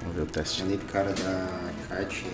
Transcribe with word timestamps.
Vamos 0.00 0.16
ver 0.16 0.22
o 0.22 0.26
teste. 0.26 0.62
Ali 0.62 0.78
cara 0.78 1.12
da 1.12 1.46
kart. 1.88 2.24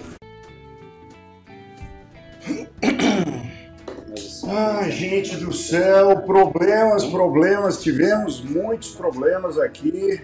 Ah, 4.48 4.88
gente 4.88 5.36
do 5.36 5.52
céu, 5.52 6.20
problemas, 6.22 7.04
problemas, 7.04 7.82
tivemos 7.82 8.40
muitos 8.42 8.90
problemas 8.90 9.58
aqui. 9.58 10.20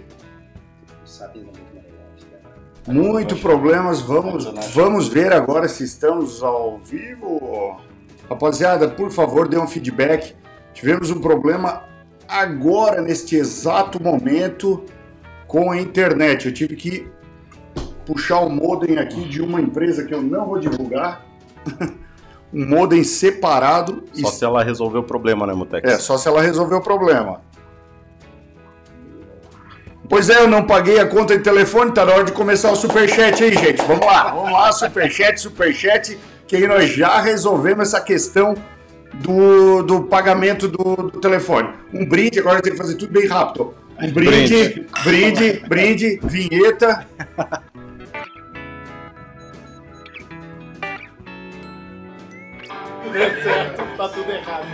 Muito 2.86 3.34
problemas, 3.36 4.00
vamos, 4.00 4.45
vamos 4.72 5.08
ver 5.08 5.32
agora 5.32 5.66
se 5.68 5.82
estamos 5.82 6.40
ao 6.40 6.79
vivo. 6.79 7.80
Rapaziada, 8.29 8.88
por 8.88 9.11
favor, 9.11 9.48
dê 9.48 9.58
um 9.58 9.66
feedback. 9.66 10.36
Tivemos 10.72 11.11
um 11.11 11.20
problema 11.20 11.82
agora, 12.29 13.00
neste 13.00 13.34
exato 13.34 14.00
momento, 14.00 14.84
com 15.47 15.71
a 15.71 15.81
internet. 15.81 16.46
Eu 16.46 16.55
tive 16.55 16.77
que 16.77 17.09
puxar 18.04 18.41
o 18.41 18.49
modem 18.49 18.99
aqui 18.99 19.25
de 19.25 19.43
uma 19.43 19.61
empresa 19.61 20.04
que 20.04 20.14
eu 20.14 20.23
não 20.23 20.46
vou 20.46 20.59
divulgar. 20.59 21.25
um 22.53 22.67
modem 22.67 23.03
separado. 23.04 24.04
Só 24.13 24.31
se 24.31 24.45
ela 24.45 24.63
resolver 24.63 24.99
o 24.99 25.03
problema, 25.03 25.46
né, 25.46 25.54
Mutex? 25.54 25.90
É, 25.90 25.99
só 25.99 26.17
se 26.17 26.29
ela 26.29 26.40
resolver 26.40 26.77
o 26.77 26.81
problema. 26.81 27.40
Pois 30.09 30.31
é, 30.31 30.40
eu 30.40 30.46
não 30.46 30.63
paguei 30.63 31.01
a 31.01 31.07
conta 31.07 31.37
de 31.37 31.43
telefone, 31.43 31.90
tá 31.90 32.05
na 32.05 32.12
hora 32.12 32.25
de 32.25 32.33
começar 32.33 32.70
o 32.70 32.77
superchat 32.77 33.42
aí, 33.42 33.53
gente. 33.53 33.83
Vamos 33.83 34.06
lá, 34.06 34.31
vamos 34.31 34.53
lá, 34.53 34.70
superchat, 34.70 35.41
superchat, 35.41 36.17
que 36.47 36.55
aí 36.55 36.67
nós 36.69 36.91
já 36.91 37.20
resolvemos 37.20 37.89
essa 37.89 38.01
questão 38.01 38.55
do, 39.15 39.83
do 39.83 40.05
pagamento 40.05 40.69
do, 40.69 41.11
do 41.11 41.20
telefone. 41.20 41.70
Um 41.92 42.06
brinde, 42.06 42.39
agora 42.39 42.62
tem 42.62 42.73
que 42.73 42.78
fazer 42.78 42.95
tudo 42.95 43.12
bem 43.12 43.27
rápido. 43.27 43.75
Um 43.98 44.12
brinde, 44.12 44.86
brinde, 45.05 45.62
brinde, 45.67 46.20
vinheta. 46.23 47.06
Deu 53.11 53.43
certo, 53.43 53.97
tá 53.97 54.09
tudo 54.11 54.31
errado. 54.31 54.67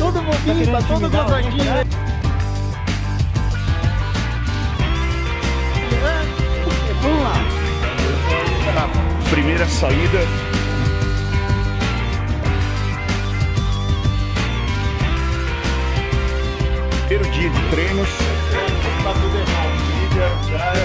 todo 0.00 0.22
bobinho, 0.22 0.72
tá 0.72 0.82
todo 0.88 1.08
gozadinho. 1.08 1.64
né? 1.64 1.84
Vamos 7.00 7.22
lá. 7.22 7.34
Primeira 9.30 9.66
saída. 9.66 10.18
Primeiro 17.06 17.30
dia 17.32 17.50
de 17.50 17.70
treinos. 17.70 18.08
Tá 19.02 19.12
tudo 19.12 19.36
errado. 19.36 19.84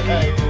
É, 0.10 0.50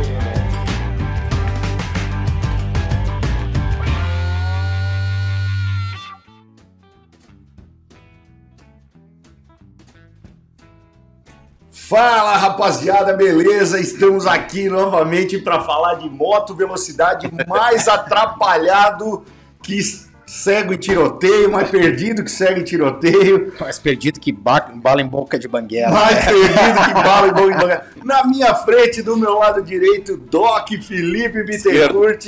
Fala 11.71 12.35
rapaziada, 12.37 13.13
beleza? 13.13 13.79
Estamos 13.79 14.25
aqui 14.25 14.67
novamente 14.69 15.37
para 15.37 15.61
falar 15.61 15.95
de 15.95 16.09
moto 16.09 16.55
velocidade 16.55 17.29
mais 17.47 17.87
atrapalhado 17.89 19.23
que 19.61 20.08
cego 20.29 20.73
em 20.73 20.77
tiroteio, 20.77 21.49
mais 21.51 21.69
perdido 21.71 22.23
que 22.23 22.29
cego 22.29 22.59
em 22.59 22.63
tiroteio, 22.63 23.51
Mais 23.59 23.79
perdido 23.79 24.19
que 24.19 24.31
ba- 24.31 24.69
bala 24.75 25.01
em 25.01 25.07
boca 25.07 25.39
de 25.39 25.47
banguela. 25.47 25.89
mais 25.91 26.23
perdido 26.23 26.85
que 26.85 26.93
bala 26.93 27.27
em 27.27 27.31
boca 27.33 27.51
de 27.51 27.57
banguela. 27.57 27.85
Na 28.05 28.23
minha 28.25 28.53
frente, 28.53 29.01
do 29.01 29.17
meu 29.17 29.33
lado 29.33 29.63
direito, 29.63 30.15
Doc 30.17 30.69
Felipe 30.83 31.43
Bittencourt, 31.43 32.23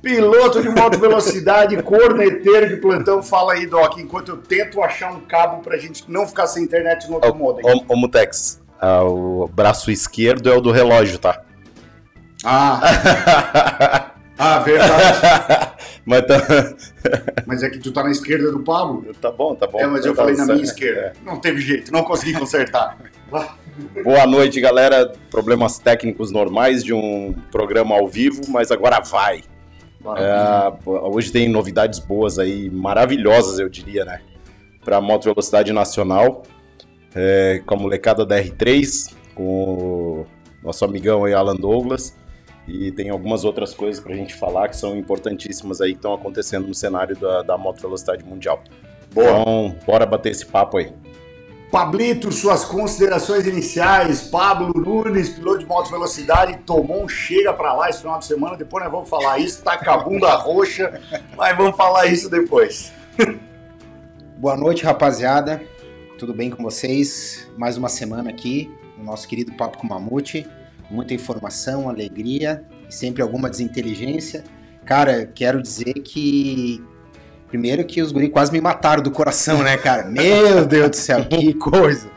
piloto 0.00 0.62
de 0.62 0.68
moto 0.68 0.96
velocidade, 0.98 1.76
corneteiro 1.82 2.68
de 2.68 2.76
plantão. 2.76 3.20
Fala 3.20 3.54
aí, 3.54 3.66
Doc, 3.66 3.98
enquanto 3.98 4.28
eu 4.28 4.36
tento 4.36 4.80
achar 4.80 5.12
um 5.12 5.20
cabo 5.20 5.60
pra 5.60 5.76
gente 5.76 6.04
não 6.08 6.28
ficar 6.28 6.46
sem 6.46 6.62
internet 6.62 7.08
no 7.08 7.14
outro 7.14 7.34
modem. 7.34 7.64
Ô, 7.66 7.84
ô 7.94 7.96
Mutex, 7.96 8.60
ah, 8.80 9.02
o 9.02 9.50
braço 9.52 9.90
esquerdo 9.90 10.48
é 10.48 10.56
o 10.56 10.60
do 10.60 10.70
relógio, 10.70 11.18
tá? 11.18 11.40
Ah, 12.44 12.80
ah, 14.38 14.58
verdade. 14.60 15.70
Mas 16.10 16.26
tá... 16.26 16.74
Mas 17.46 17.62
é 17.62 17.70
que 17.70 17.78
tu 17.78 17.92
tá 17.92 18.02
na 18.02 18.10
esquerda 18.10 18.50
do 18.50 18.58
Pablo. 18.64 19.06
tá 19.20 19.30
bom, 19.30 19.54
tá 19.54 19.68
bom. 19.68 19.78
É, 19.78 19.86
mas 19.86 20.04
eu 20.04 20.12
Tá 20.12 20.22
falei 20.22 20.36
na 20.36 20.44
certo. 20.44 20.58
minha 20.58 20.64
esquerda. 20.64 21.12
Não 21.24 21.40
teve 21.40 21.60
jeito, 21.60 21.92
não 21.92 22.02
consegui 22.02 22.32
consertar. 22.36 22.98
É. 23.32 24.02
Boa 24.02 24.26
noite, 24.26 24.60
galera. 24.60 25.12
Problemas 25.30 25.78
técnicos 25.78 26.32
normais 26.32 26.82
de 26.82 26.92
um 26.92 27.32
programa 27.52 27.94
ao 27.96 28.08
vivo, 28.08 28.42
mas 28.48 28.72
agora 28.72 28.98
vai. 29.00 29.42
É, 30.16 30.72
hoje 30.84 31.30
tem 31.30 31.48
novidades 31.48 32.00
boas 32.00 32.38
aí, 32.40 32.68
maravilhosas, 32.70 33.58
eu 33.60 33.68
diria, 33.68 34.04
né? 34.04 34.20
Para 34.84 35.00
moto 35.00 35.24
velocidade 35.24 35.72
nacional, 35.72 36.42
é, 37.14 37.62
com 37.64 37.74
a 37.74 37.76
molecada 37.78 38.26
da 38.26 38.42
R3, 38.42 39.14
com 39.34 39.44
o 39.44 40.26
nosso 40.62 40.84
amigão 40.84 41.24
aí, 41.24 41.34
Alan 41.34 41.54
Douglas. 41.54 42.16
E 42.72 42.92
tem 42.92 43.10
algumas 43.10 43.44
outras 43.44 43.74
coisas 43.74 44.00
para 44.00 44.12
a 44.12 44.16
gente 44.16 44.32
falar 44.32 44.68
que 44.68 44.76
são 44.76 44.96
importantíssimas 44.96 45.80
aí 45.80 45.90
que 45.90 45.98
estão 45.98 46.14
acontecendo 46.14 46.68
no 46.68 46.74
cenário 46.74 47.16
da, 47.16 47.42
da 47.42 47.58
moto 47.58 47.80
velocidade 47.80 48.24
mundial. 48.24 48.62
Boa. 49.12 49.28
Então, 49.28 49.76
bora 49.84 50.06
bater 50.06 50.30
esse 50.30 50.46
papo 50.46 50.78
aí. 50.78 50.92
Pablito, 51.72 52.30
suas 52.30 52.64
considerações 52.64 53.44
iniciais. 53.44 54.22
Pablo 54.22 54.72
Nunes, 54.72 55.30
piloto 55.30 55.58
de 55.58 55.66
moto 55.66 55.90
velocidade, 55.90 56.58
tomou 56.58 57.02
um 57.02 57.08
chega 57.08 57.52
pra 57.52 57.72
lá 57.72 57.90
esse 57.90 58.02
final 58.02 58.20
de 58.20 58.26
semana. 58.26 58.56
Depois 58.56 58.84
nós 58.84 58.92
vamos 58.92 59.08
falar 59.08 59.38
isso. 59.38 59.64
Tá 59.64 59.76
com 59.76 59.90
a 59.90 59.96
bunda 59.96 60.32
roxa, 60.38 61.00
mas 61.36 61.56
vamos 61.56 61.76
falar 61.76 62.06
isso 62.06 62.30
depois. 62.30 62.92
Boa 64.38 64.56
noite, 64.56 64.84
rapaziada. 64.84 65.60
Tudo 66.18 66.32
bem 66.32 66.50
com 66.50 66.62
vocês? 66.62 67.50
Mais 67.58 67.76
uma 67.76 67.88
semana 67.88 68.30
aqui 68.30 68.70
no 68.96 69.02
nosso 69.02 69.26
querido 69.26 69.52
Papo 69.54 69.78
com 69.78 69.88
Mamute. 69.88 70.46
Muita 70.90 71.14
informação, 71.14 71.88
alegria 71.88 72.64
e 72.88 72.94
sempre 72.94 73.22
alguma 73.22 73.48
desinteligência. 73.48 74.42
Cara, 74.84 75.26
quero 75.26 75.62
dizer 75.62 75.94
que. 75.94 76.82
Primeiro 77.48 77.84
que 77.84 78.00
os 78.00 78.12
guri 78.12 78.28
quase 78.28 78.52
me 78.52 78.60
mataram 78.60 79.02
do 79.02 79.10
coração, 79.10 79.62
né, 79.62 79.76
cara? 79.76 80.04
Meu 80.04 80.64
Deus 80.66 80.90
do 80.90 80.96
céu, 80.96 81.24
que 81.24 81.52
coisa! 81.54 82.08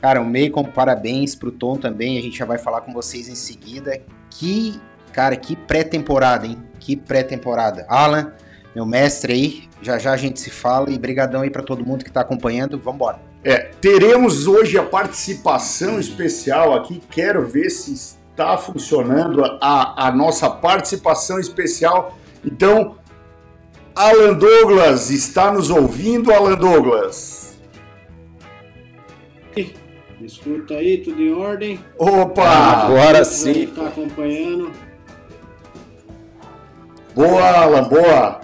Cara, 0.00 0.20
o 0.20 0.24
Meicon, 0.24 0.64
parabéns 0.64 1.34
pro 1.34 1.50
Tom 1.50 1.76
também. 1.76 2.18
A 2.18 2.22
gente 2.22 2.38
já 2.38 2.44
vai 2.44 2.58
falar 2.58 2.82
com 2.82 2.92
vocês 2.92 3.28
em 3.28 3.34
seguida. 3.34 4.00
Que, 4.30 4.80
cara, 5.12 5.36
que 5.36 5.56
pré-temporada, 5.56 6.46
hein? 6.46 6.56
Que 6.78 6.96
pré-temporada. 6.96 7.84
Alan, 7.88 8.32
meu 8.74 8.86
mestre 8.86 9.32
aí, 9.32 9.68
já 9.82 9.98
já 9.98 10.12
a 10.12 10.16
gente 10.16 10.38
se 10.38 10.50
fala 10.50 10.90
e 10.90 10.98
brigadão 10.98 11.42
aí 11.42 11.50
pra 11.50 11.62
todo 11.62 11.84
mundo 11.84 12.04
que 12.04 12.12
tá 12.12 12.20
acompanhando. 12.20 12.78
Vambora. 12.78 13.27
É, 13.48 13.70
teremos 13.80 14.46
hoje 14.46 14.76
a 14.76 14.82
participação 14.82 15.98
especial 15.98 16.74
aqui. 16.74 17.00
Quero 17.10 17.46
ver 17.46 17.70
se 17.70 17.94
está 17.94 18.58
funcionando 18.58 19.42
a, 19.42 20.06
a 20.06 20.12
nossa 20.12 20.50
participação 20.50 21.40
especial. 21.40 22.18
Então, 22.44 22.98
Alan 23.96 24.34
Douglas 24.34 25.08
está 25.08 25.50
nos 25.50 25.70
ouvindo, 25.70 26.30
Alan 26.30 26.56
Douglas? 26.56 27.58
Me 29.56 30.26
escuta 30.26 30.74
aí, 30.74 30.98
tudo 30.98 31.22
em 31.22 31.32
ordem? 31.32 31.82
Opa! 31.96 32.50
Agora 32.50 33.24
sim. 33.24 33.68
tá 33.68 33.86
acompanhando. 33.86 34.70
Boa, 37.14 37.48
Alan, 37.50 37.84
boa. 37.84 38.40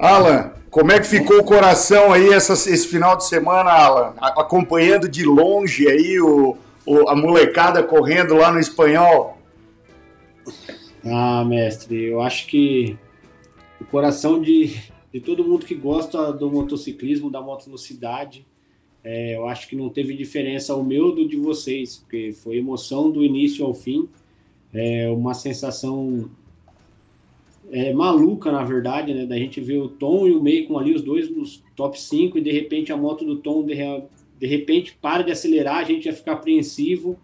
Alan, 0.00 0.52
como 0.72 0.90
é 0.90 0.98
que 0.98 1.06
ficou 1.06 1.38
o 1.38 1.44
coração 1.44 2.10
aí 2.12 2.30
essa- 2.30 2.54
esse 2.54 2.88
final 2.88 3.14
de 3.16 3.26
semana, 3.26 3.70
Alan? 3.70 4.14
Acompanhando 4.18 5.06
de 5.08 5.22
longe 5.24 5.86
aí 5.86 6.18
o, 6.18 6.56
o- 6.86 7.08
a 7.10 7.14
molecada 7.14 7.82
correndo 7.82 8.34
lá 8.34 8.50
no 8.50 8.58
espanhol. 8.58 9.36
Ah, 11.04 11.44
mestre, 11.44 12.04
eu 12.04 12.20
acho 12.22 12.46
que 12.46 12.96
o 13.80 13.84
coração 13.84 14.40
de, 14.40 14.74
de 15.12 15.20
todo 15.20 15.44
mundo 15.44 15.66
que 15.66 15.74
gosta 15.74 16.32
do 16.32 16.50
motociclismo, 16.50 17.30
da 17.30 17.40
motovelocidade, 17.40 18.46
é, 19.04 19.36
eu 19.36 19.46
acho 19.48 19.68
que 19.68 19.76
não 19.76 19.90
teve 19.90 20.16
diferença 20.16 20.74
o 20.74 20.82
meu 20.82 21.12
do 21.12 21.28
de 21.28 21.36
vocês, 21.36 21.96
porque 21.98 22.32
foi 22.32 22.56
emoção 22.56 23.10
do 23.10 23.22
início 23.22 23.64
ao 23.66 23.74
fim, 23.74 24.08
é 24.72 25.10
uma 25.10 25.34
sensação 25.34 26.30
é, 27.72 27.90
maluca, 27.90 28.52
na 28.52 28.62
verdade, 28.62 29.14
né? 29.14 29.24
Da 29.24 29.36
gente 29.36 29.58
ver 29.58 29.78
o 29.78 29.88
Tom 29.88 30.26
e 30.26 30.32
o 30.32 30.42
Macon 30.42 30.78
ali, 30.78 30.94
os 30.94 31.02
dois 31.02 31.34
nos 31.34 31.64
top 31.74 31.98
5, 31.98 32.36
e 32.36 32.40
de 32.42 32.52
repente 32.52 32.92
a 32.92 32.96
moto 32.98 33.24
do 33.24 33.36
Tom 33.36 33.64
de, 33.64 33.74
de 34.38 34.46
repente 34.46 34.96
para 35.00 35.22
de 35.22 35.32
acelerar, 35.32 35.78
a 35.78 35.84
gente 35.84 36.04
ia 36.04 36.12
ficar 36.12 36.34
apreensivo. 36.34 37.18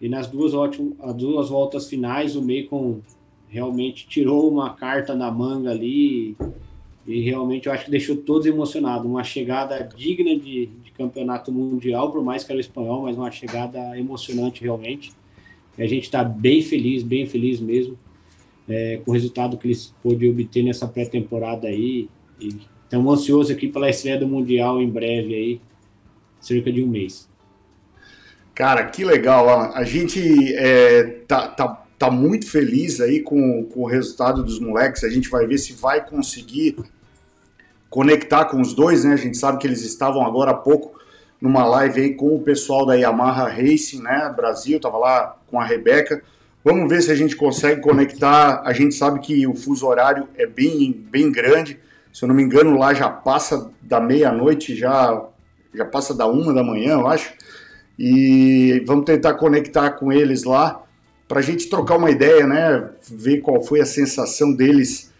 E 0.00 0.08
nas 0.08 0.28
duas, 0.28 0.54
ótimo, 0.54 0.96
as 1.00 1.12
duas 1.16 1.48
voltas 1.48 1.88
finais, 1.88 2.36
o 2.36 2.42
Macon 2.42 3.00
realmente 3.48 4.06
tirou 4.06 4.48
uma 4.48 4.70
carta 4.70 5.16
da 5.16 5.28
manga 5.32 5.72
ali, 5.72 6.36
e 7.04 7.20
realmente 7.22 7.66
eu 7.66 7.72
acho 7.72 7.86
que 7.86 7.90
deixou 7.90 8.18
todos 8.18 8.46
emocionados. 8.46 9.04
Uma 9.04 9.24
chegada 9.24 9.82
digna 9.96 10.36
de, 10.36 10.66
de 10.66 10.92
campeonato 10.92 11.50
mundial, 11.50 12.12
por 12.12 12.22
mais 12.22 12.44
que 12.44 12.52
era 12.52 12.58
o 12.58 12.60
espanhol, 12.60 13.02
mas 13.02 13.16
uma 13.16 13.32
chegada 13.32 13.98
emocionante 13.98 14.62
realmente. 14.62 15.10
E 15.76 15.82
a 15.82 15.88
gente 15.88 16.04
está 16.04 16.22
bem 16.22 16.62
feliz, 16.62 17.02
bem 17.02 17.26
feliz 17.26 17.58
mesmo 17.58 17.98
é, 18.68 19.00
com 19.04 19.10
o 19.10 19.14
resultado 19.14 19.56
que 19.56 19.66
eles 19.66 19.94
pôde 20.02 20.28
obter 20.28 20.62
nessa 20.62 20.86
pré-temporada 20.86 21.68
aí. 21.68 22.08
Estamos 22.84 23.20
ansiosos 23.20 23.50
aqui 23.50 23.68
pela 23.68 23.88
estreia 23.88 24.18
do 24.18 24.28
Mundial 24.28 24.80
em 24.80 24.88
breve 24.88 25.34
aí, 25.34 25.60
cerca 26.40 26.70
de 26.70 26.82
um 26.82 26.86
mês. 26.86 27.28
Cara, 28.54 28.84
que 28.84 29.04
legal, 29.04 29.48
Alan. 29.48 29.70
A 29.74 29.84
gente 29.84 30.20
é, 30.56 31.04
tá, 31.26 31.48
tá, 31.48 31.86
tá 31.98 32.10
muito 32.10 32.50
feliz 32.50 33.00
aí 33.00 33.20
com, 33.20 33.64
com 33.64 33.82
o 33.82 33.86
resultado 33.86 34.42
dos 34.42 34.58
moleques. 34.58 35.04
A 35.04 35.08
gente 35.08 35.28
vai 35.28 35.46
ver 35.46 35.58
se 35.58 35.72
vai 35.74 36.04
conseguir 36.04 36.76
conectar 37.88 38.46
com 38.46 38.60
os 38.60 38.74
dois, 38.74 39.04
né? 39.04 39.14
A 39.14 39.16
gente 39.16 39.36
sabe 39.36 39.58
que 39.58 39.66
eles 39.66 39.82
estavam 39.82 40.26
agora 40.26 40.50
há 40.50 40.54
pouco 40.54 40.98
numa 41.40 41.64
live 41.64 42.00
aí 42.00 42.14
com 42.14 42.34
o 42.34 42.42
pessoal 42.42 42.84
da 42.84 42.94
Yamaha 42.94 43.48
Racing, 43.48 44.02
né? 44.02 44.32
Brasil, 44.34 44.80
tava 44.80 44.98
lá 44.98 45.36
com 45.46 45.60
a 45.60 45.64
Rebeca. 45.64 46.22
Vamos 46.64 46.88
ver 46.88 47.02
se 47.02 47.10
a 47.10 47.14
gente 47.14 47.36
consegue 47.36 47.80
conectar. 47.80 48.62
A 48.64 48.72
gente 48.72 48.94
sabe 48.94 49.20
que 49.20 49.46
o 49.46 49.54
fuso 49.54 49.86
horário 49.86 50.28
é 50.36 50.46
bem, 50.46 50.92
bem 50.92 51.30
grande. 51.30 51.78
Se 52.12 52.24
eu 52.24 52.28
não 52.28 52.34
me 52.34 52.42
engano, 52.42 52.76
lá 52.76 52.92
já 52.92 53.08
passa 53.08 53.70
da 53.80 54.00
meia-noite, 54.00 54.74
já, 54.74 55.24
já 55.72 55.84
passa 55.84 56.14
da 56.14 56.26
uma 56.26 56.52
da 56.52 56.62
manhã, 56.62 56.94
eu 56.94 57.06
acho. 57.06 57.32
E 57.98 58.82
vamos 58.86 59.04
tentar 59.04 59.34
conectar 59.34 59.92
com 59.92 60.12
eles 60.12 60.44
lá 60.44 60.82
para 61.28 61.40
a 61.40 61.42
gente 61.42 61.68
trocar 61.68 61.96
uma 61.96 62.10
ideia, 62.10 62.46
né? 62.46 62.90
Ver 63.10 63.40
qual 63.40 63.62
foi 63.62 63.80
a 63.80 63.86
sensação 63.86 64.52
deles 64.52 65.12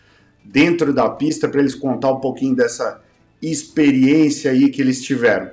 dentro 0.45 0.93
da 0.93 1.09
pista, 1.11 1.49
para 1.49 1.61
eles 1.61 1.75
contar 1.75 2.11
um 2.11 2.21
pouquinho 2.21 2.57
dessa 2.57 3.01
experiência 3.41 4.51
aí 4.51 4.71
que 4.71 4.81
eles 4.81 5.03
tiveram. 5.03 5.51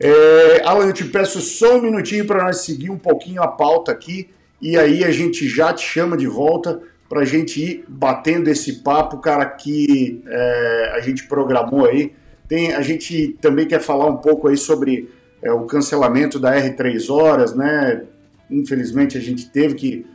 É, 0.00 0.62
Alan, 0.64 0.86
eu 0.86 0.92
te 0.92 1.04
peço 1.04 1.40
só 1.40 1.76
um 1.76 1.82
minutinho 1.82 2.26
para 2.26 2.42
nós 2.42 2.58
seguir 2.58 2.90
um 2.90 2.98
pouquinho 2.98 3.42
a 3.42 3.48
pauta 3.48 3.92
aqui 3.92 4.30
e 4.62 4.78
aí 4.78 5.02
a 5.02 5.10
gente 5.10 5.48
já 5.48 5.72
te 5.72 5.84
chama 5.84 6.16
de 6.16 6.28
volta 6.28 6.80
para 7.08 7.22
a 7.22 7.24
gente 7.24 7.60
ir 7.60 7.84
batendo 7.88 8.48
esse 8.48 8.82
papo, 8.82 9.18
cara, 9.18 9.44
que 9.44 10.22
é, 10.24 10.92
a 10.94 11.00
gente 11.00 11.26
programou 11.26 11.84
aí. 11.84 12.12
Tem, 12.48 12.72
a 12.72 12.80
gente 12.80 13.36
também 13.40 13.66
quer 13.66 13.80
falar 13.80 14.06
um 14.06 14.18
pouco 14.18 14.46
aí 14.46 14.56
sobre 14.56 15.10
é, 15.42 15.50
o 15.52 15.66
cancelamento 15.66 16.38
da 16.38 16.54
R3 16.54 17.12
horas, 17.12 17.54
né? 17.54 18.04
Infelizmente 18.48 19.18
a 19.18 19.20
gente 19.20 19.50
teve 19.50 19.74
que, 19.74 20.06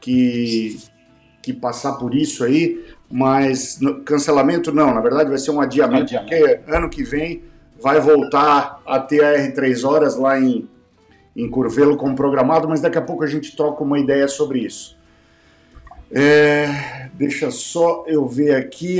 que, 0.00 0.78
que 1.42 1.52
passar 1.52 1.92
por 1.92 2.14
isso 2.14 2.42
aí, 2.42 2.82
mas 3.10 3.78
no, 3.80 4.00
cancelamento 4.00 4.72
não, 4.72 4.94
na 4.94 5.00
verdade 5.02 5.28
vai 5.28 5.38
ser 5.38 5.50
um 5.50 5.60
adiamento, 5.60 6.16
adiamento, 6.16 6.30
porque 6.30 6.72
ano 6.74 6.88
que 6.88 7.02
vem 7.02 7.42
vai 7.80 8.00
voltar 8.00 8.80
a 8.86 8.98
ter 8.98 9.22
a 9.22 9.34
R3 9.34 9.86
horas 9.86 10.16
lá 10.16 10.40
em, 10.40 10.66
em 11.34 11.48
Curvelo 11.48 11.96
como 11.96 12.16
programado, 12.16 12.68
mas 12.68 12.80
daqui 12.80 12.98
a 12.98 13.02
pouco 13.02 13.22
a 13.22 13.26
gente 13.26 13.56
troca 13.56 13.84
uma 13.84 13.98
ideia 13.98 14.26
sobre 14.28 14.60
isso. 14.60 14.98
É, 16.10 17.08
deixa 17.14 17.50
só 17.50 18.04
eu 18.06 18.26
ver 18.26 18.56
aqui. 18.56 18.98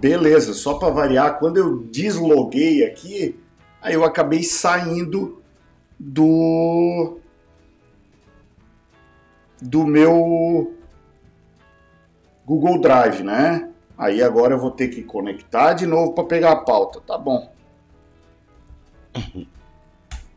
Beleza, 0.00 0.54
só 0.54 0.74
para 0.74 0.92
variar, 0.92 1.38
quando 1.38 1.56
eu 1.56 1.78
desloguei 1.78 2.84
aqui, 2.84 3.38
aí 3.80 3.94
eu 3.94 4.04
acabei 4.04 4.42
saindo 4.42 5.42
do 5.98 7.18
do 9.60 9.86
meu 9.86 10.74
Google 12.44 12.80
Drive, 12.80 13.22
né? 13.22 13.70
Aí 13.96 14.22
agora 14.22 14.54
eu 14.54 14.58
vou 14.58 14.70
ter 14.70 14.88
que 14.88 15.02
conectar 15.02 15.74
de 15.74 15.86
novo 15.86 16.12
para 16.12 16.24
pegar 16.24 16.52
a 16.52 16.56
pauta, 16.56 17.00
tá 17.00 17.16
bom? 17.16 17.52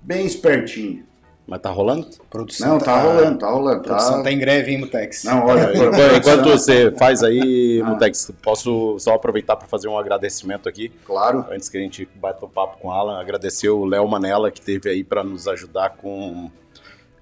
Bem 0.06 0.24
espertinho. 0.28 1.04
Mas 1.48 1.62
tá 1.62 1.72
rolando? 1.72 2.08
Produção 2.30 2.70
não, 2.70 2.78
tá, 2.80 2.86
tá 2.86 3.02
rolando, 3.02 3.40
tá 3.40 3.50
rolando. 3.50 3.82
Produção 3.82 4.18
tá, 4.18 4.24
tá 4.24 4.32
em 4.32 4.38
greve, 4.38 4.72
hein, 4.72 4.80
Mutex? 4.80 5.24
Não, 5.24 5.46
olha, 5.46 5.72
enquanto 6.16 6.50
você 6.50 6.92
faz 6.92 7.24
aí, 7.24 7.82
ah. 7.84 7.90
Mutex, 7.90 8.32
posso 8.42 8.98
só 9.00 9.16
aproveitar 9.16 9.56
para 9.56 9.68
fazer 9.68 9.88
um 9.88 9.98
agradecimento 9.98 10.70
aqui. 10.70 10.90
Claro. 11.06 11.46
Antes 11.52 11.70
que 11.70 11.78
a 11.78 11.80
gente 11.80 12.08
bata 12.16 12.46
o 12.46 12.50
papo 12.50 12.78
com 12.80 12.88
o 12.88 12.92
Alan, 12.92 13.20
agradecer 13.20 13.70
o 13.70 13.84
Léo 13.84 14.08
Manella, 14.08 14.52
que 14.52 14.62
teve 14.62 14.90
aí 14.90 15.04
para 15.04 15.24
nos 15.24 15.48
ajudar 15.48 15.92
com, 15.98 16.52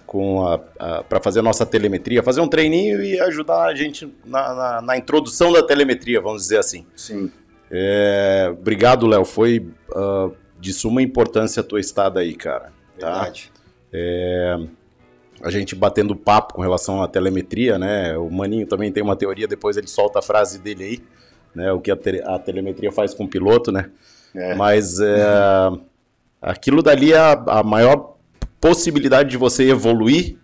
com 0.05 0.45
a, 0.45 0.59
a 0.79 1.03
para 1.03 1.21
fazer 1.21 1.39
a 1.39 1.43
nossa 1.43 1.65
telemetria, 1.65 2.21
fazer 2.21 2.41
um 2.41 2.47
treininho 2.49 3.01
e 3.01 3.19
ajudar 3.21 3.63
a 3.63 3.75
gente 3.75 4.13
na, 4.25 4.53
na, 4.53 4.81
na 4.81 4.97
introdução 4.97 5.53
da 5.53 5.63
telemetria, 5.63 6.19
vamos 6.19 6.43
dizer 6.43 6.59
assim. 6.59 6.85
Sim. 6.95 7.31
É, 7.71 8.49
obrigado, 8.51 9.07
Léo. 9.07 9.25
Foi 9.25 9.65
uh, 9.93 10.33
de 10.59 10.71
suma 10.71 11.01
importância 11.01 11.59
a 11.59 11.63
tua 11.63 11.79
estada 11.79 12.21
aí, 12.21 12.35
cara. 12.35 12.72
Tá? 12.99 13.13
Verdade. 13.13 13.51
É, 13.91 14.57
a 15.41 15.49
gente 15.49 15.75
batendo 15.75 16.15
papo 16.15 16.53
com 16.53 16.61
relação 16.61 17.01
à 17.01 17.07
telemetria, 17.07 17.77
né? 17.77 18.17
O 18.17 18.29
Maninho 18.29 18.65
também 18.65 18.91
tem 18.91 19.03
uma 19.03 19.15
teoria, 19.15 19.47
depois 19.47 19.77
ele 19.77 19.87
solta 19.87 20.19
a 20.19 20.21
frase 20.21 20.59
dele 20.59 20.83
aí, 20.83 20.99
né? 21.53 21.71
O 21.71 21.79
que 21.79 21.91
a, 21.91 21.95
te 21.95 22.21
a 22.21 22.39
telemetria 22.39 22.91
faz 22.91 23.13
com 23.13 23.25
o 23.25 23.27
piloto, 23.27 23.71
né? 23.71 23.89
É. 24.33 24.55
Mas 24.55 24.99
é, 24.99 25.23
aquilo 26.41 26.81
dali 26.81 27.13
é 27.13 27.17
a, 27.17 27.31
a, 27.33 27.63
maior 27.63 28.15
possibilidade 28.59 29.29
de 29.29 29.37
você 29.37 29.69
evoluir 29.69 30.37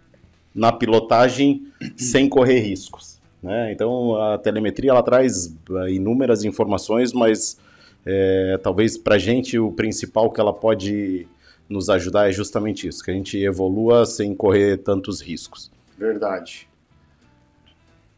na 0.53 0.71
pilotagem 0.71 1.67
sem 1.97 2.29
correr 2.29 2.59
riscos. 2.59 3.19
Né? 3.41 3.71
Então 3.71 4.15
a 4.15 4.37
telemetria 4.37 4.91
ela 4.91 5.01
traz 5.01 5.55
é, 5.71 5.91
inúmeras 5.91 6.43
informações, 6.43 7.13
mas 7.13 7.57
é, 8.05 8.59
talvez 8.61 8.97
para 8.97 9.17
gente 9.17 9.57
o 9.57 9.71
principal 9.71 10.29
que 10.29 10.39
ela 10.39 10.53
pode 10.53 11.27
nos 11.69 11.89
ajudar 11.89 12.29
é 12.29 12.31
justamente 12.31 12.87
isso, 12.87 13.03
que 13.03 13.11
a 13.11 13.13
gente 13.13 13.37
evolua 13.37 14.05
sem 14.05 14.33
correr 14.33 14.77
tantos 14.77 15.21
riscos. 15.21 15.71
Verdade. 15.97 16.67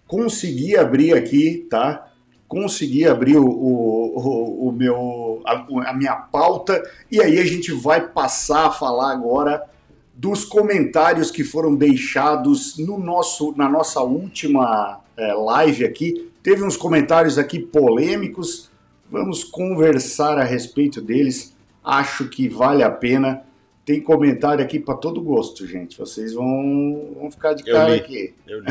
Consegui 0.08 0.78
abrir 0.78 1.14
aqui, 1.14 1.68
tá? 1.70 2.08
Consegui 2.48 3.08
abrir 3.08 3.38
o, 3.38 3.46
o, 3.46 4.68
o 4.68 4.72
meu, 4.72 5.42
a, 5.46 5.90
a 5.90 5.94
minha 5.94 6.16
pauta 6.16 6.82
e 7.12 7.22
aí 7.22 7.40
a 7.40 7.46
gente 7.46 7.72
vai 7.72 8.08
passar 8.10 8.68
a 8.68 8.72
falar 8.72 9.12
agora 9.12 9.70
dos 10.14 10.46
comentários 10.46 11.32
que 11.32 11.44
foram 11.44 11.76
deixados 11.76 12.78
no 12.78 13.00
nosso, 13.00 13.54
na 13.58 13.68
nossa 13.70 14.02
última 14.02 15.02
é, 15.18 15.34
live 15.34 15.86
aqui. 15.86 16.30
Teve 16.44 16.64
uns 16.64 16.78
comentários 16.78 17.38
aqui 17.38 17.60
polêmicos, 17.60 18.70
vamos 19.10 19.44
conversar 19.44 20.38
a 20.38 20.44
respeito 20.44 21.02
deles 21.02 21.56
acho 21.84 22.28
que 22.30 22.48
vale 22.48 22.84
a 22.84 22.90
pena. 22.90 23.44
Tem 23.84 24.00
comentário 24.00 24.64
aqui 24.64 24.80
para 24.80 24.96
todo 24.96 25.22
gosto, 25.22 25.66
gente. 25.66 25.98
Vocês 25.98 26.34
vão, 26.34 27.16
vão 27.20 27.32
ficar 27.32 27.54
de 27.54 27.64
cara 27.64 27.96
aqui. 27.96 28.34
Eu 28.48 28.60
li. 28.60 28.68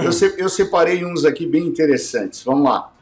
eu, 0.04 0.12
se, 0.12 0.34
eu 0.38 0.48
separei 0.48 1.04
uns 1.04 1.24
aqui 1.24 1.44
bem 1.44 1.66
interessantes. 1.66 2.42
Vamos 2.44 2.64
lá. 2.64 2.92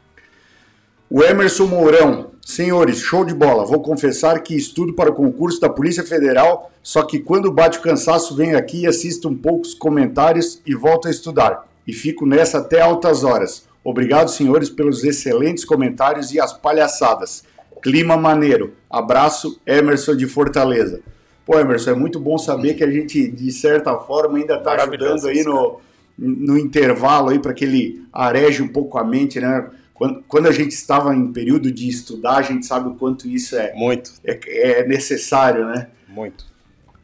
O 1.09 1.23
Emerson 1.23 1.67
Mourão. 1.67 2.31
Senhores, 2.41 2.97
show 2.97 3.23
de 3.23 3.33
bola. 3.33 3.65
Vou 3.65 3.81
confessar 3.81 4.41
que 4.41 4.55
estudo 4.55 4.93
para 4.93 5.11
o 5.11 5.13
concurso 5.13 5.61
da 5.61 5.69
Polícia 5.69 6.03
Federal, 6.03 6.71
só 6.81 7.03
que 7.03 7.19
quando 7.19 7.51
bate 7.51 7.77
o 7.77 7.81
cansaço, 7.81 8.35
venho 8.35 8.57
aqui 8.57 8.81
e 8.81 8.87
assisto 8.87 9.29
um 9.29 9.37
poucos 9.37 9.73
comentários 9.73 10.61
e 10.65 10.75
volto 10.75 11.07
a 11.07 11.11
estudar. 11.11 11.65
E 11.87 11.93
fico 11.93 12.25
nessa 12.25 12.57
até 12.57 12.81
altas 12.81 13.23
horas. 13.23 13.65
Obrigado, 13.83 14.29
senhores, 14.29 14.69
pelos 14.69 15.03
excelentes 15.03 15.63
comentários 15.63 16.33
e 16.33 16.39
as 16.39 16.51
palhaçadas. 16.51 17.43
Clima 17.83 18.15
maneiro. 18.15 18.73
Abraço, 18.89 19.59
Emerson 19.67 20.15
de 20.15 20.25
Fortaleza. 20.25 21.01
Pô, 21.45 21.59
Emerson, 21.59 21.91
é 21.91 21.95
muito 21.95 22.17
bom 22.19 22.37
saber 22.37 22.75
que 22.75 22.83
a 22.83 22.89
gente, 22.89 23.27
de 23.27 23.51
certa 23.51 23.97
forma, 23.97 24.37
ainda 24.37 24.55
está 24.55 24.71
ajudando 24.71 25.27
aí 25.27 25.43
no, 25.43 25.81
no 26.17 26.57
intervalo 26.57 27.29
aí 27.29 27.39
para 27.39 27.53
que 27.53 27.65
ele 27.65 28.05
areje 28.13 28.63
um 28.63 28.69
pouco 28.69 28.97
a 28.97 29.03
mente, 29.03 29.39
né? 29.41 29.69
Quando, 29.93 30.23
quando, 30.27 30.47
a 30.47 30.51
gente 30.51 30.71
estava 30.71 31.13
em 31.13 31.31
período 31.33 31.69
de 31.69 31.87
estudar, 31.89 32.37
a 32.37 32.41
gente 32.41 32.65
sabe 32.65 32.87
o 32.87 32.95
quanto 32.95 33.27
isso 33.27 33.55
é, 33.57 33.73
muito. 33.75 34.13
é, 34.23 34.39
é 34.79 34.87
necessário, 34.87 35.65
né? 35.65 35.87
Muito. 36.07 36.45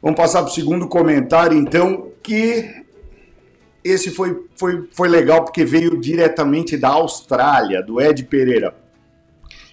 Vamos 0.02 0.16
passar 0.16 0.42
para 0.42 0.50
o 0.50 0.54
segundo 0.54 0.88
comentário, 0.88 1.56
então, 1.56 2.10
que 2.22 2.84
esse 3.84 4.10
foi, 4.10 4.46
foi, 4.56 4.88
foi 4.92 5.08
legal 5.08 5.44
porque 5.44 5.64
veio 5.64 6.00
diretamente 6.00 6.76
da 6.78 6.88
Austrália, 6.88 7.82
do 7.82 8.00
Ed 8.00 8.24
Pereira. 8.24 8.74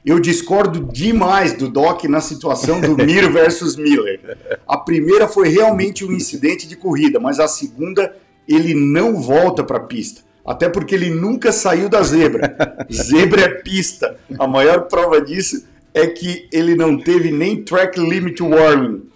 Eu 0.07 0.21
discordo 0.21 0.89
demais 0.89 1.51
do 1.51 1.67
Doc 1.67 2.05
na 2.05 2.21
situação 2.21 2.79
do 2.79 2.95
Mir 2.95 3.29
versus 3.29 3.75
Miller. 3.75 4.37
A 4.65 4.77
primeira 4.77 5.27
foi 5.27 5.49
realmente 5.49 6.05
um 6.05 6.13
incidente 6.13 6.65
de 6.65 6.77
corrida, 6.77 7.19
mas 7.19 7.41
a 7.41 7.47
segunda 7.49 8.15
ele 8.47 8.73
não 8.73 9.21
volta 9.21 9.65
para 9.65 9.79
a 9.79 9.81
pista. 9.81 10.21
Até 10.45 10.69
porque 10.69 10.95
ele 10.95 11.09
nunca 11.09 11.51
saiu 11.51 11.89
da 11.89 12.01
zebra. 12.03 12.55
Zebra 12.89 13.41
é 13.41 13.49
pista. 13.49 14.17
A 14.39 14.47
maior 14.47 14.83
prova 14.83 15.19
disso 15.19 15.67
é 15.93 16.07
que 16.07 16.47
ele 16.53 16.73
não 16.73 16.97
teve 16.97 17.29
nem 17.29 17.61
track 17.61 17.99
limit 17.99 18.41
warning. 18.41 19.09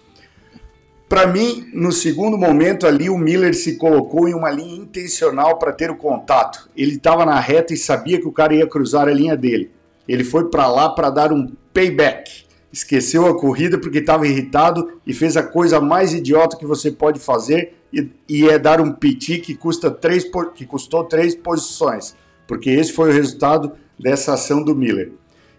Para 1.08 1.26
mim, 1.26 1.70
no 1.72 1.90
segundo 1.90 2.36
momento 2.36 2.86
ali, 2.86 3.08
o 3.08 3.16
Miller 3.16 3.54
se 3.54 3.78
colocou 3.78 4.28
em 4.28 4.34
uma 4.34 4.50
linha 4.50 4.76
intencional 4.76 5.58
para 5.58 5.72
ter 5.72 5.90
o 5.90 5.96
contato. 5.96 6.68
Ele 6.76 6.96
estava 6.96 7.24
na 7.24 7.40
reta 7.40 7.72
e 7.72 7.78
sabia 7.78 8.20
que 8.20 8.28
o 8.28 8.32
cara 8.32 8.54
ia 8.54 8.66
cruzar 8.66 9.08
a 9.08 9.14
linha 9.14 9.34
dele. 9.34 9.70
Ele 10.08 10.24
foi 10.24 10.50
para 10.50 10.66
lá 10.66 10.88
para 10.88 11.10
dar 11.10 11.32
um 11.32 11.46
payback. 11.72 12.44
Esqueceu 12.72 13.26
a 13.26 13.38
corrida 13.38 13.78
porque 13.78 13.98
estava 13.98 14.26
irritado 14.26 15.00
e 15.06 15.12
fez 15.12 15.36
a 15.36 15.42
coisa 15.42 15.80
mais 15.80 16.14
idiota 16.14 16.56
que 16.56 16.66
você 16.66 16.90
pode 16.90 17.20
fazer 17.20 17.74
e, 17.92 18.08
e 18.28 18.48
é 18.48 18.58
dar 18.58 18.80
um 18.80 18.92
PT 18.92 19.38
que, 19.38 19.54
custa 19.54 19.90
três, 19.90 20.24
que 20.54 20.64
custou 20.64 21.04
três 21.04 21.34
posições. 21.34 22.16
Porque 22.46 22.70
esse 22.70 22.92
foi 22.92 23.10
o 23.10 23.12
resultado 23.12 23.72
dessa 23.98 24.32
ação 24.34 24.64
do 24.64 24.74
Miller. 24.74 25.12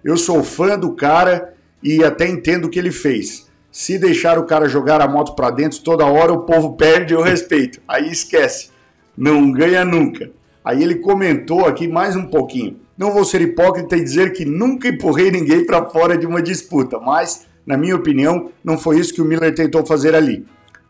Eu 0.04 0.18
sou 0.18 0.44
fã 0.44 0.78
do 0.78 0.94
cara 0.94 1.54
e 1.82 2.04
até 2.04 2.28
entendo 2.28 2.66
o 2.66 2.70
que 2.70 2.80
ele 2.80 2.92
fez. 2.92 3.48
Se 3.72 3.98
deixar 3.98 4.38
o 4.38 4.46
cara 4.46 4.68
jogar 4.68 5.02
a 5.02 5.08
moto 5.08 5.36
para 5.36 5.50
dentro 5.50 5.80
toda 5.82 6.06
hora, 6.06 6.34
o 6.34 6.42
povo 6.42 6.74
perde 6.74 7.16
o 7.16 7.22
respeito. 7.22 7.82
Aí 7.88 8.12
esquece. 8.12 8.70
Não 9.16 9.52
ganha 9.52 9.86
nunca. 9.86 10.32
Aí 10.64 10.84
ele 10.84 10.96
comentou 10.96 11.66
aqui 11.66 11.88
mais 11.88 12.16
um 12.16 12.26
pouquinho. 12.26 12.80
Não 12.96 13.12
vou 13.12 13.26
ser 13.26 13.42
hipócrita 13.42 13.98
e 13.98 14.04
dizer 14.04 14.34
que 14.34 14.46
nunca 14.46 14.88
empurrei 14.88 15.32
ninguém 15.32 15.66
para 15.66 15.90
fora 15.90 16.16
de 16.16 16.28
uma 16.28 16.42
disputa, 16.42 17.00
mas, 17.00 17.48
na 17.66 17.76
minha 17.76 17.96
opinião, 17.96 18.52
não 18.64 18.78
foi 18.78 19.00
isso 19.00 19.14
que 19.14 19.22
o 19.22 19.26
Miller 19.26 19.54
tentou 19.56 19.84
fazer 19.84 20.14
ali. 20.14 20.46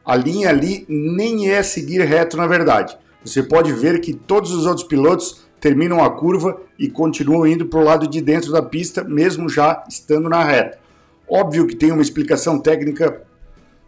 A 0.06 0.16
linha 0.18 0.50
ali 0.50 0.86
nem 0.90 1.50
é 1.50 1.64
seguir 1.64 2.02
reto, 2.02 2.36
na 2.36 2.46
verdade. 2.46 2.98
Você 3.24 3.42
pode 3.42 3.72
ver 3.72 4.02
que 4.02 4.14
todos 4.14 4.52
os 4.52 4.66
outros 4.66 4.86
pilotos 4.86 5.46
terminam 5.62 6.04
a 6.04 6.10
curva 6.10 6.60
e 6.78 6.90
continuam 6.90 7.48
indo 7.48 7.68
para 7.68 7.80
o 7.80 7.84
lado 7.84 8.06
de 8.06 8.20
dentro 8.20 8.52
da 8.52 8.62
pista, 8.62 9.02
mesmo 9.02 9.48
já 9.48 9.82
estando 9.88 10.28
na 10.28 10.44
reta. 10.44 10.78
Óbvio 11.26 11.66
que 11.66 11.76
tem 11.76 11.94
uma 11.94 12.02
explicação 12.02 12.60
técnica 12.60 13.22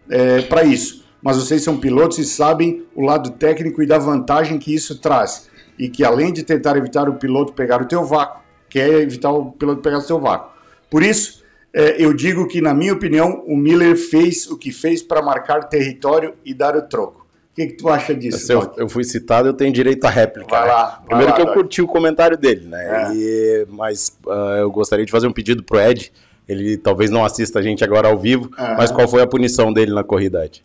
é, 0.09 0.41
para 0.43 0.63
isso, 0.63 1.03
mas 1.21 1.35
vocês 1.35 1.61
são 1.61 1.77
pilotos 1.77 2.17
e 2.17 2.23
sabem 2.23 2.85
o 2.95 3.01
lado 3.01 3.31
técnico 3.31 3.83
e 3.83 3.85
da 3.85 3.97
vantagem 3.97 4.57
que 4.57 4.73
isso 4.73 4.99
traz 4.99 5.49
e 5.77 5.89
que 5.89 6.03
além 6.03 6.31
de 6.31 6.43
tentar 6.43 6.77
evitar 6.77 7.09
o 7.09 7.15
piloto 7.15 7.53
pegar 7.53 7.81
o 7.81 7.85
teu 7.85 8.03
vácuo, 8.03 8.41
quer 8.69 8.89
evitar 9.01 9.31
o 9.31 9.51
piloto 9.51 9.81
pegar 9.81 9.99
o 9.99 10.05
teu 10.05 10.19
vácuo. 10.19 10.51
Por 10.89 11.03
isso, 11.03 11.43
é, 11.73 12.01
eu 12.01 12.13
digo 12.13 12.47
que, 12.47 12.61
na 12.61 12.73
minha 12.73 12.93
opinião, 12.93 13.43
o 13.45 13.57
Miller 13.57 13.97
fez 13.97 14.49
o 14.49 14.57
que 14.57 14.71
fez 14.71 15.01
para 15.01 15.21
marcar 15.21 15.63
território 15.65 16.33
e 16.45 16.53
dar 16.53 16.75
o 16.75 16.81
troco. 16.81 17.25
O 17.51 17.55
que, 17.55 17.67
que 17.67 17.73
tu 17.73 17.89
acha 17.89 18.13
disso? 18.13 18.51
Eu, 18.51 18.73
eu, 18.77 18.89
fui 18.89 19.03
citado, 19.03 19.49
eu 19.49 19.53
tenho 19.53 19.73
direito 19.73 20.03
à 20.05 20.09
réplica. 20.09 20.49
Vai 20.49 20.67
né? 20.67 20.73
lá, 20.73 21.03
Primeiro 21.05 21.31
vai 21.31 21.39
que 21.39 21.45
lá, 21.45 21.51
eu 21.51 21.53
curti 21.53 21.81
o 21.81 21.87
comentário 21.87 22.37
dele, 22.37 22.65
né? 22.65 23.11
É. 23.11 23.15
E- 23.15 23.65
mas 23.69 24.17
ah, 24.27 24.57
eu 24.59 24.71
gostaria 24.71 25.05
de 25.05 25.11
fazer 25.11 25.27
um 25.27 25.33
pedido 25.33 25.63
pro 25.63 25.79
Ed. 25.79 26.11
Ele 26.47 26.77
talvez 26.77 27.09
não 27.09 27.25
assista 27.25 27.59
a 27.59 27.61
gente 27.61 27.83
agora 27.83 28.07
ao 28.07 28.17
vivo, 28.17 28.51
mas 28.77 28.91
qual 28.91 29.07
foi 29.07 29.21
a 29.21 29.27
punição 29.27 29.73
dele 29.73 29.93
na 29.93 30.03
corrida, 30.03 30.45
Ed? 30.45 30.63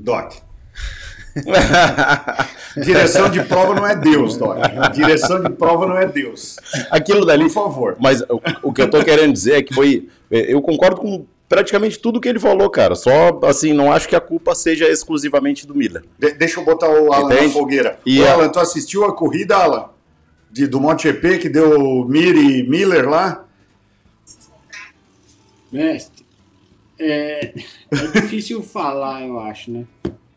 Doc. 0.00 0.47
Direção 2.76 3.28
de 3.28 3.42
prova 3.42 3.74
não 3.74 3.86
é 3.86 3.96
Deus, 3.96 4.36
Doc. 4.36 4.58
Direção 4.94 5.42
de 5.42 5.50
prova 5.50 5.86
não 5.86 5.96
é 5.98 6.06
Deus. 6.06 6.56
Aquilo 6.90 7.24
dali. 7.24 7.44
Por 7.44 7.50
favor. 7.52 7.96
Mas 8.00 8.20
o, 8.22 8.40
o 8.62 8.72
que 8.72 8.82
eu 8.82 8.90
tô 8.90 9.02
querendo 9.04 9.32
dizer 9.32 9.54
é 9.54 9.62
que 9.62 9.74
foi. 9.74 10.08
Eu 10.30 10.60
concordo 10.62 11.00
com 11.00 11.26
praticamente 11.48 11.98
tudo 11.98 12.20
que 12.20 12.28
ele 12.28 12.38
falou, 12.38 12.68
cara. 12.70 12.94
Só 12.94 13.40
assim, 13.44 13.72
não 13.72 13.90
acho 13.92 14.08
que 14.08 14.14
a 14.14 14.20
culpa 14.20 14.54
seja 14.54 14.86
exclusivamente 14.88 15.66
do 15.66 15.74
Miller. 15.74 16.04
De- 16.18 16.32
deixa 16.32 16.60
eu 16.60 16.64
botar 16.64 16.88
o 16.88 17.12
Alan 17.12 17.28
na 17.28 17.34
Entende? 17.36 17.52
fogueira. 17.54 17.98
E 18.04 18.20
Ô, 18.20 18.26
a- 18.26 18.32
Alan, 18.32 18.48
tu 18.50 18.60
assistiu 18.60 19.04
a 19.04 19.14
corrida, 19.14 19.56
Alan? 19.56 19.86
De, 20.50 20.66
do 20.66 20.78
Monte 20.80 21.08
EP 21.08 21.38
que 21.38 21.48
deu 21.48 22.04
Miri 22.08 22.62
Miller 22.68 23.08
lá? 23.08 23.44
Mestre, 25.70 26.24
é, 26.98 27.52
é 27.90 28.20
difícil 28.20 28.62
falar, 28.64 29.26
eu 29.26 29.38
acho, 29.38 29.70
né? 29.70 29.84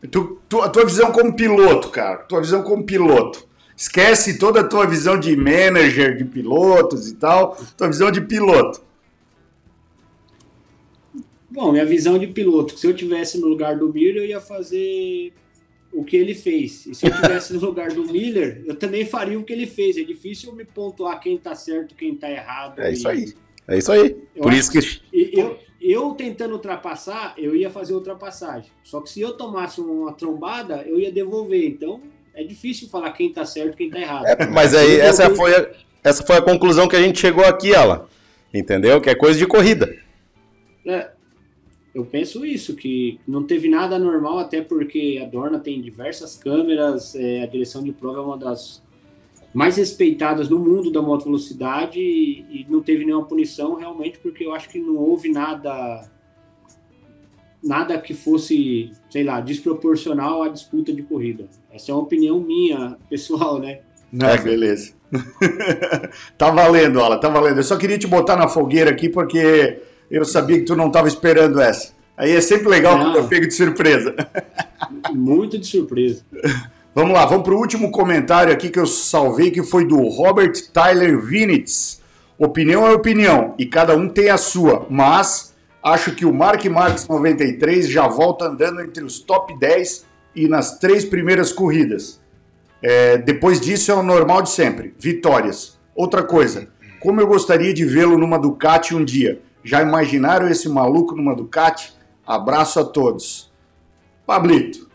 Tu, 0.10 0.40
tu- 0.50 0.62
a 0.62 0.70
tua 0.70 0.86
visão 0.86 1.12
como 1.12 1.36
piloto, 1.36 1.90
cara. 1.90 2.18
Tua 2.24 2.42
visão 2.42 2.64
como 2.64 2.84
piloto. 2.84 3.48
Esquece 3.76 4.38
toda 4.38 4.62
a 4.62 4.68
tua 4.68 4.86
visão 4.86 5.20
de 5.20 5.36
manager, 5.36 6.18
de 6.18 6.26
pilotos 6.26 7.08
e 7.10 7.16
tal. 7.16 7.56
Tua 7.78 7.88
visão 7.88 8.12
de 8.12 8.22
piloto. 8.22 8.82
Bom, 11.50 11.72
minha 11.72 11.86
visão 11.86 12.18
de 12.18 12.28
piloto, 12.28 12.78
se 12.78 12.88
eu 12.88 12.96
tivesse 12.96 13.38
no 13.40 13.48
lugar 13.48 13.78
do 13.78 13.92
Miller, 13.92 14.18
eu 14.18 14.26
ia 14.26 14.40
fazer 14.40 15.34
o 15.92 16.04
que 16.04 16.16
ele 16.16 16.34
fez. 16.34 16.86
E 16.86 16.96
se 16.96 17.06
eu 17.06 17.12
tivesse 17.14 17.54
no 17.54 17.60
lugar 17.66 17.90
do 17.92 18.06
Miller, 18.06 18.64
eu 18.66 18.76
também 18.76 19.06
faria 19.06 19.38
o 19.38 19.44
que 19.44 19.52
ele 19.52 19.68
fez. 19.68 19.98
É 19.98 20.04
difícil 20.04 20.54
me 20.56 20.64
pontuar 20.64 21.20
quem 21.20 21.38
tá 21.38 21.54
certo, 21.54 21.94
quem 21.96 22.16
tá 22.16 22.30
errado. 22.32 22.80
É 22.80 22.92
isso 22.92 23.08
E- 23.08 23.12
aí. 23.12 23.34
É 23.68 23.78
isso 23.78 23.92
aí. 23.92 24.18
Eu 24.36 24.44
Por 24.44 24.52
acho 24.52 24.60
isso 24.60 24.72
que. 24.72 25.02
E 25.14 25.40
eu, 25.40 25.60
eu 25.82 26.14
tentando 26.14 26.54
ultrapassar, 26.54 27.34
eu 27.38 27.56
ia 27.56 27.70
fazer 27.70 27.94
ultrapassagem. 27.94 28.70
Só 28.84 29.02
que 29.02 29.10
se 29.10 29.20
eu 29.20 29.34
tomasse 29.34 29.82
uma 29.82 30.14
trombada, 30.14 30.84
eu 30.86 31.00
ia 31.00 31.12
devolver. 31.12 31.66
Então, 31.66 32.02
é 32.34 32.44
difícil 32.44 32.88
falar 32.88 33.12
quem 33.12 33.34
tá 33.34 33.46
certo, 33.46 33.76
quem 33.76 33.90
tá 33.90 34.00
errado. 34.00 34.26
É, 34.26 34.46
mas 34.48 34.76
aí, 34.76 35.00
essa 35.00 35.30
foi, 35.32 35.56
a, 35.56 35.70
essa 36.04 36.24
foi 36.24 36.38
a 36.38 36.42
conclusão 36.42 36.88
que 36.88 36.96
a 36.96 37.02
gente 37.02 37.20
chegou 37.20 37.44
aqui, 37.44 37.74
Alan. 37.74 38.06
Entendeu? 38.54 39.02
Que 39.02 39.10
é 39.10 39.16
coisa 39.16 39.40
de 39.40 39.48
corrida. 39.48 39.98
É, 40.86 41.10
eu 41.94 42.06
penso 42.06 42.46
isso, 42.46 42.76
que 42.76 43.20
não 43.28 43.44
teve 43.44 43.68
nada 43.68 43.98
normal, 43.98 44.40
até 44.40 44.62
porque 44.62 45.20
a 45.22 45.26
Dorna 45.26 45.60
tem 45.60 45.82
diversas 45.82 46.38
câmeras, 46.38 47.16
é, 47.16 47.44
a 47.44 47.46
direção 47.46 47.84
de 47.84 47.92
prova 47.92 48.20
é 48.20 48.22
uma 48.22 48.38
das 48.38 48.82
mais 49.54 49.78
respeitadas 49.78 50.50
no 50.50 50.60
mundo 50.60 50.92
da 50.92 51.02
moto 51.02 51.26
velocidade 51.26 52.00
e, 52.00 52.46
e 52.50 52.68
não 52.70 52.82
teve 52.82 53.06
nenhuma 53.06 53.26
punição 53.26 53.76
realmente 53.76 54.20
porque 54.20 54.46
eu 54.46 54.54
acho 54.54 54.70
que 54.70 54.80
não 54.80 54.96
houve 54.96 55.30
nada 55.32 56.10
nada 57.64 58.00
que 58.00 58.14
fosse, 58.14 58.92
sei 59.10 59.24
lá, 59.24 59.40
desproporcional 59.40 60.42
à 60.42 60.48
disputa 60.48 60.92
de 60.92 61.04
corrida. 61.04 61.48
Essa 61.72 61.92
é 61.92 61.94
uma 61.96 62.04
opinião 62.04 62.40
minha, 62.40 62.98
pessoal, 63.10 63.60
né? 63.60 63.82
É, 64.20 64.38
beleza. 64.38 64.94
tá 66.38 66.50
valendo, 66.50 67.00
Alan, 67.00 67.18
tá 67.18 67.30
valendo. 67.30 67.58
Eu 67.58 67.64
só 67.64 67.78
queria 67.78 67.98
te 67.98 68.08
botar 68.08 68.36
na 68.36 68.48
fogueira 68.48 68.90
aqui 68.90 69.10
porque 69.10 69.82
eu 70.10 70.26
sabia 70.26 70.58
que 70.58 70.66
tu 70.66 70.76
não 70.76 70.88
estava 70.88 71.08
esperando 71.08 71.62
essa. 71.62 71.94
Aí 72.18 72.32
é 72.32 72.42
sempre 72.42 72.68
legal 72.68 72.98
Não. 72.98 73.06
quando 73.06 73.16
eu 73.18 73.28
pego 73.28 73.48
de 73.48 73.54
surpresa. 73.54 74.14
Muito 75.14 75.58
de 75.58 75.66
surpresa. 75.66 76.24
Vamos 76.94 77.14
lá, 77.14 77.26
vamos 77.26 77.46
para 77.46 77.54
o 77.54 77.58
último 77.58 77.90
comentário 77.90 78.52
aqui 78.52 78.70
que 78.70 78.78
eu 78.78 78.86
salvei, 78.86 79.50
que 79.50 79.64
foi 79.64 79.88
do 79.88 80.10
Robert 80.10 80.52
Tyler 80.74 81.18
Vinitz. 81.22 82.02
Opinião 82.38 82.86
é 82.86 82.92
opinião, 82.92 83.56
e 83.58 83.66
cada 83.66 83.96
um 83.96 84.10
tem 84.10 84.30
a 84.30 84.36
sua, 84.36 84.86
mas 84.90 85.56
acho 85.82 86.14
que 86.14 86.26
o 86.26 86.34
Mark 86.34 86.66
Marques 86.66 87.08
93 87.08 87.88
já 87.88 88.10
volta 88.10 88.44
andando 88.44 88.82
entre 88.82 89.06
os 89.06 89.20
top 89.20 89.58
10 89.58 90.06
e 90.36 90.50
nas 90.50 90.80
três 90.80 91.06
primeiras 91.06 91.54
corridas. 91.54 92.20
É, 92.84 93.18
depois 93.18 93.62
disso 93.62 93.90
é 93.90 93.96
o 93.96 94.04
normal 94.04 94.42
de 94.42 94.50
sempre, 94.50 94.94
vitórias. 95.00 95.80
Outra 95.96 96.24
coisa, 96.24 96.68
como 97.00 97.22
eu 97.22 97.28
gostaria 97.28 97.74
de 97.74 97.86
vê-lo 97.86 98.18
numa 98.18 98.38
Ducati 98.38 98.94
um 98.94 99.06
dia. 99.06 99.40
Já 99.64 99.82
imaginaram 99.82 100.50
esse 100.50 100.68
maluco 100.68 101.16
numa 101.16 101.34
Ducati? 101.34 101.94
Abraço 102.28 102.82
a 102.82 102.84
todos. 102.84 103.50
Pablito. 104.26 104.91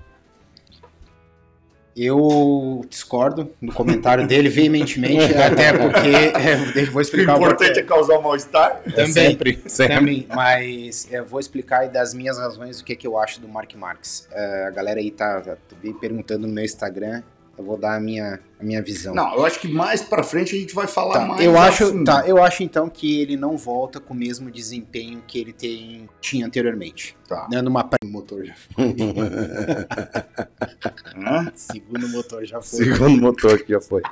Eu 1.97 2.85
discordo 2.91 3.51
do 3.61 3.73
comentário 3.73 4.27
dele 4.27 4.51
veementemente, 4.51 5.33
até 5.39 5.73
porque 5.73 6.09
é, 6.09 6.83
eu 6.83 6.93
vou 6.93 6.99
O 6.99 7.01
explicar 7.01 7.35
o 7.35 7.37
importante 7.39 7.79
é 7.79 7.83
causar 7.83 8.21
mal-estar. 8.21 8.83
Também, 8.83 9.13
sempre, 9.13 9.63
sempre. 9.67 9.97
também, 9.97 10.27
mas 10.29 11.09
eu 11.11 11.25
vou 11.25 11.41
explicar 11.41 11.81
aí 11.81 11.89
das 11.89 12.13
minhas 12.13 12.39
razões 12.39 12.81
o 12.81 12.85
que, 12.85 12.95
que 12.95 13.07
eu 13.07 13.19
acho 13.19 13.41
do 13.41 13.49
Mark 13.49 13.75
Marques. 13.75 14.29
É, 14.31 14.67
a 14.67 14.71
galera 14.71 15.01
aí 15.01 15.11
tá, 15.11 15.41
tá 15.41 15.57
me 15.83 15.95
perguntando 15.95 16.47
no 16.47 16.53
meu 16.53 16.65
Instagram, 16.65 17.23
eu 17.59 17.65
vou 17.65 17.77
dar 17.79 17.97
a 17.97 18.01
minha, 18.01 18.39
a 18.61 18.63
minha 18.65 18.83
visão. 18.83 19.15
Não, 19.15 19.35
eu 19.35 19.45
acho 19.47 19.59
que 19.61 19.67
mais 19.69 20.03
pra 20.03 20.23
frente 20.23 20.55
a 20.55 20.59
gente 20.59 20.75
vai 20.75 20.87
falar 20.87 21.15
Tá, 21.15 21.27
mais. 21.27 21.41
eu 21.45 21.59
acho, 21.59 22.05
tá, 22.05 22.27
eu 22.29 22.43
acho 22.43 22.63
então 22.63 22.89
que 22.89 23.21
ele 23.21 23.37
não 23.37 23.57
volta 23.57 23.99
com 23.99 24.13
o 24.13 24.17
mesmo 24.17 24.51
desempenho 24.51 25.23
que 25.27 25.39
ele 25.39 25.53
tem, 25.53 26.09
tinha 26.21 26.47
anteriormente. 26.47 27.17
Tá. 27.27 27.47
Dando 27.51 27.69
uma 27.69 27.83
pa- 27.85 27.97
motor 28.05 28.45
já 28.45 28.55
foi. 28.55 28.95
Segundo 31.55 32.09
motor 32.09 32.45
já 32.45 32.61
foi. 32.63 32.85
Segundo 32.85 33.21
motor 33.21 33.59
que 33.63 33.73
já 33.73 33.81
foi. 33.81 34.03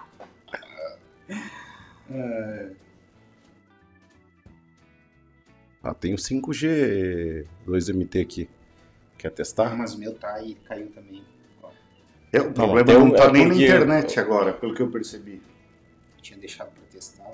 Ah, 5.82 5.92
tem 5.94 6.14
o 6.14 6.16
5G 6.18 7.46
2MT 7.66 8.20
aqui. 8.22 8.48
Quer 9.18 9.28
Ah, 9.28 9.30
testar? 9.30 9.76
mas 9.76 9.94
o 9.94 9.98
meu 9.98 10.14
tá 10.14 10.34
aí, 10.34 10.54
caiu 10.66 10.88
também. 10.90 11.22
É, 12.36 12.40
o 12.40 12.52
problema 12.52 12.84
tem 12.84 12.98
não, 12.98 13.06
um- 13.06 13.12
tá 13.14 13.24
é 13.24 13.32
nem 13.32 13.48
na 13.48 13.54
internet 13.54 14.18
agora, 14.18 14.52
pelo 14.52 14.74
que 14.74 14.82
eu 14.82 14.90
percebi. 14.90 15.40
tinha 16.20 16.38
deixado 16.38 16.70
pra 16.72 16.82
testar. 16.90 17.28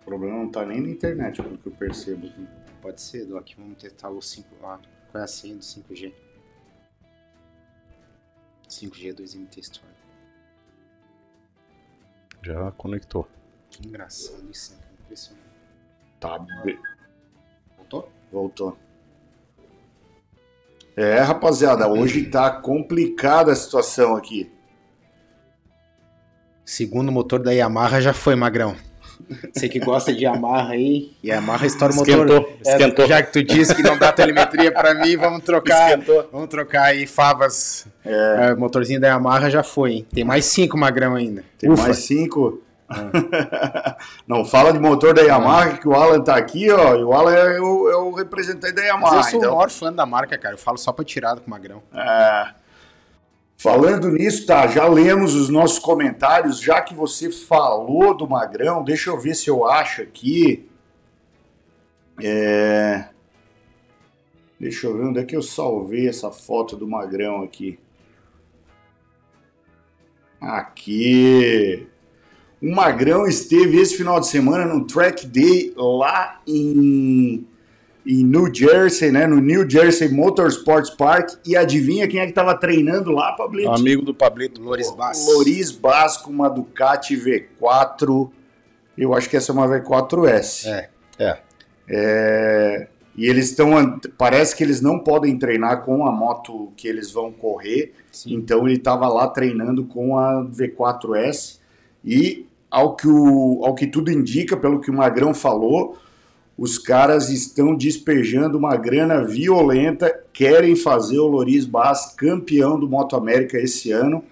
O 0.00 0.04
problema 0.04 0.38
não 0.38 0.50
tá 0.50 0.64
nem 0.64 0.80
na 0.80 0.88
internet, 0.88 1.42
pelo 1.42 1.58
que 1.58 1.66
eu 1.66 1.72
percebo. 1.72 2.28
Pode 2.80 3.00
ser, 3.00 3.26
Doc. 3.26 3.46
Vamos 3.58 3.76
testar 3.76 4.08
o 4.08 4.22
5. 4.22 4.48
Ó, 4.62 4.78
qual 5.10 5.20
é 5.20 5.24
a 5.24 5.26
senha 5.26 5.56
do 5.56 5.62
5G? 5.62 6.14
5G 8.68 9.12
2MT 9.14 9.60
Store. 9.60 9.92
Já 12.42 12.70
conectou. 12.72 13.28
Que 13.70 13.86
engraçado 13.86 14.48
isso, 14.50 14.74
né? 14.76 14.86
Impressionante. 15.04 15.44
Tá. 16.20 16.38
Voltou? 17.76 18.12
Voltou. 18.32 18.78
É, 21.00 21.20
rapaziada, 21.20 21.86
hoje 21.88 22.24
tá 22.24 22.50
complicada 22.50 23.52
a 23.52 23.54
situação 23.54 24.16
aqui. 24.16 24.50
Segundo 26.64 27.12
motor 27.12 27.38
da 27.40 27.52
Yamaha 27.52 28.00
já 28.00 28.12
foi, 28.12 28.34
Magrão. 28.34 28.74
Você 29.54 29.68
que 29.68 29.78
gosta 29.78 30.12
de 30.12 30.24
Yamaha 30.24 30.72
aí, 30.72 31.12
Yamaha 31.24 31.66
estoura 31.66 31.92
o 31.92 31.96
motor. 31.96 32.14
Esquentou, 32.14 32.58
É, 32.66 32.70
esquentou. 32.72 33.06
já 33.06 33.22
que 33.22 33.32
tu 33.32 33.42
disse 33.44 33.74
que 33.74 33.82
não 33.82 33.96
dá 33.96 34.10
telemetria 34.12 34.72
pra 34.72 34.92
mim, 34.94 35.16
vamos 35.16 35.42
trocar. 35.44 35.90
Esquentou. 35.98 36.28
Vamos 36.32 36.48
trocar 36.48 36.82
aí 36.84 37.06
favas. 37.06 37.86
É, 38.04 38.54
motorzinho 38.56 39.00
da 39.00 39.06
Yamaha 39.08 39.50
já 39.50 39.62
foi, 39.62 39.92
hein? 39.92 40.06
Tem 40.12 40.24
mais 40.24 40.46
cinco, 40.46 40.76
Magrão 40.76 41.14
ainda. 41.14 41.44
Tem 41.58 41.70
Ufa. 41.70 41.82
mais 41.84 41.98
cinco. 41.98 42.60
Não 44.26 44.44
fala 44.44 44.72
de 44.72 44.78
motor 44.78 45.12
da 45.12 45.22
Yamaha, 45.22 45.76
que 45.78 45.86
o 45.86 45.94
Alan 45.94 46.22
tá 46.22 46.36
aqui, 46.36 46.70
ó. 46.70 46.96
E 46.96 47.04
o 47.04 47.12
Alan 47.12 47.34
é 47.34 47.60
o, 47.60 47.90
é 47.90 47.96
o 47.96 48.12
representante 48.12 48.72
da 48.72 48.82
Mas 48.82 48.90
Yamaha. 48.90 49.16
eu 49.16 49.22
sou 49.22 49.32
o 49.32 49.36
então, 49.42 49.54
maior 49.54 49.70
fã 49.70 49.92
da 49.92 50.06
marca, 50.06 50.38
cara. 50.38 50.54
Eu 50.54 50.58
falo 50.58 50.78
só 50.78 50.92
pra 50.92 51.04
tirada 51.04 51.40
com 51.40 51.46
o 51.46 51.50
Magrão. 51.50 51.82
É. 51.94 52.54
Falando 53.56 54.10
nisso, 54.10 54.46
tá, 54.46 54.68
já 54.68 54.86
lemos 54.86 55.34
os 55.34 55.48
nossos 55.48 55.80
comentários, 55.80 56.60
já 56.60 56.80
que 56.80 56.94
você 56.94 57.30
falou 57.30 58.16
do 58.16 58.28
Magrão, 58.28 58.84
deixa 58.84 59.10
eu 59.10 59.18
ver 59.18 59.34
se 59.34 59.50
eu 59.50 59.66
acho 59.66 60.00
aqui. 60.02 60.70
É... 62.22 63.08
Deixa 64.60 64.86
eu 64.86 64.96
ver 64.96 65.04
onde 65.06 65.18
é 65.18 65.24
que 65.24 65.36
eu 65.36 65.42
salvei 65.42 66.08
essa 66.08 66.30
foto 66.30 66.76
do 66.76 66.86
Magrão 66.86 67.42
aqui. 67.42 67.78
Aqui. 70.40 71.88
O 72.60 72.74
Magrão 72.74 73.26
esteve 73.26 73.78
esse 73.78 73.96
final 73.96 74.18
de 74.18 74.26
semana 74.26 74.64
no 74.64 74.84
Track 74.84 75.26
Day 75.26 75.72
lá 75.76 76.40
em 76.46 77.46
em 78.08 78.24
New 78.24 78.52
Jersey, 78.52 79.12
né? 79.12 79.26
No 79.26 79.36
New 79.36 79.68
Jersey 79.68 80.08
Motorsports 80.08 80.88
Park. 80.88 81.34
E 81.46 81.54
adivinha 81.54 82.08
quem 82.08 82.20
é 82.20 82.26
que 82.26 82.32
tava 82.32 82.54
treinando 82.54 83.12
lá, 83.12 83.32
Pablito? 83.32 83.70
Amigo 83.70 84.02
do 84.02 84.14
Pablito. 84.14 84.62
Loris 84.62 84.90
Bass. 84.90 85.26
Loris 85.26 85.70
Bass 85.70 86.16
com 86.16 86.30
uma 86.30 86.48
Ducati 86.48 87.14
V4. 87.14 88.30
Eu 88.96 89.12
acho 89.12 89.28
que 89.28 89.36
essa 89.36 89.52
é 89.52 89.54
uma 89.54 89.68
V4S. 89.68 90.66
É. 90.66 90.88
É. 91.18 91.38
É, 91.86 92.88
E 93.14 93.26
eles 93.26 93.50
estão. 93.50 94.00
Parece 94.16 94.56
que 94.56 94.64
eles 94.64 94.80
não 94.80 94.98
podem 95.00 95.38
treinar 95.38 95.84
com 95.84 96.06
a 96.06 96.10
moto 96.10 96.72
que 96.78 96.88
eles 96.88 97.10
vão 97.10 97.30
correr. 97.30 97.92
Sim. 98.10 98.34
Então 98.34 98.66
ele 98.66 98.78
estava 98.78 99.06
lá 99.06 99.28
treinando 99.28 99.84
com 99.84 100.16
a 100.16 100.42
V4S. 100.44 101.58
E 102.02 102.47
ao 102.70 102.96
que, 102.96 103.08
o, 103.08 103.62
ao 103.64 103.74
que 103.74 103.86
tudo 103.86 104.10
indica, 104.10 104.56
pelo 104.56 104.80
que 104.80 104.90
o 104.90 104.94
Magrão 104.94 105.32
falou, 105.32 105.96
os 106.56 106.76
caras 106.76 107.30
estão 107.30 107.74
despejando 107.74 108.58
uma 108.58 108.76
grana 108.76 109.24
violenta, 109.24 110.12
querem 110.32 110.74
fazer 110.74 111.18
o 111.18 111.26
Loris 111.26 111.64
Bass 111.64 112.14
campeão 112.16 112.78
do 112.78 112.88
Moto 112.88 113.14
América 113.14 113.58
esse 113.58 113.92
ano. 113.92 114.24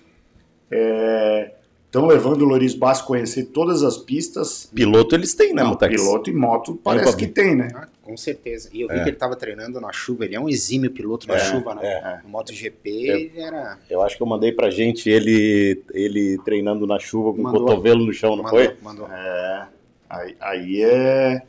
Estão 1.97 2.07
levando 2.07 2.43
o 2.43 2.45
Loris 2.45 2.75
Bass 2.75 3.01
a 3.01 3.05
conhecer 3.05 3.45
todas 3.47 3.83
as 3.83 3.97
pistas. 3.97 4.71
Piloto 4.75 5.15
eles 5.15 5.33
têm, 5.35 5.55
né, 5.55 5.65
Mutex? 5.65 5.97
piloto 5.97 6.29
e 6.29 6.33
moto 6.35 6.79
parece 6.85 7.07
Nunca 7.07 7.17
que 7.17 7.27
tem, 7.27 7.57
né? 7.57 7.69
Ah, 7.75 7.89
com 8.03 8.15
certeza. 8.19 8.69
E 8.71 8.83
eu 8.83 8.89
vi 8.89 8.97
É. 8.97 9.03
que 9.03 9.09
ele 9.09 9.17
tava 9.17 9.35
treinando 9.35 9.81
na 9.81 9.91
chuva. 9.93 10.27
Ele 10.27 10.35
é 10.35 10.41
um 10.41 10.47
exímio 10.47 10.91
piloto 10.91 11.27
na 11.27 11.37
É, 11.37 11.39
chuva, 11.39 11.75
né? 11.75 11.81
é. 11.87 12.21
No 12.23 12.29
MotoGP 12.29 12.91
É. 12.91 13.21
ele 13.21 13.41
era. 13.41 13.79
Eu 13.89 14.03
acho 14.03 14.15
que 14.15 14.23
eu 14.23 14.27
mandei 14.27 14.53
pra 14.53 14.69
gente 14.69 15.09
ele, 15.09 15.83
ele 15.95 16.37
treinando 16.45 16.87
na 16.87 16.99
chuva 16.99 17.33
com 17.33 17.41
Mandou. 17.41 17.63
o 17.63 17.65
cotovelo 17.67 18.05
no 18.05 18.13
chão, 18.13 18.37
não 18.37 18.45
mandou, 18.45 18.59
foi? 18.63 18.77
mandou. 18.83 19.09
É, 19.11 19.67
aí, 20.11 20.37
aí 20.39 20.83
é 20.83 21.43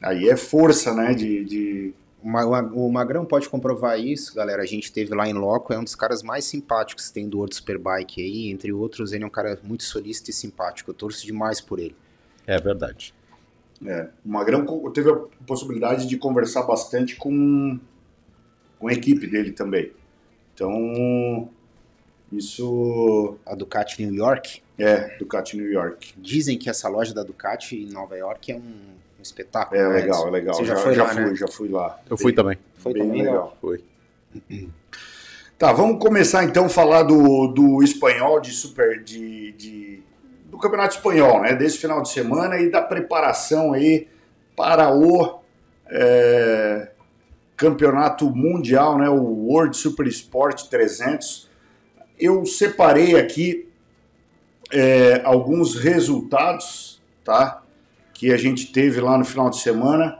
aí 0.00 0.28
é 0.28 0.36
força, 0.36 0.94
né? 0.94 1.14
De, 1.14 1.44
de- 1.44 1.94
O 2.22 2.28
Ma- 2.28 2.44
O 2.74 2.90
Magrão 2.92 3.24
pode 3.24 3.48
comprovar 3.48 3.98
isso, 3.98 4.34
galera. 4.34 4.62
A 4.62 4.66
gente 4.66 4.92
teve 4.92 5.14
lá 5.14 5.26
em 5.28 5.32
Loco, 5.32 5.72
é 5.72 5.78
um 5.78 5.84
dos 5.84 5.94
caras 5.94 6.22
mais 6.22 6.44
simpáticos 6.44 7.08
que 7.08 7.14
tem 7.14 7.28
do 7.28 7.38
World 7.38 7.54
Superbike 7.56 8.20
aí. 8.22 8.50
Entre 8.50 8.72
outros, 8.72 9.12
ele 9.12 9.24
é 9.24 9.26
um 9.26 9.30
cara 9.30 9.58
muito 9.62 9.84
solícito 9.84 10.30
e 10.30 10.32
simpático. 10.32 10.90
Eu 10.90 10.94
torço 10.94 11.24
demais 11.26 11.60
por 11.60 11.78
ele. 11.78 11.96
É 12.46 12.60
verdade. 12.60 13.14
é. 13.86 14.08
O 14.24 14.28
Magrão 14.28 14.64
teve 14.92 15.10
a 15.10 15.16
possibilidade 15.46 16.06
de 16.06 16.16
conversar 16.18 16.62
bastante 16.64 17.16
com, 17.16 17.78
com 18.78 18.88
a 18.88 18.92
equipe 18.92 19.26
dele 19.26 19.52
também. 19.52 19.90
Então, 20.54 21.48
isso 22.32 23.36
A 23.46 23.54
Ducati 23.54 24.04
New 24.04 24.14
York, 24.14 24.62
é 24.78 25.16
Ducati 25.18 25.56
New 25.56 25.70
York. 25.70 26.14
dizem 26.18 26.58
que 26.58 26.68
essa 26.70 26.88
loja 26.88 27.12
da 27.14 27.22
Ducati 27.22 27.76
em 27.76 27.86
Nova 27.90 28.16
York 28.16 28.52
é 28.52 28.56
um, 28.56 28.60
um 29.20 29.22
espetáculo. 29.22 29.80
É 29.80 29.88
né, 29.88 29.94
legal, 29.94 30.26
é 30.26 30.30
legal. 30.30 30.54
Você 30.54 30.64
já, 30.64 30.74
já 30.74 30.80
foi 30.82 30.94
já 30.94 31.02
lá, 31.04 31.08
fui, 31.10 31.22
né? 31.22 31.34
já 31.34 31.48
fui 31.48 31.68
lá. 31.68 32.00
Eu 32.08 32.16
fui 32.16 32.32
também. 32.32 32.58
Foi 32.78 32.92
Bem 32.92 33.02
também, 33.02 33.22
legal. 33.22 33.56
Foi. 33.60 33.84
Tá, 35.58 35.72
vamos 35.72 35.98
começar 36.00 36.42
então 36.44 36.66
a 36.66 36.68
falar 36.70 37.02
do, 37.02 37.48
do 37.48 37.82
espanhol, 37.82 38.40
de 38.40 38.50
super, 38.50 39.02
de, 39.04 39.52
de- 39.52 40.02
do 40.46 40.56
campeonato 40.56 40.96
espanhol, 40.96 41.42
né? 41.42 41.54
Desse 41.54 41.76
final 41.78 42.00
de 42.02 42.08
semana 42.08 42.58
e 42.58 42.70
da 42.70 42.80
preparação 42.80 43.74
aí 43.74 44.08
para 44.56 44.94
o 44.94 45.40
é, 45.90 46.90
campeonato 47.56 48.30
mundial, 48.30 48.96
né? 48.96 49.08
O 49.10 49.22
World 49.22 49.76
Super 49.76 50.06
Sport 50.06 50.64
300. 50.68 51.50
Eu 52.18 52.46
separei 52.46 53.18
aqui 53.18 53.68
é, 54.72 55.20
alguns 55.24 55.76
resultados, 55.76 57.02
tá? 57.24 57.59
Que 58.20 58.34
a 58.34 58.36
gente 58.36 58.70
teve 58.70 59.00
lá 59.00 59.16
no 59.16 59.24
final 59.24 59.48
de 59.48 59.56
semana 59.56 60.18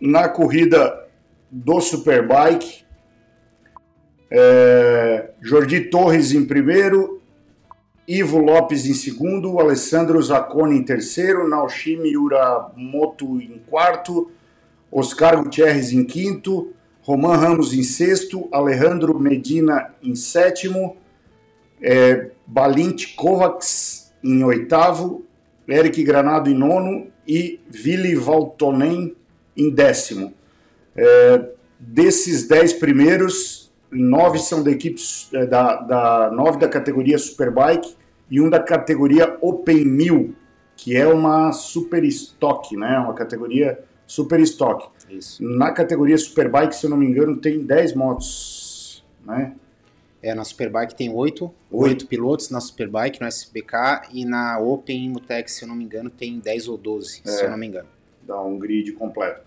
na 0.00 0.28
corrida 0.28 1.04
do 1.50 1.80
Superbike. 1.80 2.84
É, 4.30 5.30
Jordi 5.40 5.80
Torres 5.86 6.30
em 6.30 6.44
primeiro, 6.44 7.20
Ivo 8.06 8.38
Lopes 8.38 8.86
em 8.86 8.94
segundo, 8.94 9.58
Alessandro 9.58 10.22
Zacconi 10.22 10.78
em 10.78 10.84
terceiro, 10.84 11.48
Naoshimi 11.48 12.16
Uramoto 12.16 13.40
em 13.40 13.60
quarto, 13.68 14.30
Oscar 14.88 15.42
Gutierrez 15.42 15.90
em 15.90 16.04
quinto, 16.04 16.72
Roman 17.02 17.34
Ramos 17.34 17.74
em 17.74 17.82
sexto, 17.82 18.48
Alejandro 18.52 19.18
Medina 19.18 19.92
em 20.00 20.14
sétimo, 20.14 20.96
é, 21.82 22.30
Balint 22.46 23.16
Kovacs 23.16 24.14
em 24.22 24.44
oitavo, 24.44 25.24
Eric 25.68 26.02
Granado 26.02 26.48
em 26.48 26.54
nono 26.54 27.08
e 27.26 27.60
Vili 27.68 28.14
Valtonen 28.14 29.14
em 29.56 29.70
décimo. 29.70 30.32
É, 30.96 31.50
desses 31.78 32.48
dez 32.48 32.72
primeiros, 32.72 33.70
nove 33.90 34.38
são 34.38 34.62
da 34.62 34.70
equipe 34.70 35.00
eh, 35.32 35.46
da, 35.46 35.76
da 35.76 36.30
nove 36.30 36.58
da 36.58 36.68
categoria 36.68 37.18
Superbike 37.18 37.94
e 38.30 38.40
um 38.40 38.50
da 38.50 38.60
categoria 38.60 39.36
Open 39.40 39.84
1000, 39.84 40.34
que 40.76 40.96
é 40.96 41.06
uma 41.06 41.52
super 41.52 42.04
stock, 42.04 42.76
né? 42.76 42.98
Uma 42.98 43.14
categoria 43.14 43.78
super 44.06 44.40
stock. 44.40 44.88
Isso. 45.10 45.42
Na 45.42 45.72
categoria 45.72 46.16
Superbike, 46.18 46.74
se 46.74 46.86
eu 46.86 46.90
não 46.90 46.96
me 46.96 47.06
engano, 47.06 47.36
tem 47.36 47.64
10 47.64 47.94
motos, 47.94 49.04
né? 49.24 49.54
É, 50.22 50.34
na 50.34 50.42
Superbike 50.44 50.94
tem 50.96 51.08
oito, 51.14 51.52
Oito. 51.70 52.06
pilotos 52.06 52.50
na 52.50 52.60
Superbike, 52.60 53.20
no 53.20 53.26
SBK, 53.28 54.08
e 54.12 54.24
na 54.24 54.58
Open 54.58 55.10
Mutex, 55.10 55.52
se 55.52 55.62
eu 55.62 55.68
não 55.68 55.76
me 55.76 55.84
engano, 55.84 56.10
tem 56.10 56.40
10 56.40 56.66
ou 56.68 56.76
12, 56.76 57.22
se 57.24 57.42
É. 57.42 57.46
eu 57.46 57.50
não 57.50 57.56
me 57.58 57.66
engano. 57.68 57.88
Dá 58.26 58.42
um 58.42 58.58
grid 58.58 58.90
completo. 58.92 59.40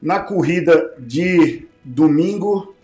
Na 0.00 0.20
corrida 0.20 0.94
de 0.98 1.66
domingo, 1.82 2.74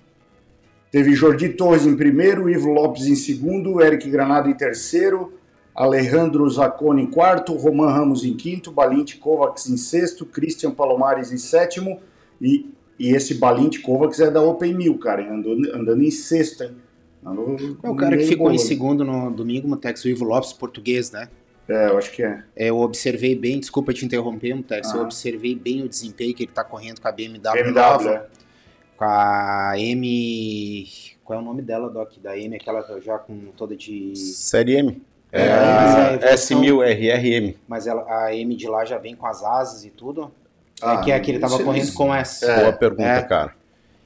teve 0.90 1.14
Jordi 1.14 1.50
Torres 1.50 1.86
em 1.86 1.96
primeiro, 1.96 2.50
Ivo 2.50 2.70
Lopes 2.72 3.06
em 3.06 3.14
segundo, 3.14 3.80
Eric 3.80 4.10
Granado 4.10 4.48
em 4.50 4.54
terceiro, 4.54 5.32
Alejandro 5.74 6.48
Zacconi 6.50 7.02
em 7.02 7.06
quarto, 7.10 7.54
Roman 7.54 7.90
Ramos 7.92 8.24
em 8.24 8.34
quinto, 8.36 8.72
Balint 8.72 9.18
Kovacs 9.18 9.68
em 9.68 9.76
sexto, 9.76 10.26
Christian 10.26 10.72
Palomares 10.72 11.30
em 11.32 11.38
sétimo 11.38 12.00
e, 12.40 12.68
e 12.98 13.14
esse 13.14 13.34
Balint 13.34 13.80
Kovacs 13.80 14.20
é 14.20 14.30
da 14.30 14.42
Open 14.42 14.74
1000, 14.74 14.98
cara, 14.98 15.32
andando, 15.32 15.74
andando 15.74 16.02
em 16.02 16.10
sexto, 16.10 16.64
hein? 16.64 16.76
Andou 17.24 17.56
É 17.82 17.88
o 17.88 17.94
cara 17.96 18.16
que 18.16 18.24
ficou 18.24 18.48
em 18.50 18.56
bolo. 18.56 18.66
segundo 18.66 19.04
no 19.04 19.30
domingo, 19.30 19.68
Mutex, 19.68 20.04
o 20.04 20.08
Ivo 20.08 20.24
Lopes, 20.24 20.52
português, 20.52 21.10
né? 21.10 21.28
É, 21.68 21.88
eu 21.88 21.96
acho 21.96 22.10
que 22.12 22.22
é. 22.22 22.42
É, 22.56 22.70
eu 22.70 22.78
observei 22.80 23.34
bem, 23.36 23.60
desculpa 23.60 23.92
te 23.94 24.04
interromper, 24.04 24.54
Mutex, 24.54 24.88
eu 24.90 24.96
Aham. 24.96 25.04
observei 25.04 25.54
bem 25.54 25.82
o 25.82 25.88
desempenho 25.88 26.34
que 26.34 26.42
ele 26.42 26.52
tá 26.52 26.64
correndo 26.64 27.00
com 27.00 27.06
a 27.08 27.12
BMW, 27.12 27.52
BMW, 27.54 27.70
nova, 27.72 28.10
é. 28.10 28.26
com 28.96 29.04
a 29.04 29.72
M... 29.76 30.88
Qual 31.24 31.38
é 31.38 31.42
o 31.42 31.44
nome 31.44 31.62
dela, 31.62 31.88
Doc? 31.88 32.18
Da 32.20 32.36
M, 32.36 32.56
aquela 32.56 32.84
já 33.00 33.16
com 33.18 33.38
toda 33.56 33.76
de... 33.76 34.14
Série 34.16 34.76
M. 34.78 35.00
É, 35.30 35.42
É, 35.46 35.48
mas 35.48 35.94
é 35.94 35.98
a 36.00 36.08
a 36.08 36.12
evolução- 36.14 36.60
S1000RRM. 36.60 37.54
Mas 37.68 37.86
ela, 37.86 38.04
a 38.26 38.34
M 38.34 38.54
de 38.56 38.66
lá 38.68 38.84
já 38.84 38.98
vem 38.98 39.14
com 39.14 39.26
as 39.26 39.42
asas 39.42 39.84
e 39.84 39.90
tudo. 39.90 40.30
Ah, 40.82 40.94
é 40.94 41.04
que 41.04 41.12
é 41.12 41.20
que 41.20 41.30
ele 41.30 41.38
tava 41.38 41.62
correndo 41.62 41.92
com 41.94 42.12
essa. 42.12 42.44
É, 42.50 42.60
Boa 42.62 42.72
pergunta, 42.72 43.02
é. 43.04 43.22
cara. 43.22 43.54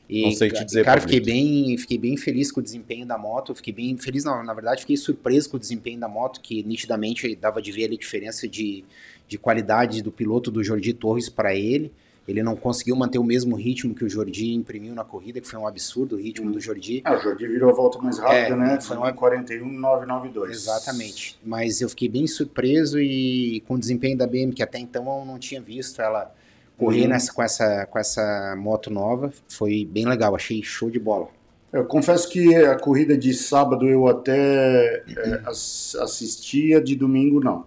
E, 0.09 0.23
Não 0.23 0.31
sei 0.33 0.51
te 0.51 0.65
dizer, 0.65 0.85
Cara, 0.85 1.01
fiquei 1.01 1.19
bem, 1.21 1.77
fiquei 1.77 1.99
bem 1.99 2.17
feliz 2.17 2.53
com 2.53 2.61
o 2.61 2.63
desempenho 2.63 3.05
da 3.05 3.19
moto. 3.19 3.55
Fiquei 3.55 3.73
bem 3.73 3.97
feliz, 3.99 4.25
não, 4.25 4.43
na 4.45 4.55
verdade, 4.55 4.83
fiquei 4.83 4.97
surpreso 4.97 5.51
com 5.51 5.57
o 5.57 5.61
desempenho 5.61 5.99
da 5.99 6.09
moto, 6.09 6.41
que 6.41 6.63
nitidamente 6.63 7.35
dava 7.35 7.61
de 7.61 7.73
ver 7.73 7.87
a 7.87 7.97
diferença 7.97 8.47
de, 8.47 8.85
de 9.27 9.37
qualidade 9.37 10.03
do 10.03 10.13
piloto 10.13 10.51
do 10.51 10.63
Jordi 10.63 10.93
Torres 10.93 11.29
para 11.29 11.55
ele. 11.55 11.91
Ele 12.29 12.43
não 12.43 12.57
conseguiu 12.57 12.97
manter 12.97 13.19
o 13.19 13.25
mesmo 13.25 13.55
ritmo 13.55 13.95
que 13.95 14.05
o 14.05 14.09
Jordi 14.09 14.53
imprimiu 14.53 14.93
na 14.95 15.05
corrida, 15.05 15.41
que 15.41 15.47
foi 15.47 15.61
um 15.61 15.67
absurdo 15.67 16.17
o 16.17 16.19
ritmo 16.19 16.51
do 16.51 16.59
Jordi. 16.61 17.01
Ah, 17.05 17.15
o 17.17 17.21
Jordi 17.21 17.47
virou 17.47 17.71
a 17.71 17.73
volta 17.73 17.99
mais 17.99 18.19
rápida, 18.19 18.55
É, 18.55 18.57
né? 18.57 18.81
foi 18.81 18.97
uma- 18.97 19.13
41,992. 19.13 20.51
Exatamente. 20.57 21.39
Mas 21.45 21.81
eu 21.81 21.89
fiquei 21.89 22.09
bem 22.09 22.27
surpreso 22.27 22.99
e 23.01 23.61
com 23.67 23.75
o 23.75 23.79
desempenho 23.79 24.17
da 24.19 24.27
BM, 24.27 24.53
que 24.53 24.63
até 24.63 24.79
então 24.79 25.05
eu 25.21 25.25
não 25.25 25.39
tinha 25.39 25.61
visto 25.61 26.01
ela 26.03 26.35
correr 26.77 27.03
Uhum. 27.03 27.09
nessa, 27.09 27.33
com, 27.33 27.43
essa, 27.43 27.87
com 27.87 27.99
essa 27.99 28.55
moto 28.59 28.91
nova. 28.91 29.33
Foi 29.49 29.85
bem 29.85 30.07
legal, 30.07 30.35
achei 30.35 30.63
show 30.63 30.91
de 30.91 30.99
bola. 30.99 31.29
Eu 31.73 31.85
confesso 31.85 32.29
que 32.31 32.55
a 32.55 32.77
corrida 32.79 33.17
de 33.19 33.35
sábado 33.35 33.87
eu 33.89 34.07
até 34.07 35.03
é, 35.09 35.43
ass- 35.47 35.97
assistia, 36.01 36.81
de 36.81 36.95
domingo 36.95 37.41
não. 37.41 37.67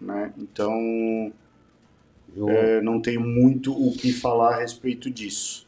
Né? 0.00 0.32
Então 0.38 1.32
Eu, 2.36 2.48
é, 2.50 2.80
não 2.82 3.00
tenho 3.00 3.20
muito 3.20 3.72
o 3.72 3.92
que 3.92 4.12
falar 4.12 4.54
a 4.56 4.60
respeito 4.60 5.10
disso. 5.10 5.66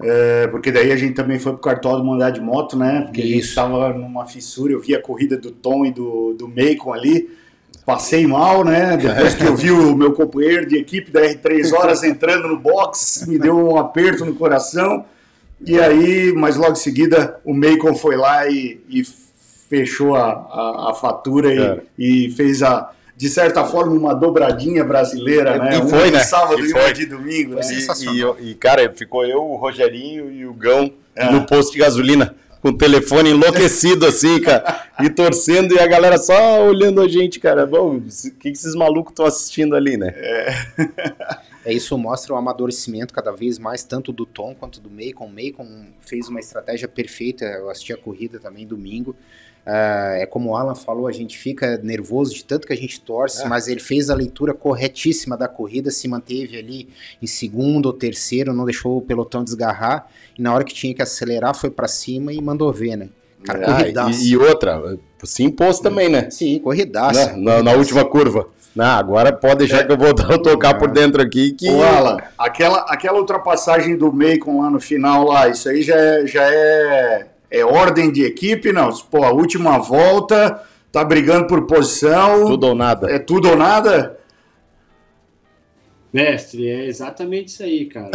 É, 0.00 0.46
porque 0.48 0.70
daí 0.72 0.92
a 0.92 0.96
gente 0.96 1.14
também 1.14 1.38
foi 1.38 1.52
pro 1.52 1.60
cartódromo 1.60 2.12
andar 2.14 2.30
de 2.30 2.40
moto, 2.40 2.76
né? 2.76 3.02
Porque 3.02 3.22
a 3.22 3.26
gente 3.26 3.38
Isso. 3.38 3.50
estava 3.50 3.92
numa 3.92 4.26
fissura, 4.26 4.72
eu 4.72 4.80
vi 4.80 4.94
a 4.94 5.00
corrida 5.00 5.36
do 5.36 5.50
Tom 5.52 5.86
e 5.86 5.92
do, 5.92 6.34
do 6.34 6.48
Macon 6.48 6.92
ali, 6.92 7.30
passei 7.84 8.26
mal, 8.26 8.64
né? 8.64 8.96
Depois 8.96 9.34
que 9.34 9.44
eu 9.44 9.54
vi 9.54 9.70
o 9.70 9.94
meu 9.94 10.12
companheiro 10.12 10.66
de 10.66 10.76
equipe 10.76 11.10
da 11.10 11.20
R3 11.22 11.72
Horas 11.72 12.02
entrando 12.02 12.48
no 12.48 12.58
box, 12.58 13.26
me 13.28 13.38
deu 13.38 13.56
um 13.56 13.76
aperto 13.76 14.24
no 14.24 14.34
coração. 14.34 15.04
E 15.66 15.78
aí, 15.78 16.32
mas 16.34 16.56
logo 16.56 16.72
em 16.72 16.76
seguida, 16.76 17.38
o 17.44 17.54
Macon 17.54 17.94
foi 17.94 18.16
lá 18.16 18.46
e, 18.48 18.80
e 18.88 19.02
fechou 19.68 20.14
a, 20.14 20.26
a, 20.32 20.90
a 20.90 20.94
fatura 20.94 21.82
e- 21.98 22.26
e, 22.26 22.30
fez 22.32 22.62
a, 22.62 22.90
de 23.16 23.28
certa 23.28 23.64
forma, 23.64 23.92
uma 23.92 24.14
dobradinha 24.14 24.84
brasileira, 24.84 25.56
né? 25.58 25.78
e 25.78 25.88
foi, 25.88 26.06
de 26.06 26.10
né? 26.12 26.18
sábado 26.20 26.60
E 26.60 26.68
e, 26.68 26.70
foi. 26.70 26.92
de 26.92 27.06
domingo, 27.06 27.52
Foi 27.52 27.60
né? 27.62 27.66
E- 27.72 27.74
sensacional. 27.80 28.36
E, 28.40 28.50
e, 28.50 28.54
cara, 28.54 28.92
ficou 28.94 29.24
eu, 29.24 29.42
o 29.42 29.56
Rogerinho 29.56 30.30
e 30.30 30.44
o 30.46 30.52
Gão 30.52 30.90
É. 31.16 31.30
no 31.30 31.46
posto 31.46 31.72
de 31.72 31.78
gasolina, 31.78 32.34
com 32.64 32.70
o 32.70 32.78
telefone 32.78 33.28
enlouquecido 33.28 34.06
assim, 34.06 34.40
cara, 34.40 34.88
e 35.02 35.10
torcendo, 35.10 35.74
e 35.74 35.78
a 35.78 35.86
galera 35.86 36.16
só 36.16 36.66
olhando 36.66 37.02
a 37.02 37.06
gente, 37.06 37.38
cara. 37.38 37.66
Bom, 37.66 37.96
o 37.96 38.00
que, 38.08 38.30
que 38.30 38.48
esses 38.48 38.74
malucos 38.74 39.12
estão 39.12 39.26
assistindo 39.26 39.76
ali, 39.76 39.98
né? 39.98 40.14
É, 41.66 41.72
isso 41.74 41.96
mostra 41.98 42.32
o 42.32 42.36
amadurecimento 42.36 43.12
cada 43.12 43.32
vez 43.32 43.58
mais, 43.58 43.84
tanto 43.84 44.12
do 44.12 44.24
Tom 44.24 44.54
quanto 44.54 44.80
do 44.80 44.90
Macon. 44.90 45.26
O 45.26 45.30
Macon 45.30 45.86
fez 46.00 46.28
uma 46.28 46.40
estratégia 46.40 46.88
perfeita, 46.88 47.44
eu 47.44 47.68
assisti 47.68 47.92
a 47.92 47.98
corrida 47.98 48.38
também 48.38 48.66
domingo. 48.66 49.14
Ah, 49.66 50.12
é 50.16 50.26
como 50.26 50.50
o 50.50 50.56
Alan 50.56 50.74
falou, 50.74 51.06
a 51.06 51.12
gente 51.12 51.38
fica 51.38 51.78
nervoso 51.82 52.34
de 52.34 52.44
tanto 52.44 52.66
que 52.66 52.72
a 52.72 52.76
gente 52.76 53.00
torce, 53.00 53.44
É. 53.44 53.48
mas 53.48 53.66
ele 53.66 53.80
fez 53.80 54.10
a 54.10 54.14
leitura 54.14 54.52
corretíssima 54.52 55.36
da 55.38 55.48
corrida, 55.48 55.90
se 55.90 56.06
manteve 56.06 56.58
ali 56.58 56.88
em 57.22 57.26
segundo 57.26 57.86
ou 57.86 57.92
terceiro, 57.94 58.52
não 58.52 58.64
deixou 58.66 58.98
o 58.98 59.02
pelotão 59.02 59.42
desgarrar, 59.42 60.06
e 60.38 60.42
na 60.42 60.52
hora 60.54 60.64
que 60.64 60.74
tinha 60.74 60.94
que 60.94 61.00
acelerar 61.00 61.54
foi 61.54 61.70
pra 61.70 61.88
cima 61.88 62.32
e 62.32 62.40
mandou 62.42 62.70
ver, 62.72 62.96
né? 62.96 63.08
Cara, 63.42 63.64
Ah, 63.70 63.76
corridaça. 63.78 64.20
e, 64.22 64.28
e 64.30 64.36
outra, 64.36 64.98
se 65.22 65.42
impôs 65.42 65.78
também, 65.80 66.08
né? 66.10 66.28
Sim, 66.30 66.58
corridaça. 66.58 67.32
Né? 67.32 67.42
Na, 67.42 67.62
na 67.62 67.72
última 67.72 68.04
curva. 68.04 68.46
Não, 68.74 68.84
agora 68.86 69.32
pode 69.32 69.58
deixar 69.58 69.84
que 69.86 69.92
eu 69.92 69.96
vou 69.96 70.12
tocar 70.42 70.74
por 70.78 70.90
dentro 70.90 71.22
aqui 71.22 71.52
que. 71.52 71.70
Ô, 71.70 71.82
Alan, 71.82 72.16
aquela, 72.36 72.80
aquela 72.88 73.18
ultrapassagem 73.18 73.96
do 73.96 74.12
Macon 74.12 74.60
lá 74.62 74.68
no 74.70 74.80
final, 74.80 75.24
lá, 75.26 75.48
isso 75.48 75.68
aí 75.68 75.82
já 75.82 75.94
é, 75.94 76.26
já 76.26 76.42
é, 76.42 77.26
é 77.58 77.64
ordem 77.64 78.10
de 78.10 78.24
equipe, 78.24 78.72
não? 78.72 78.90
Pô, 79.10 79.24
a 79.24 79.32
última 79.32 79.78
volta, 79.78 80.62
tá 80.90 81.04
brigando 81.04 81.46
por 81.46 81.66
posição, 81.66 82.46
Tudo 82.46 82.68
ou 82.68 82.74
nada. 82.74 83.10
é 83.10 83.18
tudo 83.18 83.48
ou 83.48 83.56
nada? 83.56 84.18
Mestre, 86.12 86.68
é 86.68 86.86
exatamente 86.86 87.48
isso 87.48 87.62
aí, 87.62 87.86
cara. 87.86 88.10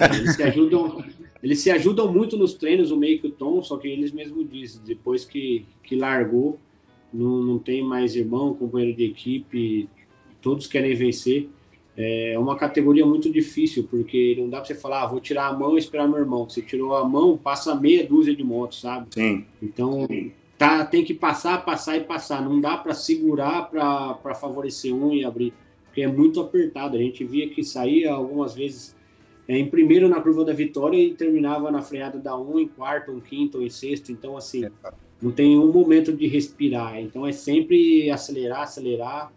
É, 0.00 0.16
eles 0.18 0.34
se 0.34 0.42
ajudam, 0.42 1.04
eles 1.42 1.60
se 1.60 1.70
ajudam 1.70 2.12
muito 2.12 2.36
nos 2.36 2.54
treinos, 2.54 2.90
o 2.90 2.96
meio 2.96 3.20
que 3.20 3.28
o 3.28 3.30
Tom, 3.30 3.62
só 3.62 3.76
que 3.76 3.86
eles 3.88 4.12
mesmos 4.12 4.48
dizem, 4.50 4.80
depois 4.84 5.24
que, 5.24 5.64
que 5.82 5.94
largou, 5.94 6.58
não, 7.12 7.42
não 7.42 7.58
tem 7.58 7.82
mais 7.82 8.16
irmão, 8.16 8.54
companheiro 8.54 8.96
de 8.96 9.04
equipe, 9.04 9.88
todos 10.42 10.66
querem 10.66 10.94
vencer. 10.94 11.48
É 11.96 12.38
uma 12.38 12.56
categoria 12.56 13.06
muito 13.06 13.32
difícil, 13.32 13.88
porque 13.90 14.36
não 14.38 14.50
dá 14.50 14.58
pra 14.58 14.66
você 14.66 14.74
falar, 14.74 15.02
ah, 15.02 15.06
vou 15.06 15.18
tirar 15.18 15.46
a 15.46 15.52
mão 15.52 15.76
e 15.76 15.78
esperar 15.78 16.06
meu 16.06 16.18
irmão. 16.18 16.48
Você 16.48 16.60
tirou 16.60 16.94
a 16.94 17.08
mão, 17.08 17.38
passa 17.38 17.74
meia 17.74 18.06
dúzia 18.06 18.36
de 18.36 18.44
motos, 18.44 18.82
sabe? 18.82 19.06
Sim. 19.10 19.44
Então, 19.62 20.06
tá, 20.58 20.84
tem 20.84 21.02
que 21.02 21.14
passar, 21.14 21.64
passar 21.64 21.96
e 21.96 22.00
passar. 22.00 22.42
Não 22.42 22.60
dá 22.60 22.76
para 22.76 22.92
segurar 22.92 23.70
para 23.70 24.34
favorecer 24.34 24.94
um 24.94 25.12
e 25.12 25.24
abrir, 25.24 25.54
porque 25.86 26.02
é 26.02 26.06
muito 26.06 26.38
apertado. 26.38 26.96
A 26.96 27.00
gente 27.00 27.24
via 27.24 27.48
que 27.48 27.64
saía 27.64 28.12
algumas 28.12 28.54
vezes 28.54 28.94
é, 29.48 29.56
em 29.56 29.66
primeiro 29.66 30.08
na 30.08 30.20
curva 30.20 30.44
da 30.44 30.52
vitória 30.52 30.98
e 30.98 31.14
terminava 31.14 31.70
na 31.70 31.80
freada 31.80 32.18
da 32.18 32.36
um, 32.36 32.58
em 32.58 32.66
quarto, 32.66 33.12
em 33.12 33.20
quinto, 33.20 33.62
em 33.62 33.70
sexto. 33.70 34.10
Então, 34.10 34.36
assim, 34.36 34.68
não 35.22 35.30
tem 35.30 35.58
um 35.58 35.72
momento 35.72 36.12
de 36.12 36.26
respirar. 36.26 37.00
Então, 37.00 37.26
é 37.26 37.32
sempre 37.32 38.10
acelerar, 38.10 38.62
acelerar. 38.62 39.32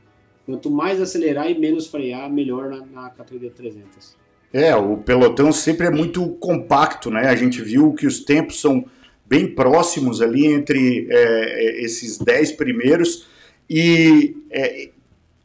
Quanto 0.50 0.72
mais 0.72 1.00
acelerar 1.00 1.48
e 1.48 1.60
menos 1.60 1.86
frear, 1.86 2.28
melhor 2.28 2.70
na, 2.70 2.84
na 2.84 3.10
categoria 3.12 3.52
300. 3.52 4.18
É, 4.52 4.76
o 4.76 4.98
pelotão 4.98 5.52
sempre 5.52 5.86
é 5.86 5.92
muito 5.92 6.28
compacto, 6.40 7.12
né? 7.12 7.28
A 7.28 7.36
gente 7.36 7.62
viu 7.62 7.94
que 7.94 8.08
os 8.08 8.22
tempos 8.22 8.60
são 8.60 8.84
bem 9.28 9.54
próximos 9.54 10.24
ali 10.24 10.48
entre 10.48 11.08
é, 11.08 11.84
esses 11.84 12.18
10 12.18 12.54
primeiros 12.54 13.28
e 13.70 14.38
é, 14.50 14.90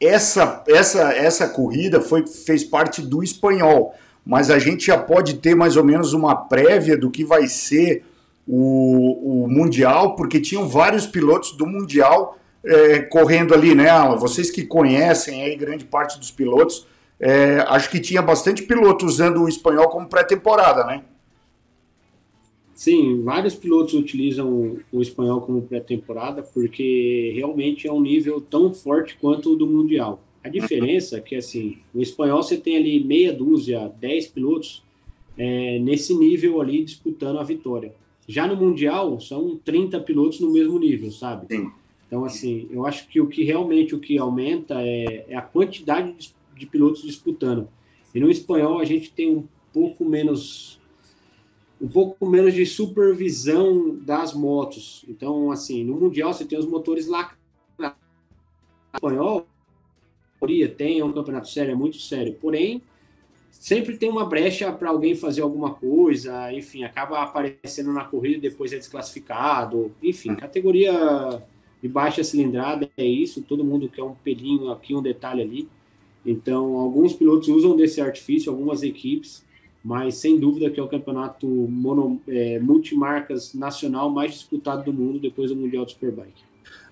essa, 0.01 0.63
essa, 0.67 1.13
essa 1.13 1.49
corrida 1.49 2.01
foi, 2.01 2.25
fez 2.25 2.63
parte 2.63 3.03
do 3.03 3.21
espanhol, 3.21 3.93
mas 4.25 4.49
a 4.49 4.57
gente 4.57 4.87
já 4.87 4.97
pode 4.97 5.35
ter 5.35 5.53
mais 5.53 5.77
ou 5.77 5.83
menos 5.83 6.13
uma 6.13 6.35
prévia 6.35 6.97
do 6.97 7.11
que 7.11 7.23
vai 7.23 7.47
ser 7.47 8.03
o, 8.47 9.43
o 9.43 9.47
Mundial, 9.47 10.15
porque 10.15 10.41
tinham 10.41 10.67
vários 10.67 11.05
pilotos 11.05 11.55
do 11.55 11.67
Mundial 11.67 12.39
é, 12.65 12.99
correndo 12.99 13.53
ali, 13.53 13.75
né, 13.75 13.89
Alan? 13.89 14.17
Vocês 14.17 14.49
que 14.49 14.65
conhecem 14.65 15.43
aí 15.43 15.55
grande 15.55 15.85
parte 15.85 16.17
dos 16.19 16.31
pilotos, 16.31 16.87
é, 17.19 17.59
acho 17.67 17.89
que 17.89 17.99
tinha 17.99 18.21
bastante 18.21 18.63
piloto 18.63 19.05
usando 19.05 19.43
o 19.43 19.47
espanhol 19.47 19.89
como 19.89 20.07
pré-temporada, 20.07 20.83
né? 20.85 21.03
Sim, 22.73 23.23
vários 23.23 23.55
pilotos 23.55 23.93
utilizam 23.93 24.77
o 24.91 25.01
espanhol 25.01 25.39
como 25.39 25.61
pré-temporada 25.61 26.43
porque 26.43 27.31
realmente 27.33 27.87
é 27.87 27.91
um 27.91 28.01
nível 28.01 28.41
tão 28.41 28.73
forte 28.73 29.17
quanto 29.19 29.53
o 29.53 29.55
do 29.55 29.65
Mundial. 29.65 30.21
A 30.43 30.49
diferença 30.49 31.17
é 31.17 31.21
que, 31.21 31.35
assim, 31.35 31.77
o 31.93 32.01
espanhol 32.01 32.43
você 32.43 32.57
tem 32.57 32.75
ali 32.75 33.03
meia 33.03 33.33
dúzia, 33.33 33.91
10 33.99 34.27
pilotos 34.27 34.83
é, 35.37 35.79
nesse 35.79 36.13
nível 36.13 36.61
ali 36.61 36.83
disputando 36.83 37.39
a 37.39 37.43
vitória. 37.43 37.95
Já 38.27 38.45
no 38.45 38.55
Mundial, 38.55 39.19
são 39.19 39.59
30 39.63 39.99
pilotos 40.01 40.39
no 40.39 40.51
mesmo 40.51 40.77
nível, 40.77 41.11
sabe? 41.11 41.47
Sim. 41.49 41.71
Então, 42.15 42.23
assim, 42.23 42.65
eu 42.71 42.85
acho 42.85 43.09
que 43.09 43.19
o 43.19 43.27
que 43.27 43.43
realmente 43.43 43.93
o 43.93 43.99
que 43.99 44.17
aumenta 44.17 44.75
é, 44.81 45.25
é 45.27 45.35
a 45.35 45.41
quantidade 45.41 46.13
de, 46.13 46.33
de 46.57 46.65
pilotos 46.65 47.01
disputando. 47.01 47.67
E 48.13 48.21
no 48.21 48.31
espanhol 48.31 48.79
a 48.79 48.85
gente 48.85 49.11
tem 49.11 49.35
um 49.35 49.45
pouco 49.73 50.05
menos 50.05 50.79
um 51.81 51.89
pouco 51.89 52.25
menos 52.25 52.53
de 52.53 52.65
supervisão 52.65 53.97
das 53.97 54.33
motos. 54.33 55.03
Então, 55.09 55.51
assim, 55.51 55.83
no 55.83 55.95
Mundial 55.99 56.33
você 56.33 56.45
tem 56.45 56.57
os 56.57 56.65
motores 56.65 57.05
lá. 57.05 57.35
No 57.77 57.91
espanhol, 58.93 59.45
tem, 60.77 60.99
é 60.99 61.03
um 61.03 61.11
campeonato 61.11 61.49
sério, 61.49 61.73
é 61.73 61.75
muito 61.75 61.97
sério. 61.97 62.33
Porém, 62.39 62.81
sempre 63.51 63.97
tem 63.97 64.09
uma 64.09 64.25
brecha 64.25 64.71
para 64.71 64.89
alguém 64.89 65.15
fazer 65.15 65.41
alguma 65.41 65.73
coisa, 65.73 66.49
enfim, 66.53 66.85
acaba 66.85 67.21
aparecendo 67.21 67.91
na 67.91 68.05
corrida 68.05 68.37
e 68.37 68.49
depois 68.49 68.71
é 68.71 68.77
desclassificado. 68.77 69.93
Enfim, 70.01 70.33
categoria 70.33 71.43
de 71.81 71.87
baixa 71.87 72.23
cilindrada 72.23 72.89
é 72.97 73.05
isso, 73.05 73.41
todo 73.41 73.63
mundo 73.63 73.87
quer 73.89 74.03
um 74.03 74.13
pelinho 74.23 74.71
aqui, 74.71 74.95
um 74.95 75.01
detalhe 75.01 75.41
ali. 75.41 75.67
Então, 76.25 76.77
alguns 76.77 77.13
pilotos 77.13 77.47
usam 77.47 77.75
desse 77.75 78.01
artifício, 78.01 78.51
algumas 78.51 78.81
equipes, 78.81 79.43
mas 79.83 80.15
sem 80.15 80.39
dúvida 80.39 80.69
que 80.71 80.79
é 80.79 80.83
o 80.83 80.87
campeonato 80.87 81.45
mono, 81.47 82.19
é, 82.27 82.57
multimarcas 82.59 83.53
nacional 83.53 84.09
mais 84.09 84.31
disputado 84.31 84.83
do 84.83 84.91
mundo 84.91 85.19
depois 85.19 85.49
do 85.51 85.55
Mundial 85.55 85.85
de 85.85 85.91
Superbike. 85.91 86.43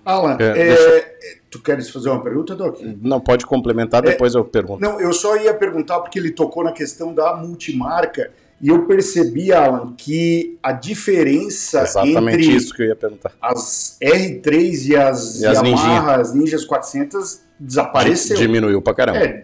Alan, 0.05 0.37
É, 0.39 0.49
é, 0.49 0.53
deixa- 0.53 1.11
tu 1.49 1.59
queres 1.61 1.89
fazer 1.89 2.09
uma 2.09 2.21
pergunta, 2.21 2.53
Doc? 2.55 2.79
Não, 3.01 3.19
pode 3.21 3.45
complementar, 3.45 4.01
depois 4.03 4.35
eu 4.35 4.43
pergunto. 4.43 4.81
Não, 4.81 4.99
eu 4.99 5.13
só 5.13 5.35
ia 5.37 5.53
perguntar 5.53 6.01
porque 6.01 6.19
ele 6.19 6.29
tocou 6.29 6.63
na 6.63 6.73
questão 6.73 7.13
da 7.13 7.35
multimarca 7.37 8.31
e 8.63 8.69
eu 8.69 8.85
percebi, 8.85 9.51
Alan, 9.51 9.93
que 9.97 10.57
a 10.63 10.71
diferença 10.71 11.81
Exatamente 11.81 12.43
entre 12.43 12.55
isso 12.55 12.73
que 12.73 12.81
eu 12.83 12.87
ia 12.87 12.95
perguntar. 12.95 13.33
as 13.41 13.97
R3 14.01 14.87
e 14.87 14.95
as, 14.95 15.41
E 15.41 15.45
as 15.45 15.57
Yamaha, 15.57 16.15
as 16.21 16.33
Ninjas 16.33 16.63
400 16.63 17.41
desapareceu. 17.59 18.37
Diminuiu 18.37 18.81
pra 18.81 18.93
caramba. 18.93 19.19
É, 19.19 19.43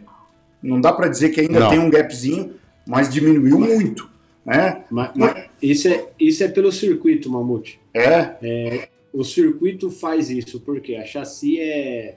não 0.64 0.80
dá 0.80 0.94
para 0.94 1.10
dizer 1.10 1.32
que 1.32 1.42
ainda 1.42 1.60
Não. 1.60 1.70
tem 1.70 1.80
um 1.80 1.90
gapzinho, 1.90 2.54
mas 2.88 3.10
diminuiu 3.14 3.60
muito. 3.60 4.10
né? 4.46 4.86
Mas, 4.90 5.12
mas 5.14 5.46
isso, 5.62 5.90
é, 5.90 6.08
isso 6.18 6.42
é 6.42 6.48
pelo 6.48 6.72
circuito, 6.72 7.30
Mamute. 7.30 7.78
É? 7.94 8.36
é 8.42 8.90
o 9.12 9.26
circuito 9.26 9.92
faz 9.92 10.30
isso, 10.30 10.62
porque 10.62 10.96
a 10.96 11.04
chassi 11.06 11.60
é, 11.60 12.16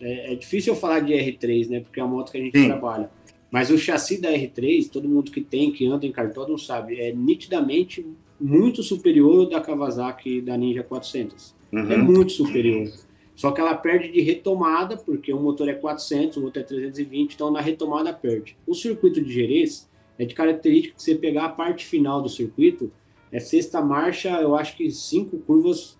é, 0.00 0.32
é. 0.32 0.34
difícil 0.36 0.74
eu 0.74 0.78
falar 0.78 1.00
de 1.00 1.12
R3, 1.12 1.68
né? 1.68 1.80
Porque 1.80 1.98
é 1.98 2.04
a 2.04 2.06
moto 2.06 2.30
que 2.30 2.38
a 2.38 2.40
gente 2.40 2.56
Sim. 2.56 2.68
trabalha. 2.68 3.10
Mas 3.52 3.70
o 3.70 3.76
chassi 3.76 4.18
da 4.18 4.30
R3, 4.30 4.90
todo 4.90 5.06
mundo 5.06 5.30
que 5.30 5.42
tem, 5.42 5.70
que 5.70 5.86
anda 5.86 6.06
em 6.06 6.10
cartódromo 6.10 6.58
sabe, 6.58 6.98
é 6.98 7.12
nitidamente 7.12 8.04
muito 8.40 8.82
superior 8.82 9.40
ao 9.40 9.46
da 9.46 9.60
Kawasaki 9.60 10.40
da 10.40 10.56
Ninja 10.56 10.82
400. 10.82 11.54
Uhum. 11.70 11.92
É 11.92 11.96
muito 11.98 12.32
superior. 12.32 12.90
Só 13.36 13.50
que 13.50 13.60
ela 13.60 13.74
perde 13.74 14.10
de 14.10 14.22
retomada, 14.22 14.96
porque 14.96 15.34
um 15.34 15.42
motor 15.42 15.68
é 15.68 15.74
400, 15.74 16.38
o 16.38 16.44
outro 16.44 16.60
é 16.60 16.64
320, 16.64 17.34
então 17.34 17.50
na 17.50 17.60
retomada 17.60 18.10
perde. 18.10 18.56
O 18.66 18.74
circuito 18.74 19.22
de 19.22 19.30
Jerez 19.30 19.86
é 20.18 20.24
de 20.24 20.34
característica 20.34 20.94
que 20.94 21.02
você 21.02 21.14
pegar 21.14 21.44
a 21.44 21.48
parte 21.50 21.84
final 21.84 22.22
do 22.22 22.30
circuito, 22.30 22.90
é 23.30 23.38
sexta 23.38 23.82
marcha, 23.82 24.30
eu 24.40 24.56
acho 24.56 24.76
que 24.76 24.90
cinco 24.90 25.38
curvas, 25.38 25.98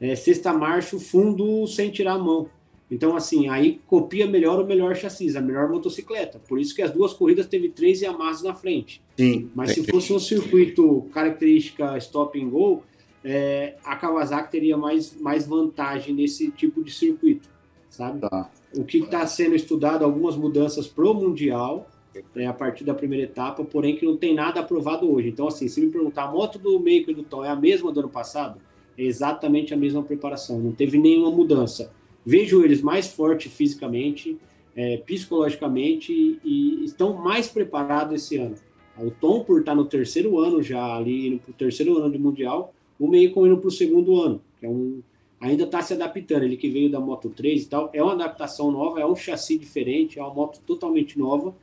é 0.00 0.14
sexta 0.14 0.52
marcha, 0.52 0.96
o 0.96 1.00
fundo 1.00 1.66
sem 1.66 1.90
tirar 1.90 2.14
a 2.14 2.18
mão. 2.18 2.48
Então, 2.92 3.16
assim, 3.16 3.48
aí 3.48 3.80
copia 3.86 4.26
melhor 4.26 4.60
o 4.60 4.66
melhor 4.66 4.94
chassi, 4.94 5.34
a 5.34 5.40
melhor 5.40 5.66
motocicleta. 5.70 6.38
Por 6.46 6.60
isso 6.60 6.74
que 6.74 6.82
as 6.82 6.90
duas 6.90 7.14
corridas 7.14 7.46
teve 7.46 7.70
três 7.70 8.02
Yamahas 8.02 8.42
na 8.42 8.52
frente. 8.52 9.00
Sim. 9.16 9.50
Mas 9.54 9.72
se 9.72 9.82
fosse 9.90 10.12
um 10.12 10.18
circuito 10.18 11.06
característica 11.14 11.96
stop 11.96 12.38
and 12.38 12.50
go, 12.50 12.82
é, 13.24 13.76
a 13.82 13.96
Kawasaki 13.96 14.52
teria 14.52 14.76
mais, 14.76 15.18
mais 15.18 15.46
vantagem 15.46 16.14
nesse 16.14 16.50
tipo 16.50 16.84
de 16.84 16.92
circuito, 16.92 17.48
sabe? 17.88 18.20
Tá. 18.20 18.50
O 18.76 18.84
que 18.84 18.98
está 18.98 19.26
sendo 19.26 19.54
estudado, 19.54 20.04
algumas 20.04 20.36
mudanças 20.36 20.86
pro 20.86 21.14
Mundial, 21.14 21.88
é, 22.36 22.46
a 22.46 22.52
partir 22.52 22.84
da 22.84 22.92
primeira 22.92 23.24
etapa, 23.24 23.64
porém 23.64 23.96
que 23.96 24.04
não 24.04 24.18
tem 24.18 24.34
nada 24.34 24.60
aprovado 24.60 25.10
hoje. 25.10 25.28
Então, 25.28 25.48
assim, 25.48 25.66
se 25.66 25.80
me 25.80 25.90
perguntar, 25.90 26.24
a 26.24 26.30
moto 26.30 26.58
do 26.58 26.78
Meiko 26.78 27.10
e 27.10 27.14
do 27.14 27.22
Tom 27.22 27.42
é 27.42 27.48
a 27.48 27.56
mesma 27.56 27.90
do 27.90 28.00
ano 28.00 28.10
passado? 28.10 28.60
É 28.98 29.02
exatamente 29.02 29.72
a 29.72 29.78
mesma 29.78 30.02
preparação, 30.02 30.58
não 30.58 30.72
teve 30.72 30.98
nenhuma 30.98 31.30
mudança. 31.30 31.90
Vejo 32.24 32.64
eles 32.64 32.80
mais 32.80 33.08
fortes 33.08 33.52
fisicamente, 33.52 34.38
é, 34.76 34.98
psicologicamente 34.98 36.12
e 36.44 36.84
estão 36.84 37.14
mais 37.14 37.48
preparados 37.48 38.14
esse 38.14 38.36
ano. 38.36 38.54
O 38.98 39.10
Tom, 39.10 39.42
por 39.42 39.60
estar 39.60 39.74
no 39.74 39.84
terceiro 39.84 40.38
ano 40.38 40.62
já 40.62 40.96
ali, 40.96 41.28
indo 41.28 41.38
para 41.38 41.50
o 41.50 41.54
terceiro 41.54 41.98
ano 41.98 42.10
de 42.10 42.18
Mundial, 42.18 42.74
o 42.98 43.08
Meiko 43.08 43.46
indo 43.46 43.58
para 43.58 43.68
o 43.68 43.70
segundo 43.70 44.20
ano, 44.20 44.40
que 44.60 44.66
é 44.66 44.68
um, 44.68 45.02
ainda 45.40 45.64
está 45.64 45.82
se 45.82 45.94
adaptando. 45.94 46.44
Ele 46.44 46.56
que 46.56 46.68
veio 46.68 46.90
da 46.90 47.00
Moto 47.00 47.30
3 47.30 47.62
e 47.62 47.68
tal, 47.68 47.90
é 47.92 48.02
uma 48.02 48.12
adaptação 48.12 48.70
nova, 48.70 49.00
é 49.00 49.06
um 49.06 49.16
chassi 49.16 49.58
diferente, 49.58 50.18
é 50.18 50.22
uma 50.22 50.32
moto 50.32 50.60
totalmente 50.66 51.18
nova 51.18 51.54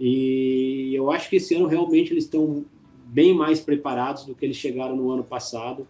e 0.00 0.92
eu 0.94 1.10
acho 1.10 1.28
que 1.28 1.36
esse 1.36 1.54
ano 1.54 1.66
realmente 1.66 2.12
eles 2.12 2.24
estão 2.24 2.64
bem 3.06 3.34
mais 3.34 3.60
preparados 3.60 4.24
do 4.24 4.34
que 4.34 4.44
eles 4.44 4.56
chegaram 4.56 4.96
no 4.96 5.10
ano 5.10 5.24
passado. 5.24 5.86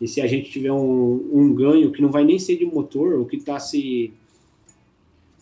E 0.00 0.06
se 0.06 0.20
a 0.20 0.26
gente 0.26 0.50
tiver 0.50 0.72
um, 0.72 1.28
um 1.32 1.52
ganho 1.54 1.90
que 1.90 2.00
não 2.00 2.10
vai 2.10 2.24
nem 2.24 2.38
ser 2.38 2.56
de 2.56 2.64
motor, 2.64 3.20
o 3.20 3.26
que 3.26 3.36
está 3.36 3.58
se, 3.58 4.12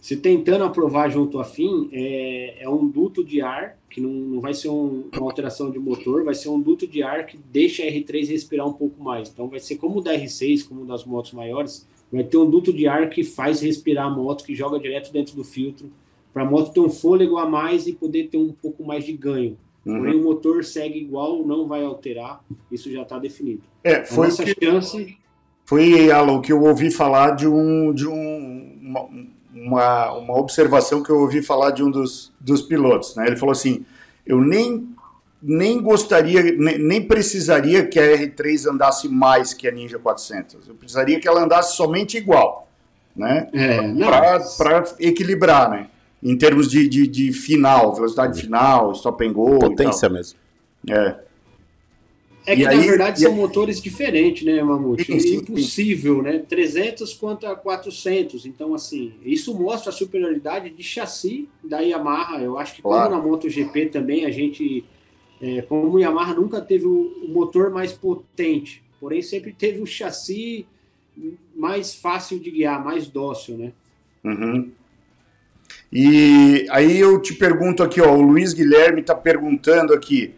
se 0.00 0.16
tentando 0.16 0.64
aprovar 0.64 1.10
junto 1.10 1.38
à 1.38 1.44
FIM 1.44 1.88
é, 1.92 2.62
é 2.62 2.68
um 2.68 2.88
duto 2.88 3.22
de 3.22 3.40
ar, 3.42 3.78
que 3.90 4.00
não, 4.00 4.10
não 4.10 4.40
vai 4.40 4.54
ser 4.54 4.68
um, 4.68 5.04
uma 5.14 5.26
alteração 5.26 5.70
de 5.70 5.78
motor, 5.78 6.24
vai 6.24 6.34
ser 6.34 6.48
um 6.48 6.60
duto 6.60 6.86
de 6.86 7.02
ar 7.02 7.26
que 7.26 7.38
deixa 7.52 7.82
a 7.82 7.86
R3 7.86 8.28
respirar 8.28 8.66
um 8.66 8.72
pouco 8.72 9.02
mais. 9.02 9.28
Então 9.28 9.48
vai 9.48 9.60
ser 9.60 9.76
como 9.76 9.98
o 9.98 10.02
da 10.02 10.14
R6, 10.14 10.66
como 10.66 10.86
das 10.86 11.04
motos 11.04 11.32
maiores, 11.32 11.86
vai 12.10 12.24
ter 12.24 12.38
um 12.38 12.48
duto 12.48 12.72
de 12.72 12.86
ar 12.86 13.10
que 13.10 13.24
faz 13.24 13.60
respirar 13.60 14.06
a 14.06 14.10
moto, 14.10 14.44
que 14.44 14.54
joga 14.54 14.78
direto 14.78 15.12
dentro 15.12 15.36
do 15.36 15.44
filtro 15.44 15.90
para 16.32 16.42
a 16.42 16.50
moto 16.50 16.70
ter 16.70 16.80
um 16.80 16.90
fôlego 16.90 17.38
a 17.38 17.48
mais 17.48 17.86
e 17.86 17.94
poder 17.94 18.28
ter 18.28 18.36
um 18.36 18.52
pouco 18.52 18.84
mais 18.84 19.04
de 19.06 19.12
ganho. 19.12 19.56
Uhum. 19.86 19.98
Porém, 19.98 20.14
o 20.16 20.24
motor 20.24 20.64
segue 20.64 20.98
igual, 20.98 21.46
não 21.46 21.68
vai 21.68 21.84
alterar, 21.84 22.44
isso 22.72 22.90
já 22.90 23.02
está 23.02 23.20
definido. 23.20 23.62
É, 23.84 24.04
foi 24.04 24.26
a 24.26 24.30
que, 24.32 24.64
chance. 24.64 25.16
Foi, 25.64 26.10
Alan, 26.10 26.42
que 26.42 26.52
eu 26.52 26.60
ouvi 26.62 26.90
falar 26.90 27.36
de 27.36 27.46
um. 27.46 27.94
De 27.94 28.06
um 28.06 28.78
uma, 28.82 29.08
uma, 29.54 30.12
uma, 30.12 30.38
observação 30.38 31.02
que 31.02 31.10
eu 31.10 31.20
ouvi 31.20 31.40
falar 31.40 31.70
de 31.70 31.84
um 31.84 31.90
dos, 31.90 32.32
dos 32.40 32.62
pilotos. 32.62 33.14
Né? 33.14 33.28
Ele 33.28 33.36
falou 33.36 33.52
assim: 33.52 33.86
eu 34.26 34.40
nem, 34.40 34.88
nem 35.40 35.80
gostaria, 35.80 36.42
nem, 36.42 36.78
nem 36.78 37.02
precisaria 37.06 37.86
que 37.86 38.00
a 38.00 38.18
R3 38.18 38.68
andasse 38.68 39.08
mais 39.08 39.54
que 39.54 39.68
a 39.68 39.70
Ninja 39.70 40.00
400. 40.00 40.66
Eu 40.66 40.74
precisaria 40.74 41.20
que 41.20 41.28
ela 41.28 41.44
andasse 41.44 41.76
somente 41.76 42.16
igual. 42.16 42.68
Né? 43.14 43.48
É, 43.52 43.78
para 44.58 44.84
equilibrar, 44.98 45.70
né? 45.70 45.88
Em 46.22 46.36
termos 46.36 46.70
de, 46.70 46.88
de, 46.88 47.06
de 47.06 47.32
final, 47.32 47.94
velocidade 47.94 48.40
final, 48.40 48.92
stop 48.92 49.24
and 49.24 49.32
go. 49.32 49.58
Potência 49.58 50.08
mesmo. 50.08 50.38
É. 50.88 51.26
É 52.46 52.54
que, 52.54 52.62
e 52.62 52.64
na 52.64 52.70
aí, 52.70 52.78
verdade, 52.78 53.20
são 53.20 53.34
motores 53.34 53.82
diferentes, 53.82 54.44
né, 54.44 54.62
Mamute? 54.62 55.04
Sim, 55.04 55.18
sim, 55.18 55.34
é 55.34 55.36
impossível, 55.38 56.16
sim. 56.18 56.22
né? 56.22 56.38
300 56.38 57.12
contra 57.14 57.56
400. 57.56 58.46
Então, 58.46 58.72
assim, 58.72 59.14
isso 59.24 59.52
mostra 59.52 59.90
a 59.90 59.92
superioridade 59.92 60.70
de 60.70 60.82
chassi 60.82 61.48
da 61.62 61.80
Yamaha. 61.80 62.40
Eu 62.40 62.56
acho 62.56 62.76
que, 62.76 62.82
claro. 62.82 63.10
como 63.10 63.22
na 63.22 63.28
MotoGP 63.28 63.86
também, 63.86 64.24
a 64.24 64.30
gente, 64.30 64.84
é, 65.42 65.60
como 65.62 65.90
o 65.90 65.98
Yamaha 65.98 66.34
nunca 66.34 66.60
teve 66.60 66.86
o, 66.86 67.24
o 67.24 67.28
motor 67.28 67.70
mais 67.70 67.92
potente, 67.92 68.80
porém 69.00 69.22
sempre 69.22 69.52
teve 69.52 69.82
o 69.82 69.86
chassi 69.86 70.68
mais 71.54 71.96
fácil 71.96 72.38
de 72.38 72.52
guiar, 72.52 72.84
mais 72.84 73.08
dócil, 73.08 73.58
né? 73.58 73.72
Uhum. 74.22 74.70
E 75.92 76.66
aí 76.70 76.98
eu 76.98 77.20
te 77.20 77.34
pergunto 77.34 77.82
aqui, 77.82 78.00
ó, 78.00 78.12
o 78.12 78.20
Luiz 78.20 78.52
Guilherme 78.52 79.00
está 79.00 79.14
perguntando 79.14 79.94
aqui, 79.94 80.34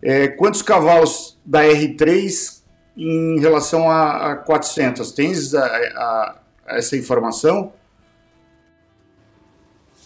é, 0.00 0.28
quantos 0.28 0.62
cavalos 0.62 1.38
da 1.44 1.64
R3 1.64 2.62
em 2.96 3.40
relação 3.40 3.90
a, 3.90 4.32
a 4.32 4.36
400? 4.36 5.12
Tens 5.12 5.54
a, 5.54 5.64
a, 5.64 6.40
essa 6.68 6.96
informação? 6.96 7.72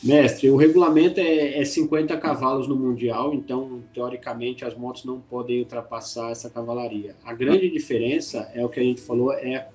Mestre, 0.03 0.48
o 0.48 0.57
regulamento 0.57 1.18
é, 1.18 1.61
é 1.61 1.64
50 1.64 2.16
cavalos 2.18 2.68
no 2.68 2.77
Mundial, 2.77 3.35
então, 3.35 3.83
teoricamente, 3.92 4.64
as 4.64 4.74
motos 4.77 5.05
não 5.05 5.20
podem 5.20 5.59
ultrapassar 5.59 6.31
essa 6.31 6.48
cavalaria. 6.48 7.16
A 7.24 7.35
grande 7.35 7.68
diferença 7.68 8.48
é 8.55 8.64
o 8.64 8.68
que 8.68 8.79
a 8.79 8.83
gente 8.83 9.01
falou, 9.01 9.33
é 9.33 9.66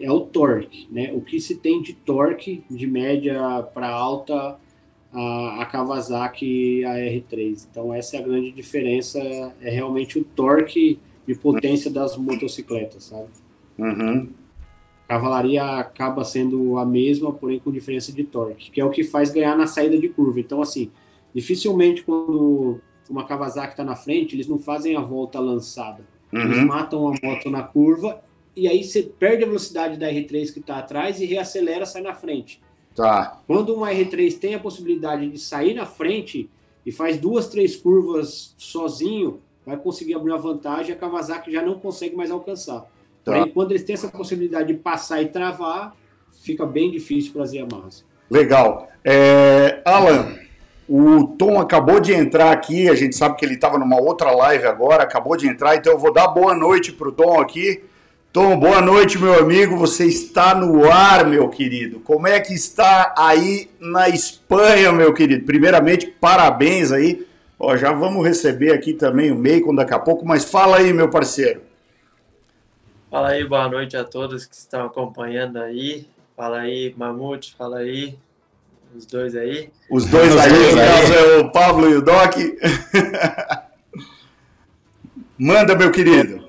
é 0.00 0.10
o 0.10 0.20
torque, 0.20 0.88
né? 0.90 1.12
O 1.12 1.20
que 1.20 1.40
se 1.40 1.56
tem 1.56 1.82
de 1.82 1.92
torque 1.92 2.64
de 2.70 2.86
média 2.86 3.62
para 3.74 3.88
alta 3.88 4.58
a, 5.12 5.62
a 5.62 5.66
Kawasaki 5.66 6.84
a 6.84 6.94
R3. 6.94 7.66
Então 7.70 7.92
essa 7.92 8.16
é 8.16 8.20
a 8.20 8.22
grande 8.22 8.52
diferença, 8.52 9.18
é 9.60 9.70
realmente 9.70 10.18
o 10.18 10.24
torque 10.24 10.98
de 11.26 11.34
potência 11.34 11.90
das 11.90 12.16
motocicletas, 12.16 13.04
sabe? 13.04 13.28
Uhum. 13.78 14.28
A 15.04 15.14
cavalaria 15.14 15.64
acaba 15.64 16.24
sendo 16.24 16.78
a 16.78 16.84
mesma, 16.84 17.32
porém 17.32 17.58
com 17.58 17.70
diferença 17.70 18.12
de 18.12 18.24
torque, 18.24 18.70
que 18.70 18.80
é 18.80 18.84
o 18.84 18.90
que 18.90 19.04
faz 19.04 19.30
ganhar 19.30 19.56
na 19.56 19.66
saída 19.66 19.96
de 19.98 20.08
curva. 20.08 20.40
Então 20.40 20.60
assim, 20.60 20.90
dificilmente 21.34 22.02
quando 22.02 22.80
uma 23.08 23.24
Kawasaki 23.24 23.72
está 23.72 23.84
na 23.84 23.94
frente, 23.94 24.34
eles 24.34 24.48
não 24.48 24.58
fazem 24.58 24.96
a 24.96 25.00
volta 25.00 25.38
lançada. 25.38 26.04
Uhum. 26.32 26.40
Eles 26.40 26.64
matam 26.64 27.08
a 27.08 27.14
moto 27.22 27.50
na 27.50 27.62
curva 27.62 28.20
e 28.56 28.66
aí 28.66 28.82
você 28.82 29.02
perde 29.02 29.44
a 29.44 29.46
velocidade 29.46 29.98
da 29.98 30.08
R3 30.08 30.52
que 30.52 30.60
está 30.60 30.78
atrás 30.78 31.20
e 31.20 31.26
reacelera, 31.26 31.84
sai 31.84 32.02
na 32.02 32.14
frente. 32.14 32.60
Tá. 32.94 33.42
Quando 33.46 33.74
uma 33.74 33.90
R3 33.90 34.38
tem 34.38 34.54
a 34.54 34.58
possibilidade 34.58 35.28
de 35.28 35.38
sair 35.38 35.74
na 35.74 35.84
frente 35.84 36.48
e 36.84 36.90
faz 36.90 37.18
duas, 37.18 37.48
três 37.48 37.76
curvas 37.76 38.54
sozinho, 38.56 39.40
vai 39.66 39.76
conseguir 39.76 40.14
abrir 40.14 40.30
uma 40.30 40.38
vantagem, 40.38 40.94
a 40.94 40.98
Kawasaki 40.98 41.52
já 41.52 41.60
não 41.60 41.78
consegue 41.78 42.16
mais 42.16 42.30
alcançar. 42.30 42.80
Tá. 43.22 43.32
Porém, 43.32 43.48
quando 43.48 43.72
eles 43.72 43.84
têm 43.84 43.94
essa 43.94 44.08
possibilidade 44.08 44.68
de 44.68 44.78
passar 44.78 45.20
e 45.20 45.26
travar, 45.26 45.94
fica 46.42 46.64
bem 46.64 46.90
difícil 46.90 47.32
para 47.32 47.42
as 47.42 47.52
Yamahas. 47.52 48.04
Legal. 48.30 48.88
É, 49.04 49.82
Alan, 49.84 50.34
o 50.88 51.26
Tom 51.26 51.60
acabou 51.60 52.00
de 52.00 52.14
entrar 52.14 52.52
aqui, 52.52 52.88
a 52.88 52.94
gente 52.94 53.14
sabe 53.16 53.36
que 53.36 53.44
ele 53.44 53.54
estava 53.54 53.76
numa 53.76 54.00
outra 54.00 54.30
live 54.30 54.66
agora, 54.66 55.02
acabou 55.02 55.36
de 55.36 55.48
entrar, 55.48 55.76
então 55.76 55.92
eu 55.92 55.98
vou 55.98 56.12
dar 56.12 56.28
boa 56.28 56.54
noite 56.54 56.92
para 56.92 57.08
o 57.08 57.12
Tom 57.12 57.40
aqui. 57.40 57.84
Tom, 58.36 58.60
boa 58.60 58.82
noite, 58.82 59.18
meu 59.18 59.32
amigo. 59.32 59.78
Você 59.78 60.04
está 60.04 60.54
no 60.54 60.92
ar, 60.92 61.26
meu 61.26 61.48
querido. 61.48 62.00
Como 62.00 62.28
é 62.28 62.38
que 62.38 62.52
está 62.52 63.14
aí 63.16 63.70
na 63.80 64.10
Espanha, 64.10 64.92
meu 64.92 65.14
querido? 65.14 65.46
Primeiramente, 65.46 66.06
parabéns 66.06 66.92
aí. 66.92 67.26
Ó, 67.58 67.74
já 67.78 67.92
vamos 67.92 68.26
receber 68.26 68.74
aqui 68.74 68.92
também 68.92 69.32
o 69.32 69.38
Macon 69.38 69.74
daqui 69.74 69.94
a 69.94 69.98
pouco, 69.98 70.26
mas 70.26 70.44
fala 70.44 70.76
aí, 70.76 70.92
meu 70.92 71.08
parceiro. 71.08 71.62
Fala 73.10 73.28
aí, 73.28 73.42
boa 73.42 73.70
noite 73.70 73.96
a 73.96 74.04
todos 74.04 74.44
que 74.44 74.54
estão 74.54 74.84
acompanhando 74.84 75.56
aí. 75.56 76.06
Fala 76.36 76.58
aí, 76.58 76.94
Mamute, 76.94 77.54
fala 77.56 77.78
aí, 77.78 78.18
os 78.94 79.06
dois 79.06 79.34
aí. 79.34 79.70
Os 79.90 80.04
dois 80.04 80.36
aí, 80.36 80.72
no 80.72 80.76
caso 80.76 81.14
é 81.14 81.38
o 81.38 81.50
Pablo 81.50 81.88
e 81.88 81.94
o 81.94 82.02
Doc. 82.02 82.34
Manda, 85.40 85.74
meu 85.74 85.90
querido. 85.90 86.45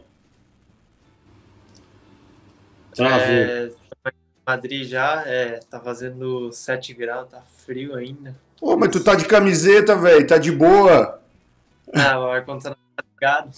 Travou. 2.97 3.19
É, 3.19 3.69
Madrid 4.45 4.87
já, 4.87 5.23
é, 5.25 5.59
tá 5.69 5.79
fazendo 5.79 6.51
7 6.51 6.93
graus, 6.93 7.29
tá 7.29 7.41
frio 7.65 7.95
ainda. 7.95 8.35
Pô, 8.59 8.75
mas 8.75 8.89
tu 8.89 9.03
tá 9.03 9.13
de 9.13 9.25
camiseta, 9.25 9.95
velho, 9.95 10.25
tá 10.25 10.37
de 10.37 10.51
boa. 10.51 11.21
Ah, 11.93 12.19
o 12.19 12.25
ar-condicionado 12.27 12.79
tá 12.95 13.03
ligado. 13.13 13.51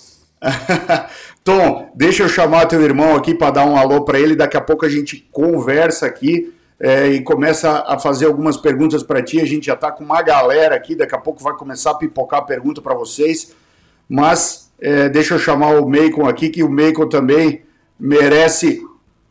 Tom, 1.44 1.92
deixa 1.96 2.24
eu 2.24 2.30
chamar 2.30 2.66
teu 2.66 2.82
irmão 2.82 3.16
aqui 3.16 3.34
para 3.34 3.52
dar 3.52 3.66
um 3.66 3.78
alô 3.78 4.04
para 4.04 4.20
ele. 4.20 4.36
Daqui 4.36 4.58
a 4.58 4.62
pouco 4.62 4.86
a 4.86 4.90
gente 4.90 5.28
conversa 5.32 6.06
aqui 6.06 6.54
é, 6.80 7.08
e 7.08 7.22
começa 7.22 7.84
a 7.88 8.00
fazer 8.00 8.26
algumas 8.26 8.58
perguntas 8.58 9.04
para 9.04 9.22
ti. 9.22 9.40
A 9.40 9.46
gente 9.46 9.68
já 9.68 9.74
está 9.74 9.92
com 9.92 10.04
uma 10.04 10.22
galera 10.22 10.76
aqui. 10.76 10.96
Daqui 10.96 11.16
a 11.16 11.20
pouco 11.20 11.42
vai 11.44 11.54
começar 11.54 11.92
a 11.92 11.96
pipocar 11.96 12.46
pergunta 12.46 12.82
para 12.82 12.94
vocês. 12.94 13.54
Mas 14.08 14.72
é, 14.80 15.08
deixa 15.10 15.36
eu 15.36 15.40
chamar 15.40 15.80
o 15.80 15.88
Meikon 15.88 16.28
aqui, 16.28 16.50
que 16.50 16.64
o 16.64 16.70
Meikon 16.70 17.08
também 17.08 17.64
merece 18.00 18.82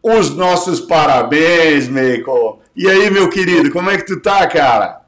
os 0.03 0.35
nossos 0.35 0.81
parabéns, 0.81 1.89
Meikon. 1.89 2.61
E 2.77 2.89
aí, 2.89 3.11
meu 3.11 3.29
querido, 3.29 3.71
como 3.71 3.91
é 3.91 3.97
que 3.97 4.07
tu 4.07 4.21
tá, 4.21 4.47
cara? 4.47 5.03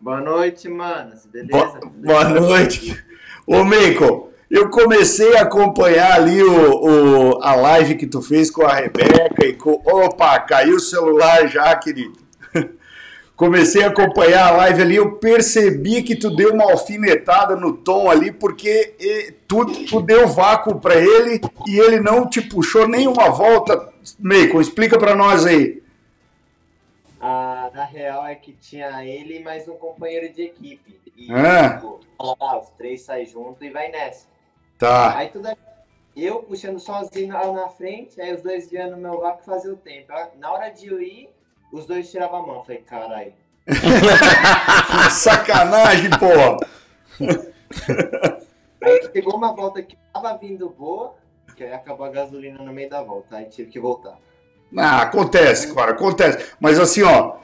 Boa 0.00 0.20
noite, 0.20 0.68
manos. 0.68 1.26
Beleza? 1.26 1.80
Boa, 1.96 2.24
boa 2.24 2.28
noite. 2.28 3.04
Ô, 3.46 3.64
Meikon, 3.64 4.30
eu 4.50 4.68
comecei 4.68 5.36
a 5.36 5.42
acompanhar 5.42 6.12
ali 6.12 6.42
o, 6.42 7.36
o, 7.36 7.42
a 7.42 7.54
live 7.54 7.94
que 7.94 8.06
tu 8.06 8.20
fez 8.20 8.50
com 8.50 8.62
a 8.62 8.74
Rebeca 8.74 9.44
e 9.44 9.52
com. 9.52 9.80
Opa, 9.84 10.38
caiu 10.40 10.76
o 10.76 10.80
celular 10.80 11.46
já, 11.46 11.74
querido. 11.76 12.18
Comecei 13.40 13.82
a 13.82 13.86
acompanhar 13.86 14.48
a 14.48 14.56
live 14.58 14.82
ali, 14.82 14.96
eu 14.96 15.12
percebi 15.16 16.02
que 16.02 16.14
tu 16.14 16.28
deu 16.28 16.52
uma 16.52 16.72
alfinetada 16.72 17.56
no 17.56 17.74
tom 17.74 18.10
ali, 18.10 18.30
porque 18.30 19.34
tu, 19.48 19.64
tu 19.86 20.02
deu 20.02 20.28
vácuo 20.28 20.78
para 20.78 20.96
ele 20.96 21.40
e 21.66 21.78
ele 21.78 22.00
não 22.00 22.28
te 22.28 22.42
puxou 22.42 22.86
nenhuma 22.86 23.30
volta. 23.30 23.94
Meikon, 24.18 24.60
explica 24.60 24.98
para 24.98 25.16
nós 25.16 25.46
aí. 25.46 25.82
Ah, 27.18 27.70
na 27.72 27.86
real 27.86 28.26
é 28.26 28.34
que 28.34 28.52
tinha 28.52 29.02
ele 29.06 29.38
e 29.38 29.42
mais 29.42 29.66
um 29.66 29.74
companheiro 29.74 30.30
de 30.34 30.42
equipe. 30.42 31.00
E, 31.16 31.32
Ah. 31.32 31.76
tipo, 31.76 32.00
ah, 32.18 32.58
os 32.58 32.68
três 32.76 33.00
saem 33.00 33.24
junto 33.24 33.64
e 33.64 33.70
vai 33.70 33.90
nessa. 33.90 34.26
Tá. 34.76 35.16
Aí 35.16 35.30
tudo 35.30 35.48
eu 36.14 36.42
puxando 36.42 36.78
sozinho 36.78 37.32
lá 37.32 37.50
na 37.50 37.68
frente, 37.70 38.20
aí 38.20 38.34
os 38.34 38.42
dois 38.42 38.68
guiando 38.68 38.96
no 38.96 39.02
meu 39.02 39.18
vácuo 39.18 39.42
fazer 39.44 39.70
o 39.70 39.76
tempo. 39.76 40.12
Na 40.38 40.52
hora 40.52 40.68
de 40.68 40.88
eu 40.88 41.00
ir, 41.00 41.30
os 41.72 41.86
dois 41.86 42.10
tiravam 42.10 42.42
a 42.42 42.46
mão. 42.46 42.62
Falei, 42.62 42.82
caralho. 42.82 43.32
Sacanagem, 45.10 46.10
pô. 46.10 46.58
Aí 48.82 49.10
chegou 49.12 49.36
uma 49.36 49.54
volta 49.54 49.82
que 49.82 49.96
tava 50.12 50.36
vindo 50.38 50.68
boa, 50.70 51.14
que 51.54 51.62
aí 51.62 51.72
acabou 51.74 52.06
a 52.06 52.10
gasolina 52.10 52.64
no 52.64 52.72
meio 52.72 52.88
da 52.88 53.02
volta. 53.02 53.36
Aí 53.36 53.44
tive 53.44 53.70
que 53.70 53.78
voltar. 53.78 54.16
Ah, 54.76 55.02
acontece, 55.02 55.74
cara, 55.74 55.90
acontece. 55.90 56.54
Mas 56.58 56.78
assim, 56.78 57.02
ó, 57.02 57.36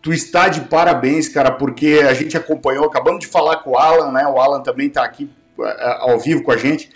tu 0.00 0.12
está 0.12 0.48
de 0.48 0.60
parabéns, 0.62 1.28
cara, 1.28 1.50
porque 1.50 2.00
a 2.08 2.14
gente 2.14 2.36
acompanhou, 2.36 2.84
acabamos 2.84 3.20
de 3.20 3.26
falar 3.26 3.56
com 3.58 3.70
o 3.70 3.76
Alan, 3.78 4.12
né? 4.12 4.26
O 4.28 4.38
Alan 4.38 4.62
também 4.62 4.88
tá 4.88 5.02
aqui 5.02 5.28
eh, 5.58 5.96
ao 6.00 6.18
vivo 6.20 6.44
com 6.44 6.52
a 6.52 6.56
gente. 6.56 6.90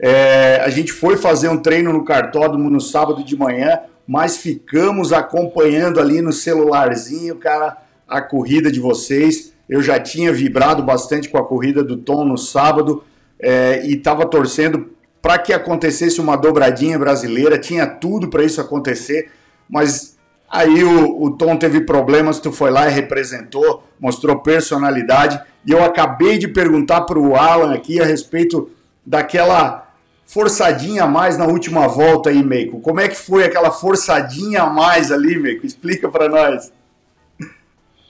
É, 0.00 0.60
a 0.64 0.68
gente 0.68 0.92
foi 0.92 1.16
fazer 1.16 1.48
um 1.48 1.60
treino 1.60 1.92
no 1.92 2.04
cartódromo 2.04 2.68
no 2.68 2.80
sábado 2.80 3.24
de 3.24 3.36
manhã, 3.36 3.80
mas 4.08 4.38
ficamos 4.38 5.12
acompanhando 5.12 6.00
ali 6.00 6.22
no 6.22 6.32
celularzinho, 6.32 7.36
cara, 7.36 7.76
a 8.08 8.22
corrida 8.22 8.72
de 8.72 8.80
vocês. 8.80 9.52
Eu 9.68 9.82
já 9.82 10.00
tinha 10.00 10.32
vibrado 10.32 10.82
bastante 10.82 11.28
com 11.28 11.36
a 11.36 11.44
corrida 11.44 11.84
do 11.84 11.98
Tom 11.98 12.24
no 12.24 12.38
sábado 12.38 13.04
é, 13.38 13.84
e 13.84 13.96
estava 13.96 14.24
torcendo 14.24 14.88
para 15.20 15.36
que 15.36 15.52
acontecesse 15.52 16.22
uma 16.22 16.36
dobradinha 16.36 16.98
brasileira. 16.98 17.58
Tinha 17.58 17.86
tudo 17.86 18.28
para 18.28 18.42
isso 18.42 18.62
acontecer, 18.62 19.30
mas 19.68 20.16
aí 20.50 20.82
o, 20.82 21.22
o 21.22 21.30
Tom 21.32 21.58
teve 21.58 21.82
problemas. 21.82 22.40
Tu 22.40 22.50
foi 22.50 22.70
lá 22.70 22.88
e 22.88 22.94
representou, 22.94 23.84
mostrou 24.00 24.38
personalidade. 24.38 25.38
E 25.66 25.70
eu 25.70 25.84
acabei 25.84 26.38
de 26.38 26.48
perguntar 26.48 27.02
para 27.02 27.18
o 27.18 27.36
Alan 27.36 27.74
aqui 27.74 28.00
a 28.00 28.06
respeito 28.06 28.70
daquela 29.04 29.87
forçadinha 30.28 31.04
a 31.04 31.06
mais 31.06 31.38
na 31.38 31.46
última 31.46 31.88
volta 31.88 32.28
aí, 32.28 32.44
Meiko. 32.44 32.80
Como 32.80 33.00
é 33.00 33.08
que 33.08 33.16
foi 33.16 33.44
aquela 33.44 33.70
forçadinha 33.70 34.62
a 34.62 34.70
mais 34.70 35.10
ali, 35.10 35.38
Meiko? 35.38 35.64
Explica 35.64 36.08
para 36.08 36.28
nós. 36.28 36.72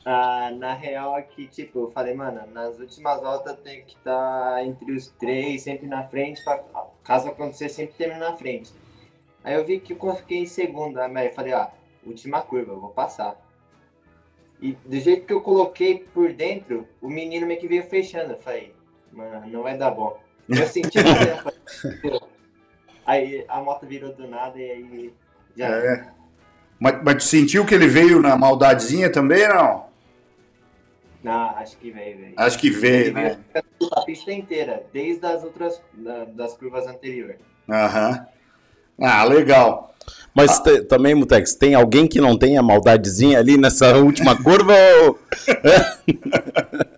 Ah, 0.05 0.51
na 0.51 0.75
real 0.75 1.17
é 1.17 1.23
que, 1.23 1.47
tipo, 1.47 1.81
eu 1.81 1.91
falei, 1.91 2.15
mano, 2.15 2.41
nas 2.53 2.79
últimas 2.81 3.21
voltas 3.21 3.57
tem 3.61 3.85
que 3.85 3.95
estar 3.95 4.65
entre 4.65 4.93
os 4.93 5.09
três, 5.09 5.63
sempre 5.63 5.87
na 5.87 6.03
frente, 6.03 6.43
pra, 6.43 6.63
caso 7.05 7.29
acontecer, 7.29 7.69
sempre 7.69 7.95
terminar 7.95 8.31
na 8.31 8.37
frente. 8.37 8.73
Aí 9.45 9.55
eu 9.55 9.65
vi 9.65 9.79
que 9.79 9.93
eu 9.93 10.15
fiquei 10.17 10.39
em 10.39 10.47
segundo, 10.47 10.99
aí 10.99 11.27
eu 11.27 11.33
falei, 11.33 11.53
ah, 11.53 11.71
última 12.05 12.41
curva, 12.41 12.73
eu 12.73 12.81
vou 12.81 12.91
passar. 12.91 13.37
E 14.61 14.73
do 14.73 14.99
jeito 14.99 15.25
que 15.25 15.33
eu 15.33 15.41
coloquei 15.41 16.01
por 16.13 16.33
dentro, 16.33 16.89
o 17.01 17.09
menino 17.09 17.47
meio 17.47 17.61
que 17.61 17.69
veio 17.69 17.85
fechando. 17.85 18.33
Eu 18.33 18.39
falei, 18.39 18.75
mano, 19.13 19.47
não 19.47 19.63
vai 19.63 19.79
dar 19.79 19.93
bom. 19.93 20.19
Eu 20.49 20.67
senti 20.67 20.99
"Pô." 22.03 22.29
Aí 23.07 23.45
a 23.49 23.61
moto 23.61 23.87
virou 23.87 24.13
do 24.13 24.27
nada 24.29 24.59
e 24.59 24.71
aí 24.71 25.13
já. 25.57 25.67
É. 25.69 26.09
Mas, 26.79 27.03
mas 27.03 27.15
tu 27.17 27.23
sentiu 27.25 27.67
que 27.67 27.75
ele 27.75 27.89
veio 27.89 28.21
na 28.21 28.37
maldadezinha 28.37 29.11
também, 29.11 29.47
não? 29.49 29.87
Não, 31.23 31.51
acho 31.57 31.77
que 31.79 31.91
veio, 31.91 32.17
velho. 32.19 32.33
Acho 32.37 32.59
que 32.59 32.71
veio, 32.71 33.13
né? 33.13 33.37
A 33.93 34.01
pista 34.03 34.33
inteira, 34.33 34.85
desde 34.93 35.27
as 35.27 35.43
outras 35.43 35.81
da- 35.93 36.25
das 36.27 36.57
curvas 36.57 36.87
anteriores. 36.87 37.39
Aham. 37.69 38.27
Ah, 39.01 39.25
legal. 39.25 39.95
Mas 40.35 40.61
te- 40.61 40.83
também, 40.83 41.15
Mutex, 41.15 41.55
tem 41.55 41.75
alguém 41.75 42.07
que 42.07 42.21
não 42.21 42.39
tenha 42.39 42.63
maldadezinha 42.63 43.39
ali 43.39 43.57
nessa 43.59 43.97
última 43.97 44.41
curva? 44.41 44.75
ou- 45.05 45.19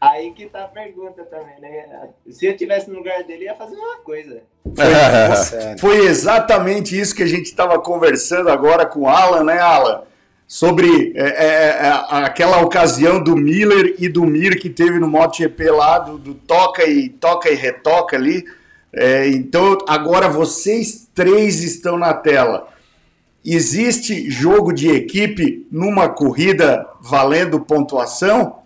Aí 0.00 0.32
que 0.32 0.46
tá 0.46 0.64
a 0.64 0.68
pergunta 0.68 1.24
também, 1.24 1.60
né? 1.60 2.08
Se 2.30 2.46
eu 2.46 2.56
tivesse 2.56 2.88
no 2.88 2.96
lugar 2.96 3.22
dele, 3.24 3.44
ia 3.44 3.54
fazer 3.54 3.76
uma 3.76 3.96
coisa. 3.98 4.40
Sério. 5.44 5.78
Foi 5.78 6.06
exatamente 6.06 6.98
isso 6.98 7.14
que 7.14 7.22
a 7.22 7.26
gente 7.26 7.44
estava 7.44 7.78
conversando 7.78 8.48
agora 8.48 8.86
com 8.86 9.00
o 9.00 9.08
Alan, 9.08 9.44
né, 9.44 9.58
Alan? 9.58 10.04
Sobre 10.48 11.12
é, 11.14 11.22
é, 11.22 11.46
é, 11.86 11.90
aquela 12.10 12.62
ocasião 12.62 13.22
do 13.22 13.36
Miller 13.36 13.94
e 13.98 14.08
do 14.08 14.24
Mir 14.24 14.58
que 14.58 14.70
teve 14.70 14.98
no 14.98 15.06
MotoGP 15.06 15.70
lá, 15.70 15.98
do, 15.98 16.16
do 16.16 16.34
toca 16.34 16.84
e 16.86 17.10
toca 17.10 17.50
e 17.50 17.54
retoca 17.54 18.16
ali. 18.16 18.44
É, 18.92 19.28
então, 19.28 19.76
agora 19.86 20.30
vocês 20.30 21.08
três 21.14 21.62
estão 21.62 21.98
na 21.98 22.14
tela. 22.14 22.68
Existe 23.44 24.30
jogo 24.30 24.72
de 24.72 24.90
equipe 24.90 25.66
numa 25.70 26.08
corrida 26.08 26.86
valendo 27.00 27.60
pontuação? 27.60 28.59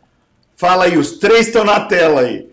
Fala 0.64 0.84
aí, 0.84 0.96
os 0.96 1.18
três 1.18 1.48
estão 1.48 1.62
na 1.62 1.78
tela 1.78 2.22
aí. 2.22 2.48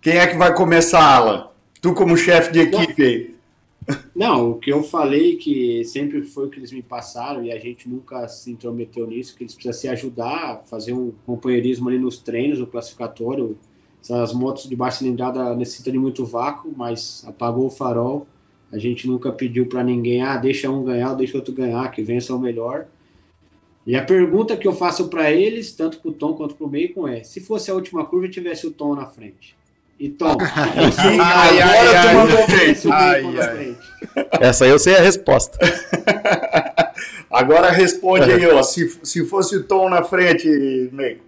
Quem 0.00 0.16
é 0.16 0.26
que 0.26 0.36
vai 0.36 0.52
começar, 0.52 1.14
Alan? 1.14 1.46
Tu 1.80 1.94
como 1.94 2.16
chefe 2.16 2.50
de 2.50 2.58
equipe 2.58 3.02
aí. 3.04 3.34
Não, 4.16 4.50
o 4.50 4.54
que 4.56 4.72
eu 4.72 4.82
falei 4.82 5.36
que 5.36 5.84
sempre 5.84 6.22
foi 6.22 6.46
o 6.46 6.50
que 6.50 6.58
eles 6.58 6.72
me 6.72 6.82
passaram 6.82 7.44
e 7.44 7.52
a 7.52 7.58
gente 7.60 7.88
nunca 7.88 8.26
se 8.26 8.50
intrometeu 8.50 9.06
nisso, 9.06 9.36
que 9.36 9.44
eles 9.44 9.54
precisam 9.54 9.80
se 9.80 9.86
ajudar, 9.86 10.64
fazer 10.66 10.92
um 10.92 11.12
companheirismo 11.24 11.88
ali 11.88 12.00
nos 12.00 12.18
treinos, 12.18 12.58
no 12.58 12.66
classificatório. 12.66 13.56
Essas 14.02 14.32
motos 14.32 14.68
de 14.68 14.74
baixa 14.74 14.98
cilindrada 14.98 15.54
necessitam 15.54 15.92
de 15.92 16.00
muito 16.00 16.26
vácuo, 16.26 16.74
mas 16.76 17.24
apagou 17.28 17.66
o 17.66 17.70
farol. 17.70 18.26
A 18.72 18.78
gente 18.78 19.06
nunca 19.06 19.30
pediu 19.30 19.66
para 19.66 19.84
ninguém, 19.84 20.20
ah, 20.20 20.36
deixa 20.36 20.68
um 20.68 20.82
ganhar, 20.82 21.14
deixa 21.14 21.36
outro 21.36 21.54
ganhar, 21.54 21.88
que 21.92 22.02
vença 22.02 22.34
o 22.34 22.40
melhor. 22.40 22.88
E 23.88 23.96
a 23.96 24.04
pergunta 24.04 24.54
que 24.54 24.68
eu 24.68 24.74
faço 24.74 25.08
para 25.08 25.30
eles, 25.30 25.72
tanto 25.72 25.98
para 25.98 26.10
o 26.10 26.12
Tom 26.12 26.34
quanto 26.34 26.54
para 26.54 26.66
o 26.66 26.68
Bacon, 26.68 27.08
é: 27.08 27.24
se 27.24 27.40
fosse 27.40 27.70
a 27.70 27.74
última 27.74 28.04
curva 28.04 28.26
e 28.26 28.30
tivesse 28.30 28.66
o 28.66 28.70
Tom 28.70 28.94
na 28.94 29.06
frente? 29.06 29.56
E 29.98 30.10
Tom, 30.10 30.36
o 30.36 31.22
Ai, 31.22 31.58
Agora 31.62 31.98
ai, 31.98 32.08
tu 32.10 32.14
mandou 32.14 32.38
ai, 32.38 32.46
bem, 32.46 32.76
ai, 32.92 33.40
ai. 33.40 33.56
frente. 33.56 33.80
Essa 34.44 34.64
aí 34.66 34.70
eu 34.70 34.78
sei 34.78 34.94
a 34.94 35.00
resposta. 35.00 35.58
Agora 37.30 37.70
responde 37.70 38.30
aí, 38.30 38.46
ó. 38.46 38.62
Se, 38.62 38.90
se 39.02 39.24
fosse 39.24 39.56
o 39.56 39.64
Tom 39.64 39.88
na 39.88 40.04
frente, 40.04 40.46
Meiko. 40.92 41.24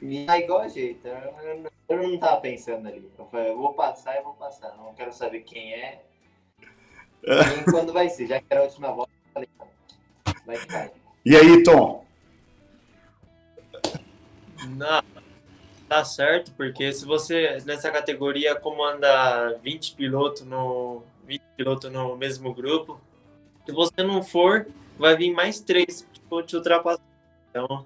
E 0.00 0.26
é 0.26 0.38
igual 0.40 0.60
a 0.60 0.68
jeito. 0.68 1.06
Eu, 1.06 1.58
não- 1.62 1.70
eu 1.90 2.08
não 2.08 2.18
tava 2.18 2.40
pensando 2.40 2.88
ali. 2.88 3.06
Eu 3.18 3.26
falei, 3.26 3.50
eu 3.50 3.58
vou 3.58 3.74
passar, 3.74 4.16
eu 4.16 4.24
vou 4.24 4.32
passar. 4.32 4.74
Não 4.78 4.94
quero 4.94 5.12
saber 5.12 5.40
quem 5.40 5.74
é. 5.74 6.00
Nem 7.26 7.64
quando 7.64 7.92
vai 7.92 8.08
ser. 8.08 8.26
Já 8.26 8.38
que 8.40 8.46
era 8.48 8.60
a 8.60 8.64
última 8.64 8.90
volta, 8.92 9.10
vai. 9.34 10.90
E 11.24 11.36
aí, 11.36 11.62
Tom? 11.62 12.04
Não, 14.76 15.02
tá 15.88 16.04
certo, 16.04 16.52
porque 16.56 16.92
se 16.92 17.04
você 17.04 17.62
nessa 17.64 17.90
categoria 17.90 18.54
comanda 18.54 19.58
20 19.62 19.94
pilotos 19.94 20.42
no 20.42 21.02
20 21.26 21.42
pilotos 21.56 21.92
no 21.92 22.16
mesmo 22.16 22.54
grupo, 22.54 23.00
se 23.66 23.72
você 23.72 24.02
não 24.02 24.22
for, 24.22 24.66
vai 24.98 25.16
vir 25.16 25.32
mais 25.32 25.60
três 25.60 26.06
tipo, 26.12 26.42
te 26.42 26.56
ultrapassar. 26.56 27.02
Então, 27.50 27.84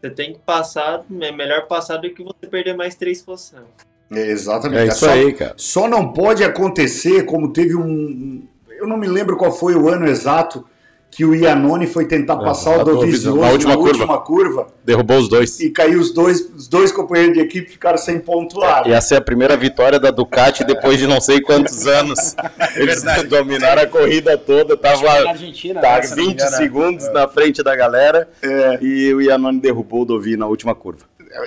você 0.00 0.10
tem 0.10 0.32
que 0.32 0.38
passar, 0.38 1.04
é 1.20 1.32
melhor 1.32 1.66
passar 1.66 1.96
do 1.96 2.10
que 2.10 2.22
você 2.22 2.46
perder 2.46 2.76
mais 2.76 2.94
três 2.94 3.22
posições. 3.22 3.66
É, 4.10 4.30
exatamente. 4.30 4.82
É 4.82 4.86
isso 4.86 5.00
só, 5.00 5.10
aí, 5.10 5.32
cara. 5.32 5.54
Só 5.56 5.88
não 5.88 6.12
pode 6.12 6.42
acontecer 6.44 7.24
como 7.24 7.52
teve 7.52 7.76
um. 7.76 8.46
Eu 8.78 8.86
não 8.86 8.96
me 8.96 9.06
lembro 9.08 9.36
qual 9.36 9.52
foi 9.52 9.74
o 9.74 9.88
ano 9.88 10.06
exato 10.06 10.64
que 11.10 11.24
o 11.24 11.34
Iannone 11.34 11.86
foi 11.86 12.04
tentar 12.04 12.34
É, 12.34 12.44
passar 12.44 12.80
o 12.80 12.84
Dovizioso 12.84 13.36
na 13.40 13.46
na 13.46 13.52
última 13.52 13.76
última, 13.78 14.06
curva. 14.06 14.18
curva. 14.18 14.66
Derrubou 14.84 15.16
os 15.18 15.26
dois. 15.28 15.58
e 15.58 15.70
caiu 15.70 15.98
os 16.00 16.12
dois, 16.12 16.38
os 16.54 16.68
dois 16.68 16.92
companheiros 16.92 17.32
de 17.34 17.40
equipe 17.40 17.70
ficaram 17.70 17.96
sem 17.96 18.18
pontuar. 18.20 18.86
E 18.86 18.92
essa 18.92 19.14
é 19.14 19.18
a 19.18 19.20
primeira 19.22 19.56
vitória 19.56 19.98
da 19.98 20.10
Ducati 20.10 20.64
depois 20.64 20.98
de 20.98 21.06
não 21.06 21.18
sei 21.18 21.40
quantos 21.40 21.86
anos. 21.86 22.36
Eles 22.76 23.02
dominaram 23.26 23.82
a 23.82 23.86
corrida 23.86 24.36
toda, 24.36 24.76
tava 24.76 25.02
Na 25.24 25.30
Argentina, 25.30 25.80
tá 25.80 25.96
né, 25.96 26.02
se 26.02 26.10
não 26.10 26.16
me 26.16 26.28
20 26.28 26.34
engano. 26.42 26.56
segundos 26.56 27.12
na 27.12 27.26
frente 27.26 27.62
da 27.62 27.74
galera 27.74 28.28
É. 28.42 28.78
e 28.82 29.14
o 29.14 29.22
Iannone 29.22 29.60
derrubou 29.60 30.02
o 30.02 30.04
Dovi 30.04 30.36
na 30.36 30.46
última 30.46 30.74
curva. 30.74 31.06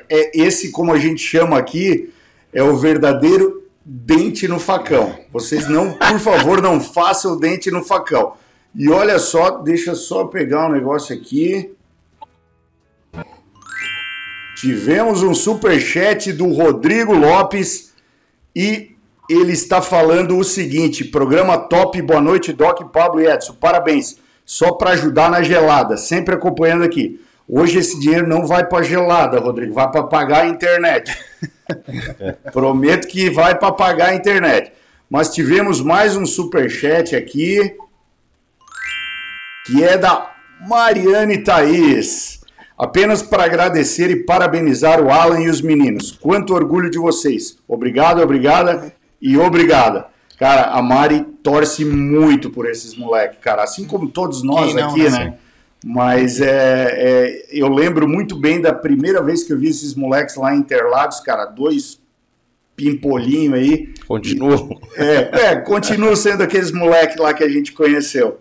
É, 0.10 0.32
esse, 0.42 0.72
como 0.72 0.92
a 0.92 0.98
gente 0.98 1.22
chama 1.22 1.58
aqui, 1.60 2.12
é 2.52 2.64
o 2.64 2.76
verdadeiro 2.78 3.61
dente 3.86 4.48
no 4.48 4.60
facão. 4.60 5.18
Vocês 5.32 5.68
não, 5.68 5.94
por 5.94 6.20
favor, 6.20 6.62
não 6.62 6.80
façam 6.80 7.38
dente 7.38 7.72
no 7.72 7.84
facão. 7.84 8.34
E 8.74 8.90
olha 8.90 9.20
só, 9.20 9.58
deixa 9.58 9.96
só 9.96 10.26
pegar 10.26 10.68
um 10.68 10.72
negócio 10.72 11.16
aqui. 11.16 11.74
Tivemos 14.56 15.24
um 15.24 15.34
superchat 15.34 16.32
do 16.32 16.48
Rodrigo 16.54 17.14
Lopes 17.14 17.92
e 18.56 18.92
ele 19.30 19.54
está 19.54 19.82
falando 19.82 20.38
o 20.38 20.44
seguinte: 20.44 21.04
programa 21.04 21.58
top, 21.58 22.02
boa 22.02 22.22
noite, 22.22 22.54
Doc, 22.54 22.82
Pablo 22.92 23.22
e 23.22 23.26
Edson. 23.26 23.54
Parabéns. 23.54 24.18
Só 24.46 24.74
para 24.74 24.92
ajudar 24.92 25.30
na 25.30 25.42
gelada, 25.42 25.96
sempre 25.96 26.36
acompanhando 26.36 26.84
aqui. 26.84 27.22
Hoje 27.54 27.80
esse 27.80 28.00
dinheiro 28.00 28.26
não 28.26 28.48
vai 28.48 28.66
para 28.66 28.82
gelada, 28.82 29.38
Rodrigo, 29.38 29.74
vai 29.74 29.92
para 29.92 30.04
pagar 30.04 30.44
a 30.44 30.48
internet. 30.48 31.14
Prometo 32.54 33.10
que 33.10 33.30
vai 33.30 33.60
para 33.60 33.74
pagar 33.74 34.12
a 34.12 34.16
internet. 34.16 34.72
Mas 35.10 35.34
tivemos 35.34 35.82
mais 35.82 36.16
um 36.16 36.26
superchat 36.26 37.14
aqui, 37.14 37.76
que 39.66 39.84
é 39.84 39.98
da 39.98 40.32
Mariane 40.66 41.40
Thaís. 41.40 42.40
Apenas 42.78 43.22
para 43.22 43.44
agradecer 43.44 44.10
e 44.10 44.24
parabenizar 44.24 45.04
o 45.04 45.12
Alan 45.12 45.42
e 45.42 45.50
os 45.50 45.62
meninos. 45.62 46.10
Quanto 46.14 46.54
orgulho 46.54 46.90
de 46.90 46.98
vocês. 46.98 47.58
Obrigado, 47.68 48.22
obrigada 48.22 48.94
e 49.22 49.38
obrigada. 49.38 50.08
Cara, 50.40 50.72
a 50.72 50.82
Mari 50.82 51.24
torce 51.44 51.84
muito 51.84 52.50
por 52.50 52.66
esses 52.66 52.96
moleques, 52.96 53.40
cara. 53.42 53.62
Assim 53.62 53.86
como 53.86 54.08
todos 54.08 54.42
nós 54.42 54.74
não, 54.74 54.90
aqui, 54.90 55.04
né? 55.04 55.10
né? 55.10 55.38
Mas 55.84 56.40
é, 56.40 56.48
é, 56.96 57.46
eu 57.52 57.68
lembro 57.68 58.08
muito 58.08 58.36
bem 58.36 58.62
da 58.62 58.72
primeira 58.74 59.22
vez 59.24 59.44
que 59.44 59.52
eu 59.52 59.58
vi 59.58 59.68
esses 59.70 59.96
moleques 59.96 60.36
lá 60.36 60.54
em 60.54 60.60
Interlagos, 60.60 61.20
cara, 61.20 61.46
dois 61.46 62.00
pimpolinhos 62.76 63.56
aí. 63.56 63.94
Continua. 64.08 64.70
É, 64.96 65.46
é, 65.52 65.56
continuam 65.56 66.16
sendo 66.16 66.44
aqueles 66.44 66.72
moleques 66.72 67.18
lá 67.18 67.34
que 67.34 67.44
a 67.44 67.50
gente 67.50 67.74
conheceu. 67.74 68.40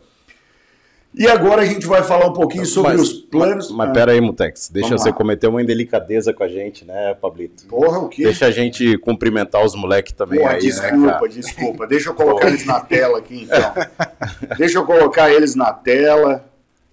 E 1.13 1.27
agora 1.27 1.63
a 1.63 1.65
gente 1.65 1.87
vai 1.87 2.05
falar 2.05 2.27
um 2.27 2.33
pouquinho 2.33 2.65
sobre 2.65 2.93
Mas- 2.93 3.01
os 3.01 3.13
planos. 3.15 3.71
Mas 3.73 3.89
Ah, 3.89 3.93
pera 3.93 4.13
aí, 4.13 4.21
Mutex, 4.21 4.69
deixa 4.73 4.97
você 4.97 5.09
lá. 5.09 5.15
cometer 5.15 5.49
uma 5.49 5.61
indelicadeza 5.61 6.33
com 6.33 6.45
a 6.45 6.49
gente, 6.49 6.85
né, 6.85 7.15
Pablito? 7.21 7.67
Porra, 7.67 7.99
o 7.99 8.09
quê? 8.09 8.23
Deixa 8.25 8.47
a 8.47 8.51
gente 8.53 8.97
cumprimentar 8.99 9.65
os 9.65 9.75
moleques 9.75 10.13
também 10.13 10.39
Porra, 10.39 10.53
aí, 10.53 10.61
desculpa, 10.61 11.21
né, 11.23 11.29
desculpa. 11.29 11.87
Deixa 11.89 12.11
eu 12.11 12.15
colocar 12.15 12.47
eles 12.49 12.65
na 12.65 12.79
tela 12.85 13.19
aqui, 13.19 13.43
então. 13.43 13.75
Deixa 14.57 14.79
eu 14.79 14.85
colocar 14.87 15.33
eles 15.33 15.57
na 15.57 15.73
tela 15.73 16.49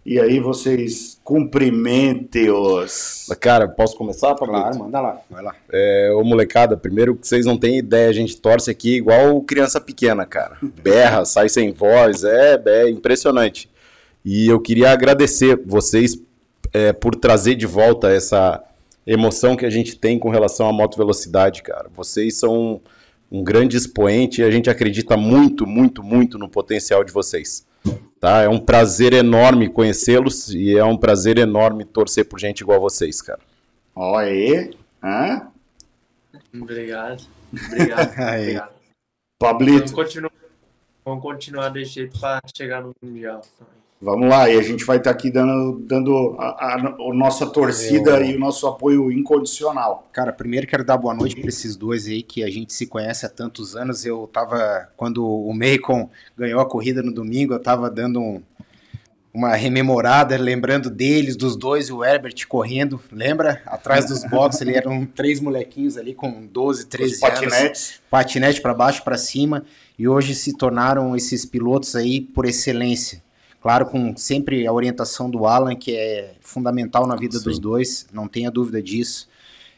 e 0.07 0.19
aí 0.21 0.39
vocês 0.39 1.19
cumprimentem-os. 1.21 3.27
Cara, 3.41 3.67
posso 3.67 3.97
começar, 3.97 4.33
Pablito? 4.35 4.61
Claro, 4.61 4.79
manda 4.79 5.01
lá, 5.01 5.19
vai 5.29 5.43
lá. 5.43 5.53
É, 5.69 6.13
ô 6.15 6.23
molecada, 6.23 6.77
primeiro 6.77 7.13
que 7.13 7.27
vocês 7.27 7.45
não 7.45 7.57
têm 7.57 7.77
ideia, 7.77 8.07
a 8.07 8.13
gente 8.13 8.37
torce 8.37 8.71
aqui 8.71 8.95
igual 8.95 9.41
criança 9.41 9.81
pequena, 9.81 10.25
cara. 10.25 10.55
Berra, 10.81 11.25
sai 11.25 11.49
sem 11.49 11.73
voz, 11.73 12.23
é, 12.23 12.57
é 12.65 12.89
impressionante. 12.89 13.69
E 14.23 14.47
eu 14.47 14.61
queria 14.61 14.91
agradecer 14.91 15.61
vocês 15.65 16.17
é, 16.71 16.93
por 16.93 17.13
trazer 17.13 17.55
de 17.55 17.65
volta 17.65 18.09
essa 18.09 18.63
emoção 19.05 19.57
que 19.57 19.65
a 19.65 19.69
gente 19.69 19.97
tem 19.97 20.17
com 20.17 20.29
relação 20.29 20.69
à 20.69 20.71
moto 20.71 20.95
velocidade, 20.95 21.61
cara. 21.61 21.89
Vocês 21.93 22.39
são 22.39 22.79
um 23.29 23.43
grande 23.43 23.75
expoente 23.75 24.39
e 24.39 24.45
a 24.45 24.49
gente 24.49 24.69
acredita 24.69 25.17
muito, 25.17 25.67
muito, 25.67 26.01
muito 26.01 26.37
no 26.37 26.47
potencial 26.47 27.03
de 27.03 27.11
vocês. 27.11 27.67
Tá? 28.19 28.41
É 28.41 28.49
um 28.49 28.59
prazer 28.59 29.13
enorme 29.13 29.69
conhecê-los 29.69 30.49
e 30.49 30.75
é 30.75 30.83
um 30.83 30.97
prazer 30.97 31.37
enorme 31.37 31.85
torcer 31.85 32.27
por 32.27 32.39
gente 32.39 32.61
igual 32.61 32.77
a 32.77 32.81
vocês, 32.81 33.21
cara. 33.21 33.39
Olha 33.95 34.27
aí. 34.27 34.73
Hã? 35.03 35.51
Obrigado. 36.53 37.23
Obrigado. 37.53 38.11
Obrigado. 38.39 38.77
Pablito, 39.39 39.77
Vamos 39.77 39.91
continuar, 39.91 40.31
vamos 41.05 41.21
continuar 41.21 41.69
desse 41.69 41.91
jeito 41.91 42.19
para 42.19 42.41
chegar 42.55 42.81
no 42.81 42.91
Mundial. 43.01 43.41
Vamos 44.01 44.29
lá. 44.29 44.49
E 44.49 44.57
a 44.57 44.61
gente 44.61 44.83
vai 44.85 44.97
estar 44.97 45.11
aqui 45.11 45.29
dando, 45.31 45.79
dando 45.85 46.35
a, 46.39 46.45
a- 46.47 46.75
a 46.75 47.13
nossa 47.13 47.45
torcida 47.47 48.19
Eu- 48.19 48.25
e 48.25 48.35
o 48.35 48.39
nosso 48.39 48.67
apoio 48.67 49.11
incondicional. 49.11 50.07
Cara, 50.13 50.31
primeiro 50.31 50.67
quero 50.67 50.83
dar 50.83 50.97
boa 50.97 51.13
noite 51.13 51.35
para 51.35 51.49
esses 51.49 51.75
dois 51.75 52.07
aí 52.07 52.21
que 52.23 52.43
a 52.43 52.49
gente 52.49 52.73
se 52.73 52.85
conhece 52.85 53.25
há 53.25 53.29
tantos 53.29 53.75
anos. 53.75 54.05
Eu 54.05 54.29
tava, 54.31 54.89
quando 54.95 55.25
o 55.27 55.53
Macon 55.53 56.09
ganhou 56.37 56.59
a 56.59 56.65
corrida 56.65 57.01
no 57.01 57.11
domingo, 57.13 57.53
eu 57.53 57.59
tava 57.59 57.89
dando 57.89 58.19
um- 58.19 58.41
uma 59.33 59.53
rememorada, 59.55 60.35
lembrando 60.35 60.89
deles, 60.89 61.35
dos 61.35 61.55
dois, 61.55 61.89
e 61.89 61.93
o 61.93 62.03
Herbert 62.03 62.33
correndo, 62.47 62.99
lembra? 63.11 63.61
Atrás 63.67 64.05
dos 64.07 64.23
boxes, 64.25 64.61
ele 64.61 64.75
eram 64.75 65.05
três 65.05 65.39
molequinhos 65.39 65.95
ali 65.95 66.15
com 66.15 66.47
12, 66.47 66.87
13 66.87 67.15
Os 67.17 67.23
anos 67.23 67.39
patinetes. 67.39 68.01
patinete 68.09 68.61
para 68.61 68.73
baixo, 68.73 69.03
para 69.03 69.15
cima, 69.15 69.63
e 69.99 70.07
hoje 70.07 70.33
se 70.33 70.53
tornaram 70.57 71.15
esses 71.15 71.45
pilotos 71.45 71.95
aí 71.95 72.19
por 72.19 72.45
excelência. 72.47 73.21
Claro, 73.61 73.87
com 73.87 74.15
sempre 74.15 74.65
a 74.67 74.71
orientação 74.71 75.29
do 75.29 75.45
Alan, 75.45 75.75
que 75.75 75.95
é 75.95 76.35
fundamental 76.41 77.07
na 77.07 77.15
vida 77.15 77.39
dos 77.39 77.59
dois, 77.59 78.07
não 78.13 78.27
tenha 78.27 78.51
dúvida 78.51 78.81
disso. 78.81 79.27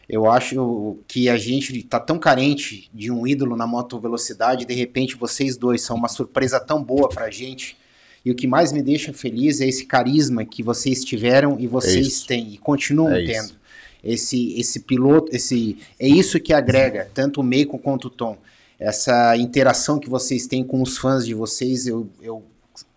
Eu 0.07 0.30
acho 0.30 0.97
que 1.07 1.30
a 1.30 1.38
gente 1.38 1.77
está 1.77 1.99
tão 1.99 2.17
carente 2.17 2.89
de 2.93 3.11
um 3.11 3.27
ídolo 3.27 3.55
na 3.55 3.67
moto 3.67 3.99
velocidade, 3.99 4.65
de 4.65 4.73
repente 4.73 5.15
vocês 5.15 5.55
dois 5.55 5.82
são 5.82 5.95
uma 5.95 6.07
surpresa 6.07 6.59
tão 6.59 6.84
boa 6.84 7.07
para 7.07 7.25
a 7.25 7.32
gente. 7.32 7.77
E 8.25 8.32
o 8.32 8.36
que 8.36 8.47
mais 8.47 8.71
me 8.73 8.82
deixa 8.82 9.13
feliz 9.13 9.61
é 9.61 9.67
esse 9.67 9.86
carisma 9.86 10.43
que 10.43 10.61
vocês 10.61 11.03
tiveram 11.05 11.59
e 11.59 11.67
vocês 11.67 12.07
isso. 12.07 12.27
têm 12.27 12.53
e 12.53 12.57
continuam 12.57 13.13
É 13.13 13.21
isso. 13.21 13.32
tendo. 13.32 13.59
Esse, 14.03 14.59
esse 14.59 14.82
piloto, 14.82 15.34
esse 15.36 15.77
é 15.99 16.07
isso 16.07 16.39
que 16.39 16.53
agrega 16.53 17.09
tanto 17.13 17.41
o 17.41 17.43
Meiko 17.43 17.77
quanto 17.77 18.05
o 18.05 18.09
Tom. 18.09 18.38
Essa 18.80 19.36
interação 19.38 19.99
que 19.99 20.09
vocês 20.09 20.47
têm 20.47 20.63
com 20.63 20.82
os 20.82 20.97
fãs 20.97 21.25
de 21.25 21.34
vocês, 21.34 21.86
eu, 21.86 22.09
eu 22.21 22.43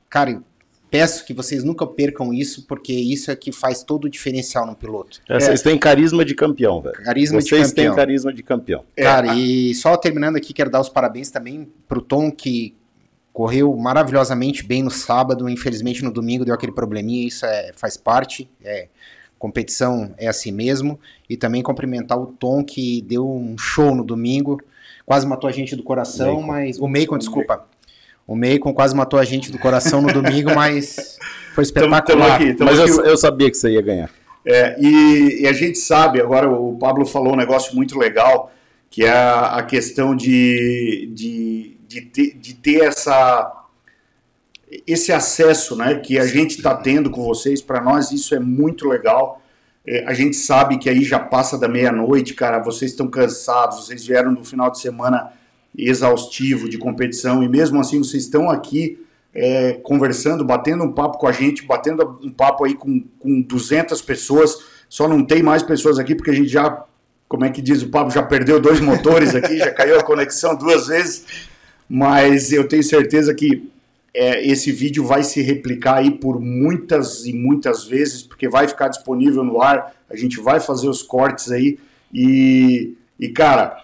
cara, 0.08 0.30
eu 0.30 0.42
peço 0.92 1.24
que 1.24 1.32
vocês 1.32 1.64
nunca 1.64 1.86
percam 1.86 2.34
isso, 2.34 2.66
porque 2.66 2.92
isso 2.92 3.30
é 3.30 3.34
que 3.34 3.50
faz 3.50 3.82
todo 3.82 4.04
o 4.04 4.10
diferencial 4.10 4.66
no 4.66 4.76
piloto. 4.76 5.22
É, 5.26 5.40
Vocês 5.40 5.62
têm 5.62 5.78
carisma 5.78 6.22
de 6.22 6.34
campeão, 6.34 6.82
velho. 6.82 7.02
Carisma 7.02 7.38
de 7.40 7.48
Vocês 7.48 7.68
campeão. 7.70 7.86
têm 7.86 7.96
carisma 7.96 8.30
de 8.30 8.42
campeão. 8.42 8.84
É, 8.94 9.02
Cara, 9.02 9.34
e 9.34 9.74
só 9.74 9.96
terminando 9.96 10.36
aqui, 10.36 10.52
quero 10.52 10.68
dar 10.68 10.82
os 10.82 10.90
parabéns 10.90 11.30
também 11.30 11.66
pro 11.88 12.02
Tom, 12.02 12.30
que 12.30 12.76
correu 13.32 13.74
maravilhosamente 13.74 14.62
bem 14.62 14.82
no 14.82 14.90
sábado, 14.90 15.48
infelizmente 15.48 16.04
no 16.04 16.12
domingo 16.12 16.44
deu 16.44 16.54
aquele 16.54 16.72
probleminha, 16.72 17.26
isso 17.26 17.46
é, 17.46 17.72
faz 17.74 17.96
parte, 17.96 18.50
é, 18.62 18.88
competição 19.38 20.14
é 20.18 20.28
assim 20.28 20.52
mesmo, 20.52 21.00
e 21.26 21.38
também 21.38 21.62
cumprimentar 21.62 22.20
o 22.20 22.26
Tom, 22.26 22.62
que 22.62 23.00
deu 23.00 23.26
um 23.26 23.56
show 23.56 23.94
no 23.94 24.04
domingo, 24.04 24.60
quase 25.06 25.26
matou 25.26 25.48
a 25.48 25.52
gente 25.52 25.74
do 25.74 25.82
coração, 25.82 26.42
Macon. 26.42 26.46
mas... 26.46 26.78
O 26.78 26.86
Macon, 26.86 27.16
desculpa. 27.16 27.66
O 28.32 28.36
Macon 28.36 28.72
quase 28.72 28.94
matou 28.96 29.18
a 29.18 29.24
gente 29.24 29.52
do 29.52 29.58
coração 29.58 30.00
no 30.00 30.10
domingo, 30.12 30.52
mas 30.56 31.18
foi 31.54 31.64
Tamo- 31.66 31.74
tamo 31.74 31.94
espetacular. 31.94 32.34
aqui, 32.36 32.54
tamo 32.54 32.70
Mas 32.70 32.80
aqui. 32.80 32.90
eu, 32.90 33.04
eu 33.04 33.16
sabia 33.16 33.50
que 33.50 33.56
você 33.58 33.70
ia 33.70 33.82
ganhar. 33.82 34.10
É, 34.44 34.74
e, 34.80 35.42
e 35.42 35.46
a 35.46 35.52
gente 35.52 35.76
sabe, 35.78 36.20
agora 36.20 36.48
o 36.50 36.76
Pablo 36.78 37.04
falou 37.04 37.34
um 37.34 37.36
negócio 37.36 37.74
muito 37.76 37.98
legal, 37.98 38.50
que 38.90 39.04
é 39.04 39.10
a, 39.10 39.56
a 39.58 39.62
questão 39.62 40.16
de, 40.16 41.10
de, 41.14 41.76
de, 41.86 42.00
ter, 42.00 42.34
de 42.38 42.54
ter 42.54 42.84
essa, 42.84 43.52
esse 44.86 45.12
acesso 45.12 45.76
né, 45.76 45.96
que 45.96 46.18
a 46.18 46.26
gente 46.26 46.56
está 46.56 46.74
tendo 46.74 47.10
com 47.10 47.22
vocês. 47.22 47.60
Para 47.60 47.80
nós, 47.82 48.10
isso 48.12 48.34
é 48.34 48.40
muito 48.40 48.88
legal. 48.88 49.42
É, 49.86 50.04
a 50.06 50.14
gente 50.14 50.36
sabe 50.36 50.78
que 50.78 50.88
aí 50.88 51.04
já 51.04 51.18
passa 51.18 51.58
da 51.58 51.68
meia-noite, 51.68 52.34
cara. 52.34 52.58
Vocês 52.60 52.92
estão 52.92 53.08
cansados, 53.08 53.84
vocês 53.86 54.06
vieram 54.06 54.32
do 54.32 54.42
final 54.44 54.70
de 54.70 54.80
semana 54.80 55.32
exaustivo 55.76 56.68
de 56.68 56.78
competição, 56.78 57.42
e 57.42 57.48
mesmo 57.48 57.80
assim 57.80 57.98
vocês 57.98 58.24
estão 58.24 58.50
aqui 58.50 58.98
é, 59.34 59.74
conversando, 59.82 60.44
batendo 60.44 60.84
um 60.84 60.92
papo 60.92 61.18
com 61.18 61.26
a 61.26 61.32
gente, 61.32 61.64
batendo 61.64 62.18
um 62.22 62.30
papo 62.30 62.64
aí 62.64 62.74
com, 62.74 63.02
com 63.18 63.40
200 63.40 64.00
pessoas. 64.02 64.58
Só 64.88 65.08
não 65.08 65.24
tem 65.24 65.42
mais 65.42 65.62
pessoas 65.62 65.98
aqui 65.98 66.14
porque 66.14 66.30
a 66.30 66.34
gente 66.34 66.48
já, 66.48 66.84
como 67.28 67.44
é 67.44 67.50
que 67.50 67.62
diz 67.62 67.82
o 67.82 67.88
Pablo, 67.88 68.12
já 68.12 68.22
perdeu 68.22 68.60
dois 68.60 68.78
motores 68.80 69.34
aqui, 69.34 69.56
já 69.58 69.70
caiu 69.70 69.98
a 69.98 70.04
conexão 70.04 70.54
duas 70.54 70.86
vezes. 70.86 71.24
Mas 71.88 72.52
eu 72.52 72.68
tenho 72.68 72.82
certeza 72.82 73.34
que 73.34 73.70
é, 74.14 74.46
esse 74.46 74.70
vídeo 74.70 75.04
vai 75.04 75.22
se 75.22 75.40
replicar 75.40 75.96
aí 75.96 76.10
por 76.10 76.38
muitas 76.38 77.24
e 77.24 77.32
muitas 77.32 77.84
vezes, 77.84 78.22
porque 78.22 78.48
vai 78.48 78.68
ficar 78.68 78.88
disponível 78.88 79.42
no 79.42 79.62
ar. 79.62 79.94
A 80.10 80.16
gente 80.16 80.38
vai 80.40 80.60
fazer 80.60 80.88
os 80.88 81.02
cortes 81.02 81.50
aí. 81.50 81.78
E, 82.12 82.94
e 83.18 83.30
cara, 83.30 83.82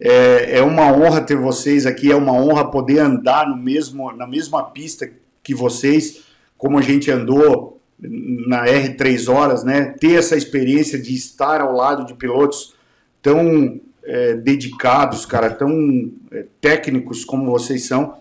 é, 0.00 0.58
é 0.58 0.62
uma 0.62 0.92
honra 0.92 1.20
ter 1.20 1.36
vocês 1.36 1.86
aqui, 1.86 2.10
é 2.10 2.16
uma 2.16 2.32
honra 2.32 2.70
poder 2.70 3.00
andar 3.00 3.48
no 3.48 3.56
mesmo, 3.56 4.12
na 4.12 4.26
mesma 4.26 4.62
pista 4.70 5.10
que 5.42 5.54
vocês, 5.54 6.24
como 6.56 6.78
a 6.78 6.82
gente 6.82 7.10
andou 7.10 7.80
na 7.98 8.64
R3 8.64 9.32
horas, 9.32 9.64
né? 9.64 9.94
Ter 9.98 10.18
essa 10.18 10.36
experiência 10.36 10.98
de 10.98 11.14
estar 11.14 11.60
ao 11.60 11.74
lado 11.74 12.06
de 12.06 12.14
pilotos 12.14 12.74
tão 13.20 13.80
é, 14.04 14.34
dedicados, 14.34 15.26
cara, 15.26 15.50
tão 15.50 16.12
é, 16.30 16.44
técnicos 16.60 17.24
como 17.24 17.50
vocês 17.50 17.84
são, 17.84 18.18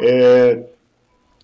é, 0.00 0.64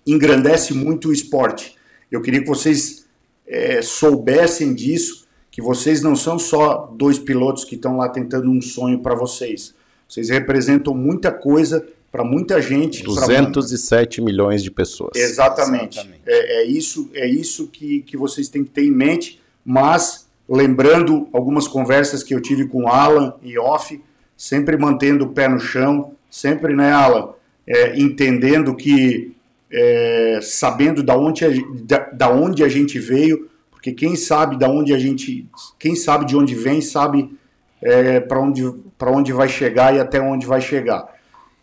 engrandece 0.07 0.73
muito 0.73 1.09
o 1.09 1.13
esporte. 1.13 1.75
Eu 2.11 2.21
queria 2.21 2.41
que 2.41 2.47
vocês 2.47 3.05
é, 3.45 3.81
soubessem 3.81 4.73
disso, 4.73 5.22
que 5.53 5.61
vocês 5.61 6.01
não 6.01 6.15
são 6.15 6.39
só 6.39 6.91
dois 6.97 7.19
pilotos 7.19 7.63
que 7.63 7.75
estão 7.75 7.97
lá 7.97 8.09
tentando 8.09 8.49
um 8.49 8.59
sonho 8.59 8.97
para 9.03 9.13
vocês. 9.13 9.75
Vocês 10.09 10.31
representam 10.31 10.95
muita 10.95 11.31
coisa 11.31 11.87
para 12.11 12.23
muita 12.23 12.59
gente. 12.59 13.03
207 13.03 14.15
pra... 14.15 14.25
milhões 14.25 14.63
de 14.63 14.71
pessoas. 14.71 15.11
Exatamente. 15.15 15.99
Exatamente. 15.99 16.21
É, 16.25 16.63
é, 16.63 16.65
isso, 16.65 17.07
é 17.13 17.29
isso 17.29 17.67
que, 17.67 18.01
que 18.01 18.17
vocês 18.17 18.49
têm 18.49 18.63
que 18.63 18.71
ter 18.71 18.83
em 18.83 18.89
mente, 18.89 19.39
mas 19.63 20.27
lembrando 20.49 21.27
algumas 21.31 21.67
conversas 21.67 22.23
que 22.23 22.33
eu 22.33 22.41
tive 22.41 22.65
com 22.65 22.87
Alan 22.87 23.35
e 23.43 23.55
off, 23.59 24.01
sempre 24.35 24.75
mantendo 24.75 25.25
o 25.25 25.29
pé 25.33 25.47
no 25.47 25.59
chão, 25.59 26.15
sempre, 26.31 26.73
né, 26.75 26.91
Alan, 26.91 27.29
é, 27.67 27.99
entendendo 27.99 28.75
que, 28.75 29.35
é, 29.71 30.39
sabendo 30.41 31.03
da 31.03 31.15
onde, 31.15 31.45
a, 31.45 31.49
da, 31.83 31.99
da 32.09 32.29
onde 32.31 32.63
a 32.63 32.67
gente 32.67 32.97
veio, 32.97 33.52
porque 33.83 33.91
quem 33.91 34.15
sabe 34.15 34.57
da 34.57 34.69
onde 34.69 34.93
a 34.93 34.97
gente, 34.97 35.45
quem 35.77 35.93
sabe 35.93 36.25
de 36.25 36.37
onde 36.37 36.55
vem, 36.55 36.79
sabe 36.79 37.37
é, 37.81 38.21
para 38.21 38.39
onde, 38.39 38.63
onde 38.65 39.33
vai 39.33 39.49
chegar 39.49 39.93
e 39.93 39.99
até 39.99 40.21
onde 40.21 40.45
vai 40.45 40.61
chegar. 40.61 41.13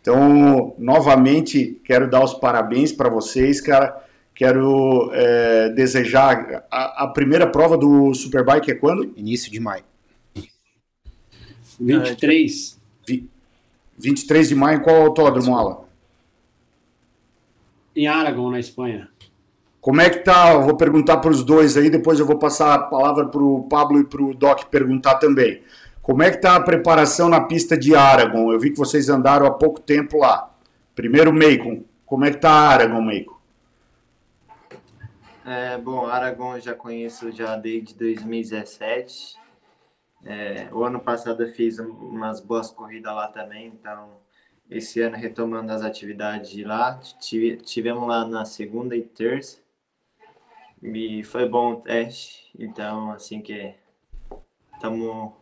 Então, 0.03 0.75
novamente, 0.79 1.81
quero 1.83 2.11
dar 2.11 2.23
os 2.23 2.35
parabéns 2.35 2.93
para 2.93 3.09
vocês, 3.09 3.59
cara. 3.63 4.05
Quero 4.35 5.11
é, 5.15 5.71
desejar. 5.71 6.67
A, 6.71 7.05
a, 7.05 7.09
primeira 7.09 7.47
prova 7.47 7.79
do 7.79 8.13
Superbike 8.13 8.71
é 8.71 8.75
quando? 8.75 9.15
Início 9.17 9.51
de 9.51 9.59
maio. 9.59 9.85
23. 11.81 12.79
23 13.97 14.49
de 14.51 14.55
maio, 14.55 14.83
qual 14.83 15.07
autódromo, 15.07 15.57
Alan? 15.57 15.79
Em 17.97 18.07
Aragon, 18.07 18.51
na 18.51 18.61
Espanha. 18.61 19.10
Como 19.81 20.01
é 20.01 20.11
que 20.11 20.19
tá? 20.19 20.53
Eu 20.53 20.63
vou 20.63 20.77
perguntar 20.77 21.17
para 21.19 21.31
os 21.31 21.43
dois 21.43 21.77
aí, 21.77 21.89
depois 21.89 22.21
eu 22.21 22.27
vou 22.27 22.39
passar 22.39 22.75
a 22.75 22.79
palavra 22.79 23.27
para 23.27 23.43
o 23.43 23.63
Pablo 23.63 23.99
e 23.99 24.05
para 24.05 24.23
o 24.23 24.35
Doc 24.35 24.65
perguntar 24.65 25.15
também. 25.15 25.63
Como 26.03 26.23
é 26.23 26.31
que 26.31 26.37
está 26.37 26.57
a 26.57 26.61
preparação 26.61 27.29
na 27.29 27.43
pista 27.43 27.79
de 27.79 27.95
Aragon? 27.95 28.53
Eu 28.53 28.59
vi 28.59 28.71
que 28.71 28.79
vocês 28.79 29.09
andaram 29.09 29.47
há 29.47 29.51
pouco 29.53 29.81
tempo 29.81 30.19
lá. 30.19 30.51
Primeiro, 30.95 31.33
Macon. 31.33 31.85
Como 32.05 32.25
é 32.25 32.31
que 32.31 32.37
está 32.37 32.51
Aragon, 32.51 33.01
Macon? 33.01 33.39
É, 35.47 35.79
bom, 35.79 36.07
Aragon 36.07 36.57
eu 36.57 36.61
já 36.61 36.75
conheço 36.75 37.33
já 37.33 37.57
desde 37.57 37.95
2017. 37.95 39.39
É, 40.25 40.69
o 40.73 40.85
ano 40.85 41.01
passado 41.01 41.43
eu 41.43 41.49
fiz 41.49 41.79
umas 41.79 42.41
boas 42.41 42.71
corridas 42.71 43.15
lá 43.15 43.29
também, 43.29 43.69
então 43.69 44.19
esse 44.69 45.01
ano 45.01 45.17
retomando 45.17 45.73
as 45.73 45.83
atividades 45.83 46.51
de 46.51 46.65
lá. 46.65 47.01
Tivemos 47.65 48.07
lá 48.07 48.27
na 48.27 48.45
segunda 48.45 48.95
e 48.95 49.03
terça. 49.03 49.60
E 50.83 51.23
foi 51.25 51.49
bom 51.49 51.73
o 51.73 51.81
teste, 51.81 52.51
então 52.59 53.13
assim 53.13 53.41
que 53.43 53.75
estamos 54.75 55.33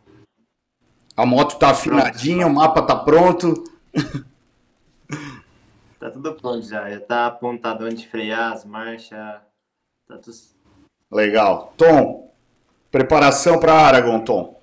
a 1.19 1.25
moto 1.25 1.59
tá 1.59 1.71
afinadinha, 1.71 2.47
o 2.47 2.49
mapa 2.49 2.81
tá 2.81 2.95
pronto. 2.95 3.53
Tá 5.99 6.09
tudo 6.09 6.33
pronto 6.33 6.65
já. 6.65 6.89
Já 6.89 7.01
tá 7.01 7.25
apontado 7.25 7.85
onde 7.85 8.07
frear, 8.07 8.53
as 8.53 8.63
marchas. 8.63 9.41
Tá 10.07 10.17
tudo... 10.17 10.37
Legal. 11.11 11.73
Tom, 11.75 12.31
preparação 12.89 13.59
para 13.59 13.73
Aragon, 13.73 14.21
Tom. 14.21 14.61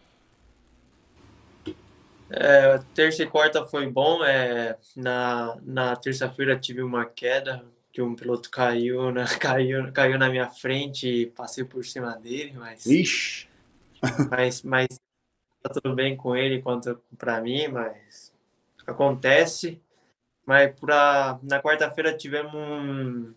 É, 2.30 2.80
terça 2.94 3.22
e 3.22 3.26
quarta 3.26 3.66
foi 3.66 3.86
bom. 3.86 4.24
É, 4.24 4.78
na 4.96 5.58
na 5.62 5.94
terça-feira 5.94 6.58
tive 6.58 6.82
uma 6.82 7.04
queda 7.04 7.62
que 7.96 8.02
um 8.02 8.14
piloto 8.14 8.50
caiu 8.50 9.10
na, 9.10 9.24
caiu, 9.40 9.90
caiu 9.90 10.18
na 10.18 10.28
minha 10.28 10.50
frente 10.50 11.08
e 11.08 11.26
passei 11.28 11.64
por 11.64 11.82
cima 11.82 12.14
dele, 12.14 12.52
mas. 12.54 12.84
Ixi! 12.84 13.48
Mas, 14.30 14.62
mas 14.62 14.86
tá 15.62 15.70
tudo 15.70 15.94
bem 15.94 16.14
com 16.14 16.36
ele 16.36 16.60
quanto 16.60 17.00
para 17.16 17.40
mim, 17.40 17.68
mas 17.68 18.30
acontece. 18.86 19.80
Mas 20.44 20.78
pra, 20.78 21.40
na 21.42 21.60
quarta-feira 21.62 22.14
tivemos 22.14 22.54
um. 22.54 23.32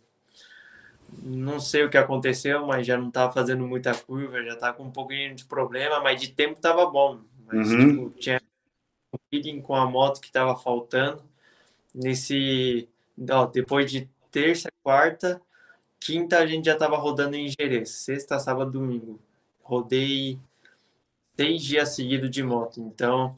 Não 1.23 1.57
sei 1.61 1.85
o 1.85 1.89
que 1.89 1.97
aconteceu, 1.97 2.65
mas 2.67 2.85
já 2.85 2.97
não 2.97 3.09
tava 3.09 3.31
fazendo 3.31 3.65
muita 3.65 3.95
curva, 3.95 4.43
já 4.43 4.57
tava 4.57 4.75
com 4.75 4.83
um 4.83 4.91
pouquinho 4.91 5.35
de 5.35 5.45
problema, 5.45 6.01
mas 6.01 6.19
de 6.19 6.33
tempo 6.33 6.59
tava 6.59 6.85
bom. 6.85 7.21
Mas 7.47 7.71
uhum. 7.71 7.89
tipo, 7.89 8.09
tinha 8.19 8.41
um 9.13 9.17
feeling 9.29 9.61
com 9.61 9.73
a 9.73 9.89
moto 9.89 10.19
que 10.19 10.29
tava 10.29 10.53
faltando. 10.57 11.23
Nesse. 11.95 12.89
Ó, 13.31 13.45
depois 13.45 13.89
de 13.89 14.09
terça, 14.31 14.69
quarta, 14.83 15.41
quinta 15.99 16.39
a 16.39 16.45
gente 16.45 16.65
já 16.65 16.75
tava 16.75 16.97
rodando 16.97 17.35
em 17.35 17.47
Jerez. 17.49 17.89
Sexta, 17.89 18.39
sábado, 18.39 18.71
domingo. 18.71 19.19
Rodei 19.61 20.39
seis 21.35 21.63
dias 21.63 21.89
seguidos 21.89 22.29
de 22.29 22.43
moto. 22.43 22.81
Então, 22.81 23.35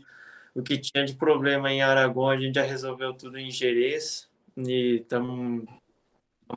o 0.56 0.62
que 0.62 0.78
tinha 0.78 1.06
de 1.06 1.14
problema 1.16 1.72
em 1.72 1.82
Aragão, 1.82 2.30
a 2.30 2.38
gente 2.38 2.56
já 2.56 2.64
resolveu 2.64 3.14
tudo 3.14 3.38
em 3.38 3.52
Jerez 3.52 4.30
e 4.58 5.02
estamos 5.02 5.66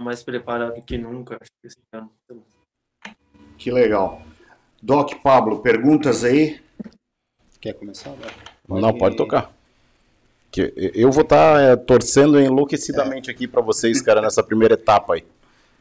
mais 0.01 0.23
preparados 0.23 0.83
que 0.85 0.99
nunca. 0.99 1.39
Acho 1.41 1.51
que, 1.63 2.39
que 3.59 3.71
legal. 3.71 4.23
Doc 4.83 5.15
Pablo, 5.23 5.61
perguntas 5.61 6.25
aí? 6.25 6.61
Quer 7.61 7.75
começar? 7.75 8.15
Não, 8.69 8.97
pode 8.97 9.17
tocar. 9.17 9.51
Que 10.55 10.73
eu 10.95 11.11
vou 11.11 11.25
estar 11.25 11.55
tá, 11.55 11.61
é, 11.61 11.75
torcendo 11.75 12.41
enlouquecidamente 12.41 13.29
é. 13.29 13.33
aqui 13.33 13.49
para 13.49 13.61
vocês, 13.61 14.01
cara, 14.01 14.23
nessa 14.23 14.41
primeira 14.41 14.75
etapa 14.75 15.15
aí. 15.15 15.25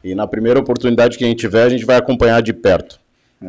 E 0.02 0.16
na 0.16 0.26
primeira 0.26 0.58
oportunidade 0.58 1.16
que 1.16 1.22
a 1.22 1.28
gente 1.28 1.38
tiver, 1.38 1.62
a 1.62 1.68
gente 1.68 1.84
vai 1.84 1.94
acompanhar 1.94 2.42
de 2.42 2.52
perto. 2.52 2.98
É. 3.40 3.46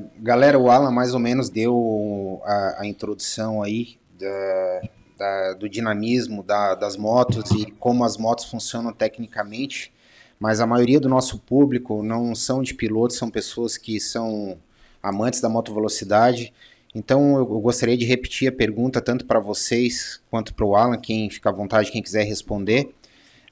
Uh, 0.00 0.10
galera, 0.20 0.58
o 0.58 0.68
Alan 0.68 0.90
mais 0.90 1.14
ou 1.14 1.20
menos 1.20 1.48
deu 1.48 2.42
a, 2.44 2.78
a 2.80 2.86
introdução 2.88 3.62
aí 3.62 3.98
da, 4.18 4.80
da, 5.16 5.54
do 5.54 5.68
dinamismo 5.68 6.42
da, 6.42 6.74
das 6.74 6.96
motos 6.96 7.52
e 7.52 7.70
como 7.78 8.02
as 8.02 8.16
motos 8.16 8.46
funcionam 8.46 8.92
tecnicamente, 8.92 9.92
mas 10.40 10.60
a 10.60 10.66
maioria 10.66 10.98
do 10.98 11.08
nosso 11.08 11.38
público 11.38 12.02
não 12.02 12.34
são 12.34 12.64
de 12.64 12.74
pilotos, 12.74 13.16
são 13.16 13.30
pessoas 13.30 13.78
que 13.78 14.00
são 14.00 14.58
amantes 15.00 15.40
da 15.40 15.48
moto 15.48 15.72
velocidade. 15.72 16.52
Então 16.94 17.36
eu, 17.36 17.46
gostaria 17.46 17.96
de 17.96 18.04
repetir 18.04 18.48
a 18.48 18.52
pergunta 18.52 19.00
tanto 19.00 19.26
para 19.26 19.38
vocês 19.38 20.20
quanto 20.30 20.54
para 20.54 20.64
o 20.64 20.74
Alan, 20.74 20.98
quem 20.98 21.28
fica 21.28 21.50
à 21.50 21.52
vontade, 21.52 21.92
quem 21.92 22.02
quiser 22.02 22.24
responder. 22.24 22.90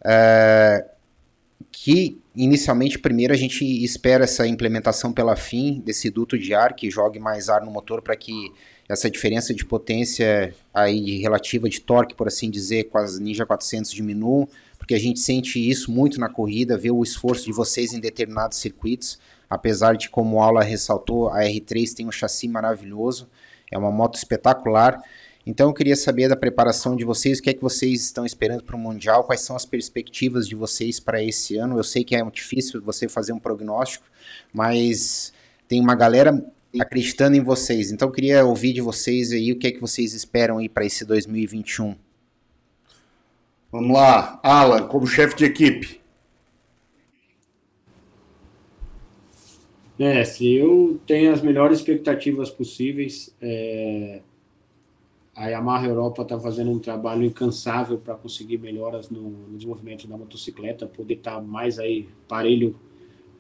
Uh, 0.01 0.97
que 1.71 2.19
inicialmente 2.35 2.99
primeiro 2.99 3.33
a 3.33 3.37
gente 3.37 3.65
espera 3.85 4.25
essa 4.25 4.47
implementação 4.47 5.13
pela 5.13 5.37
FIM 5.37 5.81
desse 5.81 6.11
duto 6.11 6.39
de 6.39 6.55
ar 6.55 6.75
que 6.75 6.91
jogue 6.91 7.19
mais 7.19 7.49
ar 7.49 7.65
no 7.65 7.71
motor 7.71 8.03
para 8.03 8.17
que 8.17 8.53
essa 8.89 9.11
diferença 9.11 9.53
de 9.53 9.65
potência 9.65 10.55
aí 10.73 11.19
relativa 11.19 11.69
de 11.69 11.81
torque, 11.81 12.15
por 12.15 12.29
assim 12.29 12.51
dizer, 12.51 12.85
com 12.85 12.99
as 12.99 13.19
Ninja 13.19 13.45
400 13.45 13.91
diminua, 13.91 14.49
porque 14.79 14.95
a 14.95 14.99
gente 14.99 15.19
sente 15.19 15.59
isso 15.59 15.91
muito 15.91 16.21
na 16.21 16.29
corrida, 16.29 16.79
vê 16.79 16.91
o 16.91 17.03
esforço 17.03 17.45
de 17.45 17.53
vocês 17.53 17.93
em 17.93 18.01
determinados 18.01 18.59
circuitos, 18.59 19.19
apesar 19.49 19.97
de 19.97 20.11
como 20.11 20.41
a 20.41 20.47
aula 20.47 20.63
ressaltou, 20.63 21.29
a 21.29 21.41
R3 21.41 21.95
tem 21.95 22.07
um 22.07 22.13
chassi 22.13 22.49
maravilhoso, 22.49 23.29
é 23.71 23.79
uma 23.79 23.91
moto 23.91 24.15
espetacular, 24.15 25.01
então 25.47 25.69
eu 25.69 25.75
queria 25.75 25.95
saber 25.95 26.29
da 26.29 26.35
preparação 26.35 26.97
de 26.97 27.05
vocês, 27.05 27.39
o 27.39 27.43
que 27.43 27.51
é 27.51 27.55
que 27.55 27.63
vocês 27.63 28.03
estão 28.03 28.27
esperando 28.27 28.65
para 28.65 28.75
o 28.75 28.79
Mundial, 28.79 29.23
quais 29.23 29.43
são 29.43 29.55
as 29.55 29.65
perspectivas 29.65 30.49
de 30.49 30.57
vocês 30.57 30.99
para 30.99 31.23
esse 31.23 31.57
ano. 31.57 31.79
Eu 31.79 31.85
sei 31.85 32.03
que 32.03 32.17
é 32.17 32.31
difícil 32.31 32.83
você 32.83 33.09
fazer 33.09 33.33
um 33.33 33.39
prognóstico, 33.39 34.05
mas 34.53 35.33
tem 35.69 35.81
uma 35.81 35.95
galera 35.95 36.45
acreditando 36.81 37.37
em 37.37 37.41
vocês. 37.41 37.93
Então 37.93 38.09
eu 38.09 38.13
queria 38.13 38.45
ouvir 38.45 38.73
de 38.73 38.81
vocês 38.81 39.31
aí 39.31 39.53
o 39.53 39.57
que 39.57 39.69
é 39.69 39.71
que 39.71 39.81
vocês 39.81 40.15
esperam 40.15 40.59
aí 40.59 40.69
para 40.69 40.85
esse 40.85 41.05
2021. 41.05 41.95
Vamos 43.71 43.97
lá, 43.97 44.41
Alan, 44.43 44.89
como 44.89 45.07
chefe 45.07 45.37
de 45.37 45.45
equipe. 45.45 46.01
É, 49.99 50.25
se 50.25 50.55
eu 50.55 51.01
tenho 51.07 51.33
as 51.33 51.41
melhores 51.41 51.79
expectativas 51.79 52.51
possíveis, 52.51 53.35
é, 53.41 54.21
a 55.35 55.49
Yamaha 55.49 55.87
Europa 55.87 56.23
está 56.23 56.39
fazendo 56.39 56.71
um 56.71 56.79
trabalho 56.79 57.25
incansável 57.25 57.99
para 57.99 58.15
conseguir 58.15 58.59
melhoras 58.59 59.11
no, 59.11 59.23
no, 59.23 59.57
desenvolvimento 59.57 60.07
da 60.07 60.17
motocicleta, 60.17 60.87
poder 60.87 61.15
estar 61.15 61.37
tá 61.37 61.41
mais 61.41 61.79
aí 61.79 62.09
parelho 62.29 62.75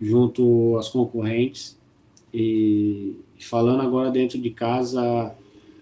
junto 0.00 0.76
às 0.78 0.88
concorrentes. 0.88 1.78
E 2.32 3.16
falando 3.40 3.80
agora 3.80 4.10
dentro 4.10 4.38
de 4.38 4.50
casa, 4.50 5.34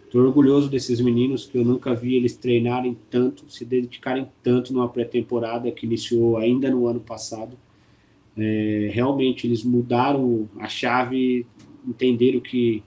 estou 0.05 0.22
orgulhoso 0.22 0.68
desses 0.68 1.01
meninos 1.01 1.47
que 1.47 1.59
eu 1.59 1.64
nunca 1.64 1.95
vi 1.95 2.14
eles 2.14 2.37
treinarem 2.37 2.97
tanto, 3.11 3.45
se 3.49 3.64
dedicarem 3.64 4.29
tanto 4.43 4.72
numa 4.72 4.89
pré-temporada 4.89 5.70
que 5.72 5.87
iniciou 5.87 6.37
ainda 6.37 6.70
no 6.70 6.87
ano 6.87 7.01
passado. 7.01 7.57
É, 8.37 8.91
realmente 8.93 9.47
eles 9.47 9.62
mudaram 9.62 10.49
a 10.59 10.68
chave, 10.68 11.47
entenderam 11.87 12.41
que, 12.41 12.82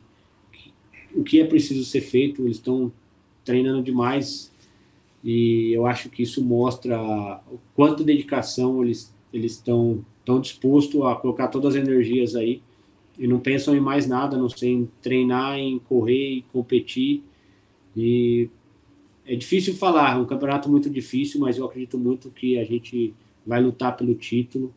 que, 0.51 0.73
o 1.15 1.23
que 1.23 1.39
é 1.39 1.45
preciso 1.45 1.85
ser 1.85 2.01
feito, 2.01 2.43
eles 2.43 2.57
estão 2.57 2.91
treinando 3.45 3.81
demais. 3.81 4.51
E 5.23 5.71
eu 5.73 5.85
acho 5.85 6.09
que 6.09 6.23
isso 6.23 6.43
mostra 6.43 7.41
o 7.51 7.59
quanto 7.73 8.03
dedicação 8.03 8.83
eles 8.83 9.15
eles 9.33 9.53
estão 9.53 10.05
tão 10.25 10.39
dispostos 10.39 11.01
a 11.03 11.15
colocar 11.15 11.47
todas 11.47 11.75
as 11.75 11.83
energias 11.83 12.35
aí. 12.35 12.61
E 13.17 13.27
não 13.27 13.39
pensam 13.39 13.75
em 13.75 13.79
mais 13.79 14.07
nada, 14.07 14.37
não 14.37 14.49
sei 14.49 14.71
em 14.71 14.89
treinar, 15.01 15.57
em 15.57 15.79
correr 15.79 16.37
e 16.37 16.41
competir. 16.53 17.23
E 17.95 18.49
é 19.25 19.35
difícil 19.35 19.73
falar, 19.73 20.15
é 20.15 20.19
um 20.19 20.25
campeonato 20.25 20.69
muito 20.69 20.89
difícil, 20.89 21.39
mas 21.39 21.57
eu 21.57 21.65
acredito 21.65 21.97
muito 21.97 22.29
que 22.29 22.57
a 22.57 22.63
gente 22.63 23.13
vai 23.45 23.61
lutar 23.61 23.97
pelo 23.97 24.13
título 24.13 24.73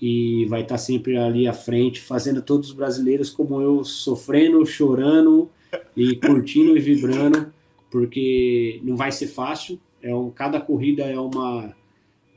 e 0.00 0.46
vai 0.46 0.62
estar 0.62 0.78
sempre 0.78 1.16
ali 1.16 1.46
à 1.46 1.52
frente, 1.52 2.00
fazendo 2.00 2.42
todos 2.42 2.70
os 2.70 2.74
brasileiros 2.74 3.30
como 3.30 3.60
eu, 3.60 3.84
sofrendo, 3.84 4.64
chorando 4.64 5.50
e 5.96 6.16
curtindo 6.16 6.76
e 6.76 6.80
vibrando, 6.80 7.52
porque 7.90 8.80
não 8.82 8.96
vai 8.96 9.12
ser 9.12 9.26
fácil. 9.26 9.78
É 10.02 10.14
um, 10.14 10.30
cada 10.30 10.60
corrida 10.60 11.04
é 11.04 11.18
uma, 11.18 11.74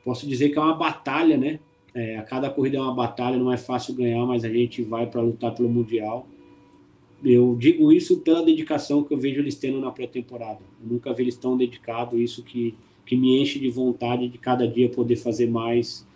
posso 0.04 0.26
dizer 0.26 0.50
que 0.50 0.58
é 0.58 0.60
uma 0.60 0.74
batalha, 0.74 1.36
né? 1.36 1.58
É, 1.94 2.18
a 2.18 2.22
cada 2.22 2.50
corrida 2.50 2.76
é 2.76 2.80
uma 2.80 2.94
batalha, 2.94 3.38
não 3.38 3.52
é 3.52 3.56
fácil 3.56 3.94
ganhar, 3.94 4.26
mas 4.26 4.44
a 4.44 4.48
gente 4.48 4.82
vai 4.82 5.06
para 5.06 5.20
lutar 5.20 5.54
pelo 5.54 5.68
mundial 5.68 6.26
eu 7.24 7.56
digo 7.58 7.90
isso 7.90 8.18
pela 8.18 8.44
dedicação 8.44 9.02
que 9.02 9.14
eu 9.14 9.18
vejo 9.18 9.40
eles 9.40 9.54
tendo 9.54 9.80
na 9.80 9.90
pré-temporada. 9.90 10.60
Nunca 10.80 11.12
vi 11.14 11.22
eles 11.22 11.36
tão 11.36 11.56
dedicados, 11.56 12.20
isso 12.20 12.42
que, 12.42 12.74
que 13.06 13.16
me 13.16 13.40
enche 13.40 13.58
de 13.58 13.70
vontade 13.70 14.28
de 14.28 14.36
cada 14.36 14.68
dia 14.68 14.90
poder 14.90 15.16
fazer 15.16 15.48
mais, 15.48 16.06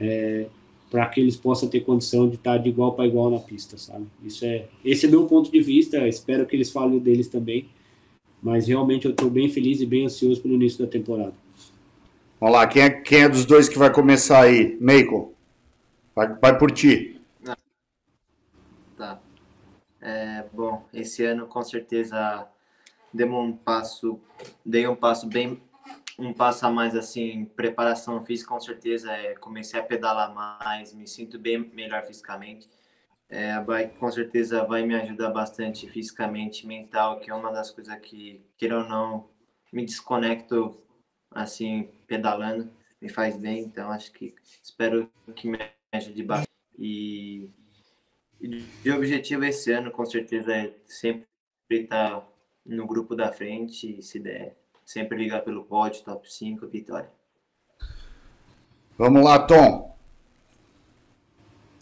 é, 0.00 0.46
para 0.94 1.08
que 1.08 1.20
eles 1.20 1.36
possam 1.36 1.68
ter 1.68 1.80
condição 1.80 2.28
de 2.28 2.36
estar 2.36 2.56
de 2.56 2.68
igual 2.68 2.92
para 2.92 3.04
igual 3.04 3.28
na 3.28 3.40
pista, 3.40 3.76
sabe? 3.76 4.06
Isso 4.22 4.44
é, 4.44 4.68
esse 4.84 5.06
é 5.06 5.08
meu 5.08 5.26
ponto 5.26 5.50
de 5.50 5.60
vista, 5.60 6.06
espero 6.06 6.46
que 6.46 6.54
eles 6.54 6.70
falem 6.70 7.00
deles 7.00 7.26
também, 7.26 7.68
mas 8.40 8.68
realmente 8.68 9.04
eu 9.04 9.10
estou 9.10 9.28
bem 9.28 9.48
feliz 9.48 9.80
e 9.80 9.86
bem 9.86 10.04
ansioso 10.04 10.40
pelo 10.40 10.54
início 10.54 10.84
da 10.84 10.88
temporada. 10.88 11.34
Vamos 12.40 12.54
lá, 12.54 12.64
quem 12.68 12.82
é, 12.82 12.90
quem 12.90 13.22
é 13.22 13.28
dos 13.28 13.44
dois 13.44 13.68
que 13.68 13.76
vai 13.76 13.92
começar 13.92 14.42
aí? 14.42 14.78
Meiko, 14.80 15.34
vai, 16.14 16.32
vai 16.32 16.56
por 16.56 16.70
ti. 16.70 17.20
É, 20.00 20.44
bom, 20.52 20.84
esse 20.94 21.24
ano 21.24 21.48
com 21.48 21.64
certeza 21.64 22.46
dei 23.12 23.26
um 23.26 23.52
passo, 23.52 24.20
dei 24.64 24.86
um 24.86 24.94
passo 24.94 25.26
bem, 25.26 25.60
um 26.18 26.32
passo 26.32 26.66
a 26.66 26.70
mais 26.70 26.94
assim, 26.94 27.44
preparação 27.44 28.24
física 28.24 28.50
com 28.50 28.60
certeza, 28.60 29.12
é, 29.12 29.34
comecei 29.34 29.78
a 29.78 29.82
pedalar 29.82 30.34
mais, 30.34 30.92
me 30.92 31.06
sinto 31.06 31.38
bem 31.38 31.58
melhor 31.58 32.04
fisicamente. 32.04 32.68
É, 33.28 33.52
a 33.52 33.60
bike 33.60 33.98
com 33.98 34.10
certeza 34.10 34.64
vai 34.64 34.84
me 34.84 34.94
ajudar 34.94 35.30
bastante 35.30 35.88
fisicamente, 35.88 36.66
mental, 36.66 37.20
que 37.20 37.30
é 37.30 37.34
uma 37.34 37.50
das 37.50 37.70
coisas 37.70 37.98
que, 38.00 38.44
queira 38.56 38.78
ou 38.78 38.84
não, 38.84 39.28
me 39.72 39.84
desconecto 39.84 40.80
assim, 41.30 41.88
pedalando, 42.06 42.70
me 43.00 43.08
faz 43.08 43.36
bem, 43.36 43.64
então 43.64 43.90
acho 43.90 44.12
que 44.12 44.34
espero 44.62 45.10
que 45.34 45.48
me 45.48 45.58
ajude 45.92 46.22
bastante. 46.22 46.50
E 46.78 47.50
e 48.84 48.90
o 48.90 48.96
objetivo 48.96 49.44
esse 49.44 49.72
ano, 49.72 49.90
com 49.90 50.04
certeza, 50.04 50.54
é 50.54 50.74
sempre 50.84 51.26
estar 51.70 52.26
no 52.64 52.86
grupo 52.86 53.14
da 53.16 53.32
frente, 53.32 54.02
se 54.02 54.18
der, 54.18 54.54
sempre 54.84 55.16
ligar 55.18 55.42
pelo 55.42 55.64
pódio, 55.64 56.02
top 56.02 56.32
5, 56.32 56.66
vitória. 56.66 57.10
Vamos 58.96 59.24
lá, 59.24 59.38
Tom. 59.38 59.96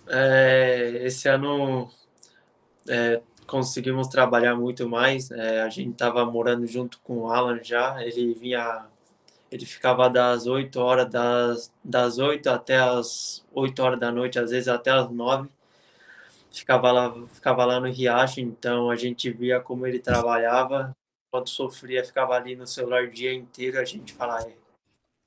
É, 0.08 1.00
esse 1.02 1.28
ano 1.28 1.90
é, 2.88 3.20
conseguimos 3.46 4.08
trabalhar 4.08 4.54
muito 4.54 4.88
mais. 4.88 5.30
É, 5.30 5.62
a 5.62 5.68
gente 5.68 5.92
estava 5.92 6.24
morando 6.24 6.66
junto 6.66 6.98
com 7.00 7.18
o 7.18 7.30
Alan 7.30 7.60
já. 7.62 8.02
Ele 8.02 8.34
vinha, 8.34 8.86
ele 9.50 9.66
ficava 9.66 10.08
das 10.08 10.46
8 10.46 10.80
horas 10.80 11.10
das, 11.10 11.72
das 11.84 12.18
8 12.18 12.48
até 12.48 12.78
as 12.78 13.44
8 13.52 13.82
horas 13.82 14.00
da 14.00 14.10
noite, 14.10 14.38
às 14.38 14.50
vezes 14.50 14.68
até 14.68 14.90
as 14.90 15.10
9 15.10 15.48
ficava 16.52 16.92
lá, 16.92 17.12
ficava 17.28 17.64
lá 17.64 17.80
no 17.80 17.90
Riacho, 17.90 18.40
então 18.40 18.90
a 18.90 18.96
gente 18.96 19.30
via 19.30 19.60
como 19.60 19.86
ele 19.86 19.98
trabalhava. 19.98 20.94
Quando 21.32 21.48
sofria, 21.48 22.04
ficava 22.04 22.34
ali 22.34 22.54
no 22.54 22.66
celular 22.66 23.04
o 23.04 23.10
dia 23.10 23.32
inteiro. 23.32 23.80
A 23.80 23.84
gente 23.84 24.12
falava, 24.12 24.52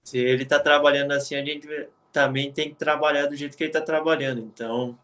se 0.03 0.19
ele 0.19 0.43
está 0.43 0.59
trabalhando 0.59 1.13
assim, 1.13 1.33
a 1.35 1.43
gente 1.43 1.67
também 2.11 2.53
tem 2.53 2.69
que 2.69 2.75
trabalhar 2.75 3.25
do 3.25 3.35
jeito 3.35 3.57
que 3.57 3.63
ele 3.63 3.71
está 3.71 3.81
trabalhando. 3.81 4.39
Então, 4.39 4.95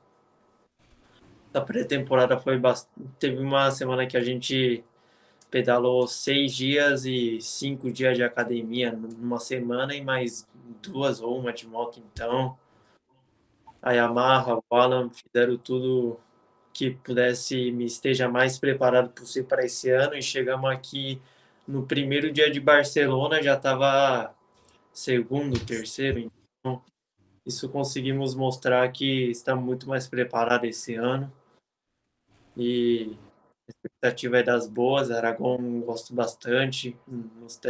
a 1.52 1.60
pré-temporada 1.60 2.38
foi 2.38 2.60
bastante. 2.60 3.08
Teve 3.18 3.42
uma 3.42 3.72
semana 3.72 4.06
que 4.06 4.16
a 4.16 4.22
gente 4.22 4.84
pedalou 5.50 6.08
seis 6.08 6.54
dias 6.54 7.04
e 7.04 7.42
cinco 7.42 7.92
dias 7.92 8.16
de 8.16 8.24
academia 8.24 8.92
numa 8.92 9.40
semana 9.40 9.96
e 9.96 10.04
mais 10.04 10.48
duas 10.84 11.20
ou 11.20 11.38
uma 11.40 11.52
de 11.52 11.68
moto. 11.68 12.00
Então, 12.14 12.56
a 13.82 13.92
Yamaha, 13.92 14.58
o 14.58 14.76
Alan 14.76 15.10
fizeram 15.10 15.58
tudo 15.58 16.20
que 16.74 16.92
pudesse 16.92 17.72
me 17.72 17.86
esteja 17.86 18.30
mais 18.30 18.58
preparado 18.58 19.10
possível 19.10 19.48
para 19.48 19.66
esse 19.66 19.90
ano 19.90 20.16
e 20.16 20.22
chegamos 20.22 20.70
aqui 20.70 21.22
no 21.68 21.86
primeiro 21.86 22.32
dia 22.32 22.50
de 22.50 22.60
Barcelona 22.60 23.42
já 23.42 23.56
estava 23.56 24.34
segundo, 24.94 25.64
terceiro, 25.66 26.20
então 26.20 26.82
isso 27.46 27.70
conseguimos 27.70 28.36
mostrar 28.36 28.90
que 28.92 29.30
estamos 29.32 29.64
muito 29.64 29.88
mais 29.88 30.08
preparados 30.08 30.70
esse 30.70 30.96
ano 30.96 31.32
e 32.56 33.16
a 33.68 33.72
expectativa 33.72 34.40
é 34.40 34.44
das 34.44 34.68
boas, 34.68 35.10
Aragon 35.12 35.82
gosto 35.82 36.14
bastante, 36.14 36.98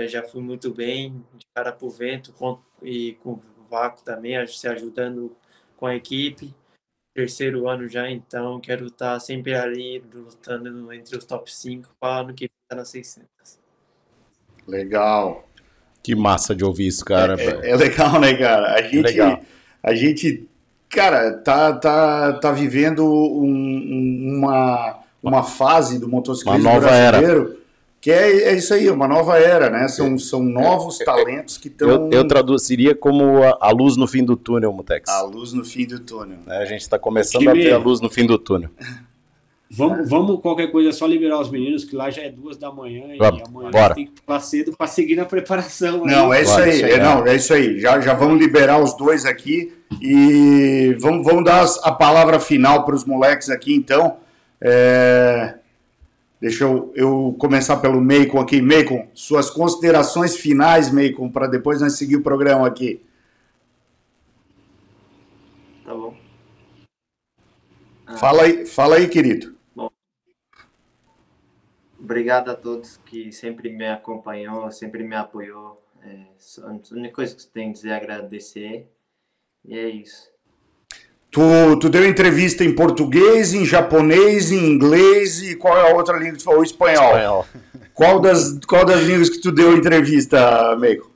já 0.08 0.24
fui 0.24 0.42
muito 0.42 0.74
bem, 0.74 1.24
de 1.36 1.46
cara 1.54 1.72
para 1.72 1.86
o 1.86 1.90
vento 1.90 2.34
e 2.82 3.14
com 3.22 3.34
o 3.34 3.42
vácuo 3.70 4.04
também, 4.04 4.46
se 4.48 4.68
ajudando 4.68 5.36
com 5.78 5.86
a 5.86 5.96
equipe. 5.96 6.54
Terceiro 7.14 7.68
ano 7.68 7.90
já, 7.90 8.10
então 8.10 8.60
quero 8.62 8.88
estar 8.88 9.20
sempre 9.20 9.54
ali 9.54 10.02
lutando 10.14 10.94
entre 10.94 11.18
os 11.18 11.26
top 11.26 11.54
5 11.54 11.90
para 12.00 12.22
ano 12.22 12.34
que 12.34 12.46
vem 12.46 12.56
estar 12.64 12.76
nas 12.76 12.90
600. 12.90 13.28
Legal. 14.66 15.46
Que 16.02 16.16
massa 16.16 16.56
de 16.56 16.64
ouvir 16.64 16.88
isso, 16.88 17.04
cara. 17.04 17.36
É, 17.40 17.68
é, 17.68 17.72
é 17.72 17.76
legal, 17.76 18.20
né, 18.20 18.34
cara? 18.34 18.74
A 18.74 18.82
gente, 18.82 19.02
legal. 19.02 19.42
a 19.84 19.94
gente, 19.94 20.48
cara, 20.90 21.34
tá, 21.34 21.74
tá, 21.74 22.34
tá 22.34 22.52
vivendo 22.52 23.06
um, 23.06 24.38
uma, 24.38 25.00
uma 25.22 25.44
fase 25.44 26.00
do 26.00 26.08
motociclismo 26.08 26.62
uma 26.62 26.74
nova 26.74 26.88
brasileiro. 26.88 27.52
Era 27.52 27.61
que 28.02 28.10
é, 28.10 28.50
é 28.50 28.56
isso 28.56 28.74
aí, 28.74 28.90
uma 28.90 29.08
nova 29.08 29.38
era, 29.38 29.70
né? 29.70 29.88
São, 29.88 30.18
são 30.18 30.42
novos 30.42 30.98
talentos 30.98 31.60
que 31.60 31.68
estão. 31.68 31.88
Eu, 31.88 32.10
eu, 32.12 32.28
traduziria 32.28 32.96
como 32.96 33.44
a, 33.44 33.60
a, 33.62 33.70
luz 33.70 33.96
no 33.96 34.08
fim 34.08 34.26
do 34.26 34.36
túnel, 34.36 34.74
Mutex. 34.74 35.08
A 35.08 35.22
luz 35.22 35.54
no 35.54 35.64
fim 35.64 35.86
do 35.86 36.00
túnel. 36.00 36.40
É, 36.48 36.64
a 36.64 36.66
gente 36.66 36.82
está 36.82 36.98
começando 36.98 37.48
a 37.48 37.54
ter 37.54 37.72
a 37.72 37.78
luz 37.78 38.02
no 38.02 38.10
fim 38.10 38.26
do 38.26 38.40
túnel. 38.40 38.72
Vamos, 39.74 40.10
vamos, 40.10 40.42
qualquer 40.42 40.70
coisa, 40.70 40.90
é 40.90 40.92
só 40.92 41.08
liberar 41.08 41.40
os 41.40 41.50
meninos, 41.50 41.86
que 41.86 41.96
lá 41.96 42.10
já 42.10 42.24
é 42.24 42.30
duas 42.30 42.58
da 42.58 42.70
manhã 42.70 43.16
e 43.16 43.18
vamos, 43.18 43.42
amanhã 43.48 43.72
bora. 43.72 43.96
tem 43.96 44.06
que 44.06 44.12
ir 44.12 44.42
cedo 44.42 44.76
para 44.76 44.86
seguir 44.86 45.16
na 45.16 45.24
preparação. 45.24 46.04
Não, 46.06 46.34
é 46.34 46.42
isso 46.42 46.52
bora, 46.52 46.66
aí, 46.66 46.82
é, 46.82 47.00
não, 47.00 47.26
é 47.26 47.36
isso 47.38 47.54
aí. 47.54 47.80
Já, 47.80 47.98
já 48.02 48.14
vamos 48.14 48.38
liberar 48.38 48.84
os 48.84 48.98
dois 48.98 49.26
aqui 49.26 49.74
e 50.02 50.94
vamos, 51.00 51.26
vamos 51.26 51.46
dar 51.46 51.66
a 51.84 51.92
palavra 51.94 52.38
final 52.38 52.84
para 52.84 52.96
os 52.96 53.06
moleques 53.06 53.50
aqui, 53.50 53.74
então. 53.74 54.18
É... 54.60 55.56
Deixa 56.42 56.64
eu, 56.64 56.92
eu 56.96 57.36
começar 57.38 57.78
pelo 57.78 58.02
Meikon 58.02 58.40
aqui. 58.40 58.60
Meikon, 58.60 59.08
suas 59.14 59.52
considerações 59.52 60.36
finais, 60.36 60.92
Meikon, 60.92 61.32
para 61.32 61.46
depois 61.46 61.82
nós 61.82 61.94
seguir 61.94 62.16
o 62.16 62.24
programa 62.24 62.66
aqui. 62.66 63.06
Tá 65.86 65.94
bom. 65.94 66.18
Ah, 68.08 68.18
fala 68.18 68.42
aí, 68.42 68.66
fala 68.66 68.96
aí, 68.96 69.08
querido. 69.08 69.56
Bom, 69.76 69.92
obrigado 72.00 72.50
a 72.50 72.56
todos 72.56 72.98
que 73.06 73.32
sempre 73.32 73.70
me 73.70 73.88
acompanhou, 73.88 74.72
sempre 74.72 75.04
me 75.04 75.16
apoiou. 75.16 75.80
É, 76.02 76.26
a 76.64 76.96
única 76.96 77.14
coisa 77.14 77.36
que 77.36 77.46
tenho 77.46 77.70
a 77.70 77.74
dizer 77.74 77.90
é 77.90 77.96
agradecer. 77.96 78.92
E 79.64 79.78
é 79.78 79.88
isso. 79.88 80.31
Tu, 81.32 81.42
tu 81.80 81.90
deu 81.90 82.06
entrevista 82.06 82.62
em 82.62 82.76
português, 82.76 83.54
em 83.54 83.66
japonês, 83.66 84.52
em 84.52 84.70
inglês 84.70 85.42
e 85.42 85.56
qual 85.56 85.78
é 85.78 85.90
a 85.90 85.96
outra 85.96 86.18
língua 86.18 86.34
que 86.34 86.40
tu 86.40 86.44
falou? 86.44 86.62
Espanhol. 86.62 87.16
Espanhol. 87.16 87.46
Qual 87.94 88.20
das, 88.20 88.60
qual 88.68 88.86
das 88.86 89.02
línguas 89.02 89.30
que 89.30 89.40
tu 89.40 89.50
deu 89.50 89.74
entrevista, 89.78 90.76
Meiko? 90.76 91.10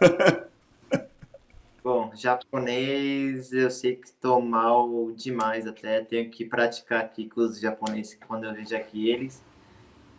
Bom, 1.82 2.10
japonês 2.14 3.52
eu 3.52 3.70
sei 3.70 3.94
que 3.96 4.08
estou 4.08 4.40
mal 4.40 5.12
demais 5.12 5.64
até. 5.64 6.00
Tenho 6.00 6.28
que 6.28 6.44
praticar 6.44 7.00
aqui 7.00 7.28
com 7.28 7.42
os 7.42 7.60
japoneses 7.60 8.18
quando 8.26 8.44
eu 8.44 8.52
vejo 8.52 8.74
aqui 8.74 9.10
eles. 9.10 9.40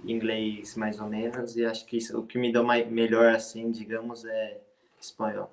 Inglês 0.06 0.76
mais 0.78 1.02
ou 1.02 1.08
menos. 1.08 1.58
E 1.58 1.66
acho 1.66 1.86
que 1.86 1.98
isso, 1.98 2.18
o 2.18 2.26
que 2.26 2.40
me 2.40 2.52
deu 2.52 2.64
mais, 2.64 2.90
melhor 2.90 3.36
assim, 3.36 3.72
digamos, 3.72 4.24
é 4.24 4.58
espanhol. 5.02 5.52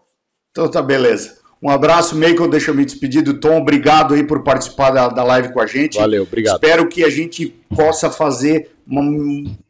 Então 0.52 0.70
tá 0.70 0.80
beleza. 0.80 1.47
Um 1.60 1.68
abraço, 1.68 2.14
Michael. 2.16 2.48
Deixa 2.48 2.70
eu 2.70 2.74
me 2.74 2.84
despedir 2.84 3.22
do 3.22 3.34
Tom. 3.34 3.58
Obrigado 3.58 4.14
aí 4.14 4.22
por 4.22 4.42
participar 4.42 4.90
da, 4.90 5.08
da 5.08 5.24
live 5.24 5.52
com 5.52 5.60
a 5.60 5.66
gente. 5.66 5.98
Valeu, 5.98 6.22
obrigado. 6.22 6.54
Espero 6.54 6.88
que 6.88 7.04
a 7.04 7.10
gente 7.10 7.46
possa 7.74 8.10
fazer 8.10 8.70
uma, 8.86 9.02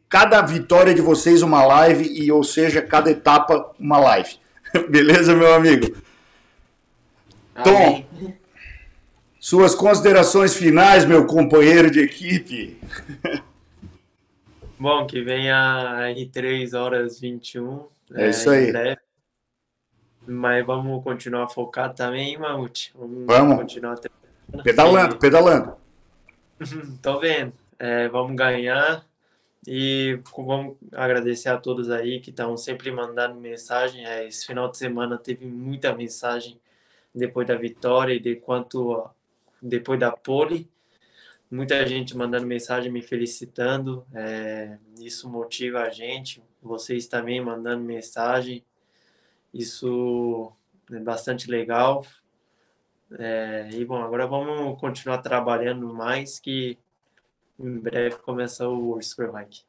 cada 0.08 0.42
vitória 0.42 0.94
de 0.94 1.00
vocês 1.00 1.42
uma 1.42 1.64
live 1.64 2.04
e, 2.04 2.30
ou 2.30 2.44
seja, 2.44 2.82
cada 2.82 3.10
etapa 3.10 3.72
uma 3.78 3.98
live. 3.98 4.36
Beleza, 4.88 5.34
meu 5.34 5.54
amigo? 5.54 5.96
Tom, 7.64 8.04
suas 9.40 9.74
considerações 9.74 10.54
finais, 10.54 11.04
meu 11.04 11.26
companheiro 11.26 11.90
de 11.90 12.00
equipe. 12.00 12.78
Bom, 14.78 15.06
que 15.06 15.22
venha 15.22 16.12
R3 16.14 16.78
horas 16.78 17.18
21. 17.18 17.86
É 18.14 18.30
isso 18.30 18.48
aí. 18.50 18.70
Breve. 18.70 19.07
Mas 20.28 20.64
vamos 20.66 21.02
continuar 21.02 21.48
focado 21.48 21.94
também, 21.94 22.36
Mamute. 22.36 22.92
Vamos, 22.94 23.26
vamos. 23.26 23.56
continuar 23.56 23.98
pedalando, 24.62 25.14
e... 25.14 25.18
pedalando. 25.18 25.76
Tô 27.00 27.18
vendo. 27.18 27.54
É, 27.78 28.08
vamos 28.08 28.36
ganhar 28.36 29.06
e 29.66 30.20
vamos 30.36 30.76
agradecer 30.92 31.48
a 31.48 31.56
todos 31.56 31.90
aí 31.90 32.20
que 32.20 32.28
estão 32.28 32.58
sempre 32.58 32.90
mandando 32.92 33.40
mensagem. 33.40 34.04
É, 34.04 34.26
esse 34.26 34.46
final 34.46 34.70
de 34.70 34.76
semana 34.76 35.16
teve 35.16 35.46
muita 35.46 35.94
mensagem 35.94 36.60
depois 37.14 37.46
da 37.46 37.56
vitória 37.56 38.12
e 38.12 38.20
de 38.20 38.36
quanto 38.36 39.08
depois 39.62 39.98
da 39.98 40.10
pole. 40.10 40.68
Muita 41.50 41.86
gente 41.86 42.14
mandando 42.14 42.46
mensagem 42.46 42.92
me 42.92 43.00
felicitando. 43.00 44.06
É, 44.12 44.76
isso 45.00 45.26
motiva 45.26 45.80
a 45.80 45.88
gente. 45.88 46.42
Vocês 46.62 47.06
também 47.06 47.40
mandando 47.40 47.82
mensagem. 47.82 48.62
Isso 49.52 50.52
é 50.92 50.98
bastante 50.98 51.50
legal. 51.50 52.04
É, 53.18 53.68
e 53.72 53.84
bom, 53.84 54.02
agora 54.02 54.26
vamos 54.26 54.78
continuar 54.78 55.18
trabalhando 55.18 55.92
mais 55.94 56.38
que 56.38 56.76
em 57.58 57.78
breve 57.78 58.16
começa 58.16 58.68
o 58.68 59.00
Superbike. 59.00 59.62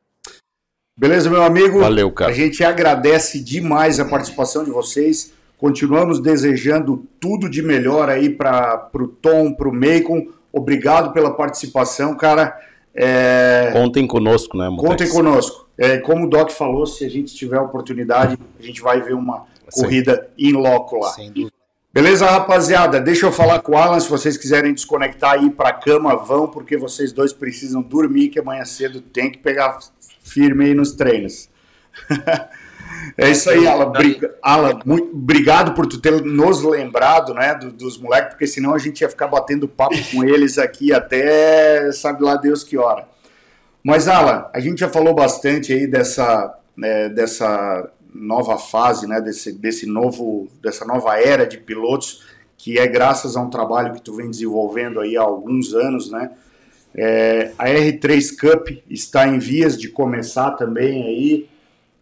Beleza, 0.97 1.30
meu 1.30 1.41
amigo? 1.43 1.80
Valeu, 1.80 2.11
cara. 2.11 2.32
A 2.32 2.36
gente 2.36 2.63
agradece 2.63 3.41
demais 3.41 3.99
a 3.99 4.05
participação 4.05 4.65
de 4.65 4.69
vocês. 4.69 5.34
Continuamos 5.57 6.19
desejando 6.19 7.05
tudo 7.19 7.49
de 7.49 7.61
melhor 7.61 8.09
aí 8.09 8.30
para 8.30 8.89
o 8.93 9.07
Tom, 9.07 9.53
para 9.53 9.69
o 9.69 9.73
Macon. 9.73 10.27
Obrigado 10.51 11.13
pela 11.13 11.32
participação, 11.32 12.15
cara. 12.15 12.57
É... 12.93 13.69
Contem 13.71 14.05
conosco, 14.05 14.57
né, 14.57 14.67
Mutex? 14.67 14.89
Contem 14.89 15.09
conosco. 15.09 15.69
É, 15.77 15.97
como 15.99 16.25
o 16.25 16.30
Doc 16.30 16.51
falou, 16.51 16.86
se 16.86 17.05
a 17.05 17.09
gente 17.09 17.34
tiver 17.34 17.59
oportunidade, 17.59 18.38
a 18.59 18.61
gente 18.61 18.82
vai 18.82 19.01
ver 19.01 19.13
uma 19.13 19.45
corrida 19.72 20.30
em 20.38 20.53
loco 20.53 20.97
lá. 20.97 21.09
Sem 21.09 21.32
dúvida. 21.32 21.59
Beleza, 21.91 22.28
rapaziada? 22.28 23.01
Deixa 23.01 23.26
eu 23.26 23.32
falar 23.32 23.61
com 23.61 23.72
o 23.72 23.78
Alan. 23.78 23.99
Se 23.99 24.07
vocês 24.07 24.38
quiserem 24.38 24.74
desconectar 24.74 25.32
aí 25.32 25.49
para 25.49 25.74
cama, 25.74 26.15
vão, 26.15 26.47
porque 26.47 26.78
vocês 26.78 27.11
dois 27.11 27.34
precisam 27.34 27.82
dormir, 27.82 28.30
que 28.30 28.39
amanhã 28.39 28.63
cedo 28.63 29.01
tem 29.01 29.32
que 29.32 29.39
pegar 29.39 29.80
firme 30.22 30.65
aí 30.65 30.74
nos 30.76 30.91
treinos. 30.91 31.49
é 33.17 33.32
isso 33.32 33.49
aí, 33.49 33.67
Alan. 33.67 33.91
Brig... 33.91 34.22
Alan, 34.39 34.80
muito 34.86 35.15
obrigado 35.15 35.74
por 35.74 35.88
tu 35.88 35.99
ter 35.99 36.24
nos 36.24 36.61
lembrado, 36.61 37.34
né, 37.34 37.55
do, 37.55 37.72
dos 37.72 37.97
moleques, 37.97 38.34
porque 38.34 38.45
senão 38.45 38.76
a 38.76 38.78
gente 38.78 39.01
ia 39.01 39.09
ficar 39.09 39.28
batendo 39.28 39.67
papo 39.67 39.97
com 40.11 40.24
eles 40.24 40.59
aqui 40.59 40.93
até 40.93 41.91
sabe 41.91 42.24
lá 42.24 42.36
Deus 42.36 42.63
que 42.63 42.78
hora. 42.78 43.07
Mas, 43.84 44.07
Alan, 44.07 44.45
a 44.53 44.59
gente 44.59 44.80
já 44.80 44.89
falou 44.89 45.15
bastante 45.15 45.74
aí 45.74 45.88
dessa, 45.88 46.55
né, 46.78 47.09
dessa 47.09 47.89
nova 48.14 48.57
fase, 48.57 49.07
né, 49.07 49.22
desse, 49.22 49.51
desse 49.51 49.86
novo, 49.86 50.47
dessa 50.62 50.86
nova 50.86 51.20
era 51.20 51.45
de 51.45 51.57
pilotos, 51.57 52.26
que 52.57 52.78
é 52.78 52.88
graças 52.88 53.36
a 53.38 53.41
um 53.41 53.49
trabalho 53.49 53.93
que 53.93 54.01
tu 54.01 54.14
vem 54.14 54.30
desenvolvendo 54.30 54.99
aí 54.99 55.16
há 55.16 55.22
alguns 55.22 55.74
anos, 55.74 56.12
né? 56.12 56.32
É, 56.93 57.51
a 57.57 57.68
R3 57.70 58.36
Cup 58.36 58.70
está 58.89 59.28
em 59.28 59.39
vias 59.39 59.78
de 59.78 59.89
começar 59.89 60.51
também 60.51 61.03
aí. 61.03 61.49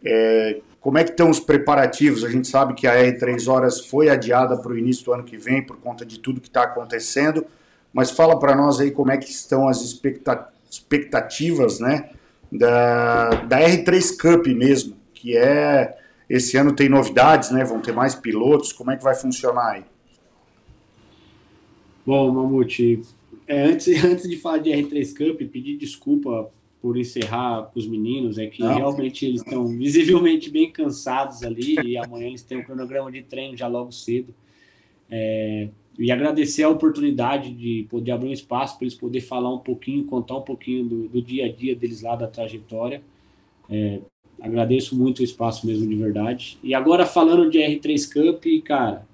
É, 0.04 0.60
como 0.80 0.98
é 0.98 1.04
que 1.04 1.10
estão 1.10 1.30
os 1.30 1.38
preparativos? 1.38 2.24
A 2.24 2.30
gente 2.30 2.48
sabe 2.48 2.74
que 2.74 2.86
a 2.86 2.94
R3 2.96 3.46
Horas 3.48 3.80
foi 3.80 4.08
adiada 4.08 4.56
para 4.56 4.72
o 4.72 4.78
início 4.78 5.04
do 5.04 5.12
ano 5.12 5.24
que 5.24 5.36
vem 5.36 5.64
por 5.64 5.76
conta 5.76 6.04
de 6.04 6.18
tudo 6.18 6.40
que 6.40 6.48
está 6.48 6.62
acontecendo, 6.62 7.46
mas 7.92 8.10
fala 8.10 8.38
para 8.38 8.56
nós 8.56 8.80
aí 8.80 8.90
como 8.90 9.12
é 9.12 9.16
que 9.16 9.30
estão 9.30 9.68
as 9.68 9.80
expectativas, 9.82 11.78
né, 11.78 12.10
da, 12.50 13.28
da 13.28 13.60
R3 13.60 14.16
Cup 14.16 14.46
mesmo 14.48 14.97
que 15.18 15.36
é 15.36 15.98
esse 16.30 16.56
ano 16.56 16.74
tem 16.74 16.88
novidades, 16.88 17.50
né? 17.50 17.64
Vão 17.64 17.80
ter 17.80 17.92
mais 17.92 18.14
pilotos. 18.14 18.72
Como 18.72 18.90
é 18.90 18.96
que 18.96 19.02
vai 19.02 19.14
funcionar 19.14 19.72
aí? 19.72 19.84
Bom, 22.06 22.30
Mamute, 22.30 23.02
é, 23.46 23.64
antes, 23.64 23.88
antes 24.04 24.28
de 24.28 24.36
falar 24.36 24.58
de 24.58 24.70
R3 24.70 25.16
Cup, 25.16 25.40
pedir 25.50 25.76
desculpa 25.76 26.50
por 26.80 26.96
encerrar 26.96 27.70
com 27.72 27.78
os 27.78 27.88
meninos, 27.88 28.38
é 28.38 28.46
que 28.46 28.62
Não. 28.62 28.76
realmente 28.76 29.26
eles 29.26 29.40
estão 29.40 29.66
visivelmente 29.66 30.48
bem 30.48 30.70
cansados 30.70 31.42
ali 31.42 31.74
e 31.84 31.98
amanhã 31.98 32.28
eles 32.28 32.42
têm 32.42 32.58
um 32.58 32.62
cronograma 32.62 33.10
de 33.10 33.22
treino 33.22 33.56
já 33.56 33.66
logo 33.66 33.90
cedo. 33.90 34.32
É, 35.10 35.68
e 35.98 36.12
agradecer 36.12 36.62
a 36.62 36.68
oportunidade 36.68 37.52
de 37.52 37.84
poder 37.90 38.12
abrir 38.12 38.28
um 38.28 38.32
espaço 38.32 38.76
para 38.76 38.84
eles 38.84 38.94
poderem 38.94 39.26
falar 39.26 39.52
um 39.52 39.58
pouquinho, 39.58 40.04
contar 40.04 40.36
um 40.36 40.42
pouquinho 40.42 40.84
do, 40.84 41.08
do 41.08 41.20
dia 41.20 41.46
a 41.46 41.52
dia 41.52 41.74
deles 41.74 42.02
lá 42.02 42.14
da 42.14 42.28
trajetória. 42.28 43.02
É, 43.68 43.98
Agradeço 44.40 44.96
muito 44.96 45.20
o 45.20 45.24
espaço 45.24 45.66
mesmo 45.66 45.86
de 45.86 45.96
verdade. 45.96 46.58
E 46.62 46.74
agora 46.74 47.04
falando 47.04 47.50
de 47.50 47.58
R3 47.58 48.12
Cup, 48.12 48.44
cara, 48.64 49.06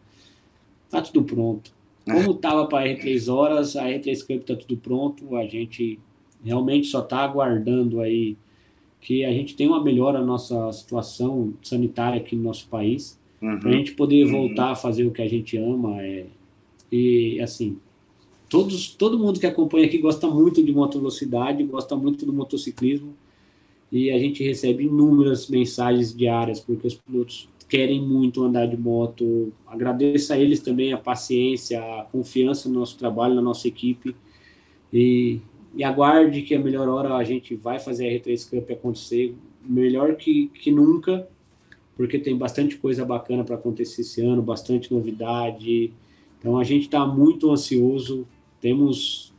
tá 0.90 1.00
tudo 1.00 1.22
pronto. 1.22 1.72
Como 2.04 2.34
tava 2.34 2.66
para 2.66 2.86
R3 2.86 3.32
horas, 3.32 3.76
a 3.76 3.84
R3 3.84 4.26
Cup 4.26 4.46
tá 4.46 4.54
tudo 4.54 4.76
pronto. 4.76 5.36
A 5.36 5.46
gente 5.46 5.98
realmente 6.44 6.88
só 6.88 7.00
tá 7.00 7.18
aguardando 7.18 8.00
aí 8.00 8.36
que 9.00 9.24
a 9.24 9.32
gente 9.32 9.54
tenha 9.54 9.70
uma 9.70 9.82
melhora 9.82 10.20
na 10.20 10.26
nossa 10.26 10.70
situação 10.72 11.54
sanitária 11.62 12.20
aqui 12.20 12.36
no 12.36 12.42
nosso 12.42 12.68
país, 12.68 13.18
uhum. 13.40 13.58
para 13.58 13.70
a 13.70 13.72
gente 13.74 13.92
poder 13.92 14.24
uhum. 14.24 14.32
voltar 14.32 14.66
uhum. 14.66 14.72
a 14.72 14.76
fazer 14.76 15.04
o 15.04 15.10
que 15.10 15.22
a 15.22 15.28
gente 15.28 15.56
ama. 15.56 16.02
É, 16.02 16.26
e 16.92 17.40
assim, 17.40 17.78
todos, 18.48 18.88
todo 18.88 19.18
mundo 19.18 19.40
que 19.40 19.46
acompanha 19.46 19.86
aqui 19.86 19.98
gosta 19.98 20.26
muito 20.28 20.62
de 20.62 20.72
moto 20.72 20.98
velocidade, 20.98 21.64
gosta 21.64 21.96
muito 21.96 22.24
do 22.26 22.32
motociclismo 22.32 23.14
e 23.95 24.11
a 24.11 24.18
gente 24.18 24.42
recebe 24.42 24.86
inúmeras 24.86 25.47
mensagens 25.47 26.12
diárias, 26.12 26.59
porque 26.59 26.84
os 26.84 26.97
pilotos 26.97 27.49
querem 27.68 28.03
muito 28.03 28.42
andar 28.42 28.66
de 28.66 28.76
moto. 28.76 29.53
Agradeço 29.64 30.32
a 30.32 30.36
eles 30.36 30.59
também 30.59 30.92
a 30.92 30.99
paciência, 30.99 31.78
a 31.78 32.03
confiança 32.11 32.68
no 32.68 32.80
nosso 32.80 32.99
trabalho, 32.99 33.36
na 33.36 33.40
nossa 33.40 33.68
equipe. 33.68 34.16
E, 34.92 35.40
e 35.76 35.84
aguarde 35.84 36.42
que 36.42 36.57
a 36.57 36.59
melhor 36.59 36.88
hora 36.88 37.14
a 37.14 37.22
gente 37.22 37.55
vai 37.55 37.78
fazer 37.78 38.09
a 38.09 38.20
R3 38.20 38.51
Cup 38.51 38.68
acontecer, 38.72 39.32
melhor 39.64 40.16
que, 40.16 40.49
que 40.49 40.72
nunca, 40.72 41.28
porque 41.97 42.18
tem 42.18 42.36
bastante 42.36 42.76
coisa 42.76 43.05
bacana 43.05 43.45
para 43.45 43.55
acontecer 43.55 44.01
esse 44.01 44.20
ano, 44.20 44.42
bastante 44.42 44.92
novidade. 44.92 45.92
Então 46.40 46.59
a 46.59 46.64
gente 46.64 46.86
está 46.86 47.07
muito 47.07 47.49
ansioso, 47.49 48.26
temos 48.61 49.32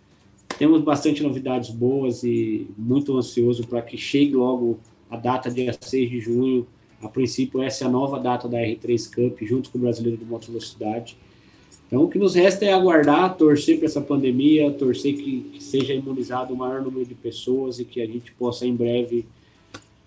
temos 0.58 0.82
bastante 0.82 1.22
novidades 1.22 1.70
boas 1.70 2.24
e 2.24 2.68
muito 2.78 3.18
ansioso 3.18 3.68
para 3.68 3.82
que 3.82 3.97
chegue 3.97 4.34
logo 4.34 4.80
a 5.10 5.18
data 5.18 5.51
dia 5.51 5.76
6 5.80 6.10
de 6.10 6.20
junho. 6.20 6.68
A 7.01 7.10
princípio, 7.10 7.62
essa 7.62 7.84
é 7.84 7.88
a 7.88 7.89
nova 7.89 8.20
data 8.20 8.47
da 8.47 8.58
R3 8.58 9.14
Cup, 9.14 9.41
junto 9.43 9.70
com 9.70 9.78
o 9.78 9.82
Brasileiro 9.82 10.18
de 10.18 10.26
Moto 10.26 10.47
Velocidade. 10.47 11.18
Então, 11.88 12.03
o 12.03 12.10
que 12.10 12.18
nos 12.18 12.34
resta 12.34 12.66
é 12.66 12.74
aguardar, 12.74 13.38
torcer 13.38 13.78
para 13.78 13.86
essa 13.86 14.01
pandemia, 14.01 14.72
torcer 14.72 15.16
que, 15.16 15.41
que 15.53 15.64
seja 15.64 15.93
imunizado 15.93 16.53
o 16.53 16.58
maior 16.58 16.82
número 16.82 17.06
de 17.06 17.14
pessoas 17.14 17.80
e 17.80 17.86
que 17.86 18.01
a 18.01 18.08
gente 18.08 18.32
possa, 18.32 18.66
em 18.66 18.76
breve, 18.76 19.26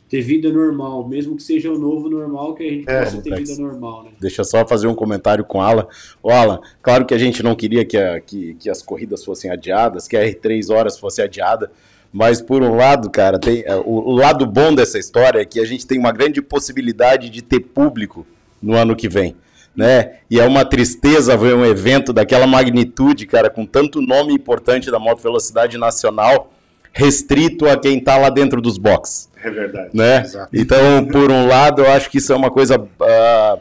ter 0.09 0.22
vida 0.22 0.50
normal, 0.50 1.06
mesmo 1.06 1.36
que 1.36 1.42
seja 1.42 1.70
o 1.70 1.78
novo 1.78 2.09
normal, 2.09 2.54
que 2.54 2.62
a 2.62 2.70
gente 2.70 2.88
é, 2.88 3.04
possa 3.04 3.20
ter 3.20 3.34
vida 3.36 3.54
normal, 3.56 4.04
né? 4.04 4.11
Deixa 4.18 4.42
só 4.42 4.66
fazer 4.66 4.86
um 4.86 4.94
comentário 4.94 5.44
com 5.44 5.59
o 5.59 5.61
Alan. 5.61 5.86
O 6.22 6.30
Alan, 6.30 6.61
claro 6.80 7.04
que 7.04 7.12
a 7.12 7.18
gente 7.18 7.42
não 7.42 7.54
queria 7.54 7.84
que, 7.84 7.96
a, 7.96 8.18
que, 8.18 8.54
que 8.54 8.70
as 8.70 8.82
corridas 8.82 9.24
fossem 9.24 9.50
adiadas, 9.50 10.09
que 10.09 10.16
a 10.16 10.24
R3 10.24 10.74
horas 10.74 10.98
fosse 10.98 11.20
adiada, 11.20 11.70
mas 12.11 12.40
por 12.40 12.62
um 12.62 12.74
lado, 12.74 13.11
cara, 13.11 13.38
tem 13.38 13.62
é, 13.66 13.76
o, 13.76 14.09
o, 14.09 14.12
lado 14.12 14.46
bom 14.46 14.74
dessa 14.74 14.98
história 14.98 15.40
é 15.40 15.44
que 15.44 15.61
a 15.61 15.66
gente 15.66 15.86
tem 15.86 15.98
uma 15.98 16.11
grande 16.11 16.40
possibilidade 16.40 17.28
de 17.28 17.42
ter 17.42 17.61
público 17.61 18.26
no 18.62 18.74
ano 18.74 18.96
que 18.96 19.09
vem. 19.09 19.36
Né? 19.76 20.16
E 20.28 20.40
é 20.40 20.44
uma 20.44 20.64
tristeza 20.64 21.36
ver 21.36 21.54
um 21.54 21.64
evento 21.64 22.12
daquela 22.12 22.46
magnitude, 22.46 23.26
cara, 23.26 23.48
com 23.48 23.64
tanto 23.64 24.00
nome 24.00 24.32
importante 24.32 24.90
da 24.90 24.98
moto 24.98 25.22
velocidade 25.22 25.76
nacional, 25.78 26.50
restrito 26.93 27.68
a 27.68 27.78
quem 27.78 27.99
está 27.99 28.16
lá 28.16 28.30
dentro 28.30 28.61
dos 28.61 28.78
boxes. 28.78 29.28
É 29.43 29.51
verdade. 29.51 29.91
Né? 29.95 30.22
Exato. 30.22 30.49
Então, 30.53 31.05
por 31.07 31.30
um 31.30 31.47
lado, 31.47 31.82
eu 31.82 31.91
acho 31.91 32.11
que 32.11 32.18
isso 32.18 32.32
é 32.32 32.36
uma 32.36 32.51
coisa, 32.51 32.78
uh, 32.78 33.61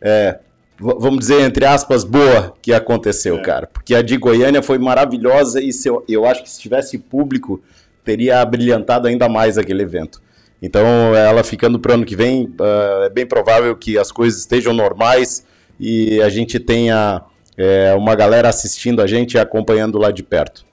é, 0.00 0.38
vamos 0.78 1.18
dizer, 1.18 1.40
entre 1.40 1.64
aspas, 1.64 2.04
boa 2.04 2.54
que 2.62 2.72
aconteceu, 2.72 3.36
é. 3.36 3.42
cara. 3.42 3.66
Porque 3.66 3.94
a 3.94 4.02
de 4.02 4.16
Goiânia 4.16 4.62
foi 4.62 4.78
maravilhosa 4.78 5.60
e 5.60 5.72
se 5.72 5.88
eu, 5.88 6.04
eu 6.08 6.26
acho 6.26 6.42
que 6.42 6.50
se 6.50 6.60
tivesse 6.60 6.98
público, 6.98 7.60
teria 8.04 8.44
brilhantado 8.44 9.08
ainda 9.08 9.28
mais 9.28 9.58
aquele 9.58 9.82
evento. 9.82 10.22
Então, 10.62 11.14
ela 11.14 11.44
ficando 11.44 11.78
para 11.78 11.92
o 11.92 11.94
ano 11.96 12.04
que 12.04 12.16
vem, 12.16 12.44
uh, 12.60 13.04
é 13.04 13.10
bem 13.10 13.26
provável 13.26 13.76
que 13.76 13.98
as 13.98 14.10
coisas 14.10 14.40
estejam 14.40 14.72
normais 14.72 15.44
e 15.78 16.20
a 16.22 16.28
gente 16.28 16.58
tenha 16.58 17.22
é, 17.56 17.94
uma 17.94 18.14
galera 18.14 18.48
assistindo 18.48 19.02
a 19.02 19.06
gente 19.06 19.34
e 19.34 19.38
acompanhando 19.38 19.98
lá 19.98 20.10
de 20.10 20.22
perto. 20.22 20.64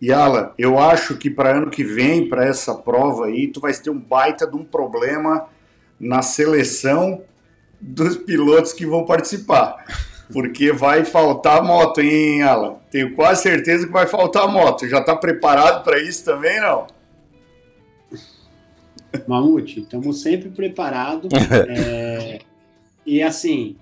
E 0.00 0.12
Alan, 0.12 0.52
eu 0.56 0.78
acho 0.78 1.16
que 1.16 1.28
para 1.28 1.56
ano 1.56 1.70
que 1.70 1.82
vem, 1.82 2.28
para 2.28 2.44
essa 2.46 2.74
prova 2.74 3.26
aí, 3.26 3.48
tu 3.48 3.60
vai 3.60 3.72
ter 3.74 3.90
um 3.90 3.98
baita 3.98 4.46
de 4.46 4.56
um 4.56 4.64
problema 4.64 5.48
na 5.98 6.22
seleção 6.22 7.22
dos 7.80 8.16
pilotos 8.16 8.72
que 8.72 8.86
vão 8.86 9.04
participar. 9.04 9.84
Porque 10.32 10.72
vai 10.72 11.04
faltar 11.04 11.62
moto, 11.64 12.00
hein, 12.00 12.42
Alan? 12.42 12.76
Tenho 12.90 13.14
quase 13.14 13.42
certeza 13.42 13.86
que 13.86 13.92
vai 13.92 14.06
faltar 14.06 14.46
moto. 14.46 14.86
Já 14.86 14.98
está 14.98 15.16
preparado 15.16 15.82
para 15.82 15.98
isso 16.00 16.24
também, 16.24 16.60
não? 16.60 16.86
Mamute, 19.26 19.80
estamos 19.80 20.22
sempre 20.22 20.50
preparados. 20.50 21.30
é, 21.68 22.40
e 23.06 23.22
assim, 23.22 23.76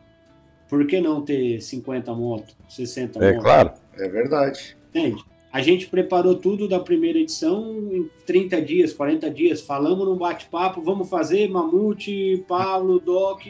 por 0.69 0.87
que 0.87 1.01
não 1.01 1.21
ter 1.21 1.61
50 1.61 2.15
motos, 2.15 2.57
60 2.69 3.19
É 3.19 3.29
motos? 3.33 3.43
claro. 3.45 3.73
É 3.99 4.09
verdade. 4.09 4.77
Entende? 4.91 5.25
A 5.57 5.63
gente 5.63 5.87
preparou 5.87 6.35
tudo 6.35 6.69
da 6.69 6.79
primeira 6.79 7.19
edição 7.19 7.89
em 7.91 8.11
30 8.27 8.61
dias, 8.61 8.93
40 8.93 9.31
dias. 9.31 9.63
Falamos 9.63 10.07
num 10.07 10.15
bate-papo, 10.15 10.83
vamos 10.83 11.09
fazer, 11.09 11.49
Mamute, 11.49 12.45
Pablo, 12.47 13.01
Doc, 13.01 13.41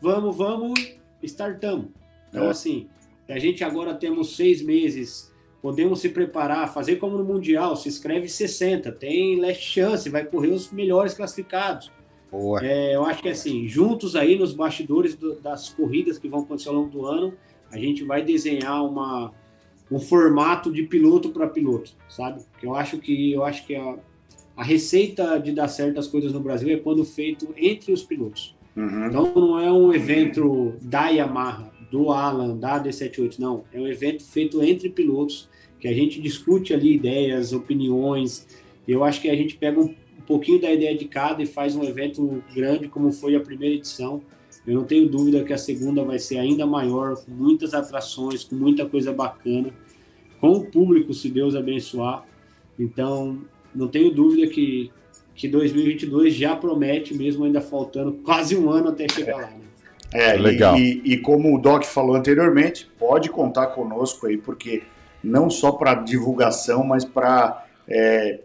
vamos, 0.00 0.34
vamos, 0.34 0.72
startamos. 1.22 1.88
Então, 2.30 2.44
É. 2.44 2.48
assim, 2.48 2.88
a 3.28 3.38
gente 3.38 3.62
agora 3.62 3.92
temos 3.92 4.36
seis 4.36 4.62
meses, 4.62 5.30
podemos 5.60 6.00
se 6.00 6.08
preparar, 6.08 6.72
fazer 6.72 6.96
como 6.96 7.18
no 7.18 7.24
Mundial, 7.26 7.76
se 7.76 7.90
inscreve 7.90 8.26
60, 8.26 8.90
tem 8.90 9.38
last 9.38 9.62
chance, 9.62 10.08
vai 10.08 10.24
correr 10.24 10.48
os 10.52 10.72
melhores 10.72 11.12
classificados. 11.12 11.92
É, 12.62 12.94
eu 12.96 13.04
acho 13.04 13.20
que 13.20 13.28
assim, 13.28 13.68
juntos 13.68 14.16
aí 14.16 14.38
nos 14.38 14.54
bastidores 14.54 15.14
do- 15.14 15.34
das 15.42 15.68
corridas 15.68 16.16
que 16.18 16.26
vão 16.26 16.40
acontecer 16.40 16.70
ao 16.70 16.74
longo 16.76 16.88
do 16.88 17.04
ano, 17.04 17.34
a 17.70 17.76
gente 17.76 18.02
vai 18.02 18.22
desenhar 18.24 18.82
uma, 18.82 19.30
um 19.90 19.98
formato 19.98 20.72
de 20.72 20.84
piloto 20.84 21.30
para 21.30 21.48
piloto, 21.48 21.92
sabe? 22.08 22.42
Que 22.58 22.66
eu 22.66 22.74
acho 22.74 22.98
que 22.98 23.32
eu 23.32 23.44
acho 23.44 23.66
que 23.66 23.74
a, 23.74 23.96
a 24.56 24.62
receita 24.62 25.38
de 25.38 25.52
dar 25.52 25.68
certas 25.68 26.06
coisas 26.06 26.32
no 26.32 26.40
Brasil 26.40 26.68
é 26.70 26.76
quando 26.76 27.04
feito 27.04 27.48
entre 27.56 27.92
os 27.92 28.02
pilotos. 28.02 28.54
Uhum. 28.76 29.06
Então 29.06 29.34
não 29.34 29.58
é 29.58 29.72
um 29.72 29.92
evento 29.92 30.74
da 30.80 31.08
Yamaha, 31.08 31.72
do 31.90 32.10
Alan, 32.10 32.56
da 32.56 32.82
D78, 32.82 33.38
não. 33.38 33.64
É 33.72 33.80
um 33.80 33.86
evento 33.86 34.22
feito 34.22 34.62
entre 34.62 34.88
pilotos, 34.88 35.48
que 35.80 35.88
a 35.88 35.92
gente 35.92 36.20
discute 36.20 36.72
ali 36.72 36.94
ideias, 36.94 37.52
opiniões. 37.52 38.46
Eu 38.86 39.02
acho 39.02 39.20
que 39.20 39.28
a 39.28 39.34
gente 39.34 39.56
pega 39.56 39.80
um, 39.80 39.94
um 40.18 40.22
pouquinho 40.26 40.60
da 40.60 40.72
ideia 40.72 40.96
de 40.96 41.06
cada 41.06 41.42
e 41.42 41.46
faz 41.46 41.74
um 41.74 41.82
evento 41.82 42.42
grande, 42.54 42.88
como 42.88 43.12
foi 43.12 43.34
a 43.34 43.40
primeira 43.40 43.74
edição. 43.74 44.22
Eu 44.66 44.74
não 44.74 44.84
tenho 44.84 45.08
dúvida 45.08 45.42
que 45.42 45.52
a 45.52 45.58
segunda 45.58 46.04
vai 46.04 46.18
ser 46.18 46.38
ainda 46.38 46.66
maior, 46.66 47.16
com 47.16 47.30
muitas 47.30 47.72
atrações, 47.74 48.44
com 48.44 48.54
muita 48.54 48.84
coisa 48.86 49.12
bacana, 49.12 49.70
com 50.40 50.50
o 50.52 50.64
público, 50.66 51.12
se 51.14 51.28
Deus 51.28 51.54
abençoar. 51.54 52.24
Então, 52.78 53.38
não 53.74 53.88
tenho 53.88 54.10
dúvida 54.12 54.46
que, 54.46 54.90
que 55.34 55.48
2022 55.48 56.34
já 56.34 56.54
promete, 56.56 57.14
mesmo 57.14 57.44
ainda 57.44 57.60
faltando 57.60 58.12
quase 58.24 58.56
um 58.56 58.70
ano 58.70 58.88
até 58.90 59.06
chegar 59.08 59.36
lá. 59.36 59.46
Né? 59.50 59.60
É, 60.12 60.36
e- 60.36 60.38
Legal. 60.38 60.76
E, 60.76 61.00
e 61.04 61.16
como 61.18 61.54
o 61.56 61.60
Doc 61.60 61.84
falou 61.84 62.14
anteriormente, 62.16 62.88
pode 62.98 63.28
contar 63.30 63.68
conosco 63.68 64.26
aí, 64.26 64.36
porque 64.36 64.82
não 65.22 65.48
só 65.50 65.72
para 65.72 65.94
divulgação, 65.94 66.84
mas 66.84 67.04
para 67.04 67.66
é, 67.88 68.40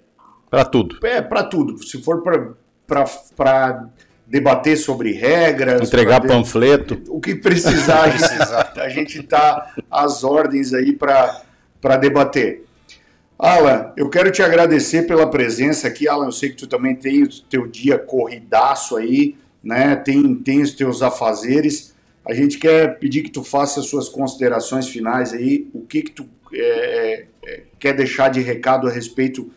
Para 0.50 0.66
tudo. 0.66 0.98
é, 1.06 1.22
para 1.22 1.44
tudo. 1.44 1.82
Se 1.84 2.02
for 2.02 2.22
para 2.22 3.90
debater 4.28 4.78
sobre 4.78 5.12
regras, 5.14 5.82
Entregar 5.82 6.22
panfleto. 6.22 7.02
o 7.10 7.20
que 7.20 7.36
precisar, 7.36 8.06
a 8.76 8.90
gente 8.90 9.22
tá 9.24 9.74
às 9.90 10.24
ordens 10.24 10.74
aí 10.74 10.94
para 10.94 11.98
debater. 12.00 12.64
Alan, 13.38 13.92
eu 13.98 14.10
quero 14.10 14.32
te 14.32 14.42
agradecer 14.42 15.04
pela 15.04 15.30
presença 15.30 15.88
aqui. 15.88 16.08
Alan, 16.08 16.26
eu 16.26 16.32
sei 16.32 16.50
que 16.50 16.56
tu 16.56 16.68
também 16.68 16.96
tem 16.96 17.24
o 17.24 17.30
teu 17.50 17.68
dia 17.68 17.98
corridaço 17.98 18.96
aí, 18.96 19.36
né? 19.64 19.96
Tem, 19.96 20.36
tem 20.36 20.62
os 20.62 20.72
teus 20.74 21.02
afazeres. 21.02 21.94
A 22.26 22.34
gente 22.34 22.58
quer 22.58 22.98
pedir 22.98 23.24
que 23.24 23.30
tu 23.30 23.44
faça 23.44 23.82
as 23.82 23.88
suas 23.88 24.08
considerações 24.08 24.88
finais 24.88 25.34
aí. 25.34 25.68
O 25.74 25.82
que 25.82 26.02
que 26.02 26.12
tu 26.12 26.28
é, 26.54 27.26
é, 27.46 27.64
quer 27.78 27.94
deixar 27.94 28.30
de 28.30 28.40
recado 28.42 28.88
a 28.88 28.92
respeito 28.92 29.52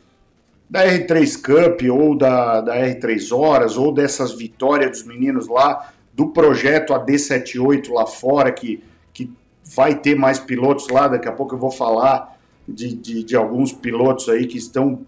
da 0.68 0.86
R3 0.86 1.40
Cup 1.40 1.80
ou 1.90 2.16
da, 2.16 2.60
da 2.60 2.76
R3 2.76 3.36
Horas 3.36 3.76
ou 3.76 3.92
dessas 3.92 4.32
vitórias 4.32 4.90
dos 4.90 5.04
meninos 5.04 5.48
lá, 5.48 5.92
do 6.12 6.28
projeto 6.28 6.92
AD78 6.92 7.90
lá 7.90 8.06
fora, 8.06 8.52
que, 8.52 8.82
que 9.12 9.32
vai 9.64 9.94
ter 9.94 10.14
mais 10.14 10.38
pilotos 10.38 10.88
lá. 10.88 11.08
Daqui 11.08 11.28
a 11.28 11.32
pouco 11.32 11.54
eu 11.54 11.58
vou 11.58 11.70
falar 11.70 12.38
de, 12.66 12.94
de, 12.94 13.24
de 13.24 13.36
alguns 13.36 13.72
pilotos 13.72 14.28
aí 14.28 14.46
que 14.46 14.58
estão 14.58 15.06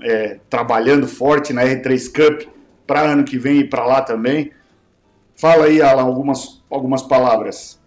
é, 0.00 0.38
trabalhando 0.48 1.08
forte 1.08 1.52
na 1.52 1.64
R3 1.64 2.12
Cup 2.12 2.48
para 2.86 3.00
ano 3.00 3.24
que 3.24 3.38
vem 3.38 3.60
e 3.60 3.64
para 3.64 3.84
lá 3.84 4.02
também. 4.02 4.52
Fala 5.34 5.64
aí, 5.64 5.82
Alan, 5.82 6.02
algumas, 6.02 6.62
algumas 6.70 7.02
palavras. 7.02 7.80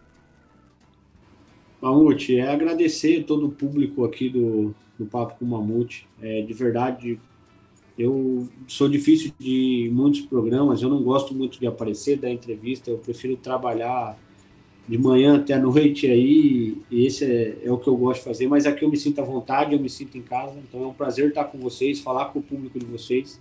Mamute, 1.81 2.37
é 2.37 2.51
agradecer 2.51 3.23
todo 3.23 3.47
o 3.47 3.51
público 3.51 4.03
aqui 4.03 4.27
do, 4.29 4.75
do 4.99 5.05
Papo 5.05 5.35
com 5.39 5.45
Mamute. 5.45 6.05
É, 6.21 6.41
de 6.41 6.53
verdade, 6.53 7.19
eu 7.97 8.47
sou 8.67 8.87
difícil 8.89 9.31
de 9.39 9.89
muitos 9.91 10.21
programas, 10.21 10.81
eu 10.81 10.89
não 10.89 11.01
gosto 11.01 11.33
muito 11.33 11.59
de 11.59 11.65
aparecer, 11.65 12.17
dar 12.17 12.29
entrevista, 12.29 12.91
eu 12.91 12.97
prefiro 12.97 13.35
trabalhar 13.37 14.17
de 14.87 14.97
manhã 14.97 15.37
até 15.37 15.53
a 15.53 15.59
noite 15.59 16.07
aí, 16.07 16.77
e 16.89 17.05
esse 17.05 17.23
é, 17.23 17.59
é 17.63 17.71
o 17.71 17.77
que 17.77 17.87
eu 17.87 17.95
gosto 17.95 18.19
de 18.19 18.25
fazer, 18.25 18.47
mas 18.47 18.65
aqui 18.65 18.83
eu 18.83 18.89
me 18.89 18.97
sinto 18.97 19.21
à 19.21 19.23
vontade, 19.23 19.73
eu 19.73 19.79
me 19.79 19.89
sinto 19.89 20.17
em 20.17 20.21
casa, 20.21 20.57
então 20.59 20.83
é 20.83 20.87
um 20.87 20.93
prazer 20.93 21.29
estar 21.29 21.45
com 21.45 21.59
vocês, 21.59 21.99
falar 21.99 22.25
com 22.25 22.39
o 22.39 22.43
público 22.43 22.79
de 22.79 22.85
vocês. 22.85 23.39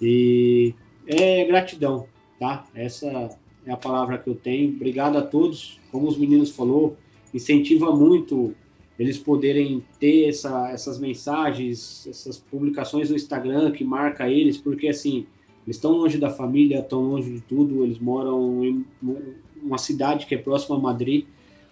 E 0.00 0.74
é 1.06 1.44
gratidão, 1.44 2.06
tá? 2.38 2.64
Essa 2.74 3.36
é 3.66 3.72
a 3.72 3.76
palavra 3.76 4.18
que 4.18 4.28
eu 4.28 4.34
tenho. 4.34 4.70
Obrigado 4.70 5.16
a 5.16 5.22
todos. 5.22 5.80
Como 5.90 6.06
os 6.06 6.16
meninos 6.16 6.50
falou, 6.50 6.96
incentiva 7.32 7.94
muito 7.94 8.54
eles 8.98 9.18
poderem 9.18 9.82
ter 9.98 10.28
essa, 10.28 10.70
essas 10.70 10.98
mensagens, 10.98 12.06
essas 12.06 12.38
publicações 12.38 13.10
no 13.10 13.16
Instagram 13.16 13.72
que 13.72 13.84
marca 13.84 14.28
eles, 14.28 14.56
porque 14.56 14.88
assim, 14.88 15.26
eles 15.66 15.76
estão 15.76 15.92
longe 15.92 16.18
da 16.18 16.30
família, 16.30 16.78
estão 16.78 17.02
longe 17.02 17.32
de 17.32 17.40
tudo, 17.40 17.84
eles 17.84 17.98
moram 17.98 18.64
em 18.64 18.84
uma 19.62 19.78
cidade 19.78 20.26
que 20.26 20.34
é 20.34 20.38
próxima 20.38 20.76
a 20.76 20.80
Madrid, 20.80 21.24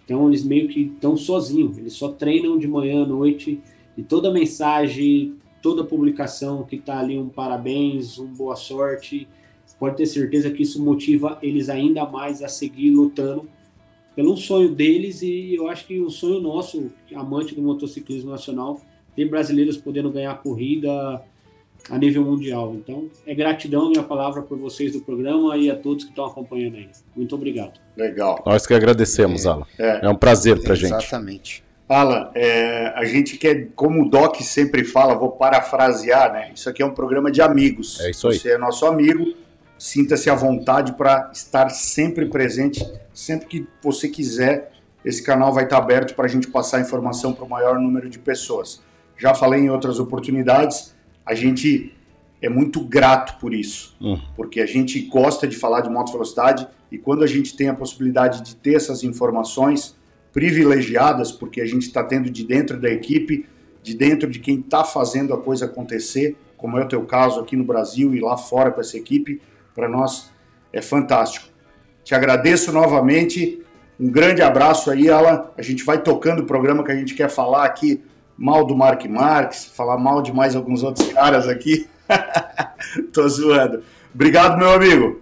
então 0.03 0.27
eles 0.27 0.43
meio 0.43 0.67
que 0.67 0.81
estão 0.81 1.15
sozinhos, 1.15 1.77
eles 1.77 1.93
só 1.93 2.09
treinam 2.09 2.57
de 2.57 2.67
manhã 2.67 3.03
à 3.03 3.07
noite, 3.07 3.61
e 3.97 4.03
toda 4.03 4.33
mensagem, 4.33 5.35
toda 5.61 5.83
publicação 5.83 6.63
que 6.63 6.75
está 6.75 6.99
ali 6.99 7.17
um 7.17 7.29
parabéns, 7.29 8.19
um 8.19 8.27
boa 8.27 8.55
sorte, 8.55 9.27
pode 9.79 9.97
ter 9.97 10.05
certeza 10.05 10.49
que 10.49 10.63
isso 10.63 10.83
motiva 10.83 11.37
eles 11.41 11.69
ainda 11.69 12.05
mais 12.05 12.41
a 12.41 12.47
seguir 12.47 12.91
lutando 12.91 13.47
pelo 14.15 14.35
sonho 14.37 14.73
deles 14.73 15.21
e 15.21 15.55
eu 15.55 15.67
acho 15.67 15.85
que 15.85 15.99
o 15.99 16.09
sonho 16.09 16.39
nosso, 16.39 16.91
amante 17.15 17.55
do 17.55 17.61
motociclismo 17.61 18.31
nacional, 18.31 18.79
ter 19.15 19.25
brasileiros 19.25 19.77
podendo 19.77 20.11
ganhar 20.11 20.33
corrida 20.41 21.21
a 21.89 21.97
nível 21.97 22.23
mundial. 22.23 22.73
Então, 22.75 23.09
é 23.25 23.35
gratidão 23.35 23.89
minha 23.89 24.03
palavra 24.03 24.41
por 24.41 24.57
vocês 24.57 24.93
do 24.93 25.01
programa 25.01 25.57
e 25.57 25.69
a 25.69 25.75
todos 25.75 26.03
que 26.03 26.11
estão 26.11 26.25
acompanhando 26.25 26.77
aí. 26.77 26.89
Muito 27.15 27.35
obrigado. 27.35 27.79
Legal. 27.95 28.41
Nós 28.45 28.65
que 28.65 28.73
agradecemos, 28.73 29.45
Alan. 29.45 29.65
É. 29.77 30.05
É 30.05 30.09
um 30.09 30.15
prazer 30.15 30.61
pra 30.61 30.75
gente. 30.75 30.93
Exatamente. 30.93 31.63
Alan, 31.87 32.31
é, 32.33 32.87
a 32.95 33.03
gente 33.05 33.37
quer, 33.37 33.69
como 33.75 34.03
o 34.03 34.09
Doc 34.09 34.37
sempre 34.41 34.83
fala, 34.83 35.13
vou 35.13 35.31
parafrasear, 35.31 36.31
né? 36.31 36.51
Isso 36.55 36.69
aqui 36.69 36.81
é 36.81 36.85
um 36.85 36.93
programa 36.93 37.29
de 37.29 37.41
amigos. 37.41 37.99
É 37.99 38.09
isso 38.09 38.27
aí. 38.27 38.39
Você 38.39 38.51
é 38.51 38.57
nosso 38.57 38.85
amigo, 38.85 39.33
sinta-se 39.83 40.29
à 40.29 40.33
vontade 40.33 40.93
para 40.93 41.29
estar 41.33 41.67
sempre 41.67 42.27
presente, 42.27 42.89
sempre 43.13 43.47
que 43.47 43.67
você 43.81 44.07
quiser. 44.07 44.71
Esse 45.03 45.21
canal 45.21 45.51
vai 45.51 45.65
estar 45.65 45.77
aberto 45.77 46.15
para 46.15 46.23
a 46.23 46.29
gente 46.29 46.47
passar 46.47 46.79
informação 46.79 47.33
para 47.33 47.43
o 47.43 47.49
maior 47.49 47.77
número 47.77 48.09
de 48.09 48.17
pessoas. 48.17 48.81
Já 49.17 49.35
falei 49.35 49.59
em 49.59 49.69
outras 49.69 49.99
oportunidades, 49.99 50.95
a 51.25 51.35
gente 51.35 51.93
é 52.41 52.47
muito 52.47 52.79
grato 52.79 53.37
por 53.41 53.53
isso, 53.53 53.93
Hum. 53.99 54.17
porque 54.37 54.61
a 54.61 54.65
gente 54.65 55.01
gosta 55.01 55.45
de 55.45 55.57
falar 55.57 55.81
de 55.81 55.89
moto 55.89 56.13
velocidade 56.13 56.65
e 56.89 56.97
quando 56.97 57.21
a 57.21 57.27
gente 57.27 57.53
tem 57.53 57.67
a 57.67 57.73
possibilidade 57.73 58.41
de 58.41 58.55
ter 58.55 58.75
essas 58.75 59.03
informações 59.03 59.97
privilegiadas, 60.31 61.29
porque 61.29 61.59
a 61.59 61.65
gente 61.65 61.87
está 61.87 62.01
tendo 62.01 62.29
de 62.29 62.45
dentro 62.45 62.79
da 62.79 62.89
equipe, 62.89 63.45
de 63.81 63.93
dentro 63.93 64.29
de 64.29 64.39
quem 64.39 64.61
está 64.61 64.85
fazendo 64.85 65.33
a 65.33 65.41
coisa 65.41 65.65
acontecer, 65.65 66.37
como 66.55 66.77
é 66.77 66.85
o 66.85 66.87
teu 66.87 67.03
caso 67.03 67.41
aqui 67.41 67.57
no 67.57 67.65
Brasil 67.65 68.15
e 68.15 68.21
lá 68.21 68.37
fora 68.37 68.71
com 68.71 68.79
essa 68.79 68.95
equipe, 68.95 69.41
para 69.75 69.87
nós 69.89 70.31
é 70.71 70.81
fantástico. 70.81 71.47
Te 72.03 72.13
agradeço 72.15 72.71
novamente, 72.71 73.61
um 73.99 74.09
grande 74.09 74.41
abraço 74.41 74.89
aí, 74.91 75.09
Alan. 75.09 75.45
A 75.57 75.61
gente 75.61 75.83
vai 75.83 75.97
tocando 76.01 76.41
o 76.41 76.45
programa 76.45 76.83
que 76.83 76.91
a 76.91 76.95
gente 76.95 77.13
quer 77.13 77.29
falar 77.29 77.65
aqui, 77.65 78.03
mal 78.37 78.65
do 78.65 78.75
Mark 78.75 79.05
Marques, 79.05 79.65
falar 79.65 79.97
mal 79.97 80.21
de 80.21 80.33
mais 80.33 80.55
alguns 80.55 80.83
outros 80.83 81.11
caras 81.13 81.47
aqui. 81.47 81.87
Tô 83.13 83.27
zoando. 83.27 83.83
Obrigado, 84.13 84.57
meu 84.57 84.71
amigo. 84.71 85.21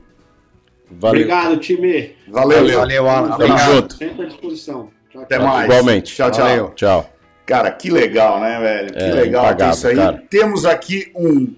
Valeu. 0.90 1.22
Obrigado, 1.22 1.58
time. 1.58 2.16
Valeu. 2.28 2.68
Valeu, 2.80 3.08
Alan. 3.10 3.38
Tamo 3.38 3.58
junto. 3.58 3.94
Sempre 3.96 4.24
à 4.24 4.28
disposição. 4.28 4.90
Tchau, 5.10 5.22
Até 5.22 5.38
tchau. 5.38 5.48
mais. 5.48 5.66
Igualmente. 5.70 6.16
Tchau, 6.16 6.32
tchau. 6.32 6.46
Valeu. 6.46 6.70
Tchau. 6.76 7.10
Cara, 7.46 7.72
que 7.72 7.90
legal, 7.90 8.40
né, 8.40 8.60
velho? 8.60 8.94
Que 8.94 9.00
É, 9.00 9.14
legal 9.14 9.56
ter 9.56 9.70
isso 9.70 9.88
aí. 9.88 9.96
cara. 9.96 10.24
Temos 10.30 10.66
aqui 10.66 11.12
um 11.16 11.54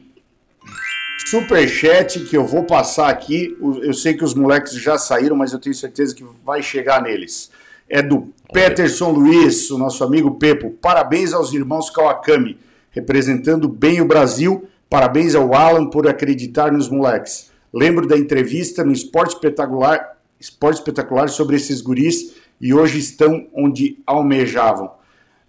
superchat 1.26 2.20
que 2.22 2.38
eu 2.38 2.46
vou 2.46 2.64
passar 2.64 3.10
aqui. 3.10 3.58
Eu 3.82 3.94
sei 3.94 4.14
que 4.14 4.24
os 4.24 4.34
moleques 4.34 4.74
já 4.74 4.98
saíram, 4.98 5.36
mas 5.36 5.54
eu 5.54 5.60
tenho 5.60 5.76
certeza 5.76 6.14
que 6.16 6.26
vai 6.46 6.62
chegar 6.62 7.02
neles. 7.02 7.50
É 7.90 8.02
do 8.02 8.34
Peterson 8.52 9.12
Luiz, 9.12 9.70
o 9.72 9.78
nosso 9.78 10.04
amigo 10.04 10.36
Pepo. 10.36 10.72
Parabéns 10.72 11.34
aos 11.34 11.54
irmãos 11.54 11.90
Kawakami, 11.90 12.58
representando 12.92 13.68
bem 13.68 14.02
o 14.02 14.06
Brasil. 14.06 14.68
Parabéns 14.90 15.36
ao 15.36 15.54
Alan 15.54 15.90
por 15.90 16.08
acreditar 16.08 16.72
nos 16.72 16.90
moleques. 16.90 17.52
Lembro 17.74 18.08
da 18.08 18.18
entrevista 18.18 18.84
no 18.84 18.92
Esporte 18.92 19.34
Espetacular, 19.34 20.18
Esporte 20.40 20.78
Espetacular 20.78 21.28
sobre 21.30 21.56
esses 21.56 21.82
guris 21.82 22.36
e 22.62 22.74
hoje 22.74 23.00
estão 23.00 23.48
onde 23.54 23.98
almejavam. 24.06 24.92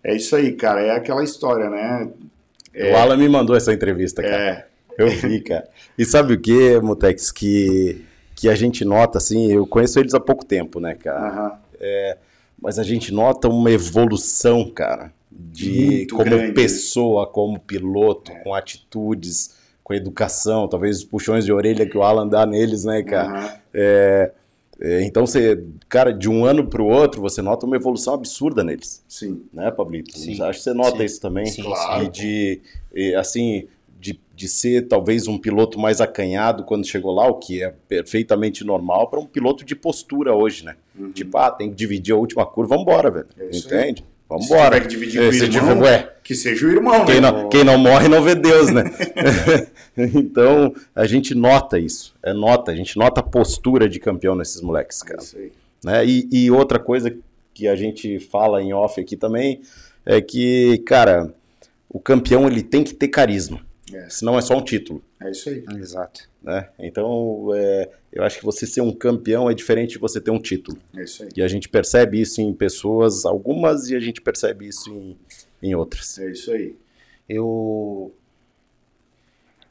É 0.02 0.16
isso 0.16 0.34
aí, 0.34 0.52
cara. 0.52 0.80
É 0.80 0.90
aquela 0.92 1.22
história, 1.22 1.68
né? 1.68 2.08
O 2.92 2.96
Alan 2.96 3.16
me 3.16 3.28
mandou 3.28 3.54
essa 3.54 3.72
entrevista, 3.72 4.22
cara. 4.22 4.34
É. 4.34 4.73
Eu 4.98 5.08
vi, 5.10 5.40
cara. 5.40 5.68
E 5.98 6.04
sabe 6.04 6.34
o 6.34 6.40
que, 6.40 6.80
Mutex, 6.80 7.30
que, 7.32 8.04
que 8.34 8.48
a 8.48 8.54
gente 8.54 8.84
nota, 8.84 9.18
assim, 9.18 9.50
eu 9.52 9.66
conheço 9.66 9.98
eles 9.98 10.14
há 10.14 10.20
pouco 10.20 10.44
tempo, 10.44 10.80
né, 10.80 10.94
cara? 10.94 11.28
Aham. 11.28 11.52
Mas 12.60 12.78
a 12.78 12.82
gente 12.82 13.12
nota 13.12 13.48
uma 13.48 13.70
evolução, 13.70 14.70
cara, 14.70 15.12
de 15.30 15.84
Muito 15.84 16.14
como 16.16 16.30
grande. 16.30 16.52
pessoa, 16.52 17.26
como 17.26 17.58
piloto, 17.58 18.32
com 18.42 18.54
atitudes, 18.54 19.56
com 19.82 19.92
educação, 19.92 20.66
talvez 20.66 20.98
os 20.98 21.04
puxões 21.04 21.44
de 21.44 21.52
orelha 21.52 21.84
que 21.86 21.98
o 21.98 22.02
Alan 22.02 22.26
dá 22.26 22.46
neles, 22.46 22.84
né, 22.84 23.02
cara? 23.02 23.60
É, 23.74 24.32
é, 24.80 25.02
então 25.02 25.26
você, 25.26 25.62
cara, 25.90 26.10
de 26.10 26.28
um 26.28 26.46
ano 26.46 26.66
para 26.66 26.80
o 26.80 26.86
outro, 26.86 27.20
você 27.20 27.42
nota 27.42 27.66
uma 27.66 27.76
evolução 27.76 28.14
absurda 28.14 28.64
neles, 28.64 29.04
Sim. 29.06 29.42
né, 29.52 29.70
Pablito? 29.70 30.18
Sim. 30.18 30.40
Acho 30.42 30.58
que 30.60 30.64
você 30.64 30.72
nota 30.72 30.96
Sim. 30.98 31.04
isso 31.04 31.20
também. 31.20 31.44
Sim, 31.46 31.64
Claro. 31.64 32.04
E 32.04 32.08
de, 32.08 32.60
e, 32.94 33.14
assim, 33.14 33.66
de, 34.04 34.20
de 34.36 34.46
ser 34.48 34.86
talvez 34.86 35.26
um 35.26 35.38
piloto 35.38 35.78
mais 35.80 35.98
acanhado 35.98 36.62
quando 36.64 36.86
chegou 36.86 37.14
lá, 37.14 37.26
o 37.26 37.38
que 37.38 37.62
é 37.62 37.72
perfeitamente 37.88 38.62
normal 38.62 39.08
para 39.08 39.18
um 39.18 39.24
piloto 39.24 39.64
de 39.64 39.74
postura 39.74 40.34
hoje, 40.34 40.62
né? 40.62 40.76
Uhum. 40.98 41.10
Tipo, 41.10 41.38
ah, 41.38 41.50
tem 41.50 41.70
que 41.70 41.74
dividir 41.74 42.12
a 42.12 42.16
última 42.18 42.44
curva, 42.44 42.76
vambora, 42.76 43.10
velho. 43.10 43.26
É. 43.38 43.46
Entende? 43.56 44.00
Se 44.02 44.28
Vambora. 44.28 44.70
tiver 44.76 44.80
que 44.82 44.88
dividir 44.88 45.20
É, 45.22 45.24
com 45.24 45.30
o 45.30 45.32
se 45.32 45.44
irmão, 45.44 45.78
ué, 45.80 46.12
que 46.22 46.34
seja 46.34 46.66
o 46.66 46.70
irmão, 46.70 47.04
quem 47.06 47.14
né? 47.20 47.20
não, 47.30 47.48
quem 47.48 47.64
não 47.64 47.78
morre 47.78 48.08
não 48.08 48.22
vê 48.22 48.34
Deus, 48.34 48.70
né? 48.70 48.84
então, 49.96 50.74
a 50.94 51.06
gente 51.06 51.34
nota 51.34 51.78
isso. 51.78 52.14
É 52.22 52.32
nota, 52.34 52.72
a 52.72 52.74
gente 52.74 52.98
nota 52.98 53.20
a 53.20 53.22
postura 53.22 53.88
de 53.88 53.98
campeão 53.98 54.34
nesses 54.34 54.60
moleques, 54.60 55.00
É 55.02 55.06
cara. 55.06 55.22
isso 55.22 55.36
aí. 55.38 55.52
né? 55.82 56.04
E, 56.04 56.28
e 56.30 56.50
outra 56.50 56.78
coisa 56.78 57.14
que 57.54 57.66
a 57.68 57.76
gente 57.76 58.18
fala 58.18 58.62
em 58.62 58.72
off 58.74 59.00
aqui 59.00 59.16
também 59.16 59.62
é 60.04 60.20
que, 60.20 60.78
cara, 60.86 61.32
o 61.88 61.98
campeão 62.00 62.46
ele 62.46 62.62
tem 62.62 62.82
que 62.82 62.92
ter 62.94 63.08
carisma. 63.08 63.60
É. 63.94 64.08
Senão 64.10 64.36
é 64.36 64.42
só 64.42 64.56
um 64.56 64.64
título. 64.64 65.02
É 65.20 65.30
isso 65.30 65.48
aí. 65.48 65.64
Exato. 65.76 66.28
Né? 66.42 66.68
Então, 66.78 67.48
é, 67.54 67.90
eu 68.12 68.24
acho 68.24 68.38
que 68.38 68.44
você 68.44 68.66
ser 68.66 68.80
um 68.80 68.92
campeão 68.92 69.48
é 69.48 69.54
diferente 69.54 69.92
de 69.92 69.98
você 69.98 70.20
ter 70.20 70.30
um 70.30 70.40
título. 70.40 70.78
É 70.94 71.04
isso 71.04 71.22
aí. 71.22 71.28
E 71.36 71.42
a 71.42 71.48
gente 71.48 71.68
percebe 71.68 72.20
isso 72.20 72.40
em 72.40 72.52
pessoas, 72.52 73.24
algumas, 73.24 73.88
e 73.88 73.96
a 73.96 74.00
gente 74.00 74.20
percebe 74.20 74.66
isso 74.66 74.90
em, 74.90 75.16
em 75.62 75.74
outras. 75.74 76.18
É 76.18 76.30
isso 76.30 76.50
aí. 76.50 76.76
Eu 77.28 78.12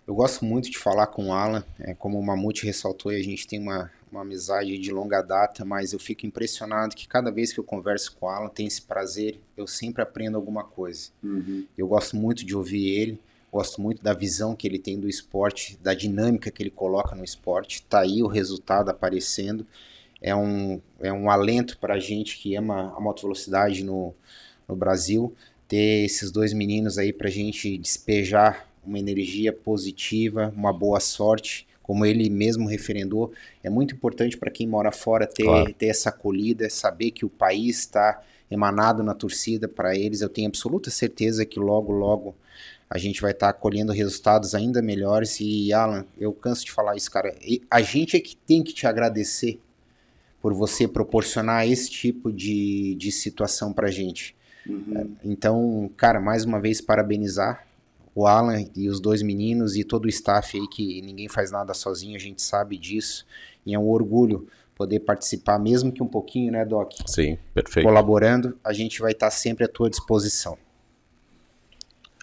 eu 0.06 0.14
gosto 0.16 0.44
muito 0.44 0.70
de 0.70 0.78
falar 0.78 1.08
com 1.08 1.28
o 1.28 1.34
Alan, 1.34 1.64
é, 1.80 1.94
como 1.94 2.20
o 2.20 2.26
Mamute 2.26 2.66
ressaltou, 2.66 3.10
a 3.12 3.22
gente 3.22 3.48
tem 3.48 3.58
uma, 3.60 3.90
uma 4.12 4.22
amizade 4.22 4.78
de 4.78 4.92
longa 4.92 5.22
data, 5.22 5.64
mas 5.64 5.94
eu 5.94 6.00
fico 6.00 6.26
impressionado 6.26 6.94
que 6.94 7.08
cada 7.08 7.32
vez 7.32 7.54
que 7.54 7.60
eu 7.60 7.64
converso 7.64 8.16
com 8.18 8.26
o 8.26 8.30
Alan, 8.30 8.50
tem 8.50 8.68
esse 8.68 8.82
prazer, 8.82 9.40
eu 9.56 9.66
sempre 9.66 10.02
aprendo 10.02 10.36
alguma 10.36 10.64
coisa. 10.64 11.10
Uhum. 11.24 11.66
Eu 11.78 11.88
gosto 11.88 12.18
muito 12.18 12.46
de 12.46 12.54
ouvir 12.54 12.90
ele, 12.90 13.20
gosto 13.54 13.80
muito 13.80 14.02
da 14.02 14.16
visão 14.16 14.56
que 14.56 14.68
ele 14.68 14.80
tem 14.80 15.00
do 15.00 15.08
esporte, 15.08 15.78
da 15.80 15.94
dinâmica 15.94 16.50
que 16.50 16.64
ele 16.64 16.72
coloca 16.72 17.16
no 17.16 17.24
esporte. 17.24 17.84
Tá 17.84 18.00
aí 18.00 18.24
o 18.24 18.28
resultado 18.28 18.90
aparecendo. 18.90 19.66
É 20.20 20.36
um, 20.36 20.82
é 21.00 21.14
um 21.14 21.30
alento 21.30 21.78
para 21.78 21.94
a 21.94 22.00
gente 22.00 22.40
que 22.40 22.56
ama 22.56 22.92
a 22.98 23.00
motovelocidade 23.00 23.84
no, 23.84 24.16
no 24.68 24.76
Brasil, 24.76 25.36
ter 25.68 26.04
esses 26.04 26.32
dois 26.32 26.52
meninos 26.52 26.98
aí 26.98 27.14
para 27.14 27.28
a 27.28 27.32
gente 27.32 27.78
despejar 27.78 28.68
uma 28.84 28.98
energia 28.98 29.54
positiva, 29.54 30.52
uma 30.56 30.74
boa 30.74 31.00
sorte. 31.00 31.68
Como 31.84 32.06
ele 32.06 32.30
mesmo 32.32 32.68
referendou, 32.68 33.34
é 33.62 33.70
muito 33.70 33.94
importante 33.94 34.36
para 34.36 34.50
quem 34.50 34.66
mora 34.66 34.92
fora 34.92 35.28
ter, 35.28 35.44
Claro. 35.44 35.74
ter 35.74 35.88
essa 35.88 36.10
acolhida, 36.10 36.70
saber 36.70 37.12
que 37.12 37.26
o 37.26 37.30
país 37.30 37.80
está 37.80 38.20
emanado 38.50 39.04
na 39.04 39.14
torcida 39.14 39.68
para 39.68 39.96
eles. 39.96 40.22
Eu 40.22 40.30
tenho 40.30 40.48
absoluta 40.48 40.90
certeza 40.90 41.46
que 41.46 41.60
logo, 41.60 41.92
logo 41.92 42.36
a 42.90 42.98
gente 42.98 43.22
vai 43.22 43.32
estar 43.32 43.52
colhendo 43.54 43.92
resultados 43.92 44.54
ainda 44.54 44.82
melhores. 44.82 45.40
E, 45.40 45.74
Alan, 45.74 46.06
eu 46.18 46.32
canso 46.34 46.66
de 46.66 46.72
falar 46.72 46.96
isso, 46.96 47.10
cara. 47.10 47.36
E 47.42 47.62
a 47.70 47.82
gente 47.82 48.16
é 48.16 48.20
que 48.20 48.36
tem 48.36 48.64
que 48.64 48.74
te 48.74 48.86
agradecer 48.86 49.60
por 50.42 50.54
você 50.54 50.88
proporcionar 50.88 51.68
esse 51.68 51.90
tipo 51.90 52.32
de, 52.32 52.96
de 52.96 53.12
situação 53.12 53.72
pra 53.72 53.90
gente. 53.90 54.36
Uhum. 54.68 55.16
Então, 55.24 55.90
cara, 55.98 56.20
mais 56.20 56.46
uma 56.46 56.60
vez 56.60 56.82
parabenizar 56.82 57.66
o 58.16 58.28
Alan 58.28 58.64
e 58.76 58.88
os 58.88 59.00
dois 59.00 59.22
meninos 59.22 59.76
e 59.76 59.84
todo 59.84 60.06
o 60.06 60.10
staff 60.10 60.58
aí 60.58 60.68
que 60.68 61.02
ninguém 61.02 61.28
faz 61.28 61.50
nada 61.50 61.74
sozinho, 61.74 62.16
a 62.16 62.20
gente 62.20 62.42
sabe 62.42 62.78
disso. 62.78 63.26
E 63.66 63.74
é 63.74 63.80
um 63.80 63.90
orgulho 63.90 64.48
poder 64.76 65.00
participar, 65.00 65.58
mesmo 65.60 65.92
que 65.92 66.04
um 66.04 66.08
pouquinho, 66.08 66.52
né, 66.52 66.66
Doc? 66.66 66.92
Sim, 67.08 67.38
perfeito. 67.54 67.86
Colaborando, 67.86 68.58
a 68.64 68.74
gente 68.74 69.00
vai 69.02 69.12
estar 69.12 69.32
sempre 69.32 69.64
à 69.64 69.68
tua 69.68 69.90
disposição. 69.90 70.58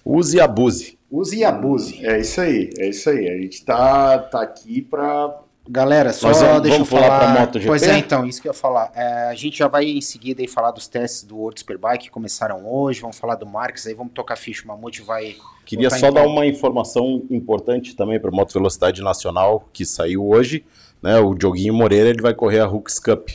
Use 0.04 0.36
e 0.36 0.40
abuse. 0.40 0.98
Use 1.10 1.36
e 1.36 1.44
abuse. 1.44 2.04
É 2.06 2.20
isso 2.20 2.40
aí. 2.40 2.70
É 2.78 2.88
isso 2.88 3.10
aí. 3.10 3.28
A 3.28 3.36
gente 3.40 3.64
tá, 3.64 4.18
tá 4.18 4.40
aqui 4.42 4.80
pra. 4.82 5.38
Galera, 5.68 6.12
só 6.12 6.28
Nós 6.28 6.40
vamos- 6.40 6.62
deixa 6.62 6.78
vamos 6.78 6.90
eu 6.90 6.96
pular 6.98 7.08
falar. 7.08 7.32
pra 7.32 7.40
MotoGP? 7.42 7.66
Pois 7.68 7.82
é, 7.84 7.98
então, 7.98 8.26
isso 8.26 8.42
que 8.42 8.48
eu 8.48 8.50
ia 8.50 8.54
falar. 8.58 8.90
É, 8.94 9.28
a 9.28 9.34
gente 9.34 9.56
já 9.58 9.68
vai 9.68 9.84
em 9.84 10.00
seguida 10.00 10.42
aí 10.42 10.48
falar 10.48 10.72
dos 10.72 10.88
testes 10.88 11.22
do 11.22 11.36
World 11.36 11.60
Superbike 11.60 12.04
que 12.04 12.10
começaram 12.10 12.66
hoje, 12.68 13.00
vamos 13.00 13.18
falar 13.18 13.36
do 13.36 13.46
Marques, 13.46 13.86
aí 13.86 13.94
vamos 13.94 14.12
tocar 14.12 14.36
ficha. 14.36 14.64
O 14.64 14.68
Mamute 14.68 15.02
vai. 15.02 15.36
Queria 15.64 15.88
só 15.90 16.08
em 16.08 16.12
dar 16.12 16.26
uma 16.26 16.44
informação 16.44 17.22
importante 17.30 17.94
também 17.94 18.18
para 18.18 18.30
Moto 18.32 18.52
Velocidade 18.52 19.00
Nacional 19.00 19.68
que 19.72 19.84
saiu 19.84 20.26
hoje. 20.26 20.64
Né, 21.00 21.18
o 21.20 21.34
Dioguinho 21.34 21.72
Moreira 21.72 22.08
ele 22.10 22.20
vai 22.20 22.34
correr 22.34 22.60
a 22.60 22.68
Hooks 22.68 22.98
Cup. 22.98 23.28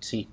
Sim. 0.00 0.26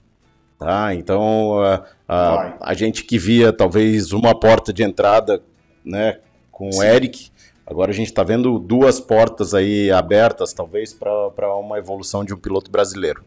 Tá? 0.58 0.94
Então 0.96 1.60
a, 1.60 1.84
a- 2.08 2.58
a 2.62 2.74
gente 2.74 3.04
que 3.04 3.18
via 3.20 3.54
talvez 3.54 4.12
uma 4.12 4.34
porta 4.38 4.74
de 4.74 4.82
entrada 4.84 5.42
né, 5.84 6.20
com 6.52 6.70
o 6.70 6.84
Eric, 6.84 7.30
agora 7.66 7.92
a 7.92 7.94
gente 7.94 8.08
está 8.08 8.24
vendo 8.24 8.60
duas 8.60 9.00
portas 9.00 9.54
aí 9.54 9.92
abertas, 9.92 10.54
talvez, 10.54 10.94
para 10.94 11.56
uma 11.58 11.78
evolução 11.78 12.24
de 12.24 12.34
um 12.34 12.38
piloto 12.38 12.70
brasileiro. 12.70 13.24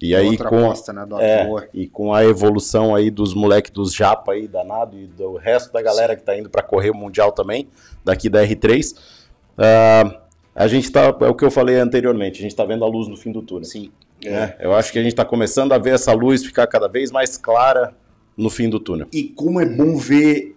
E 0.00 0.16
aí 0.16 0.30
Outra 0.30 0.48
com, 0.48 0.64
aposta, 0.64 0.92
né, 0.92 1.06
é, 1.20 1.68
e 1.72 1.86
com 1.86 2.12
a 2.12 2.24
evolução 2.24 2.92
aí 2.92 3.08
dos 3.08 3.34
moleques 3.34 3.70
dos 3.70 3.94
Japa 3.94 4.32
aí, 4.32 4.48
danado, 4.48 4.98
e 4.98 5.06
do 5.06 5.36
resto 5.36 5.72
da 5.72 5.80
galera 5.80 6.16
que 6.16 6.24
tá 6.24 6.36
indo 6.36 6.50
para 6.50 6.60
correr 6.60 6.90
o 6.90 6.94
Mundial 6.94 7.30
também, 7.30 7.68
daqui 8.04 8.28
da 8.28 8.44
R3, 8.44 8.96
ah, 9.56 10.22
a 10.56 10.66
gente 10.66 10.90
tá, 10.90 11.16
é 11.20 11.28
o 11.28 11.34
que 11.34 11.44
eu 11.44 11.52
falei 11.52 11.76
anteriormente, 11.76 12.40
a 12.40 12.42
gente 12.42 12.56
tá 12.56 12.64
vendo 12.64 12.84
a 12.84 12.88
luz 12.88 13.06
no 13.06 13.16
fim 13.16 13.30
do 13.30 13.42
túnel. 13.42 13.64
Sim. 13.64 13.92
né? 14.24 14.56
Eu 14.58 14.74
acho 14.74 14.92
que 14.92 14.98
a 14.98 15.02
gente 15.02 15.14
tá 15.14 15.24
começando 15.24 15.72
a 15.72 15.78
ver 15.78 15.94
essa 15.94 16.12
luz 16.12 16.44
ficar 16.44 16.66
cada 16.66 16.88
vez 16.88 17.12
mais 17.12 17.36
clara 17.36 17.94
no 18.36 18.50
fim 18.50 18.68
do 18.68 18.80
túnel. 18.80 19.06
E 19.12 19.24
como 19.24 19.60
é 19.60 19.66
bom 19.66 19.96
ver 19.96 20.56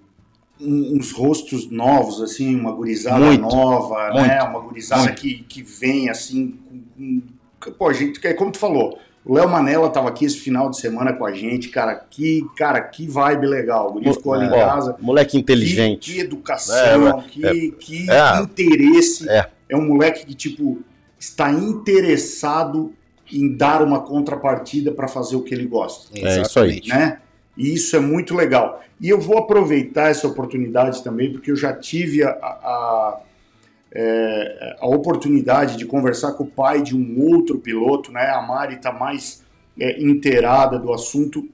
uns 0.60 1.12
rostos 1.12 1.70
novos, 1.70 2.22
assim, 2.22 2.56
uma 2.56 2.72
gurizada 2.72 3.26
Muito, 3.26 3.42
nova, 3.42 4.14
né? 4.14 4.40
muito, 4.40 4.46
Uma 4.52 4.60
gurizada 4.62 5.04
muito. 5.04 5.22
que, 5.22 5.44
que 5.44 5.62
vem, 5.62 6.10
assim, 6.10 6.58
com, 6.98 7.22
com- 7.60 7.72
pô, 7.74 7.92
gente, 7.92 8.20
que- 8.20 8.34
como 8.36 8.52
tu 8.52 8.58
falou, 8.58 8.98
o 9.26 9.34
Léo 9.34 9.50
Manella 9.50 9.90
tava 9.90 10.08
aqui 10.10 10.24
esse 10.24 10.38
final 10.38 10.70
de 10.70 10.78
semana 10.80 11.12
com 11.12 11.26
a 11.26 11.34
gente, 11.34 11.70
cara, 11.70 11.96
que, 11.96 12.46
cara, 12.56 12.80
que 12.80 13.08
vibe 13.08 13.48
legal, 13.48 13.90
o 13.90 13.94
guri 13.94 14.14
ficou 14.14 14.34
ali 14.34 14.46
em 14.46 14.50
casa. 14.52 14.96
moleque 15.02 15.32
Que, 15.32 15.38
inteligente. 15.40 16.14
que 16.14 16.20
educação, 16.20 17.22
que, 17.24 17.72
que 17.80 18.10
é. 18.10 18.40
interesse. 18.42 19.28
É. 19.30 19.50
É 19.68 19.76
um 19.76 19.86
moleque 19.88 20.26
que, 20.26 20.36
tipo, 20.36 20.78
está 21.20 21.52
interessado 21.52 22.94
em 23.32 23.56
dar 23.56 23.82
uma 23.82 24.00
contrapartida 24.02 24.92
para 24.92 25.08
fazer 25.08 25.36
o 25.36 25.42
que 25.42 25.54
ele 25.54 25.66
gosta 25.66 26.08
É 26.18 26.42
isso 26.42 26.60
aí. 26.60 26.78
Exatamente. 26.78 26.90
né? 26.90 27.18
E 27.58 27.74
isso 27.74 27.96
é 27.96 28.00
muito 28.00 28.36
legal. 28.36 28.82
E 29.00 29.10
eu 29.10 29.20
vou 29.20 29.38
aproveitar 29.38 30.10
essa 30.10 30.28
oportunidade 30.28 31.04
também, 31.04 31.32
porque 31.32 31.52
eu 31.52 31.56
já 31.56 31.74
tive 31.74 32.24
a, 32.24 32.30
a, 32.32 33.20
é, 33.92 34.78
a 34.80 34.88
oportunidade 34.88 35.78
de 35.78 35.86
conversar 35.86 36.34
com 36.34 36.44
o 36.44 36.48
pai 36.48 36.82
de 36.82 36.96
um 36.96 37.20
outro 37.22 37.60
piloto, 37.60 38.12
né? 38.12 38.30
A 38.30 38.42
Mari 38.42 38.76
está 38.76 38.92
mais 38.92 39.44
é, 39.80 40.02
inteirada 40.02 40.78
do 40.78 40.94
assunto, 40.94 41.48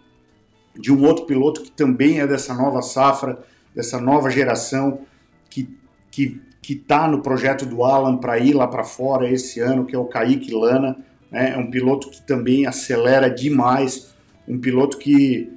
de 0.75 0.91
um 0.91 1.03
outro 1.03 1.25
piloto 1.25 1.61
que 1.61 1.71
também 1.71 2.19
é 2.19 2.27
dessa 2.27 2.53
nova 2.53 2.81
safra, 2.81 3.39
dessa 3.75 3.99
nova 3.99 4.29
geração, 4.29 5.01
que 5.49 5.69
que 6.09 6.41
que 6.61 6.73
está 6.73 7.07
no 7.07 7.21
projeto 7.21 7.65
do 7.65 7.83
Alan 7.83 8.17
para 8.17 8.37
ir 8.37 8.53
lá 8.53 8.67
para 8.67 8.83
fora 8.83 9.27
esse 9.27 9.59
ano, 9.59 9.83
que 9.83 9.95
é 9.95 9.99
o 9.99 10.05
Kaique 10.05 10.53
Lana. 10.53 10.95
Né? 11.31 11.53
É 11.53 11.57
um 11.57 11.71
piloto 11.71 12.09
que 12.09 12.21
também 12.21 12.67
acelera 12.67 13.29
demais, 13.29 14.13
um 14.47 14.59
piloto 14.59 14.97
que 14.97 15.51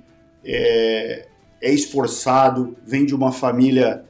é, 0.44 1.26
é 1.60 1.72
esforçado, 1.72 2.76
vem 2.84 3.04
de 3.06 3.14
uma 3.14 3.32
família 3.32 4.04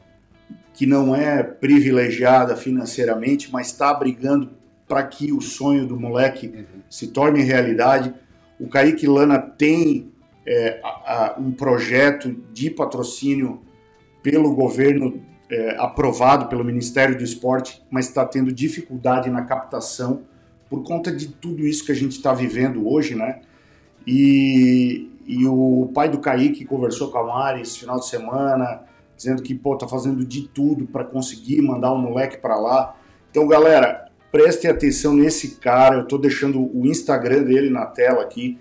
que 0.73 0.87
não 0.87 1.15
é 1.15 1.43
privilegiada 1.43 2.57
financeiramente, 2.57 3.51
mas 3.53 3.69
está 3.69 3.95
brigando 3.95 4.51
para 4.89 5.03
que 5.05 5.33
o 5.33 5.41
sonho 5.41 5.87
do 5.87 5.99
moleque 5.99 6.49
uhum. 6.49 6.81
se 6.91 7.09
torne 7.09 7.43
realidade. 7.43 8.13
O 8.59 8.69
Kaique 8.69 9.07
Lana 9.07 9.39
tem 9.39 10.13
é, 10.47 10.81
a, 10.83 10.89
a, 10.89 11.37
um 11.39 11.53
projeto 11.53 12.35
de 12.53 12.71
patrocínio 12.71 13.63
pelo 14.23 14.55
governo 14.55 15.23
é, 15.51 15.77
aprovado 15.79 16.47
pelo 16.47 16.65
Ministério 16.65 17.17
do 17.17 17.23
Esporte, 17.23 17.83
mas 17.91 18.09
está 18.09 18.27
tendo 18.27 18.53
dificuldade 18.53 19.31
na 19.31 19.43
captação 19.43 20.23
por 20.69 20.83
conta 20.83 21.13
de 21.13 21.29
tudo 21.29 21.67
isso 21.67 21.85
que 21.85 21.93
a 21.93 21.95
gente 21.95 22.13
está 22.13 22.35
vivendo 22.35 22.89
hoje, 22.89 23.15
né? 23.15 23.43
E, 24.07 25.11
e 25.27 25.47
o 25.47 25.91
pai 25.95 26.09
do 26.09 26.19
Kaique 26.19 26.65
conversou 26.65 27.11
com 27.11 27.19
a 27.19 27.25
Mari 27.25 27.63
esse 27.63 27.79
final 27.79 27.99
de 27.99 28.07
semana, 28.07 28.83
dizendo 29.17 29.43
que, 29.43 29.55
pô, 29.55 29.77
tá 29.77 29.87
fazendo 29.89 30.25
de 30.25 30.49
tudo 30.49 30.87
para 30.87 31.05
conseguir 31.05 31.63
mandar 31.63 31.93
o 31.93 31.97
um 31.97 32.03
moleque 32.03 32.39
para 32.39 32.57
lá. 32.57 32.97
Então, 33.31 33.47
galera, 33.47 34.09
prestem 34.31 34.71
atenção 34.71 35.15
nesse 35.15 35.57
cara. 35.57 35.97
Eu 35.97 36.07
tô 36.07 36.19
deixando 36.19 36.61
o 36.61 36.87
Instagram 36.87 37.45
dele 37.45 37.71
na 37.71 37.87
tela 37.87 38.23
aqui. 38.23 38.59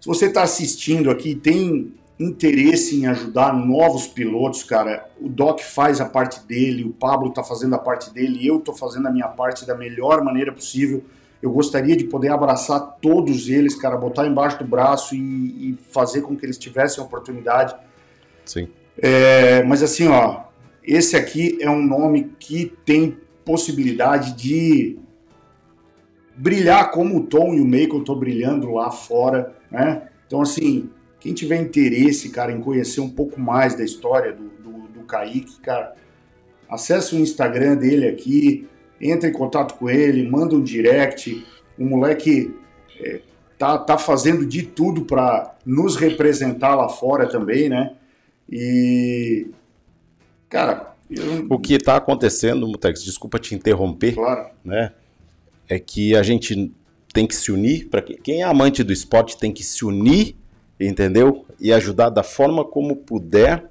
Se 0.00 0.06
você 0.06 0.26
está 0.26 0.42
assistindo 0.42 1.10
aqui, 1.10 1.34
tem 1.34 1.92
interesse 2.18 3.00
em 3.00 3.06
ajudar 3.06 3.54
novos 3.54 4.06
pilotos, 4.06 4.62
cara, 4.62 5.08
o 5.18 5.26
Doc 5.26 5.60
faz 5.60 6.02
a 6.02 6.04
parte 6.04 6.46
dele, 6.46 6.84
o 6.84 6.90
Pablo 6.90 7.30
tá 7.30 7.42
fazendo 7.42 7.74
a 7.74 7.78
parte 7.78 8.12
dele, 8.12 8.46
eu 8.46 8.60
tô 8.60 8.74
fazendo 8.74 9.08
a 9.08 9.10
minha 9.10 9.28
parte 9.28 9.66
da 9.66 9.74
melhor 9.74 10.22
maneira 10.22 10.52
possível. 10.52 11.02
Eu 11.42 11.50
gostaria 11.50 11.96
de 11.96 12.04
poder 12.04 12.28
abraçar 12.28 12.98
todos 13.00 13.48
eles, 13.48 13.74
cara, 13.74 13.96
botar 13.96 14.26
embaixo 14.26 14.58
do 14.58 14.64
braço 14.64 15.14
e, 15.14 15.18
e 15.18 15.78
fazer 15.90 16.20
com 16.20 16.36
que 16.36 16.44
eles 16.44 16.58
tivessem 16.58 17.02
a 17.02 17.06
oportunidade. 17.06 17.74
Sim. 18.44 18.68
É, 18.98 19.62
mas 19.62 19.82
assim, 19.82 20.08
ó, 20.08 20.42
esse 20.82 21.16
aqui 21.16 21.58
é 21.60 21.70
um 21.70 21.82
nome 21.82 22.32
que 22.38 22.72
tem 22.84 23.16
possibilidade 23.44 24.34
de 24.34 24.98
brilhar 26.36 26.90
como 26.90 27.18
o 27.18 27.26
Tom 27.26 27.54
e 27.54 27.60
o 27.60 27.64
Michael 27.64 28.00
estão 28.00 28.18
brilhando 28.18 28.72
lá 28.72 28.90
fora, 28.90 29.54
né? 29.70 30.08
Então, 30.26 30.40
assim, 30.40 30.90
quem 31.18 31.34
tiver 31.34 31.60
interesse, 31.60 32.30
cara, 32.30 32.50
em 32.50 32.60
conhecer 32.60 33.00
um 33.00 33.10
pouco 33.10 33.38
mais 33.38 33.74
da 33.74 33.84
história 33.84 34.32
do, 34.32 34.48
do, 34.48 34.88
do 34.88 35.00
Kaique, 35.02 35.60
cara, 35.60 35.94
acesse 36.68 37.14
o 37.14 37.18
Instagram 37.18 37.76
dele 37.76 38.08
aqui, 38.08 38.68
entre 39.00 39.30
em 39.30 39.32
contato 39.32 39.74
com 39.74 39.88
ele, 39.88 40.28
manda 40.28 40.54
um 40.54 40.62
direct. 40.62 41.44
O 41.78 41.84
moleque 41.84 42.54
é, 43.00 43.20
tá, 43.58 43.78
tá 43.78 43.96
fazendo 43.96 44.44
de 44.44 44.62
tudo 44.62 45.04
para 45.04 45.56
nos 45.64 45.96
representar 45.96 46.74
lá 46.74 46.88
fora 46.88 47.26
também, 47.26 47.68
né? 47.68 47.94
E, 48.50 49.46
cara. 50.48 50.94
Eu... 51.10 51.46
O 51.48 51.58
que 51.58 51.74
está 51.74 51.96
acontecendo, 51.96 52.68
Mutex, 52.68 53.02
desculpa 53.02 53.38
te 53.38 53.54
interromper, 53.54 54.14
claro. 54.14 54.50
né? 54.64 54.92
É 55.68 55.78
que 55.78 56.14
a 56.14 56.22
gente 56.22 56.72
tem 57.12 57.26
que 57.26 57.34
se 57.34 57.50
unir, 57.50 57.88
para 57.88 58.02
quem 58.02 58.42
é 58.42 58.44
amante 58.44 58.84
do 58.84 58.92
esporte 58.92 59.36
tem 59.36 59.52
que 59.52 59.64
se 59.64 59.84
unir, 59.84 60.36
entendeu? 60.78 61.44
E 61.58 61.72
ajudar 61.72 62.10
da 62.10 62.22
forma 62.22 62.64
como 62.64 62.94
puder, 62.94 63.64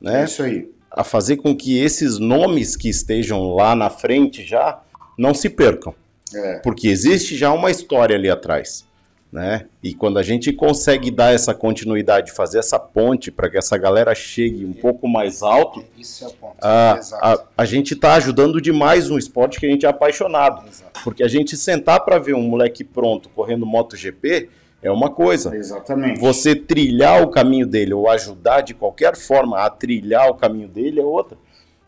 né? 0.00 0.22
É 0.22 0.24
isso 0.24 0.42
aí 0.42 0.71
a 0.94 1.04
fazer 1.04 1.36
com 1.36 1.56
que 1.56 1.78
esses 1.78 2.18
nomes 2.18 2.76
que 2.76 2.88
estejam 2.88 3.54
lá 3.54 3.74
na 3.74 3.90
frente 3.90 4.44
já 4.44 4.80
não 5.18 5.34
se 5.34 5.48
percam. 5.48 5.94
É. 6.34 6.58
Porque 6.60 6.88
existe 6.88 7.36
já 7.36 7.52
uma 7.52 7.70
história 7.70 8.16
ali 8.16 8.30
atrás. 8.30 8.84
Né? 9.30 9.64
E 9.82 9.94
quando 9.94 10.18
a 10.18 10.22
gente 10.22 10.52
consegue 10.52 11.10
dar 11.10 11.32
essa 11.32 11.54
continuidade, 11.54 12.32
fazer 12.32 12.58
essa 12.58 12.78
ponte 12.78 13.30
para 13.30 13.48
que 13.48 13.56
essa 13.56 13.78
galera 13.78 14.14
chegue 14.14 14.62
um 14.62 14.74
pouco 14.74 15.08
mais 15.08 15.42
alto, 15.42 15.82
Isso 15.96 16.22
é 16.22 16.28
o 16.28 16.32
ponto. 16.32 16.56
A, 16.60 17.00
a, 17.14 17.44
a 17.56 17.64
gente 17.64 17.94
está 17.94 18.14
ajudando 18.16 18.60
demais 18.60 19.10
um 19.10 19.16
esporte 19.16 19.58
que 19.58 19.64
a 19.64 19.70
gente 19.70 19.86
é 19.86 19.88
apaixonado. 19.88 20.68
Exato. 20.68 21.00
Porque 21.02 21.22
a 21.22 21.28
gente 21.28 21.56
sentar 21.56 22.04
para 22.04 22.18
ver 22.18 22.34
um 22.34 22.42
moleque 22.42 22.84
pronto 22.84 23.30
correndo 23.30 23.64
MotoGP, 23.64 24.50
é 24.82 24.90
uma 24.90 25.10
coisa. 25.10 25.54
Exatamente. 25.54 26.20
Você 26.20 26.56
trilhar 26.56 27.22
o 27.22 27.30
caminho 27.30 27.66
dele 27.66 27.94
ou 27.94 28.10
ajudar 28.10 28.62
de 28.62 28.74
qualquer 28.74 29.16
forma 29.16 29.60
a 29.60 29.70
trilhar 29.70 30.28
o 30.28 30.34
caminho 30.34 30.68
dele 30.68 31.00
é 31.00 31.04
outra. 31.04 31.38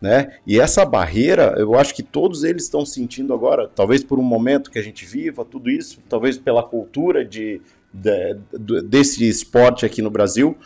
Né? 0.01 0.35
E 0.47 0.61
essa 0.61 0.85
barreira, 0.85 1.55
eu 1.57 1.75
acho 1.75 1.95
que 1.95 2.03
todos 2.03 2.45
eles 2.45 2.65
estão 2.65 2.85
sentindo 2.85 3.33
agora, 3.33 3.71
talvez 3.75 4.05
por 4.05 4.19
um 4.19 4.23
momento 4.23 4.71
que 4.71 4.79
a 4.79 4.83
gente 4.83 5.05
viva, 5.05 5.45
tudo 5.45 5.71
isso, 5.71 5.99
talvez 6.09 6.37
pela 6.37 6.63
cultura 6.63 7.25
de, 7.25 7.61
de, 7.93 8.37
de 8.59 8.83
desse 8.83 9.27
esporte 9.27 9.87
aqui 9.87 10.03
no 10.03 10.11
Brasil, 10.11 10.57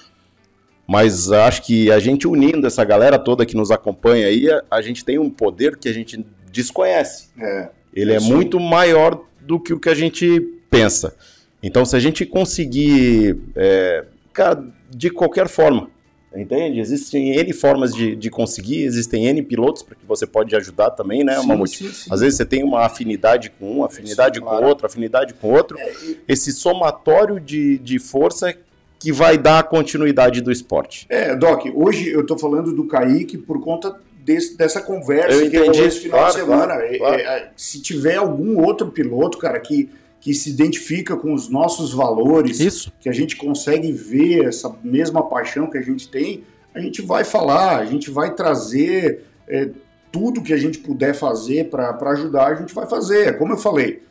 mas 0.88 1.30
acho 1.30 1.62
que 1.62 1.90
a 1.90 2.00
gente 2.00 2.26
unindo 2.26 2.66
essa 2.66 2.84
galera 2.84 3.18
toda 3.18 3.46
que 3.46 3.56
nos 3.56 3.70
acompanha 3.70 4.26
aí, 4.26 4.50
a, 4.50 4.62
a 4.70 4.82
gente 4.82 5.04
tem 5.04 5.18
um 5.18 5.30
poder 5.30 5.76
que 5.76 5.88
a 5.88 5.92
gente 5.92 6.26
desconhece. 6.50 7.28
É, 7.40 7.68
Ele 7.94 8.12
é 8.12 8.18
muito 8.18 8.58
maior 8.58 9.22
do 9.40 9.60
que 9.60 9.72
o 9.72 9.78
que 9.78 9.88
a 9.88 9.94
gente 9.94 10.40
pensa. 10.68 11.14
Então, 11.62 11.84
se 11.84 11.96
a 11.96 11.98
gente 12.00 12.24
conseguir, 12.24 13.36
é, 13.56 14.04
cara, 14.32 14.64
de 14.90 15.10
qualquer 15.10 15.48
forma, 15.48 15.90
entende? 16.34 16.78
Existem 16.78 17.36
N 17.36 17.52
formas 17.52 17.92
de, 17.92 18.14
de 18.14 18.30
conseguir, 18.30 18.82
existem 18.84 19.26
N 19.26 19.42
pilotos 19.42 19.82
para 19.82 19.94
que 19.96 20.06
você 20.06 20.26
pode 20.26 20.54
ajudar 20.54 20.90
também, 20.90 21.24
né, 21.24 21.36
sim, 21.40 21.46
Mamute? 21.46 21.76
sim, 21.78 21.92
sim. 21.92 22.10
Às 22.12 22.20
vezes 22.20 22.36
você 22.36 22.44
tem 22.44 22.62
uma 22.62 22.84
afinidade 22.84 23.50
com 23.58 23.78
um, 23.80 23.84
afinidade 23.84 24.36
Sim, 24.38 24.44
com 24.44 24.50
claro. 24.50 24.66
outro, 24.66 24.86
afinidade 24.86 25.34
com 25.34 25.50
outro. 25.52 25.76
É, 25.78 25.92
e- 26.04 26.20
Esse 26.28 26.52
somatório 26.52 27.40
de, 27.40 27.78
de 27.78 27.98
força 27.98 28.54
que 29.00 29.10
vai 29.12 29.36
dar 29.38 29.60
a 29.60 29.62
continuidade 29.62 30.40
do 30.40 30.50
esporte. 30.52 31.06
é, 31.08 31.34
Doc, 31.34 31.64
hoje 31.74 32.08
eu 32.08 32.24
tô 32.26 32.36
falando 32.38 32.72
do 32.72 32.84
Kaique 32.86 33.36
por 33.38 33.60
conta 33.62 33.96
desse- 34.24 34.56
dessa 34.56 34.80
conversa 34.80 35.32
Eu 35.42 35.50
que 35.50 35.56
entendi, 35.56 35.80
esse 35.82 36.00
final 36.00 36.18
claro, 36.20 36.34
de 36.34 36.40
semana. 36.40 36.66
claro, 36.74 36.82
É, 36.84 36.98
claro. 36.98 37.16
é, 37.16 37.22
é, 37.22 37.50
se 37.56 37.80
tiver 37.80 38.16
algum 38.16 38.60
outro 38.62 38.88
piloto, 38.90 39.38
cara, 39.38 39.58
que, 39.60 39.88
que 40.20 40.34
se 40.34 40.50
identifica 40.50 41.16
com 41.16 41.32
os 41.32 41.48
nossos 41.48 41.92
valores, 41.92 42.60
Isso. 42.60 42.92
que 43.00 43.08
a 43.08 43.12
gente 43.12 43.36
consegue 43.36 43.92
ver 43.92 44.46
essa 44.46 44.76
mesma 44.82 45.22
paixão 45.22 45.70
que 45.70 45.78
a 45.78 45.82
gente 45.82 46.08
tem, 46.08 46.44
a 46.74 46.80
gente 46.80 47.02
vai 47.02 47.24
falar, 47.24 47.78
a 47.78 47.84
gente 47.84 48.10
vai 48.10 48.34
trazer 48.34 49.24
é, 49.48 49.70
tudo 50.10 50.42
que 50.42 50.52
a 50.52 50.56
gente 50.56 50.78
puder 50.78 51.14
fazer 51.14 51.70
para 51.70 51.96
ajudar, 52.10 52.48
a 52.48 52.54
gente 52.54 52.74
vai 52.74 52.86
fazer. 52.86 53.38
Como 53.38 53.52
eu 53.52 53.58
falei, 53.58 54.02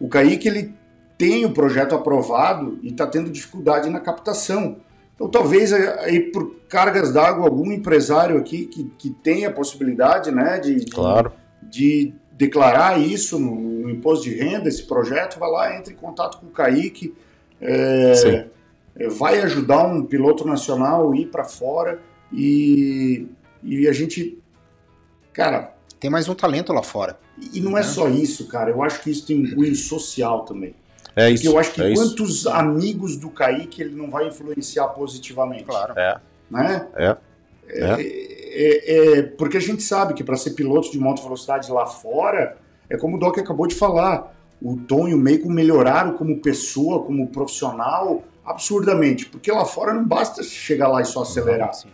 o 0.00 0.08
Kaique 0.08 0.48
ele 0.48 0.74
tem 1.18 1.44
o 1.44 1.52
projeto 1.52 1.94
aprovado 1.94 2.78
e 2.82 2.88
está 2.88 3.06
tendo 3.06 3.30
dificuldade 3.30 3.88
na 3.88 4.00
captação. 4.00 4.78
Então, 5.14 5.28
talvez 5.28 5.72
aí 5.72 6.20
por 6.20 6.56
cargas 6.68 7.12
d'água, 7.12 7.46
algum 7.46 7.72
empresário 7.72 8.36
aqui 8.36 8.66
que, 8.66 8.84
que 8.98 9.10
tenha 9.10 9.48
a 9.48 9.52
possibilidade 9.52 10.30
né, 10.30 10.58
de, 10.58 10.84
de, 10.84 10.90
Claro. 10.90 11.32
de 11.62 12.14
declarar 12.36 13.00
isso 13.00 13.38
no, 13.38 13.54
no 13.54 13.90
imposto 13.90 14.24
de 14.24 14.34
renda, 14.34 14.68
esse 14.68 14.82
projeto, 14.84 15.38
vai 15.38 15.50
lá, 15.50 15.76
entre 15.76 15.94
em 15.94 15.96
contato 15.96 16.38
com 16.38 16.46
o 16.46 16.50
Kaique, 16.50 17.14
é, 17.60 18.46
é, 18.96 19.08
vai 19.08 19.40
ajudar 19.40 19.86
um 19.86 20.04
piloto 20.04 20.46
nacional 20.46 21.10
a 21.12 21.16
ir 21.16 21.26
para 21.26 21.44
fora 21.44 22.00
e, 22.32 23.26
e 23.62 23.88
a 23.88 23.92
gente, 23.92 24.38
cara, 25.32 25.74
Tem 25.98 26.10
mais 26.10 26.28
um 26.28 26.34
talento 26.34 26.72
lá 26.72 26.82
fora. 26.82 27.18
e 27.54 27.60
não 27.60 27.76
é 27.76 27.82
só 27.82 28.08
isso, 28.08 28.46
cara, 28.48 28.70
eu 28.70 28.82
acho 28.82 29.02
que 29.02 29.10
isso 29.10 29.26
tem 29.26 29.42
um 29.42 29.54
cunho 29.54 29.74
social 29.74 30.44
também. 30.44 30.74
É 31.14 31.28
Porque 31.30 31.34
isso. 31.34 31.46
eu 31.48 31.58
acho 31.58 31.72
que 31.72 31.82
é 31.82 31.90
isso. 31.92 32.02
quantos 32.02 32.46
amigos 32.46 33.16
do 33.16 33.30
Kaique 33.30 33.80
ele 33.80 33.96
não 33.96 34.10
vai 34.10 34.28
influenciar 34.28 34.88
positivamente, 34.88 35.64
Claro. 35.64 35.94
É, 35.98 36.18
né? 36.50 36.86
é. 36.94 37.16
É, 37.68 38.35
é- 38.56 39.18
é- 39.18 39.22
porque 39.22 39.56
a 39.56 39.60
gente 39.60 39.82
sabe 39.82 40.14
que 40.14 40.24
para 40.24 40.36
ser 40.36 40.50
piloto 40.52 40.90
de 40.90 40.98
moto 40.98 41.22
velocidade 41.22 41.70
lá 41.70 41.86
fora, 41.86 42.56
é 42.88 42.96
como 42.96 43.16
o 43.16 43.20
Doc 43.20 43.38
acabou 43.38 43.66
de 43.66 43.74
falar, 43.74 44.34
o 44.62 44.76
Tom 44.76 45.08
e 45.08 45.14
o 45.14 45.18
Meiko 45.18 45.50
melhoraram 45.50 46.14
como 46.16 46.40
pessoa, 46.40 47.02
como 47.02 47.26
profissional, 47.28 48.22
absurdamente. 48.44 49.26
Porque 49.26 49.50
lá 49.52 49.64
fora 49.64 49.92
não 49.92 50.04
basta 50.04 50.42
chegar 50.42 50.88
lá 50.88 51.02
e 51.02 51.04
só 51.04 51.22
acelerar. 51.22 51.74
Sim. 51.74 51.88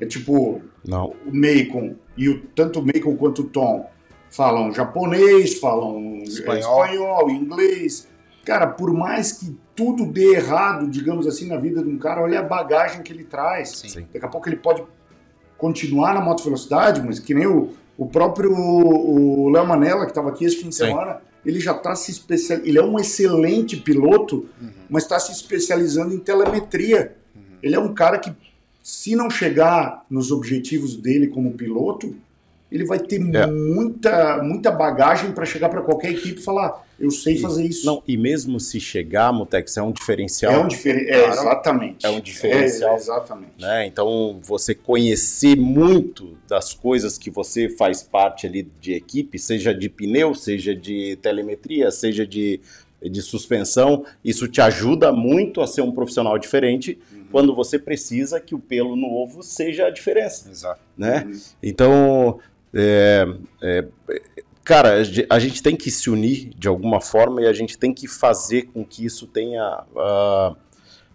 É 0.00 0.06
tipo, 0.06 0.60
Não. 0.86 1.14
o 1.26 1.32
Macon 1.34 1.94
e 2.16 2.28
o, 2.28 2.40
tanto 2.54 2.80
o 2.80 2.84
Macon 2.86 3.16
quanto 3.16 3.42
o 3.42 3.44
Tom 3.44 3.88
falam 4.30 4.72
japonês, 4.72 5.58
falam 5.58 6.18
Espanhol. 6.22 6.84
espanhol, 6.84 7.30
inglês. 7.30 8.06
Cara, 8.44 8.66
por 8.66 8.92
mais 8.92 9.32
que 9.32 9.56
tudo 9.76 10.06
dê 10.06 10.34
errado, 10.34 10.88
digamos 10.88 11.26
assim, 11.26 11.46
na 11.48 11.56
vida 11.56 11.82
de 11.82 11.88
um 11.88 11.98
cara, 11.98 12.22
olha 12.22 12.40
a 12.40 12.42
bagagem 12.42 13.02
que 13.02 13.12
ele 13.12 13.24
traz. 13.24 13.70
Sim. 13.86 14.06
Daqui 14.12 14.24
a 14.24 14.28
pouco 14.28 14.48
ele 14.48 14.56
pode 14.56 14.82
continuar 15.58 16.14
na 16.14 16.20
moto 16.20 16.42
velocidade, 16.44 17.02
mas 17.02 17.18
que 17.18 17.34
nem 17.34 17.46
o, 17.46 17.70
o 17.98 18.06
próprio 18.06 18.52
o 18.54 19.50
Léo 19.50 19.66
Manella, 19.66 20.04
que 20.04 20.12
estava 20.12 20.30
aqui 20.30 20.44
esse 20.44 20.56
fim 20.56 20.68
de 20.70 20.74
Sim. 20.76 20.86
semana, 20.86 21.20
ele 21.44 21.60
já 21.60 21.72
está 21.72 21.94
se 21.94 22.10
especializando. 22.10 22.68
Ele 22.68 22.78
é 22.78 22.82
um 22.82 22.98
excelente 22.98 23.76
piloto, 23.76 24.46
Uhum. 24.60 24.70
mas 24.88 25.02
está 25.02 25.18
se 25.18 25.32
especializando 25.32 26.14
em 26.14 26.18
telemetria. 26.18 27.16
Ele 27.62 27.74
é 27.74 27.78
um 27.78 27.92
cara 27.92 28.18
que, 28.18 28.32
se 28.82 29.14
não 29.16 29.28
chegar 29.28 30.04
nos 30.08 30.30
objetivos 30.30 30.96
dele 30.96 31.26
como 31.26 31.52
piloto, 31.52 32.14
ele 32.70 32.84
vai 32.84 32.98
ter 32.98 33.16
É. 33.34 33.46
muita, 33.46 34.42
muita 34.42 34.70
bagagem 34.70 35.32
para 35.32 35.44
chegar 35.44 35.68
para 35.68 35.80
qualquer 35.82 36.10
equipe 36.10 36.40
e 36.40 36.42
falar: 36.42 36.86
eu 37.00 37.10
sei 37.10 37.38
fazer 37.38 37.64
isso. 37.66 37.86
Não, 37.86 38.02
e 38.06 38.16
mesmo 38.16 38.58
se 38.60 38.78
chegar, 38.80 39.32
Mutex, 39.32 39.76
é 39.76 39.82
um 39.82 39.92
diferencial. 39.92 40.52
é 40.52 40.58
um 40.58 40.68
diferencial. 40.68 41.20
É, 41.20 41.28
exatamente. 41.28 42.04
É 42.06 42.10
um 42.10 42.20
diferencial. 42.20 42.92
É, 42.92 42.96
exatamente. 42.96 43.52
né? 43.58 43.86
Então, 43.86 44.38
você 44.42 44.74
conhecer 44.74 45.56
muito 45.56 46.36
das 46.48 46.74
coisas 46.74 47.16
que 47.16 47.30
você 47.30 47.68
faz 47.68 48.02
parte 48.02 48.46
ali 48.46 48.68
de 48.80 48.92
equipe, 48.92 49.38
seja 49.38 49.72
de 49.74 49.88
pneu, 49.88 50.34
seja 50.34 50.74
de 50.74 51.16
telemetria, 51.22 51.90
seja 51.90 52.26
de, 52.26 52.60
de 53.02 53.22
suspensão, 53.22 54.04
isso 54.24 54.48
te 54.48 54.60
ajuda 54.60 55.12
muito 55.12 55.60
a 55.60 55.66
ser 55.66 55.82
um 55.82 55.92
profissional 55.92 56.38
diferente 56.38 56.98
quando 57.30 57.54
você 57.54 57.78
precisa 57.78 58.40
que 58.40 58.54
o 58.54 58.58
pelo 58.58 58.96
no 58.96 59.08
ovo 59.12 59.42
seja 59.42 59.86
a 59.86 59.90
diferença, 59.90 60.50
Exato. 60.50 60.80
né? 60.96 61.24
Uhum. 61.26 61.40
Então, 61.62 62.38
é, 62.74 63.26
é, 63.62 63.84
cara, 64.64 64.94
a 64.94 65.02
ge- 65.02 65.26
a 65.30 65.38
gente 65.38 65.62
tem 65.62 65.74
que 65.76 65.90
se 65.90 66.10
unir 66.10 66.50
de 66.56 66.68
alguma 66.68 67.00
forma 67.00 67.42
e 67.42 67.46
a 67.46 67.52
gente 67.52 67.78
tem 67.78 67.92
que 67.92 68.06
fazer 68.08 68.62
com 68.72 68.84
que 68.84 69.04
isso 69.04 69.26
tenha. 69.26 69.82
ah, 69.96 70.54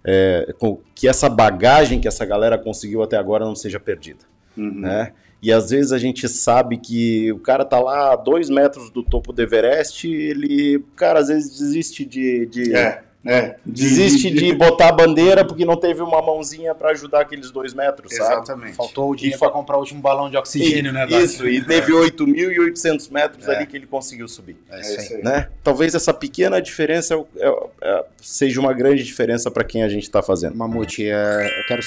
é, 0.06 0.54
com 0.60 0.82
que 0.94 1.08
essa 1.08 1.30
bagagem 1.30 2.00
que 2.02 2.08
essa 2.10 2.26
galera 2.26 2.58
conseguiu 2.58 3.02
até 3.02 3.16
agora 3.18 3.46
não 3.46 3.56
seja 3.56 3.80
perdida, 3.80 4.26
Uhum. 4.58 4.82
né? 4.82 5.14
E 5.42 5.52
às 5.52 5.70
vezes 5.72 5.92
a 5.92 5.98
gente 5.98 6.28
sabe 6.30 6.78
que 6.78 7.32
o 7.32 7.40
cara 7.40 7.64
tá 7.66 7.78
lá 7.80 8.14
a 8.14 8.16
dois 8.16 8.50
metros 8.50 8.90
do 8.90 9.04
topo 9.04 9.32
do 9.34 9.42
Everest, 9.42 10.08
ele, 10.08 10.84
cara, 10.96 11.20
às 11.20 11.28
vezes 11.28 11.58
desiste 11.60 12.06
de, 12.06 12.46
de- 12.48 12.74
É, 12.76 13.03
é. 13.26 13.56
desiste 13.66 14.30
de, 14.32 14.54
botar 14.54 14.90
a 14.90 14.92
bandeira 14.92 15.46
porque 15.46 15.66
não 15.66 15.76
teve 15.78 16.02
uma 16.02 16.22
mãozinha 16.22 16.74
para 16.76 16.92
ajudar 16.92 17.22
aqueles 17.22 17.52
dois 17.52 17.74
metros, 17.74 18.16
sabe? 18.16 18.34
Exatamente. 18.34 18.76
Faltou 18.76 19.12
o 19.12 19.16
dinheiro 19.16 19.38
E 19.38 19.40
para 19.40 19.50
comprar 19.52 19.78
o 19.78 19.80
último 19.80 20.02
balão 20.02 20.30
de 20.30 20.38
oxigênio, 20.38 20.92
né? 20.94 21.06
Doc? 21.06 21.22
Isso, 21.22 21.48
e 21.48 21.64
teve 21.64 21.92
8.800 21.92 23.12
metros 23.12 23.48
É. 23.48 23.56
ali 23.58 23.66
que 23.68 23.78
ele 23.78 23.88
conseguiu 23.88 24.28
subir. 24.28 24.58
É 24.70 24.78
É 24.78 24.82
isso 24.82 24.90
aí. 24.92 24.98
isso 25.06 25.16
aí. 25.16 25.24
Né? 25.24 25.48
Talvez 25.64 25.96
essa 25.96 26.14
pequena 26.14 26.62
diferença 26.62 27.14
é- 27.16 27.48
é- 27.48 27.64
é- 27.82 28.06
seja 28.22 28.60
uma 28.60 28.74
grande 28.74 29.04
diferença 29.04 29.50
para 29.52 29.64
quem 29.64 29.84
a 29.84 29.90
gente 29.90 30.04
está 30.04 30.22
fazendo. 30.22 30.56
Mamute, 30.56 31.08
é, 31.10 31.60
eu 31.60 31.66
quero. 31.68 31.82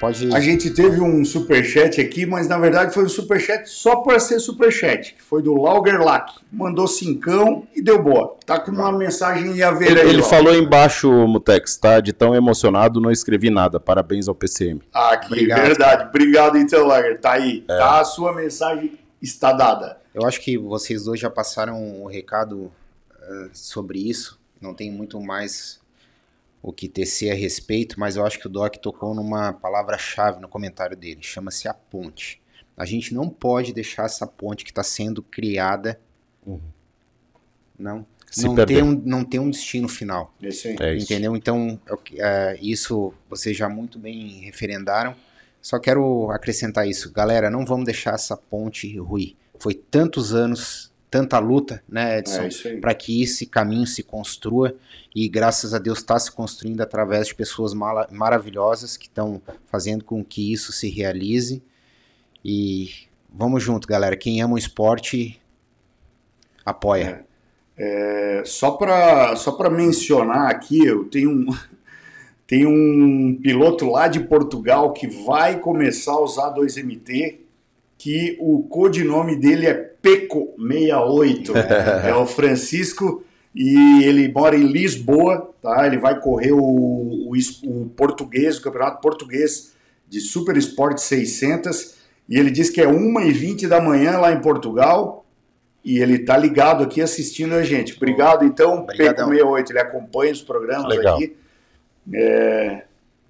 Pode. 0.00 0.34
A 0.34 0.40
gente 0.40 0.70
teve 0.70 0.98
um 0.98 1.22
superchat 1.26 2.00
aqui, 2.00 2.24
mas 2.24 2.48
na 2.48 2.56
verdade 2.58 2.94
foi 2.94 3.04
um 3.04 3.08
superchat 3.08 3.68
só 3.68 3.96
para 3.96 4.18
ser 4.18 4.40
superchat, 4.40 5.14
que 5.14 5.22
foi 5.22 5.42
do 5.42 5.54
Laugerlack. 5.54 6.32
Mandou 6.50 6.88
cincão 6.88 7.66
e 7.76 7.82
deu 7.82 8.02
boa. 8.02 8.34
Tá 8.46 8.58
com 8.58 8.70
uma 8.70 8.90
mensagem 8.90 9.58
em 9.58 9.62
haver 9.62 9.90
Ele, 9.90 10.00
aí. 10.00 10.08
ele 10.08 10.22
falou 10.22 10.54
embaixo, 10.54 11.10
Mutex, 11.28 11.76
tá? 11.76 12.00
De 12.00 12.14
tão 12.14 12.34
emocionado, 12.34 12.98
não 12.98 13.10
escrevi 13.10 13.50
nada. 13.50 13.78
Parabéns 13.78 14.26
ao 14.26 14.34
PCM. 14.34 14.80
Aqui, 14.90 15.26
Obrigado, 15.26 15.60
verdade. 15.60 16.08
Obrigado 16.08 16.56
então, 16.56 16.86
Lager. 16.86 17.20
Tá 17.20 17.32
aí. 17.32 17.62
É. 17.68 17.76
Tá, 17.76 18.00
a 18.00 18.04
sua 18.04 18.34
mensagem 18.34 18.98
está 19.20 19.52
dada. 19.52 19.98
Eu 20.14 20.24
acho 20.24 20.40
que 20.40 20.56
vocês 20.56 21.04
dois 21.04 21.20
já 21.20 21.28
passaram 21.28 22.02
o 22.02 22.06
recado 22.06 22.72
eh, 23.20 23.48
sobre 23.52 23.98
isso. 23.98 24.40
Não 24.58 24.72
tem 24.72 24.90
muito 24.90 25.20
mais 25.20 25.79
o 26.62 26.72
que 26.72 26.88
tecer 26.88 27.30
a 27.30 27.34
respeito, 27.34 27.98
mas 27.98 28.16
eu 28.16 28.26
acho 28.26 28.38
que 28.38 28.46
o 28.46 28.50
Doc 28.50 28.76
tocou 28.76 29.14
numa 29.14 29.52
palavra-chave 29.52 30.40
no 30.40 30.48
comentário 30.48 30.96
dele. 30.96 31.20
Chama-se 31.22 31.66
a 31.68 31.74
ponte. 31.74 32.40
A 32.76 32.84
gente 32.84 33.14
não 33.14 33.28
pode 33.28 33.72
deixar 33.72 34.04
essa 34.06 34.26
ponte 34.26 34.64
que 34.64 34.70
está 34.70 34.82
sendo 34.82 35.22
criada 35.22 36.00
Uhum. 36.46 36.60
não, 37.78 38.06
Se 38.30 38.46
não, 38.46 38.54
perder. 38.54 38.76
ter 38.76 38.82
um, 38.82 39.02
não 39.04 39.24
ter 39.24 39.38
um 39.38 39.50
destino 39.50 39.88
final. 39.88 40.34
Esse 40.42 40.68
aí. 40.68 40.76
É 40.80 40.94
isso. 40.94 41.04
Entendeu? 41.12 41.36
Então, 41.36 41.78
é 41.86 42.54
é, 42.54 42.58
isso 42.60 43.12
vocês 43.28 43.56
já 43.56 43.68
muito 43.68 43.98
bem 43.98 44.40
referendaram. 44.40 45.14
Só 45.60 45.78
quero 45.78 46.30
acrescentar 46.30 46.88
isso. 46.88 47.12
Galera, 47.12 47.50
não 47.50 47.66
vamos 47.66 47.84
deixar 47.84 48.14
essa 48.14 48.36
ponte 48.36 48.96
ruir. 48.98 49.36
Foi 49.58 49.74
tantos 49.74 50.32
anos, 50.34 50.89
tanta 51.10 51.38
luta, 51.38 51.82
né, 51.88 52.18
Edson? 52.18 52.42
É 52.42 52.48
isso 52.48 52.68
aí. 52.68 52.80
para 52.80 52.94
que 52.94 53.22
esse 53.22 53.46
caminho 53.46 53.86
se 53.86 54.02
construa 54.02 54.74
e 55.14 55.28
graças 55.28 55.74
a 55.74 55.78
Deus 55.78 55.98
está 55.98 56.18
se 56.18 56.30
construindo 56.30 56.80
através 56.80 57.26
de 57.28 57.34
pessoas 57.34 57.74
mala- 57.74 58.08
maravilhosas 58.12 58.96
que 58.96 59.06
estão 59.06 59.42
fazendo 59.66 60.04
com 60.04 60.24
que 60.24 60.52
isso 60.52 60.70
se 60.72 60.88
realize 60.88 61.62
e 62.44 62.90
vamos 63.28 63.62
junto, 63.62 63.88
galera. 63.88 64.16
Quem 64.16 64.40
ama 64.40 64.54
o 64.54 64.58
esporte 64.58 65.40
apoia. 66.64 67.24
É, 67.76 68.42
só 68.44 68.72
para 68.72 69.34
só 69.36 69.52
pra 69.52 69.70
mencionar 69.70 70.50
aqui, 70.50 70.84
eu 70.84 71.04
tenho 71.06 71.30
um, 71.30 71.46
tenho 72.46 72.68
um 72.68 73.34
piloto 73.42 73.90
lá 73.90 74.06
de 74.06 74.20
Portugal 74.20 74.92
que 74.92 75.06
vai 75.06 75.58
começar 75.58 76.12
a 76.12 76.20
usar 76.20 76.54
2MT, 76.54 77.39
que 78.00 78.38
o 78.40 78.62
codinome 78.62 79.36
dele 79.36 79.66
é 79.66 79.92
Peco68. 80.02 81.52
é 82.08 82.14
o 82.14 82.24
Francisco 82.24 83.22
e 83.54 84.02
ele 84.04 84.32
mora 84.32 84.56
em 84.56 84.66
Lisboa, 84.66 85.52
tá? 85.60 85.86
Ele 85.86 85.98
vai 85.98 86.18
correr 86.18 86.52
o, 86.52 86.58
o, 86.58 87.32
o 87.64 87.90
português, 87.94 88.56
o 88.56 88.62
campeonato 88.62 89.02
português 89.02 89.74
de 90.08 90.18
Super 90.18 90.56
Sport 90.56 90.96
600 90.96 91.96
e 92.26 92.38
ele 92.38 92.50
diz 92.50 92.70
que 92.70 92.80
é 92.80 92.86
1h20 92.86 93.68
da 93.68 93.82
manhã 93.82 94.16
lá 94.16 94.32
em 94.32 94.40
Portugal 94.40 95.26
e 95.84 95.98
ele 95.98 96.20
tá 96.20 96.38
ligado 96.38 96.82
aqui 96.82 97.02
assistindo 97.02 97.54
a 97.54 97.62
gente. 97.62 97.94
Obrigado, 97.98 98.46
então, 98.46 98.78
Obrigadão. 98.78 99.28
Peco68. 99.28 99.70
Ele 99.70 99.78
acompanha 99.78 100.32
os 100.32 100.40
programas 100.40 100.88
Legal. 100.88 101.16
aqui. 101.16 101.36
É, 102.14 102.84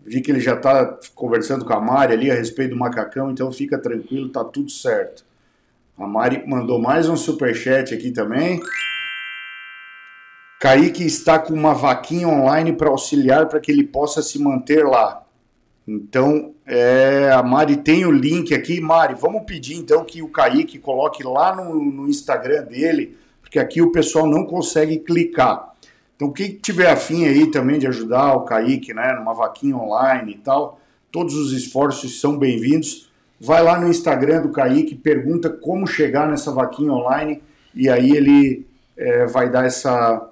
vi 0.05 0.21
que 0.21 0.31
ele 0.31 0.41
já 0.41 0.57
tá 0.57 0.99
conversando 1.15 1.65
com 1.65 1.73
a 1.73 1.81
Mari 1.81 2.15
ali 2.15 2.31
a 2.31 2.35
respeito 2.35 2.71
do 2.71 2.77
macacão, 2.77 3.31
então 3.31 3.51
fica 3.53 3.79
tranquilo, 3.79 4.29
tá 4.29 4.45
tudo 4.45 4.71
certo. 4.71 5.25
A 5.99 6.07
Mari 6.07 6.45
mandou 6.47 6.81
mais 6.81 7.09
um 7.09 7.17
superchat 7.17 7.95
aqui 7.95 8.11
também. 8.11 8.61
Kaique 10.59 11.05
está 11.05 11.39
com 11.39 11.55
uma 11.55 11.75
vaquinha 11.75 12.29
online 12.29 12.73
para 12.73 12.91
auxiliar 12.91 13.49
para 13.49 13.61
que 13.61 13.71
ele 13.71 13.85
possa 13.85 14.23
se 14.23 14.39
manter 14.39 14.85
lá. 14.87 15.23
Então, 15.87 16.55
é, 16.67 17.31
a 17.33 17.43
Mari 17.43 17.79
tem 17.79 18.05
o 18.05 18.11
link 18.11 18.55
aqui. 18.55 18.81
Mari, 18.81 19.15
vamos 19.15 19.45
pedir 19.45 19.77
então 19.77 20.05
que 20.05 20.23
o 20.23 20.29
Kaique 20.29 20.79
coloque 20.79 21.23
lá 21.23 21.55
no, 21.57 21.75
no 21.75 22.09
Instagram 22.09 22.65
dele, 22.65 23.17
porque 23.41 23.59
aqui 23.59 23.83
o 23.83 23.91
pessoal 23.91 24.27
não 24.27 24.45
consegue 24.45 24.99
clicar. 24.99 25.70
Então, 26.21 26.31
quem 26.31 26.53
tiver 26.53 26.91
afim 26.91 27.25
aí 27.25 27.51
também 27.51 27.79
de 27.79 27.87
ajudar 27.87 28.35
o 28.35 28.45
Kaique, 28.45 28.93
né, 28.93 29.15
numa 29.15 29.33
vaquinha 29.33 29.75
online 29.75 30.33
e 30.33 30.37
tal, 30.37 30.79
todos 31.11 31.35
os 31.35 31.51
esforços 31.51 32.21
são 32.21 32.37
bem-vindos. 32.37 33.11
Vai 33.41 33.63
lá 33.63 33.81
no 33.81 33.89
Instagram 33.89 34.43
do 34.43 34.53
Kaique, 34.53 34.95
pergunta 34.95 35.49
como 35.49 35.87
chegar 35.87 36.29
nessa 36.29 36.53
vaquinha 36.53 36.93
online 36.93 37.43
e 37.75 37.89
aí 37.89 38.11
ele 38.11 38.67
é, 38.99 39.25
vai 39.25 39.51
dar 39.51 39.65
essa, 39.65 40.31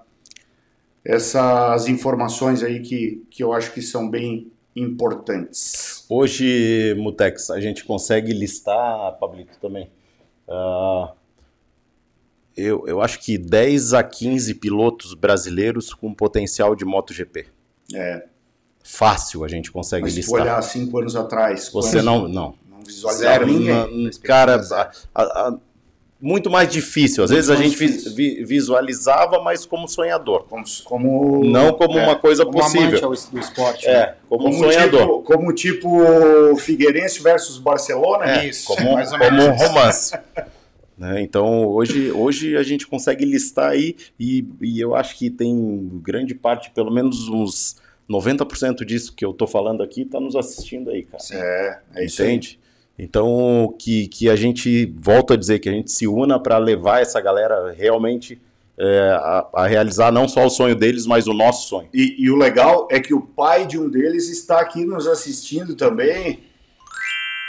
essas 1.02 1.88
informações 1.88 2.62
aí 2.62 2.80
que, 2.80 3.24
que 3.30 3.42
eu 3.42 3.54
acho 3.54 3.72
que 3.72 3.80
são 3.80 4.10
bem 4.10 4.52
importantes. 4.76 6.04
Hoje, 6.06 6.94
Mutex, 6.98 7.48
a 7.48 7.60
gente 7.60 7.82
consegue 7.86 8.34
listar, 8.34 9.16
Pablito, 9.18 9.58
também. 9.58 9.88
ah, 10.50 11.14
eu, 12.60 12.84
eu 12.86 13.00
acho 13.00 13.20
que 13.20 13.38
10 13.38 13.94
a 13.94 14.02
15 14.02 14.54
pilotos 14.54 15.14
brasileiros 15.14 15.92
com 15.94 16.12
potencial 16.12 16.74
de 16.74 16.84
MotoGP. 16.84 17.46
É, 17.94 18.24
Fácil 18.82 19.44
a 19.44 19.48
gente 19.48 19.70
consegue 19.70 20.02
mas 20.04 20.12
se 20.14 20.20
listar. 20.20 20.40
olhar 20.42 20.62
cinco 20.62 20.98
anos 20.98 21.14
atrás, 21.14 21.68
Você 21.72 22.00
não, 22.00 22.26
não. 22.26 22.54
não 22.70 22.80
visualizava 22.84 23.32
Zero, 23.34 23.46
ninguém. 23.46 24.10
Cara, 24.22 24.56
a- 24.72 24.90
a- 25.14 25.22
a- 25.22 25.56
muito 26.20 26.50
mais 26.50 26.68
difícil. 26.68 27.22
Às 27.22 27.30
Muito 27.30 27.36
vezes 27.46 27.50
a 27.50 27.62
gente 27.62 27.76
vi- 28.16 28.42
visualizava, 28.44 29.40
mas 29.42 29.64
como 29.66 29.86
sonhador. 29.86 30.44
Como, 30.48 30.64
como, 30.84 31.44
Não 31.44 31.74
como 31.74 31.96
é, 31.98 32.02
uma 32.02 32.16
coisa 32.16 32.44
Como 32.44 32.58
possível. 32.58 32.98
ao- 33.04 33.10
do 33.30 33.38
esporte. 33.38 33.86
né? 33.86 33.92
É, 33.92 34.14
como, 34.28 34.44
como 34.44 34.58
sonhador. 34.58 35.00
tipo, 35.00 35.22
como 35.22 35.52
tipo 35.52 36.56
Figueirense 36.56 37.22
versus 37.22 37.58
Barcelona. 37.58 38.24
É, 38.40 38.48
Isso, 38.48 38.66
como, 38.66 38.94
mais 38.94 39.12
ou 39.12 39.18
como 39.18 39.42
um 39.42 39.50
romance. 39.52 40.18
Né, 40.98 41.22
Então, 41.22 41.66
hoje, 41.66 42.10
hoje 42.10 42.56
a 42.56 42.62
gente 42.62 42.86
consegue 42.86 43.24
listar 43.24 43.70
aí, 43.70 43.96
e, 44.18 44.44
e 44.60 44.80
eu 44.80 44.94
acho 44.94 45.16
que 45.16 45.30
tem 45.30 45.88
grande 46.02 46.34
parte, 46.34 46.70
pelo 46.70 46.90
menos 46.90 47.28
uns 47.28 47.76
90% 48.10 48.84
disso 48.84 49.14
que 49.14 49.24
eu 49.24 49.32
tô 49.32 49.46
falando 49.46 49.82
aqui, 49.82 50.04
tá 50.04 50.18
nos 50.18 50.34
assistindo 50.34 50.90
aí, 50.90 51.04
cara. 51.04 51.22
É, 51.32 51.78
é 51.94 52.04
isso 52.04 52.22
aí. 52.22 52.28
Entende? 52.28 52.58
Então, 52.98 53.72
que, 53.78 54.08
que 54.08 54.28
a 54.28 54.34
gente, 54.34 54.86
volta 54.96 55.34
a 55.34 55.36
dizer, 55.36 55.60
que 55.60 55.68
a 55.68 55.72
gente 55.72 55.92
se 55.92 56.08
una 56.08 56.40
para 56.40 56.58
levar 56.58 57.00
essa 57.00 57.20
galera 57.20 57.70
realmente 57.70 58.40
é, 58.76 59.10
a, 59.12 59.46
a 59.54 59.66
realizar 59.68 60.10
não 60.10 60.26
só 60.26 60.46
o 60.46 60.50
sonho 60.50 60.74
deles, 60.74 61.06
mas 61.06 61.28
o 61.28 61.32
nosso 61.32 61.68
sonho. 61.68 61.88
E, 61.94 62.16
e 62.18 62.28
o 62.28 62.34
legal 62.34 62.88
é 62.90 62.98
que 62.98 63.14
o 63.14 63.20
pai 63.20 63.66
de 63.66 63.78
um 63.78 63.88
deles 63.88 64.28
está 64.28 64.60
aqui 64.60 64.84
nos 64.84 65.06
assistindo 65.06 65.76
também 65.76 66.40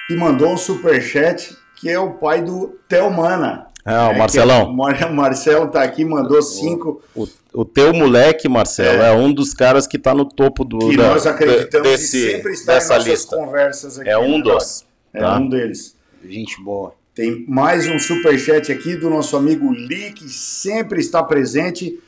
e 0.09 0.15
mandou 0.15 0.49
um 0.49 0.57
superchat 0.57 1.55
que 1.79 1.89
é 1.89 1.99
o 1.99 2.11
pai 2.13 2.41
do 2.41 2.77
Telmana. 2.87 3.67
É, 3.85 3.91
o 3.91 4.11
É, 4.11 4.17
Marcelão. 4.17 4.65
que 4.65 4.71
o 4.71 4.75
Mar- 4.75 5.13
Marcelo 5.13 5.67
tá 5.67 5.81
aqui, 5.81 6.03
mandou 6.03 6.41
cinco. 6.41 7.01
O, 7.15 7.27
o 7.53 7.65
teu 7.65 7.93
moleque, 7.93 8.47
Marcelo, 8.49 9.01
é. 9.01 9.13
um 9.13 9.33
dos 9.33 9.53
caras 9.53 9.87
que 9.87 9.97
tá 9.97 10.13
no 10.13 10.25
topo 10.25 10.63
do 10.65 10.77
que 10.79 10.97
da- 10.97 11.07
nós 11.09 11.25
acreditamos 11.25 11.87
desse, 11.89 12.17
e 12.17 12.31
sempre 12.33 12.51
está 12.53 12.73
nossas 12.75 13.05
lista. 13.05 13.35
conversas 13.35 13.97
aqui. 13.99 14.09
É 14.09 14.17
um 14.17 14.37
né, 14.37 14.43
dos. 14.43 14.85
É 15.13 15.19
tá? 15.19 15.37
um 15.37 15.47
deles. 15.49 15.95
Gente 16.27 16.61
boa. 16.61 16.93
Tem 17.15 17.45
mais 17.47 17.87
um 17.87 17.97
superchat 17.97 18.71
aqui 18.71 18.95
do 18.95 19.09
nosso 19.09 19.35
amigo 19.35 19.71
Lee, 19.71 20.11
que 20.11 20.29
sempre 20.29 20.99
está 20.99 21.23
presente. 21.23 21.99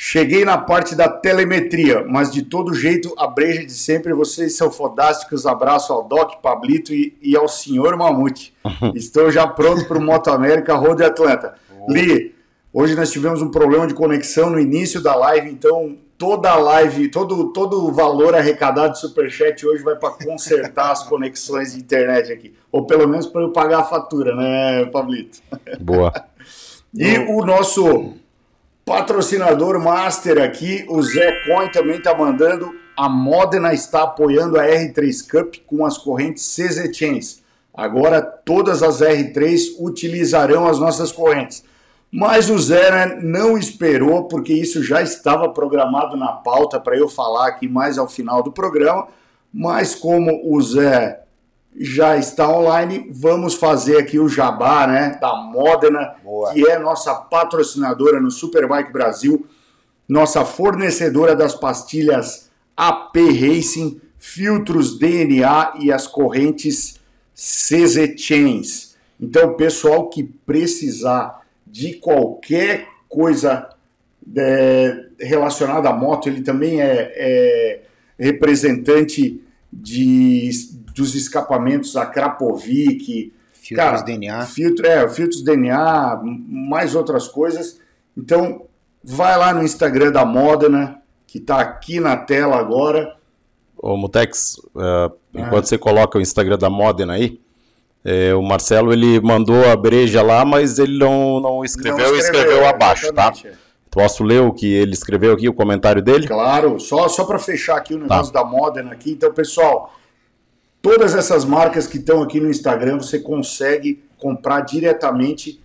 Cheguei 0.00 0.44
na 0.44 0.56
parte 0.56 0.94
da 0.94 1.08
telemetria, 1.08 2.04
mas 2.06 2.30
de 2.30 2.42
todo 2.42 2.72
jeito, 2.72 3.12
a 3.18 3.26
breja 3.26 3.66
de 3.66 3.72
sempre, 3.72 4.14
vocês 4.14 4.56
são 4.56 4.70
fodásticos. 4.70 5.44
Abraço 5.44 5.92
ao 5.92 6.04
Doc, 6.04 6.40
Pablito 6.40 6.94
e, 6.94 7.18
e 7.20 7.36
ao 7.36 7.48
senhor 7.48 7.96
Mamute. 7.96 8.54
Estou 8.94 9.28
já 9.28 9.44
pronto 9.44 9.86
para 9.86 9.98
o 9.98 10.00
Moto 10.00 10.30
América 10.30 10.76
Road 10.76 11.02
Atlanta. 11.02 11.56
Li, 11.88 12.32
hoje 12.72 12.94
nós 12.94 13.10
tivemos 13.10 13.42
um 13.42 13.50
problema 13.50 13.88
de 13.88 13.94
conexão 13.94 14.50
no 14.50 14.60
início 14.60 15.02
da 15.02 15.16
live, 15.16 15.50
então 15.50 15.96
toda 16.16 16.48
a 16.48 16.56
live, 16.56 17.08
todo, 17.08 17.52
todo 17.52 17.84
o 17.84 17.90
valor 17.90 18.36
arrecadado 18.36 18.92
de 18.92 19.00
Superchat 19.00 19.66
hoje 19.66 19.82
vai 19.82 19.96
para 19.96 20.10
consertar 20.10 20.92
as 20.92 21.02
conexões 21.02 21.72
de 21.72 21.80
internet 21.80 22.30
aqui. 22.30 22.54
Ou 22.70 22.86
pelo 22.86 23.08
menos 23.08 23.26
para 23.26 23.42
eu 23.42 23.50
pagar 23.50 23.80
a 23.80 23.84
fatura, 23.84 24.32
né, 24.36 24.84
Pablito? 24.92 25.40
Boa. 25.80 26.12
E 26.94 27.18
o 27.18 27.44
nosso 27.44 28.14
patrocinador 28.88 29.78
master 29.78 30.42
aqui, 30.42 30.86
o 30.88 31.02
Zé 31.02 31.44
Coin, 31.44 31.68
também 31.70 31.98
está 31.98 32.16
mandando. 32.16 32.74
A 32.96 33.06
Modena 33.06 33.74
está 33.74 34.04
apoiando 34.04 34.58
a 34.58 34.64
R3 34.64 35.28
Cup 35.30 35.56
com 35.66 35.84
as 35.84 35.98
correntes 35.98 36.56
CZ 36.56 36.96
Chains. 36.96 37.42
Agora 37.74 38.22
todas 38.22 38.82
as 38.82 39.02
R3 39.02 39.76
utilizarão 39.78 40.66
as 40.66 40.78
nossas 40.78 41.12
correntes. 41.12 41.62
Mas 42.10 42.48
o 42.48 42.58
Zé 42.58 42.90
né, 42.90 43.20
não 43.22 43.58
esperou, 43.58 44.24
porque 44.24 44.54
isso 44.54 44.82
já 44.82 45.02
estava 45.02 45.50
programado 45.50 46.16
na 46.16 46.32
pauta 46.32 46.80
para 46.80 46.96
eu 46.96 47.10
falar 47.10 47.48
aqui 47.48 47.68
mais 47.68 47.98
ao 47.98 48.08
final 48.08 48.42
do 48.42 48.50
programa. 48.50 49.06
Mas 49.52 49.94
como 49.94 50.40
o 50.50 50.58
Zé 50.62 51.24
já 51.76 52.16
está 52.16 52.48
online, 52.48 53.08
vamos 53.12 53.54
fazer 53.54 53.98
aqui 53.98 54.18
o 54.18 54.28
jabá 54.28 54.86
né, 54.86 55.18
da 55.20 55.34
Modena, 55.36 56.16
Boa. 56.24 56.52
que 56.52 56.68
é 56.68 56.78
nossa 56.78 57.14
patrocinadora 57.14 58.20
no 58.20 58.30
Superbike 58.30 58.92
Brasil, 58.92 59.46
nossa 60.08 60.44
fornecedora 60.44 61.36
das 61.36 61.54
pastilhas 61.54 62.50
AP 62.76 63.16
Racing, 63.16 64.00
filtros 64.18 64.98
DNA 64.98 65.74
e 65.80 65.92
as 65.92 66.06
correntes 66.06 66.98
CZ 67.34 68.14
Chains. 68.16 68.96
Então, 69.20 69.54
pessoal 69.54 70.08
que 70.08 70.22
precisar 70.22 71.42
de 71.66 71.94
qualquer 71.94 72.88
coisa 73.08 73.68
é, 74.36 75.06
relacionada 75.20 75.88
à 75.88 75.92
moto, 75.92 76.28
ele 76.28 76.42
também 76.42 76.80
é, 76.80 77.12
é 77.14 77.82
representante 78.18 79.40
de, 79.72 80.50
dos 80.98 81.14
escapamentos 81.14 81.96
a 81.96 82.04
Krapovic, 82.04 83.32
Filtros 83.52 83.90
Cara, 83.90 84.02
DNA. 84.02 84.46
filtro, 84.46 84.86
é, 84.86 85.08
filtros 85.08 85.42
DNA, 85.42 86.20
mais 86.22 86.94
outras 86.94 87.28
coisas. 87.28 87.78
Então, 88.16 88.62
vai 89.04 89.36
lá 89.36 89.52
no 89.52 89.62
Instagram 89.62 90.10
da 90.10 90.24
Modena, 90.24 91.02
que 91.26 91.38
está 91.38 91.60
aqui 91.60 92.00
na 92.00 92.16
tela 92.16 92.56
agora. 92.56 93.14
Ô, 93.76 93.96
Mutex, 93.96 94.58
uh, 94.74 95.12
enquanto 95.34 95.66
você 95.66 95.76
coloca 95.78 96.18
o 96.18 96.20
Instagram 96.20 96.56
da 96.58 96.70
Modena 96.70 97.12
aí, 97.14 97.38
é, 98.04 98.34
o 98.34 98.42
Marcelo 98.42 98.92
ele 98.92 99.20
mandou 99.20 99.70
a 99.70 99.76
breja 99.76 100.22
lá, 100.22 100.44
mas 100.44 100.78
ele 100.78 100.98
não, 100.98 101.38
não 101.40 101.64
escreveu, 101.64 102.08
Não 102.08 102.16
e 102.16 102.18
escreveu 102.20 102.66
abaixo, 102.66 103.12
tá? 103.12 103.24
exatamente, 103.30 103.48
é. 103.48 103.52
Posso 103.90 104.22
ler 104.24 104.40
o 104.42 104.52
que 104.52 104.66
ele 104.72 104.92
escreveu 104.92 105.32
aqui, 105.32 105.48
o 105.48 105.52
comentário 105.54 106.00
dele? 106.00 106.26
Claro, 106.26 106.78
só, 106.80 107.08
só 107.08 107.24
para 107.24 107.38
fechar 107.38 107.76
aqui 107.76 107.94
o 107.94 107.98
Tá. 107.98 108.02
negócio 108.04 108.32
da 108.32 108.44
Modena 108.44 108.92
aqui. 108.92 109.12
Então, 109.12 109.32
pessoal, 109.32 109.97
todas 110.88 111.14
essas 111.14 111.44
marcas 111.44 111.86
que 111.86 111.98
estão 111.98 112.22
aqui 112.22 112.40
no 112.40 112.48
Instagram, 112.48 112.96
você 112.96 113.18
consegue 113.18 114.02
comprar 114.16 114.62
diretamente 114.62 115.60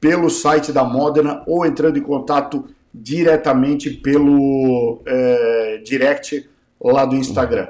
pelo 0.00 0.28
site 0.28 0.72
da 0.72 0.82
Modena 0.82 1.44
ou 1.46 1.64
entrando 1.64 1.96
em 1.96 2.02
contato 2.02 2.64
diretamente 2.92 3.88
pelo 3.88 5.00
é, 5.06 5.80
direct 5.84 6.50
lá 6.82 7.04
do 7.04 7.14
Instagram. 7.14 7.68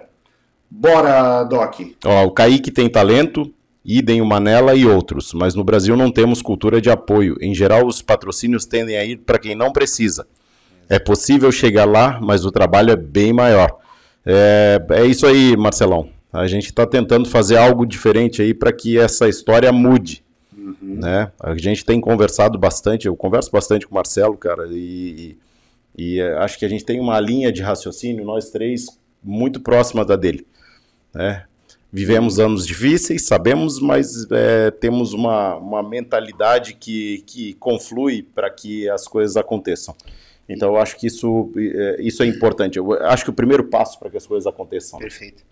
Bora, 0.71 1.45
Doc. 1.45 1.75
Ó, 2.07 2.25
o 2.25 2.31
Kaique 2.31 2.71
tem 2.71 2.89
talento, 2.89 3.53
idem 3.85 4.23
o 4.23 4.27
Manela 4.27 4.75
e 4.75 4.87
outros, 4.87 5.35
mas 5.35 5.55
no 5.55 5.63
Brasil 5.63 5.99
não 5.99 6.11
temos 6.11 6.41
cultura 6.41 6.81
de 6.81 6.89
apoio. 6.89 7.37
Em 7.39 7.55
geral, 7.55 7.87
os 7.87 8.01
patrocínios 8.01 8.65
tendem 8.65 8.97
a 8.97 9.05
ir 9.05 9.19
para 9.19 9.39
quem 9.39 9.55
não 9.55 9.71
precisa. 9.71 10.27
É 10.89 10.99
possível 10.99 11.53
chegar 11.53 11.85
lá, 11.85 12.19
mas 12.23 12.47
o 12.47 12.51
trabalho 12.51 12.93
é 12.93 12.97
bem 12.97 13.31
maior. 13.31 13.77
É, 14.25 14.83
é 14.93 15.05
isso 15.05 15.27
aí, 15.27 15.55
Marcelão. 15.55 16.14
A 16.35 16.49
gente 16.49 16.67
está 16.67 16.85
tentando 16.85 17.29
fazer 17.29 17.57
algo 17.57 17.87
diferente 17.87 18.43
aí 18.43 18.53
para 18.53 18.73
que 18.73 18.99
essa 18.99 19.29
história 19.29 19.71
mude. 19.71 20.25
Né? 20.83 21.31
A 21.39 21.57
gente 21.57 21.85
tem 21.85 22.01
conversado 22.01 22.59
bastante, 22.59 23.07
eu 23.07 23.15
converso 23.15 23.53
bastante 23.53 23.87
com 23.87 23.93
o 23.93 23.95
Marcelo, 23.95 24.37
cara, 24.37 24.67
e, 24.69 25.37
e 25.97 26.19
é, 26.19 26.35
acho 26.39 26.59
que 26.59 26.65
a 26.65 26.69
gente 26.69 26.85
tem 26.85 26.99
uma 26.99 27.21
linha 27.21 27.53
de 27.53 27.63
raciocínio, 27.63 28.25
nós 28.25 28.51
três, 28.51 28.87
muito 29.23 29.61
próxima 29.61 30.05
da 30.05 30.17
dele. 30.17 30.45
Né? 31.15 31.45
Vivemos 31.93 32.41
anos 32.41 32.67
difíceis, 32.67 33.23
sabemos, 33.27 33.81
mas 33.81 34.29
é, 34.33 34.73
temos 34.73 35.13
uma, 35.13 35.55
uma 35.55 35.89
mentalidade 35.89 36.75
que, 36.75 37.23
que 37.29 37.55
conflui 37.55 38.25
para 38.35 38.51
que 38.51 38.89
as 38.91 39.07
coisas 39.07 39.37
aconteçam. 39.37 39.95
Então, 40.49 40.71
eu 40.71 40.77
acho 40.79 40.97
que 40.97 41.07
isso, 41.07 41.53
é, 41.57 41.97
isso 42.01 42.25
é 42.25 42.27
importante. 42.27 42.77
Eu 42.77 42.93
acho 43.05 43.23
que 43.23 43.31
o 43.31 43.35
primeiro 43.35 43.65
passo 43.65 44.01
para 44.01 44.11
que 44.11 44.17
as 44.17 44.27
coisas 44.27 44.47
aconteçam. 44.47 44.99
Perfeito. 44.99 45.45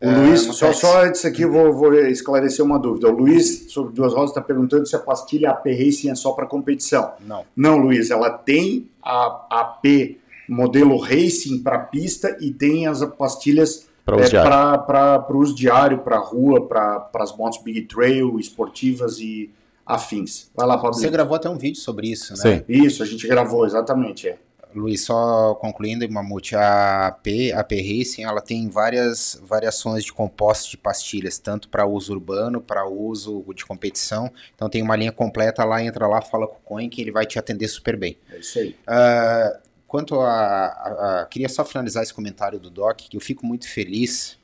O 0.00 0.06
É, 0.06 0.16
Luiz, 0.16 0.40
Mateus. 0.46 0.56
só, 0.56 0.72
só 0.72 1.04
antes 1.04 1.24
aqui, 1.24 1.42
eu 1.42 1.50
vou, 1.52 1.72
vou 1.72 1.94
esclarecer 1.94 2.64
uma 2.64 2.78
dúvida. 2.78 3.08
O 3.08 3.12
Luiz, 3.12 3.66
sobre 3.68 3.92
duas 3.94 4.12
rodas, 4.12 4.30
está 4.30 4.40
perguntando 4.40 4.86
se 4.86 4.94
a 4.94 4.98
pastilha 4.98 5.50
AP 5.50 5.66
Racing 5.66 6.10
é 6.10 6.14
só 6.14 6.32
para 6.32 6.46
competição. 6.46 7.12
Não. 7.26 7.44
Não, 7.56 7.76
Luiz, 7.76 8.10
ela 8.10 8.30
tem 8.30 8.88
a 9.02 9.46
AP 9.50 10.18
modelo 10.48 10.96
Racing 10.98 11.58
para 11.62 11.78
pista 11.80 12.36
e 12.40 12.50
tem 12.50 12.86
as 12.86 13.04
pastilhas 13.04 13.86
Para 14.04 14.78
para 14.78 15.36
uso 15.36 15.54
diário, 15.54 15.98
para 15.98 16.16
rua, 16.18 16.66
para 16.66 17.10
as 17.16 17.36
motos 17.36 17.60
Big 17.62 17.82
Trail, 17.82 18.38
esportivas 18.40 19.18
e 19.18 19.50
afins. 19.84 20.50
Vai 20.54 20.66
lá, 20.66 20.76
Pablo. 20.76 20.94
Você 20.94 21.10
gravou 21.10 21.34
até 21.36 21.48
um 21.50 21.58
vídeo 21.58 21.80
sobre 21.80 22.08
isso, 22.10 22.32
né? 22.32 22.38
Sim. 22.38 22.64
Isso, 22.68 23.02
a 23.02 23.06
gente 23.06 23.26
gravou, 23.26 23.66
exatamente. 23.66 24.28
É. 24.28 24.38
Luiz, 24.78 25.04
só 25.04 25.54
concluindo, 25.56 26.08
Mamute, 26.10 26.54
a 26.56 27.08
AP, 27.08 27.52
a 27.54 27.60
AP 27.60 27.72
Racing, 27.72 28.22
ela 28.24 28.40
tem 28.40 28.68
várias 28.68 29.38
variações 29.42 30.04
de 30.04 30.12
compostos 30.12 30.70
de 30.70 30.76
pastilhas, 30.76 31.38
tanto 31.38 31.68
para 31.68 31.86
uso 31.86 32.12
urbano, 32.12 32.60
para 32.60 32.88
uso 32.88 33.44
de 33.54 33.64
competição. 33.66 34.32
Então 34.54 34.68
tem 34.68 34.82
uma 34.82 34.96
linha 34.96 35.12
completa 35.12 35.64
lá, 35.64 35.82
entra 35.82 36.06
lá, 36.06 36.20
fala 36.22 36.46
com 36.46 36.56
o 36.56 36.60
Coin 36.60 36.88
que 36.88 37.00
ele 37.00 37.10
vai 37.10 37.26
te 37.26 37.38
atender 37.38 37.68
super 37.68 37.96
bem. 37.96 38.16
É 38.30 38.38
isso 38.38 38.58
aí. 38.58 38.76
Ah, 38.86 39.60
quanto 39.86 40.20
a, 40.20 40.30
a- 40.30 41.20
a- 41.22 41.26
Queria 41.26 41.48
só 41.48 41.64
finalizar 41.64 42.02
esse 42.02 42.14
comentário 42.14 42.58
do 42.58 42.70
Doc, 42.70 42.98
que 43.00 43.16
eu 43.16 43.20
fico 43.20 43.44
muito 43.46 43.68
feliz 43.68 44.38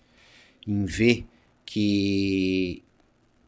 em 0.67 0.85
ver 0.85 1.27
que, 1.67 2.83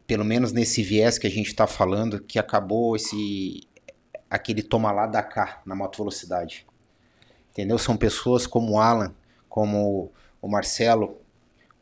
pelo 0.07 0.25
menos 0.25 0.53
nesse 0.53 0.83
viés 0.83 1.19
que 1.19 1.27
a 1.27 1.31
gente 1.31 1.49
está 1.49 1.67
falando, 1.67 2.21
que 2.21 2.39
acabou 2.39 2.97
esse 2.97 3.67
aquele 4.29 4.61
toma 4.63 4.91
lá 4.91 5.07
da 5.07 5.23
cá 5.23 5.63
na 5.65 5.75
moto 5.75 5.99
velocidade. 5.99 6.67
Entendeu? 7.57 7.79
São 7.79 7.97
pessoas 7.97 8.47
como 8.47 8.75
o 8.75 8.79
Alan, 8.79 9.15
como 9.49 10.13
o 10.43 10.47
Marcelo, 10.47 11.19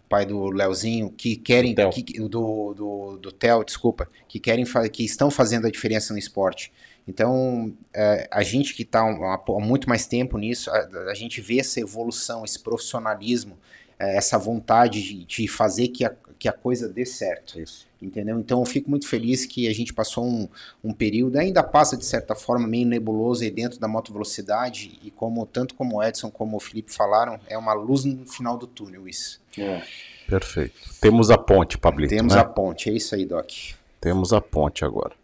pai 0.08 0.24
do 0.24 0.44
Leozinho, 0.50 1.10
que 1.10 1.34
querem 1.34 1.74
Theo. 1.74 1.90
que, 1.90 2.20
do 2.28 2.72
do 2.72 3.18
do 3.20 3.32
Theo, 3.32 3.64
desculpa, 3.64 4.08
que 4.28 4.38
querem 4.38 4.64
que 4.92 5.04
estão 5.04 5.32
fazendo 5.32 5.66
a 5.66 5.70
diferença 5.70 6.12
no 6.12 6.18
esporte. 6.18 6.72
Então, 7.08 7.74
é, 7.92 8.28
a 8.30 8.44
gente 8.44 8.72
que 8.72 8.82
está 8.82 9.00
há 9.00 9.60
muito 9.60 9.88
mais 9.88 10.06
tempo 10.06 10.38
nisso, 10.38 10.70
a, 10.70 11.10
a 11.10 11.14
gente 11.14 11.40
vê 11.40 11.58
essa 11.58 11.80
evolução, 11.80 12.44
esse 12.44 12.60
profissionalismo, 12.60 13.58
é, 13.98 14.16
essa 14.16 14.38
vontade 14.38 15.02
de, 15.02 15.24
de 15.24 15.48
fazer 15.48 15.88
que 15.88 16.04
a, 16.04 16.14
que 16.44 16.48
a 16.48 16.52
coisa 16.52 16.86
dê 16.86 17.06
certo. 17.06 17.58
Isso. 17.58 17.86
Entendeu? 18.02 18.38
Então 18.38 18.60
eu 18.60 18.66
fico 18.66 18.90
muito 18.90 19.08
feliz 19.08 19.46
que 19.46 19.66
a 19.66 19.72
gente 19.72 19.94
passou 19.94 20.26
um, 20.26 20.46
um 20.84 20.92
período, 20.92 21.38
ainda 21.38 21.62
passa 21.62 21.96
de 21.96 22.04
certa 22.04 22.34
forma 22.34 22.68
meio 22.68 22.86
nebuloso 22.86 23.42
aí 23.42 23.50
dentro 23.50 23.80
da 23.80 23.88
moto 23.88 24.12
velocidade, 24.12 24.98
e 25.02 25.10
como 25.10 25.46
tanto 25.46 25.74
como 25.74 25.96
o 25.96 26.02
Edson 26.02 26.30
como 26.30 26.58
o 26.58 26.60
Felipe 26.60 26.92
falaram, 26.92 27.40
é 27.48 27.56
uma 27.56 27.72
luz 27.72 28.04
no 28.04 28.26
final 28.26 28.58
do 28.58 28.66
túnel 28.66 29.08
isso. 29.08 29.40
Perfeito. 30.28 30.74
Temos 31.00 31.30
a 31.30 31.38
ponte, 31.38 31.78
Pablito. 31.78 32.14
Temos 32.14 32.34
né? 32.34 32.40
a 32.42 32.44
ponte, 32.44 32.90
é 32.90 32.92
isso 32.92 33.14
aí, 33.14 33.24
Doc. 33.24 33.50
Temos 33.98 34.34
a 34.34 34.40
ponte 34.42 34.84
agora. 34.84 35.14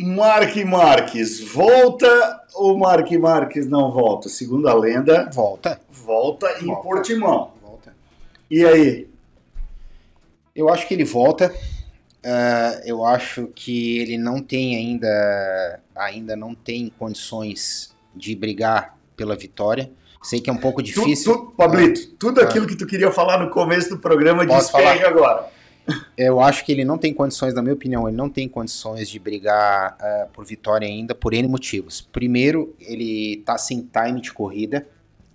Mark 0.00 0.56
Marques 0.64 1.38
volta 1.40 2.46
ou 2.54 2.78
Mark 2.78 3.10
Marques 3.12 3.66
não 3.66 3.92
volta? 3.92 4.30
Segundo 4.30 4.68
a 4.68 4.74
lenda, 4.74 5.28
Volta, 5.34 5.78
volta 5.90 6.46
em 6.62 6.66
Volta. 6.66 6.82
Portimão. 6.82 7.52
volta. 7.62 7.94
E 8.50 8.64
aí? 8.64 9.15
Eu 10.56 10.68
acho 10.70 10.88
que 10.88 10.94
ele 10.94 11.04
volta. 11.04 11.54
ah, 12.24 12.80
eu 12.84 13.04
acho 13.04 13.48
que 13.54 13.98
ele 13.98 14.18
não 14.18 14.40
tem 14.42 14.74
ainda, 14.76 15.80
ainda 15.94 16.34
não 16.34 16.54
tem 16.54 16.90
condições 16.98 17.94
de 18.14 18.34
brigar 18.34 18.96
pela 19.16 19.36
vitória. 19.36 19.90
Sei 20.22 20.40
que 20.40 20.50
é 20.50 20.52
um 20.52 20.56
pouco 20.56 20.82
Tu, 20.82 20.86
difícil. 20.86 21.32
tu, 21.32 21.52
Pablito, 21.52 22.08
tudo 22.18 22.40
aquilo 22.40 22.66
que 22.66 22.74
tu 22.74 22.86
queria 22.86 23.12
falar 23.12 23.38
no 23.38 23.50
começo 23.50 23.90
do 23.90 23.98
programa 23.98 24.44
despeja 24.44 25.06
agora. 25.06 25.48
Eu 26.16 26.40
acho 26.40 26.64
que 26.64 26.72
ele 26.72 26.84
não 26.84 26.98
tem 26.98 27.14
condições, 27.14 27.54
na 27.54 27.62
minha 27.62 27.74
opinião, 27.74 28.08
ele 28.08 28.16
não 28.16 28.28
tem 28.28 28.48
condições 28.48 29.08
de 29.08 29.20
brigar 29.20 29.96
uh, 30.00 30.28
por 30.32 30.44
vitória 30.44 30.88
ainda 30.88 31.14
por 31.14 31.32
N 31.32 31.46
motivos. 31.46 32.00
Primeiro, 32.00 32.74
ele 32.80 33.40
tá 33.46 33.56
sem 33.56 33.82
time 33.92 34.20
de 34.20 34.32
corrida, 34.32 34.84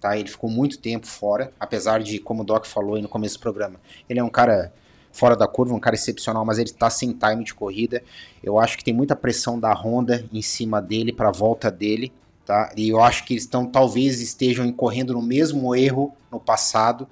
tá? 0.02 0.18
Ele 0.18 0.28
ficou 0.28 0.50
muito 0.50 0.78
tempo 0.78 1.08
fora, 1.08 1.54
apesar 1.58 2.04
de, 2.04 2.20
como 2.20 2.42
o 2.42 2.46
Doc 2.46 2.66
falou 2.66 2.96
aí 2.96 3.02
no 3.02 3.08
começo 3.08 3.38
do 3.38 3.42
programa, 3.42 3.80
ele 4.10 4.20
é 4.20 4.24
um 4.24 4.30
cara 4.30 4.74
fora 5.12 5.36
da 5.36 5.48
curva, 5.48 5.74
um 5.74 5.80
cara 5.80 5.96
excepcional, 5.96 6.46
mas 6.46 6.58
ele 6.58 6.70
está 6.70 6.90
sem 6.90 7.12
time 7.12 7.44
de 7.44 7.54
corrida. 7.54 8.04
Eu 8.44 8.60
acho 8.60 8.78
que 8.78 8.84
tem 8.84 8.94
muita 8.94 9.16
pressão 9.16 9.60
da 9.60 9.74
Honda 9.74 10.26
em 10.32 10.42
cima 10.42 10.82
dele 10.82 11.12
para 11.12 11.30
a 11.30 11.32
volta 11.32 11.70
dele, 11.70 12.12
tá? 12.46 12.72
E 12.76 12.90
eu 12.90 13.02
acho 13.02 13.26
que 13.26 13.34
eles 13.34 13.44
estão 13.44 13.66
talvez 13.66 14.22
estejam 14.22 14.66
incorrendo 14.66 15.14
no 15.14 15.22
mesmo 15.22 15.76
erro 15.76 16.14
no 16.32 16.40
passado. 16.40 17.08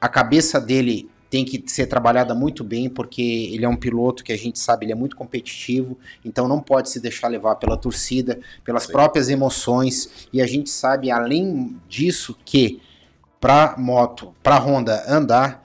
A 0.00 0.08
cabeça 0.08 0.60
dele 0.60 1.08
tem 1.30 1.44
que 1.44 1.62
ser 1.68 1.86
trabalhada 1.86 2.34
muito 2.34 2.64
bem, 2.64 2.90
porque 2.90 3.22
ele 3.52 3.64
é 3.64 3.68
um 3.68 3.76
piloto 3.76 4.24
que 4.24 4.32
a 4.32 4.36
gente 4.36 4.58
sabe, 4.58 4.84
ele 4.84 4.92
é 4.92 4.96
muito 4.96 5.14
competitivo, 5.14 5.96
então 6.24 6.48
não 6.48 6.60
pode 6.60 6.90
se 6.90 6.98
deixar 6.98 7.28
levar 7.28 7.54
pela 7.54 7.76
torcida, 7.76 8.40
pelas 8.64 8.82
Sim. 8.82 8.92
próprias 8.92 9.28
emoções, 9.28 10.28
e 10.32 10.42
a 10.42 10.46
gente 10.46 10.68
sabe, 10.68 11.08
além 11.08 11.76
disso, 11.88 12.36
que 12.44 12.82
para 13.40 13.76
moto, 13.78 14.34
para 14.42 14.58
Honda 14.58 15.04
andar, 15.08 15.62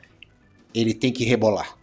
ele 0.75 0.93
tem 0.93 1.11
que 1.11 1.23
rebolar. 1.23 1.77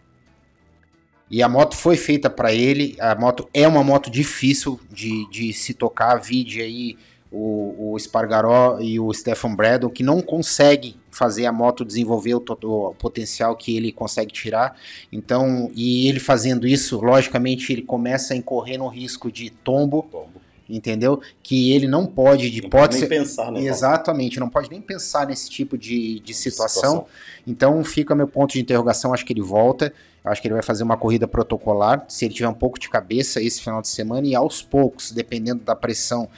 E 1.29 1.41
a 1.41 1.49
moto 1.49 1.75
foi 1.75 1.97
feita 1.97 2.29
para 2.29 2.53
ele. 2.53 2.95
A 2.99 3.15
moto 3.15 3.49
é 3.53 3.67
uma 3.67 3.83
moto 3.83 4.11
difícil 4.11 4.79
de, 4.91 5.27
de 5.31 5.51
se 5.51 5.73
tocar. 5.73 6.17
Vide 6.17 6.61
aí 6.61 6.95
o, 7.31 7.93
o 7.93 7.99
Spargaró 7.99 8.79
e 8.79 8.99
o 8.99 9.11
Stefan 9.11 9.55
Bradle, 9.55 9.89
que 9.89 10.03
não 10.03 10.21
conseguem 10.21 10.95
fazer 11.09 11.47
a 11.47 11.51
moto 11.51 11.83
desenvolver 11.83 12.35
o, 12.35 12.43
o, 12.63 12.93
potencial 12.93 13.55
que 13.55 13.75
ele 13.75 13.91
consegue 13.91 14.31
tirar. 14.31 14.77
Então, 15.11 15.71
e 15.73 16.07
ele 16.07 16.19
fazendo 16.19 16.67
isso, 16.67 16.99
logicamente, 17.01 17.73
ele 17.73 17.81
começa 17.81 18.35
a 18.35 18.37
incorrer 18.37 18.77
no 18.77 18.87
risco 18.87 19.31
de 19.31 19.49
tombo. 19.49 20.03
tombo 20.11 20.52
entendeu? 20.69 21.21
Que 21.41 21.71
ele 21.73 21.87
não 21.87 22.05
pode, 22.05 22.49
de 22.49 22.61
não 22.61 22.67
hipótese. 22.67 23.01
Pode 23.01 23.09
nem 23.11 23.19
pensar, 23.19 23.51
né? 23.51 23.61
Exatamente, 23.61 24.39
não 24.39 24.49
pode 24.49 24.69
nem 24.69 24.81
pensar 24.81 25.27
nesse 25.27 25.49
tipo 25.49 25.77
de, 25.77 26.19
de 26.19 26.33
situação. 26.33 26.81
situação. 26.81 27.05
Então 27.45 27.83
fica 27.83 28.15
meu 28.15 28.27
ponto 28.27 28.53
de 28.53 28.61
interrogação, 28.61 29.13
acho 29.13 29.25
que 29.25 29.33
ele 29.33 29.41
volta. 29.41 29.93
Acho 30.23 30.41
que 30.41 30.47
ele 30.47 30.53
vai 30.53 30.63
fazer 30.63 30.83
uma 30.83 30.95
corrida 30.95 31.27
protocolar. 31.27 32.05
Se 32.07 32.23
ele 32.23 32.33
tiver 32.33 32.47
um 32.47 32.53
pouco 32.53 32.79
de 32.79 32.87
cabeça 32.89 33.41
esse 33.41 33.61
final 33.61 33.81
de 33.81 33.89
semana, 33.89 34.25
e 34.25 34.33
aos 34.33 34.61
poucos, 34.61 35.11
dependendo 35.11 35.61
da 35.63 35.75
pressão 35.75 36.29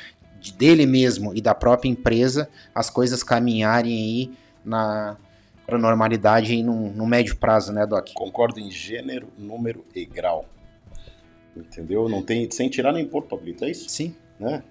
dele 0.57 0.85
mesmo 0.85 1.35
e 1.35 1.41
da 1.41 1.53
própria 1.53 1.89
empresa, 1.89 2.49
as 2.73 2.89
coisas 2.89 3.21
caminharem 3.21 3.93
aí 3.93 4.31
na 4.63 5.17
para 5.65 5.79
normalidade 5.79 6.53
aí 6.53 6.61
no, 6.61 6.91
no 6.91 7.07
médio 7.07 7.35
prazo, 7.37 7.73
né, 7.73 7.87
Doc? 7.87 8.09
Concordo 8.13 8.59
em 8.59 8.69
gênero, 8.69 9.29
número 9.35 9.83
e 9.95 10.05
grau. 10.05 10.45
Entendeu? 11.55 12.09
Não 12.09 12.21
tem 12.21 12.49
sem 12.51 12.69
tirar 12.69 12.91
nem 12.91 13.05
pôr, 13.05 13.23
Pablito, 13.23 13.65
é 13.65 13.71
isso? 13.71 13.89
Sim. 13.89 14.15
Né? 14.39 14.63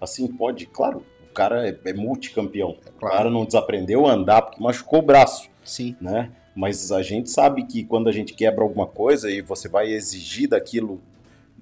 Assim 0.00 0.26
pode, 0.28 0.66
claro, 0.66 1.04
o 1.30 1.32
cara 1.34 1.68
é, 1.68 1.76
é 1.84 1.92
multicampeão. 1.92 2.76
É 2.86 2.90
claro. 2.98 3.14
O 3.14 3.18
cara 3.18 3.30
não 3.30 3.44
desaprendeu 3.44 4.06
a 4.06 4.12
andar 4.12 4.42
porque 4.42 4.62
machucou 4.62 5.00
o 5.00 5.02
braço. 5.02 5.48
Sim. 5.64 5.96
Né? 6.00 6.30
Mas 6.54 6.90
a 6.90 7.02
gente 7.02 7.30
sabe 7.30 7.64
que 7.64 7.84
quando 7.84 8.08
a 8.08 8.12
gente 8.12 8.34
quebra 8.34 8.62
alguma 8.62 8.86
coisa 8.86 9.30
e 9.30 9.40
você 9.40 9.68
vai 9.68 9.92
exigir 9.92 10.48
daquilo 10.48 11.00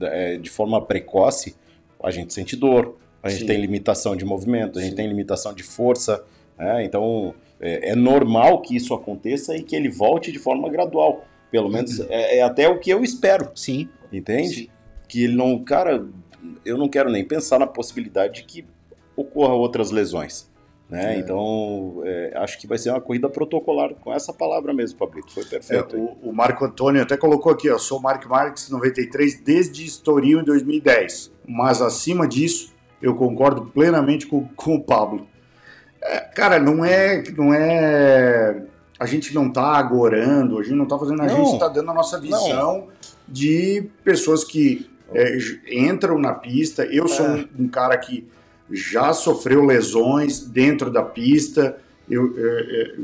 é, 0.01 0.36
de 0.36 0.51
forma 0.51 0.81
precoce, 0.85 1.57
a 2.03 2.11
gente 2.11 2.32
sente 2.32 2.57
dor, 2.57 2.97
a 3.23 3.28
gente 3.28 3.40
Sim. 3.40 3.47
tem 3.47 3.61
limitação 3.61 4.16
de 4.16 4.24
movimento, 4.24 4.78
a 4.78 4.82
gente 4.82 4.90
Sim. 4.90 4.97
tem 4.97 5.09
limitação 5.09 5.53
de 5.53 5.62
força. 5.62 6.24
Né? 6.57 6.85
Então 6.85 7.35
é, 7.61 7.90
é, 7.90 7.95
normal 7.95 8.61
que 8.62 8.77
isso 8.77 8.95
aconteça 8.95 9.57
e 9.57 9.62
que 9.62 9.74
ele 9.74 9.89
volte 9.89 10.32
de 10.32 10.39
forma 10.39 10.69
gradual. 10.69 11.24
Pelo 11.50 11.68
menos 11.68 11.98
uhum. 11.98 12.06
é, 12.08 12.38
é 12.38 12.42
até 12.42 12.68
o 12.68 12.78
que 12.78 12.90
eu 12.90 13.02
espero. 13.02 13.50
Sim. 13.54 13.88
Entende? 14.12 14.54
Sim. 14.54 14.68
Que 15.08 15.24
ele 15.24 15.36
não. 15.36 15.62
Cara, 15.64 16.06
eu 16.64 16.76
não 16.76 16.88
quero 16.88 17.10
nem 17.10 17.24
pensar 17.24 17.58
na 17.58 17.66
possibilidade 17.66 18.34
de 18.34 18.44
que 18.44 18.66
ocorra 19.16 19.54
outras 19.54 19.90
lesões. 19.90 20.48
Né? 20.88 21.16
É. 21.16 21.18
Então, 21.18 22.00
é, 22.04 22.32
acho 22.36 22.58
que 22.58 22.66
vai 22.66 22.78
ser 22.78 22.90
uma 22.90 23.00
corrida 23.00 23.28
protocolar 23.28 23.94
com 23.94 24.12
essa 24.12 24.32
palavra 24.32 24.72
mesmo, 24.72 24.98
Pablito. 24.98 25.32
Foi 25.32 25.44
perfeito. 25.44 25.96
É, 25.96 25.98
o, 25.98 26.30
o, 26.30 26.32
Marco 26.32 26.64
Antônio 26.64 27.02
até 27.02 27.16
colocou 27.16 27.52
aqui, 27.52 27.68
ó, 27.68 27.78
sou 27.78 28.00
Mark 28.00 28.24
Marques 28.26 28.70
93 28.70 29.40
desde 29.42 29.84
Estoril 29.84 30.40
em 30.40 30.44
2010. 30.44 31.32
Mas 31.46 31.82
acima 31.82 32.26
disso, 32.26 32.72
eu 33.02 33.14
concordo 33.14 33.66
plenamente 33.66 34.26
com, 34.26 34.48
com 34.56 34.76
o 34.76 34.82
Pablo. 34.82 35.26
É, 36.00 36.20
cara, 36.20 36.58
não 36.58 36.84
é, 36.84 37.22
não 37.36 37.52
é. 37.52 38.62
A 38.98 39.06
gente 39.06 39.32
não 39.34 39.50
tá 39.50 39.76
agorando, 39.76 40.58
a 40.58 40.62
gente 40.62 40.74
não 40.74 40.86
tá 40.86 40.98
fazendo, 40.98 41.22
a 41.22 41.26
não, 41.26 41.36
gente 41.36 41.52
está 41.54 41.68
dando 41.68 41.90
a 41.90 41.94
nossa 41.94 42.18
visão 42.20 42.48
não. 42.48 42.88
de 43.26 43.88
pessoas 44.02 44.42
que 44.42 44.90
é, 45.12 45.38
entram 45.70 46.18
na 46.18 46.34
pista. 46.34 46.84
Eu 46.84 47.06
sou 47.06 47.26
é. 47.26 47.30
um, 47.30 47.64
um, 47.64 47.68
cara 47.68 47.96
que 47.96 48.26
já 48.70 49.12
sofreu 49.12 49.64
lesões 49.64 50.40
dentro 50.40 50.90
da 50.90 51.02
pista, 51.02 51.78
eu 52.10 52.34
é, 52.36 52.82
é 52.82 52.94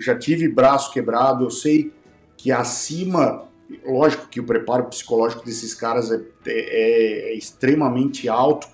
já 0.00 0.18
tive 0.18 0.48
braço 0.48 0.92
quebrado, 0.92 1.44
eu 1.44 1.50
sei 1.50 1.92
que 2.36 2.52
acima, 2.52 3.44
lógico 3.84 4.28
que 4.28 4.40
o 4.40 4.44
preparo 4.44 4.84
psicológico 4.84 5.44
desses 5.44 5.74
caras 5.74 6.10
é, 6.10 6.20
é, 6.46 7.30
é 7.30 7.34
extremamente 7.34 8.28
alto, 8.28 8.68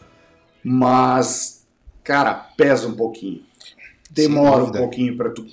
mas, 0.63 1.67
cara, 2.03 2.35
pesa 2.57 2.89
um 2.89 2.95
pouquinho. 2.95 3.43
Demora 4.11 4.65
um 4.65 4.73
pouquinho 4.73 5.17
para 5.17 5.31
tu 5.31 5.45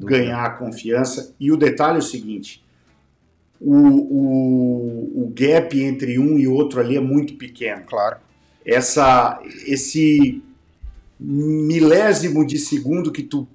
ganhar 0.00 0.44
a 0.44 0.50
confiança. 0.50 1.34
E 1.38 1.50
o 1.50 1.56
detalhe 1.56 1.96
é 1.96 1.98
o 1.98 2.02
seguinte: 2.02 2.64
o, 3.60 3.74
o, 3.74 5.24
o 5.24 5.32
gap 5.34 5.80
entre 5.80 6.18
um 6.18 6.38
e 6.38 6.46
outro 6.46 6.80
ali 6.80 6.96
é 6.96 7.00
muito 7.00 7.34
pequeno. 7.34 7.82
Claro. 7.86 8.16
Essa, 8.64 9.40
esse 9.66 10.42
milésimo 11.18 12.46
de 12.46 12.58
segundo 12.58 13.12
que 13.12 13.22
tu 13.22 13.46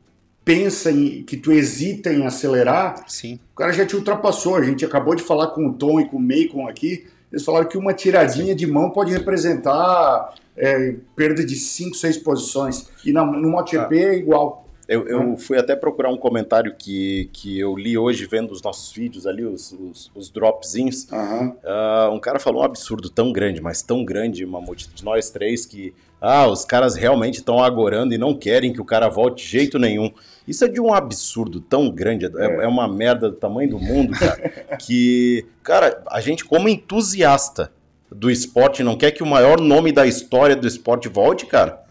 pensa 0.43 0.91
em, 0.91 1.23
que 1.23 1.37
tu 1.37 1.51
hesita 1.51 2.11
em 2.11 2.25
acelerar, 2.25 3.03
Sim. 3.07 3.39
o 3.53 3.55
cara 3.55 3.71
já 3.71 3.85
te 3.85 3.95
ultrapassou. 3.95 4.55
A 4.55 4.63
gente 4.63 4.85
acabou 4.85 5.15
de 5.15 5.23
falar 5.23 5.47
com 5.47 5.67
o 5.67 5.73
Tom 5.73 5.99
e 5.99 6.05
com 6.05 6.17
o 6.17 6.21
Macon 6.21 6.67
aqui, 6.67 7.05
eles 7.31 7.45
falaram 7.45 7.67
que 7.67 7.77
uma 7.77 7.93
tiradinha 7.93 8.55
de 8.55 8.65
mão 8.65 8.89
pode 8.89 9.11
representar 9.11 10.33
é, 10.57 10.95
perda 11.15 11.45
de 11.45 11.55
5, 11.55 11.95
6 11.95 12.17
posições. 12.17 12.89
E 13.05 13.13
na, 13.13 13.23
no 13.23 13.49
MotoGP 13.49 13.97
é 13.97 14.15
igual. 14.15 14.67
Eu, 14.89 15.07
eu, 15.07 15.37
fui 15.37 15.55
até 15.59 15.75
procurar 15.75 16.09
um 16.09 16.17
comentário 16.17 16.73
que, 16.75 17.29
que 17.31 17.59
eu 17.59 17.75
li 17.75 17.95
hoje 17.95 18.25
vendo 18.25 18.49
os 18.49 18.59
nossos 18.63 18.91
vídeos 18.91 19.27
ali, 19.27 19.45
os, 19.45 19.71
os, 19.71 20.11
os 20.15 20.31
dropzinhos. 20.31 21.07
Uhum. 21.11 21.49
Uh, 21.49 22.11
um 22.11 22.19
cara 22.19 22.39
falou 22.39 22.63
um 22.63 22.65
absurdo 22.65 23.07
tão 23.07 23.31
grande, 23.31 23.61
mas 23.61 23.83
tão 23.83 24.03
grande, 24.03 24.43
Mamute, 24.47 24.89
de 24.89 25.05
nós 25.05 25.29
três, 25.29 25.63
que 25.63 25.93
ah, 26.19 26.47
os 26.47 26.65
caras 26.65 26.95
realmente 26.95 27.35
estão 27.35 27.63
agorando 27.63 28.15
e 28.15 28.17
não 28.17 28.33
querem 28.33 28.73
que 28.73 28.81
o 28.81 28.85
cara 28.85 29.07
volte 29.07 29.43
de 29.43 29.51
jeito 29.51 29.77
nenhum. 29.77 30.11
Isso 30.47 30.65
é 30.65 30.67
de 30.67 30.81
um 30.81 30.91
absurdo 30.91 31.61
tão 31.61 31.91
grande, 31.91 32.25
é, 32.25 32.29
é, 32.35 32.63
é 32.63 32.67
uma 32.67 32.87
merda 32.87 33.29
do 33.29 33.35
tamanho 33.35 33.69
do 33.69 33.79
mundo, 33.79 34.17
cara, 34.17 34.49
que, 34.81 35.45
cara, 35.61 36.01
a 36.07 36.19
gente 36.19 36.43
como 36.43 36.67
entusiasta 36.67 37.71
do 38.11 38.31
esporte 38.31 38.81
não 38.81 38.97
quer 38.97 39.11
que 39.11 39.21
o 39.21 39.27
maior 39.27 39.61
nome 39.61 39.91
da 39.91 40.07
história 40.07 40.55
do 40.55 40.67
esporte 40.67 41.07
volte, 41.07 41.45
cara. 41.45 41.87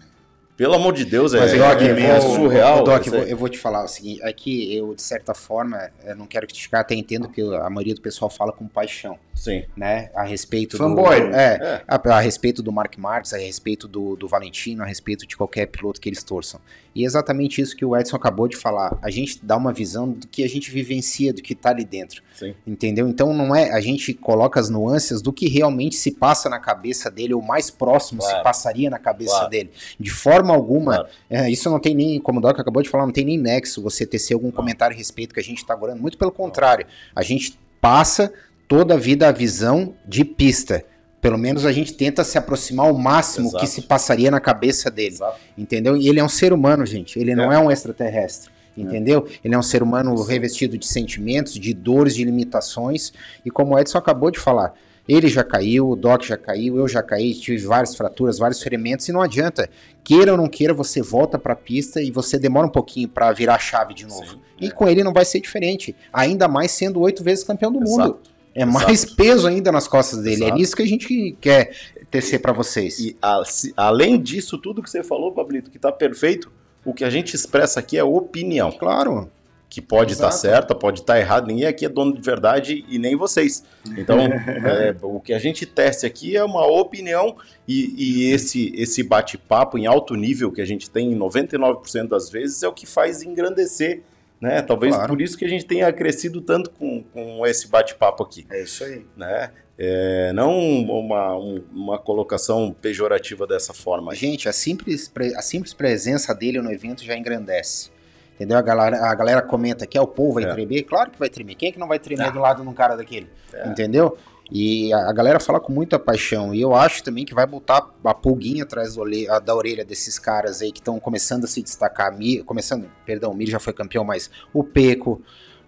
Pelo 0.59 0.75
amor 0.75 0.93
de 0.93 1.05
Deus, 1.05 1.35
é, 1.35 1.39
Mas, 1.39 1.53
Doc, 1.53 1.81
é, 1.81 2.03
é 2.03 2.21
surreal. 2.21 2.83
Doc, 2.83 3.07
eu 3.07 3.13
vou, 3.13 3.23
eu 3.23 3.37
vou, 3.37 3.49
te 3.49 3.57
falar 3.57 3.85
o 3.85 3.89
seguinte, 3.89 4.21
é 4.25 4.33
que 4.33 4.77
eu, 4.77 4.93
de 4.93 5.01
certa 5.01 5.33
forma, 5.33 5.89
não 6.17 6.27
quero 6.27 6.49
criticar, 6.49 6.81
até 6.81 6.97
entendo 6.97 7.29
que 7.29 7.41
a 7.41 7.71
maioria 7.71 7.95
do 7.95 8.01
pessoal 8.01 8.29
fala 8.29 8.53
com 8.53 8.67
paixão. 8.67 9.17
Sim. 9.39 9.65
Né? 9.77 10.11
A 10.17 10.25
respeito 10.25 10.77
Fanboy. 10.77 11.21
do. 11.21 11.35
É, 11.35 11.55
é. 11.55 11.83
A, 11.87 12.17
a, 12.17 12.21
respeito 12.21 12.61
do 12.61 12.73
Mark 12.73 12.99
Marques, 12.99 13.33
a 13.33 13.39
respeito 13.39 13.87
do, 13.87 14.17
do 14.17 14.27
Valentino, 14.27 14.83
a 14.83 14.87
respeito 14.87 15.25
de 15.27 15.37
qualquer 15.37 15.67
piloto 15.67 16.01
que 16.01 16.09
eles 16.09 16.25
torçam. 16.25 16.61
E 16.93 17.05
é 17.05 17.07
exatamente 17.07 17.61
isso 17.61 17.77
que 17.77 17.85
o 17.85 17.97
Edson 17.97 18.17
acabou 18.17 18.49
de 18.49 18.57
falar. 18.57 18.99
A 19.01 19.11
gente 19.11 19.39
dá 19.41 19.57
uma 19.57 19.73
visão 19.73 20.11
do 20.11 20.27
que 20.27 20.43
a 20.43 20.49
gente 20.49 20.73
vivencia, 20.73 21.33
do 21.33 21.41
que 21.41 21.55
tá 21.55 21.71
ali 21.71 21.85
dentro. 21.85 22.21
Sim. 22.35 22.53
Entendeu? 22.67 23.09
Então 23.09 23.33
não 23.33 23.55
é. 23.55 23.71
A 23.71 23.81
gente 23.81 24.13
coloca 24.13 24.59
as 24.59 24.69
nuances 24.69 25.23
do 25.23 25.33
que 25.33 25.49
realmente 25.49 25.95
se 25.95 26.11
passa 26.11 26.49
na 26.49 26.59
cabeça 26.59 27.09
dele, 27.09 27.33
ou 27.33 27.41
mais 27.41 27.71
próximo 27.71 28.21
claro. 28.21 28.39
se 28.39 28.43
passaria 28.43 28.91
na 28.91 28.99
cabeça 28.99 29.35
claro. 29.35 29.51
dele. 29.51 29.71
De 30.01 30.11
forma 30.11 30.53
alguma, 30.53 30.95
claro. 30.97 31.09
é, 31.31 31.49
isso 31.49 31.71
não 31.71 31.79
tem 31.79 31.95
nem, 31.95 32.19
como 32.19 32.41
o 32.41 32.43
Doc 32.43 32.59
acabou 32.59 32.83
de 32.83 32.89
falar, 32.89 33.07
não 33.07 33.13
tem 33.13 33.25
nem 33.25 33.39
nexo 33.39 33.81
você 33.81 34.05
tecer 34.05 34.35
algum 34.35 34.51
comentário 34.51 34.95
a 34.95 34.99
respeito 34.99 35.33
que 35.33 35.41
a 35.41 35.45
gente 35.45 35.65
tá 35.65 35.75
agora. 35.75 35.95
Muito 35.95 36.19
pelo 36.19 36.33
contrário. 36.33 36.85
A 37.15 37.23
gente 37.23 37.57
passa 37.81 38.33
toda 38.69 38.95
a 38.95 38.99
vida 38.99 39.27
a 39.27 39.33
visão 39.33 39.95
de 40.07 40.25
pista. 40.25 40.85
Pelo 41.21 41.39
menos 41.39 41.67
a 41.67 41.73
gente 41.73 41.95
tenta 41.95 42.23
se 42.23 42.39
aproximar 42.39 42.87
ao 42.87 42.95
máximo 42.97 43.49
Exato. 43.49 43.65
que 43.65 43.69
se 43.69 43.83
passaria 43.83 44.31
na 44.31 44.39
cabeça 44.39 44.89
dele. 44.89 45.15
Exato. 45.15 45.41
Entendeu? 45.57 45.97
E 45.97 46.09
ele 46.09 46.21
é 46.21 46.25
um 46.25 46.29
ser 46.29 46.53
humano, 46.53 46.87
gente. 46.87 47.19
Ele 47.19 47.33
é. 47.33 47.35
não 47.35 47.51
é 47.51 47.59
um 47.59 47.71
extraterrestre. 47.71 48.51
É. 48.77 48.81
Entendeu? 48.81 49.27
É. 49.29 49.39
Ele 49.43 49.55
é 49.55 49.59
um 49.59 49.63
ser 49.63 49.83
humano 49.83 50.17
Sim. 50.17 50.31
revestido 50.31 50.79
de 50.79 50.87
sentimentos, 50.87 51.55
de 51.55 51.75
dores, 51.75 52.15
de 52.15 52.23
limitações. 52.23 53.13
E 53.45 53.51
como 53.51 53.75
o 53.75 53.79
Edson 53.79 53.99
acabou 53.99 54.31
de 54.31 54.39
falar, 54.39 54.75
Ele 55.09 55.27
já 55.27 55.43
caiu, 55.43 55.89
o 55.89 55.97
Doc 55.97 56.23
já 56.23 56.37
caiu, 56.37 56.77
eu 56.77 56.87
já 56.87 57.03
caí, 57.03 57.35
tive 57.35 57.67
várias 57.67 57.97
fraturas, 57.97 58.39
vários 58.39 58.63
ferimentos 58.63 59.09
e 59.09 59.13
não 59.13 59.21
adianta. 59.21 59.69
Queira 60.05 60.33
ou 60.33 60.39
não 60.39 60.47
queira, 60.47 60.73
você 60.73 61.03
volta 61.03 61.37
para 61.37 61.55
a 61.55 61.57
pista 61.57 62.01
e 62.01 62.13
você 62.13 62.39
demora 62.39 62.67
um 62.67 62.71
pouquinho 62.71 63.09
para 63.09 63.33
virar 63.33 63.57
a 63.57 63.59
chave 63.59 63.93
de 63.93 64.07
novo. 64.07 64.33
Sim, 64.33 64.41
e 64.61 64.67
é. 64.67 64.71
com 64.71 64.87
ele 64.87 65.03
não 65.03 65.13
vai 65.13 65.25
ser 65.25 65.41
diferente. 65.41 65.97
Ainda 66.13 66.47
mais 66.47 66.71
sendo 66.71 67.01
oito 67.01 67.25
vezes 67.25 67.43
campeão 67.43 67.73
do 67.73 67.81
mundo. 67.81 68.21
É 68.55 68.65
mais 68.65 69.05
Exato. 69.05 69.17
peso 69.17 69.47
ainda 69.47 69.71
nas 69.73 69.87
costas 69.87 70.21
dele. 70.23 70.37
Exato. 70.37 70.53
É 70.53 70.55
nisso 70.55 70.77
que 70.77 70.83
a 70.83 70.87
gente 70.87 71.37
quer 71.41 71.71
tecer 72.11 72.41
para 72.41 72.53
vocês. 72.53 72.99
E 72.99 73.17
a- 73.23 73.45
se- 73.45 73.73
além 73.77 74.21
disso, 74.21 74.59
tudo 74.59 74.83
que 74.83 74.91
você 74.91 75.03
falou, 75.03 75.33
Pablito, 75.33 75.71
que 75.71 75.79
tá 75.79 75.93
perfeito, 75.93 76.51
o 76.85 76.93
que 76.95 77.05
a 77.05 77.11
gente 77.11 77.35
expressa 77.35 77.81
aqui 77.81 77.97
é 77.99 78.05
opinião. 78.05 78.73
Claro. 78.73 79.31
Que 79.71 79.83
pode 79.83 80.15
estar 80.15 80.29
Exato. 80.29 80.41
certa, 80.41 80.75
pode 80.75 81.01
estar 81.01 81.19
errado, 81.21 81.47
ninguém 81.47 81.67
aqui 81.67 81.85
é 81.85 81.91
dono 81.91 82.15
de 82.15 82.23
verdade 82.23 82.87
e 82.89 82.99
nem 82.99 83.15
vocês. 83.15 83.63
Então, 83.99 84.17
é, 84.65 84.97
o 85.03 85.21
que 85.21 85.35
a 85.35 85.39
gente 85.39 85.67
teste 85.67 86.07
aqui 86.07 86.35
é 86.35 86.43
uma 86.43 86.67
opinião 86.67 87.37
e, 87.69 87.93
e 87.99 88.33
esse, 88.33 88.73
esse 88.75 89.03
bate-papo 89.03 89.77
em 89.77 89.87
alto 89.87 90.15
nível 90.15 90.51
que 90.51 90.63
a 90.63 90.65
gente 90.65 90.89
tem 90.89 91.13
em 91.13 91.19
99% 91.19 92.09
das 92.09 92.31
vezes 92.31 92.63
é 92.63 92.69
o 92.69 92.73
que 92.73 92.87
faz 92.87 93.23
engrandecer. 93.23 94.01
Né? 94.41 94.63
Talvez 94.63 94.95
Claro. 94.95 95.09
por 95.13 95.21
isso 95.21 95.37
que 95.37 95.45
a 95.45 95.49
gente 95.49 95.65
tenha 95.67 95.93
crescido 95.93 96.41
tanto 96.41 96.71
com, 96.71 97.03
com 97.03 97.47
esse 97.47 97.67
bate-papo 97.69 98.23
aqui. 98.23 98.47
É 98.51 98.63
isso 98.63 98.85
aí. 98.85 99.05
Né? 99.17 99.51
É, 99.77 100.33
não 100.33 100.57
uma, 100.59 101.37
um- 101.37 101.63
uma 101.73 101.99
colocação 101.99 102.73
pejorativa 102.81 103.47
dessa 103.47 103.73
forma. 103.75 104.15
Gente, 104.15 104.49
a 104.49 104.53
simples, 104.53 105.13
a 105.37 105.43
simples 105.43 105.73
presença 105.75 106.35
dele 106.35 106.61
no 106.61 106.71
evento 106.73 107.05
já 107.05 107.17
engrandece. 107.17 107.91
Entendeu? 108.37 108.57
A 108.57 108.63
galera, 108.63 108.97
a 109.05 109.15
galera 109.17 109.43
comenta 109.43 109.85
que 109.87 109.99
é 109.99 110.01
o 110.01 110.07
povo 110.07 110.35
vai 110.35 110.45
É. 110.45 110.53
tremer. 110.53 110.85
Claro 110.85 111.11
que 111.11 111.19
vai 111.19 111.29
tremer. 111.29 111.57
Quem 111.57 111.71
é 111.71 111.73
que 111.73 111.79
não 111.79 111.89
vai 111.89 111.99
tremer 111.99 112.27
Ah. 112.29 112.31
do 112.31 112.39
lado 112.39 112.63
de 112.63 112.69
um 112.69 112.73
cara 112.73 112.95
daquele? 112.97 113.29
É. 113.53 113.67
Entendeu? 113.69 114.17
E 114.51 114.93
a, 114.93 115.13
galera 115.13 115.39
fala 115.39 115.61
com 115.61 115.73
muita 115.73 115.99
paixão. 115.99 116.55
E 116.55 116.61
eu 116.61 116.75
acho 116.75 117.03
também 117.03 117.25
que 117.25 117.35
vai 117.35 117.47
botar 117.47 117.91
a 118.05 118.15
pulguinha 118.15 118.63
atrás 118.63 118.97
da 119.45 119.55
orelha, 119.55 119.85
desses 119.85 120.19
caras 120.19 120.63
aí 120.63 120.73
que 120.73 120.81
estão 120.81 120.99
começando 120.99 121.45
a 121.45 121.47
se 121.47 121.63
destacar. 121.63 122.17
Mi- 122.17 122.43
começando, 122.43 122.89
perdão, 123.05 123.33
o 123.33 123.35
Miri 123.35 123.51
já 123.51 123.59
foi 123.59 123.73
campeão, 123.73 124.05
mas 124.05 124.31
o 124.55 124.65
Peco, 124.65 125.21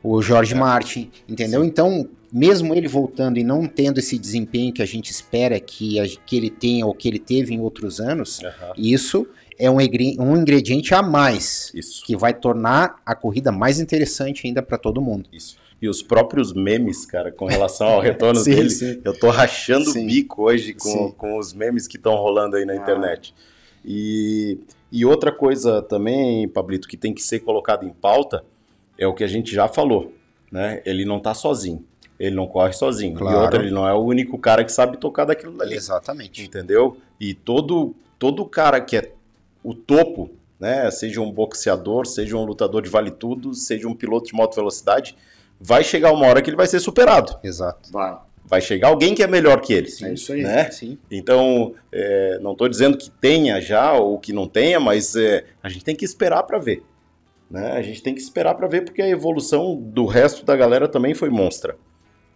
o 0.02 0.22
Jorge 0.22 0.54
É. 0.54 0.56
Martin, 0.56 1.10
entendeu? 1.28 1.62
Então, 1.62 2.08
mesmo 2.32 2.74
ele 2.74 2.88
voltando 2.88 3.38
e 3.38 3.44
não 3.44 3.66
tendo 3.66 3.98
esse 3.98 4.18
desempenho 4.18 4.72
que 4.72 4.80
a 4.82 4.86
gente 4.86 5.10
espera 5.10 5.60
que, 5.60 5.96
que 6.24 6.36
ele 6.36 6.48
tenha 6.48 6.86
ou 6.86 6.94
que 6.94 7.06
ele 7.06 7.18
teve 7.18 7.52
em 7.52 7.60
outros 7.60 8.00
anos, 8.00 8.40
Aham, 8.42 8.72
isso 8.78 9.26
é 9.58 9.70
um, 9.70 9.76
um 9.76 10.36
ingrediente 10.38 10.94
a 10.94 11.02
mais 11.02 11.70
Isso. 11.74 12.02
que 12.06 12.16
vai 12.16 12.32
tornar 12.32 12.94
a 13.04 13.14
corrida 13.14 13.52
mais 13.52 13.78
interessante 13.78 14.46
ainda 14.46 14.62
para 14.62 14.78
todo 14.78 15.02
mundo. 15.02 15.28
Isso. 15.30 15.58
E 15.80 15.88
os 15.88 16.02
próprios 16.02 16.52
memes, 16.52 17.06
cara, 17.06 17.32
com 17.32 17.46
relação 17.46 17.86
ao 17.88 18.00
retorno 18.00 18.38
Sim, 18.44 18.50
dele, 18.54 18.70
sim. 18.70 19.00
eu 19.04 19.18
tô 19.18 19.30
rachando 19.30 19.90
Sim. 19.90 20.04
o 20.04 20.06
bico 20.06 20.42
hoje 20.42 20.74
com, 20.74 21.10
com 21.12 21.38
os 21.38 21.52
memes 21.54 21.86
que 21.88 21.96
estão 21.96 22.14
rolando 22.16 22.56
aí 22.56 22.64
na 22.64 22.74
Ah. 22.74 22.76
internet. 22.76 23.34
E, 23.84 24.58
e 24.92 25.04
outra 25.04 25.32
coisa 25.32 25.80
também, 25.82 26.46
Pablito, 26.48 26.86
que 26.86 26.96
tem 26.96 27.14
que 27.14 27.22
ser 27.22 27.40
colocado 27.40 27.84
em 27.86 27.90
pauta 27.90 28.44
é 28.98 29.06
o 29.06 29.14
que 29.14 29.24
a 29.24 29.26
gente 29.26 29.54
já 29.54 29.66
falou, 29.68 30.12
né? 30.52 30.82
Ele 30.84 31.04
não 31.06 31.18
tá 31.18 31.32
sozinho. 31.32 31.82
Ele 32.18 32.36
não 32.36 32.46
corre 32.46 32.74
sozinho. 32.74 33.14
Claro. 33.16 33.38
E 33.38 33.40
outra, 33.42 33.62
ele 33.62 33.70
não 33.70 33.88
é 33.88 33.94
o 33.94 34.00
único 34.00 34.36
cara 34.38 34.62
que 34.62 34.70
sabe 34.70 34.98
tocar 34.98 35.24
daquilo 35.24 35.56
dali. 35.56 35.74
Exatamente. 35.74 36.44
Entendeu? 36.44 36.98
E 37.18 37.32
todo, 37.32 37.94
todo 38.18 38.44
cara 38.44 38.78
que 38.82 38.94
é 38.98 39.12
o 39.64 39.72
topo, 39.72 40.28
né? 40.58 40.90
Seja 40.90 41.22
um 41.22 41.32
boxeador, 41.32 42.04
seja 42.06 42.36
um 42.36 42.44
lutador 42.44 42.82
de 42.82 42.90
vale 42.90 43.10
tudo, 43.10 43.54
seja 43.54 43.88
um 43.88 43.94
piloto 43.94 44.26
de 44.26 44.34
moto 44.34 44.54
velocidade, 44.54 45.16
vai 45.60 45.84
chegar 45.84 46.12
uma 46.12 46.26
hora 46.26 46.40
que 46.42 46.48
ele 46.50 46.56
vai 46.56 46.66
ser 46.66 46.80
superado. 46.80 47.38
Exato. 47.44 47.90
Vai. 47.92 48.18
Vai 48.44 48.60
chegar 48.60 48.88
alguém 48.88 49.14
que 49.14 49.22
é 49.22 49.26
melhor 49.28 49.60
que 49.60 49.72
ele. 49.72 49.88
É 50.02 50.12
isso 50.14 50.32
aí. 50.32 50.42
Né? 50.42 50.70
Sim. 50.72 50.98
Então, 51.10 51.74
é, 51.92 52.38
não 52.40 52.52
estou 52.52 52.68
dizendo 52.68 52.96
que 52.98 53.08
tenha 53.10 53.60
já 53.60 53.92
ou 53.92 54.18
que 54.18 54.32
não 54.32 54.48
tenha, 54.48 54.80
mas 54.80 55.14
é, 55.14 55.44
a 55.62 55.68
gente 55.68 55.84
tem 55.84 55.94
que 55.94 56.04
esperar 56.04 56.42
para 56.42 56.58
ver. 56.58 56.82
Né? 57.48 57.72
A 57.72 57.82
gente 57.82 58.02
tem 58.02 58.14
que 58.14 58.20
esperar 58.20 58.54
para 58.54 58.66
ver 58.66 58.84
porque 58.84 59.02
a 59.02 59.08
evolução 59.08 59.76
do 59.76 60.04
resto 60.06 60.44
da 60.44 60.56
galera 60.56 60.88
também 60.88 61.14
foi 61.14 61.30
monstra. 61.30 61.76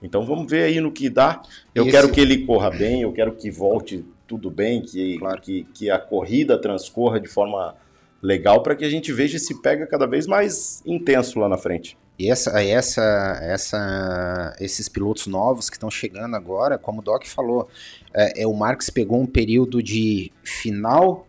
Então 0.03 0.25
vamos 0.25 0.49
ver 0.51 0.65
aí 0.65 0.81
no 0.81 0.93
que 0.93 1.09
dá. 1.09 1.41
Eu 1.75 1.83
Esse- 1.85 1.93
quero 1.93 2.11
que 2.13 2.21
ele 2.21 2.45
corra 2.45 2.71
bem, 2.71 3.03
eu 3.03 3.13
quero 3.13 3.33
que 3.33 3.51
volte 3.51 4.05
tudo 4.27 4.51
bem, 4.51 4.83
que, 4.83 5.19
Claro. 5.19 5.41
que, 5.41 5.65
que 5.75 5.91
a 5.91 5.99
corrida 5.99 6.59
transcorra 6.59 7.19
de 7.19 7.29
forma 7.29 7.75
legal 8.23 8.63
para 8.63 8.75
que 8.77 8.85
a 8.85 8.91
gente 8.91 9.13
veja 9.13 9.37
esse 9.37 9.61
pega 9.63 9.87
cada 9.87 10.07
vez 10.07 10.27
mais 10.27 10.83
intenso 10.87 11.39
lá 11.41 11.49
na 11.49 11.57
frente. 11.59 11.97
E 12.19 12.31
essa, 12.31 12.63
essa, 12.63 13.39
essa, 13.43 14.57
esses 14.61 14.89
pilotos 14.89 15.27
novos 15.27 15.69
que 15.69 15.77
estão 15.77 15.91
chegando 15.91 16.37
agora, 16.37 16.79
como 16.79 17.01
o 17.01 17.03
Doc 17.03 17.25
falou, 17.27 17.69
é, 18.13 18.43
é, 18.43 18.47
o 18.47 18.55
Marx 18.55 18.89
pegou 18.89 19.21
um 19.21 19.27
período 19.27 19.83
de 19.83 20.31
final 20.43 21.27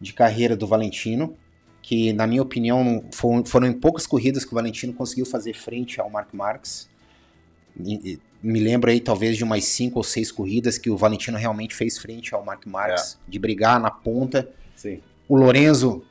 de 0.00 0.12
carreira 0.12 0.56
do 0.56 0.66
Valentino, 0.66 1.36
que 1.82 2.12
na 2.12 2.26
minha 2.26 2.42
opinião 2.42 3.04
foram, 3.12 3.44
foram 3.44 3.66
em 3.66 3.72
poucas 3.72 4.06
corridas 4.06 4.44
que 4.44 4.52
o 4.52 4.54
Valentino 4.54 4.92
conseguiu 4.92 5.26
fazer 5.26 5.54
frente 5.54 6.00
ao 6.00 6.08
Mark 6.08 6.32
Marx. 6.32 6.88
E- 7.84 8.20
Me 8.40 8.60
lembro 8.60 8.90
aí 8.90 9.00
talvez 9.00 9.36
de 9.36 9.42
umas 9.42 9.64
cinco 9.64 9.98
ou 9.98 10.04
seis 10.04 10.30
corridas 10.30 10.78
que 10.78 10.90
o 10.90 10.96
Valentino 10.96 11.36
realmente 11.38 11.74
fez 11.74 11.98
frente 11.98 12.34
ao 12.34 12.44
Mark 12.44 12.66
Marx, 12.66 13.18
de 13.26 13.38
brigar 13.38 13.80
na 13.80 13.90
ponta. 13.90 14.48
Sim. 14.76 15.00
O 15.26 15.34
Lorenzo 15.36 16.04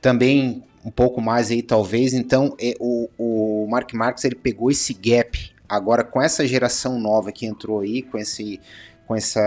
também 0.00 0.64
um 0.84 0.90
pouco 0.90 1.20
mais 1.20 1.50
aí 1.50 1.62
talvez. 1.62 2.12
Então 2.12 2.54
é, 2.60 2.74
o, 2.78 3.08
o 3.18 3.66
Mark 3.68 3.92
Marques 3.94 4.24
ele 4.24 4.34
pegou 4.34 4.70
esse 4.70 4.92
gap 4.92 5.50
agora 5.68 6.04
com 6.04 6.20
essa 6.20 6.46
geração 6.46 6.98
nova 7.00 7.32
que 7.32 7.46
entrou 7.46 7.80
aí, 7.80 8.02
com 8.02 8.18
esse 8.18 8.60
com 9.06 9.14
essa 9.14 9.38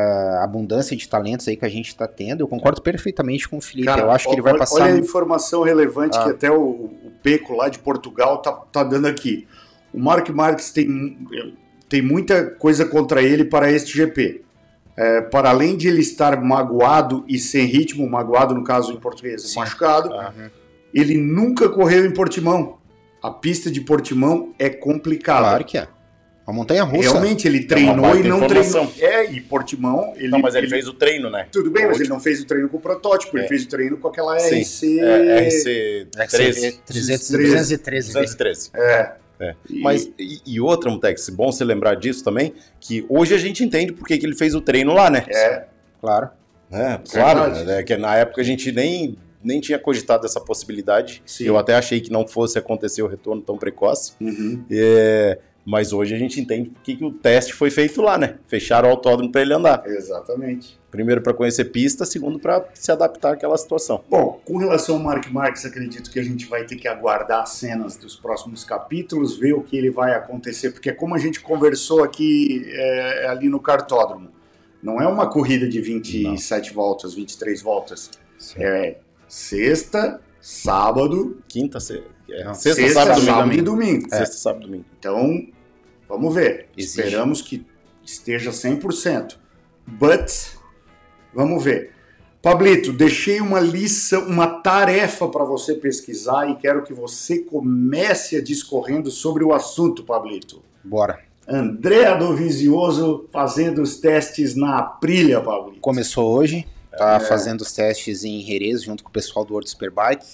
abundância 0.43 0.95
de 0.95 1.09
talentos 1.09 1.47
aí 1.47 1.57
que 1.57 1.65
a 1.65 1.69
gente 1.69 1.87
está 1.87 2.07
tendo. 2.07 2.41
Eu 2.41 2.47
concordo 2.47 2.79
perfeitamente 2.79 3.49
com 3.49 3.57
o 3.57 3.61
Felipe. 3.61 3.87
Cara, 3.87 4.03
eu 4.03 4.11
acho 4.11 4.27
que 4.27 4.35
ele 4.35 4.41
vai 4.41 4.51
olha- 4.51 4.59
passar. 4.59 4.83
Olha 4.83 4.93
a 4.93 4.97
informação 4.99 5.63
relevante 5.63 6.15
Ah. 6.15 6.25
que 6.25 6.29
até 6.29 6.51
o, 6.51 6.59
o 6.61 7.11
Peco 7.23 7.55
lá 7.55 7.67
de 7.67 7.79
Portugal 7.79 8.37
tá, 8.39 8.51
tá 8.51 8.83
dando 8.83 9.07
aqui. 9.07 9.47
O 9.91 9.99
Mark 9.99 10.29
Marques 10.29 10.69
tem, 10.71 11.17
tem 11.89 12.03
muita 12.03 12.45
coisa 12.51 12.85
contra 12.85 13.23
ele 13.23 13.45
para 13.45 13.71
este 13.71 13.97
GP. 13.97 14.43
É, 14.95 15.21
para 15.21 15.49
além 15.49 15.75
de 15.75 15.87
ele 15.87 16.01
estar 16.01 16.39
magoado 16.39 17.25
e 17.27 17.39
sem 17.39 17.65
ritmo, 17.65 18.07
magoado 18.07 18.53
no 18.53 18.63
caso 18.63 18.91
em 18.93 18.97
português, 18.97 19.41
Sim. 19.41 19.59
machucado, 19.59 20.13
Aham. 20.13 20.51
Ele 20.93 21.17
nunca 21.17 21.69
correu 21.69 22.05
em 22.05 22.11
Portimão. 22.11 22.77
A 23.21 23.31
pista 23.31 23.69
de 23.71 23.81
Portimão 23.81 24.53
é 24.59 24.69
complicada. 24.69 25.39
Claro 25.49 25.65
que 25.65 25.77
é. 25.77 25.87
Uma 26.45 26.53
montanha 26.55 26.83
russa. 26.83 27.09
Realmente, 27.09 27.45
ele 27.45 27.59
uma 27.59 27.67
treinou 27.67 27.95
baita 27.97 28.19
e 28.19 28.29
não 28.29 28.37
informação. 28.45 28.87
treinou. 28.87 29.13
É, 29.15 29.31
e 29.33 29.41
Portimão, 29.41 30.13
ele, 30.15 30.29
Não, 30.29 30.39
mas 30.39 30.55
ele, 30.55 30.69
fez 30.69 30.87
o 30.87 30.93
treino, 30.93 31.29
né? 31.29 31.45
Tudo 31.51 31.69
bem, 31.69 31.83
O 31.83 31.87
mas 31.87 31.95
ele 31.97 32.03
último. 32.03 32.15
não 32.15 32.23
fez 32.23 32.41
o 32.41 32.45
treino 32.45 32.69
com 32.69 32.77
o 32.77 32.79
protótipo, 32.79 33.35
ele 33.37 33.45
É. 33.45 33.47
fez 33.49 33.63
o 33.63 33.67
treino 33.67 33.97
com 33.97 34.07
aquela 34.07 34.39
Sim, 34.39 34.61
RC. 34.61 34.99
É, 35.01 35.39
RC 35.47 36.07
RCV 36.15 36.31
13. 36.31 36.81
300, 36.85 37.27
13. 37.27 37.77
313. 37.79 38.13
213. 38.13 38.69
É. 38.75 39.11
É. 39.39 39.55
E- 39.69 39.81
Mas, 39.81 40.09
e, 40.17 40.39
e 40.45 40.59
outra, 40.61 40.89
Mutex, 40.89 41.27
bom 41.29 41.51
você 41.51 41.65
lembrar 41.65 41.95
disso 41.95 42.23
também, 42.23 42.53
que 42.79 43.05
hoje 43.09 43.33
a 43.35 43.37
gente 43.37 43.61
entende 43.63 43.91
por 43.91 44.07
que 44.07 44.17
que 44.17 44.25
ele 44.25 44.35
fez 44.35 44.55
o 44.55 44.61
treino 44.61 44.93
lá, 44.93 45.09
né? 45.09 45.25
É, 45.27 45.65
Claro. 45.99 46.29
É, 46.71 46.99
claro, 47.11 47.65
né, 47.65 47.83
que 47.83 47.95
na 47.97 48.15
época 48.15 48.41
a 48.41 48.43
gente 48.43 48.71
nem, 48.71 49.17
nem 49.47 49.61
tinha 49.61 49.79
cogitado 49.79 50.25
essa 50.25 50.41
possibilidade. 50.41 51.23
Sim. 51.25 51.45
Eu 51.45 51.57
até 51.57 51.73
achei 51.73 52.01
que 52.01 52.11
não 52.11 52.27
fosse 52.27 52.59
acontecer 52.59 53.01
o 53.01 53.07
retorno 53.07 53.41
tão 53.41 53.57
precoce. 53.57 54.13
Uhum. 54.19 54.63
É, 54.69 55.39
mas 55.65 55.93
hoje 55.93 56.13
a 56.13 56.17
gente 56.17 56.39
entende 56.39 56.69
por 56.69 56.81
que 56.81 57.03
o 57.03 57.11
teste 57.11 57.53
foi 57.53 57.71
feito 57.71 58.01
lá, 58.01 58.17
né? 58.17 58.37
Fecharam 58.47 58.89
o 58.89 58.91
autódromo 58.91 59.31
para 59.31 59.41
ele 59.41 59.53
andar. 59.53 59.83
Exatamente. 59.85 60.77
Primeiro 60.91 61.21
para 61.21 61.33
conhecer 61.33 61.65
pista, 61.65 62.05
segundo 62.05 62.39
para 62.39 62.65
se 62.73 62.91
adaptar 62.91 63.33
àquela 63.33 63.57
situação. 63.57 64.03
Bom, 64.09 64.41
com 64.43 64.57
relação 64.57 64.95
ao 64.95 65.01
Mark 65.01 65.29
Marques, 65.31 65.65
acredito 65.65 66.11
que 66.11 66.19
a 66.19 66.23
gente 66.23 66.45
vai 66.45 66.65
ter 66.65 66.75
que 66.75 66.87
aguardar 66.87 67.43
as 67.43 67.51
cenas 67.51 67.95
dos 67.95 68.15
próximos 68.15 68.65
capítulos, 68.65 69.37
ver 69.37 69.53
o 69.53 69.61
que 69.61 69.77
ele 69.77 69.89
vai 69.89 70.13
acontecer, 70.13 70.71
porque 70.71 70.91
como 70.91 71.15
a 71.15 71.17
gente 71.17 71.39
conversou 71.39 72.03
aqui 72.03 72.65
é, 72.67 73.27
ali 73.27 73.47
no 73.47 73.59
cartódromo, 73.59 74.29
não 74.81 75.01
é 75.01 75.07
uma 75.07 75.29
corrida 75.29 75.67
de 75.67 75.79
27 75.81 76.73
voltas, 76.73 77.13
23 77.13 77.61
voltas. 77.61 78.11
É 78.57 78.97
sexta, 79.27 80.21
sábado, 80.41 81.37
Quinta, 81.47 81.79
se- 81.79 82.03
é, 82.29 82.53
sexta, 82.53 82.81
sexta, 82.81 82.93
sábado, 82.93 83.15
domingo. 83.15 83.25
sábado 83.37 83.53
e 83.53 83.61
domingo. 83.61 84.09
Sexta, 84.09 84.35
sábado, 84.37 84.65
domingo. 84.65 84.85
Então, 84.99 85.47
vamos 86.07 86.33
ver. 86.33 86.69
Exige. 86.77 86.99
Esperamos 87.01 87.41
que 87.41 87.65
esteja 88.03 88.51
100%. 88.51 89.37
But, 89.85 90.31
vamos 91.33 91.63
ver. 91.63 91.91
Pablito, 92.41 92.93
deixei 92.93 93.41
uma 93.41 93.59
lição, 93.59 94.25
uma 94.27 94.47
tarefa 94.61 95.27
para 95.27 95.43
você 95.43 95.73
pesquisar 95.73 96.49
e 96.49 96.55
quero 96.55 96.83
que 96.83 96.93
você 96.93 97.39
comece 97.39 98.37
a 98.37 98.41
discorrendo 98.43 99.09
sobre 99.11 99.43
o 99.43 99.53
assunto, 99.53 100.03
Pablito. 100.03 100.61
Bora. 100.83 101.19
André 101.47 102.13
Dovizioso 102.17 103.25
fazendo 103.31 103.81
os 103.81 103.97
testes 103.97 104.55
na 104.55 104.77
Aprilia, 104.79 105.41
Pablito. 105.41 105.79
Começou 105.79 106.31
hoje, 106.31 106.65
tá 106.97 107.15
É. 107.15 107.19
fazendo 107.19 107.61
os 107.61 107.71
testes 107.71 108.23
em 108.23 108.41
Jerez 108.41 108.83
junto 108.83 109.03
com 109.03 109.09
o 109.09 109.13
pessoal 109.13 109.45
do 109.45 109.53
World 109.53 109.69
Superbike. 109.69 110.25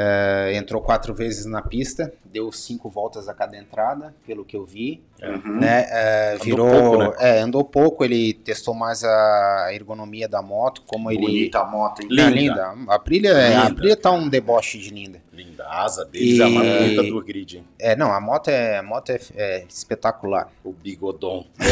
É, 0.00 0.52
entrou 0.54 0.80
quatro 0.80 1.12
vezes 1.12 1.44
na 1.44 1.60
pista, 1.60 2.12
deu 2.24 2.52
cinco 2.52 2.88
voltas 2.88 3.28
a 3.28 3.34
cada 3.34 3.56
entrada, 3.56 4.14
pelo 4.24 4.44
que 4.44 4.56
eu 4.56 4.64
vi. 4.64 5.02
Uhum. 5.20 5.58
Né? 5.58 5.86
É, 5.88 6.32
Andou 6.34 6.44
virou, 6.44 6.68
pouco, 6.70 6.96
né? 6.98 7.12
é, 7.18 7.40
andou 7.40 7.64
pouco. 7.64 8.04
Ele 8.04 8.32
testou 8.34 8.74
mais 8.74 9.02
a 9.02 9.70
ergonomia 9.72 10.28
da 10.28 10.40
moto, 10.40 10.82
como 10.86 11.10
ele 11.10 11.20
Bonita 11.22 11.60
a 11.60 11.64
moto, 11.64 12.02
hein? 12.02 12.08
É, 12.12 12.12
Linda. 12.12 12.30
linda. 12.30 12.74
A 12.92 12.94
Aprilia, 12.94 13.30
é- 13.30 13.46
a 13.46 13.48
Linda. 13.48 13.62
Aprilia 13.72 13.96
tá 13.96 14.12
um 14.12 14.28
deboche 14.28 14.78
de 14.78 14.90
linda. 14.90 15.20
Linda, 15.32 15.64
a 15.64 15.82
asa 15.84 16.04
deles 16.04 16.38
é 16.38 16.48
E- 16.48 16.52
bonita 16.52 17.02
do 17.02 17.24
grid, 17.24 17.56
hein? 17.56 17.64
É, 17.80 17.96
não, 17.96 18.12
a 18.12 18.20
moto 18.20 18.48
é, 18.48 18.78
a 18.78 18.82
moto 18.82 19.10
é, 19.10 19.18
é 19.34 19.64
espetacular. 19.68 20.48
O 20.62 20.72
bigodon. 20.72 21.44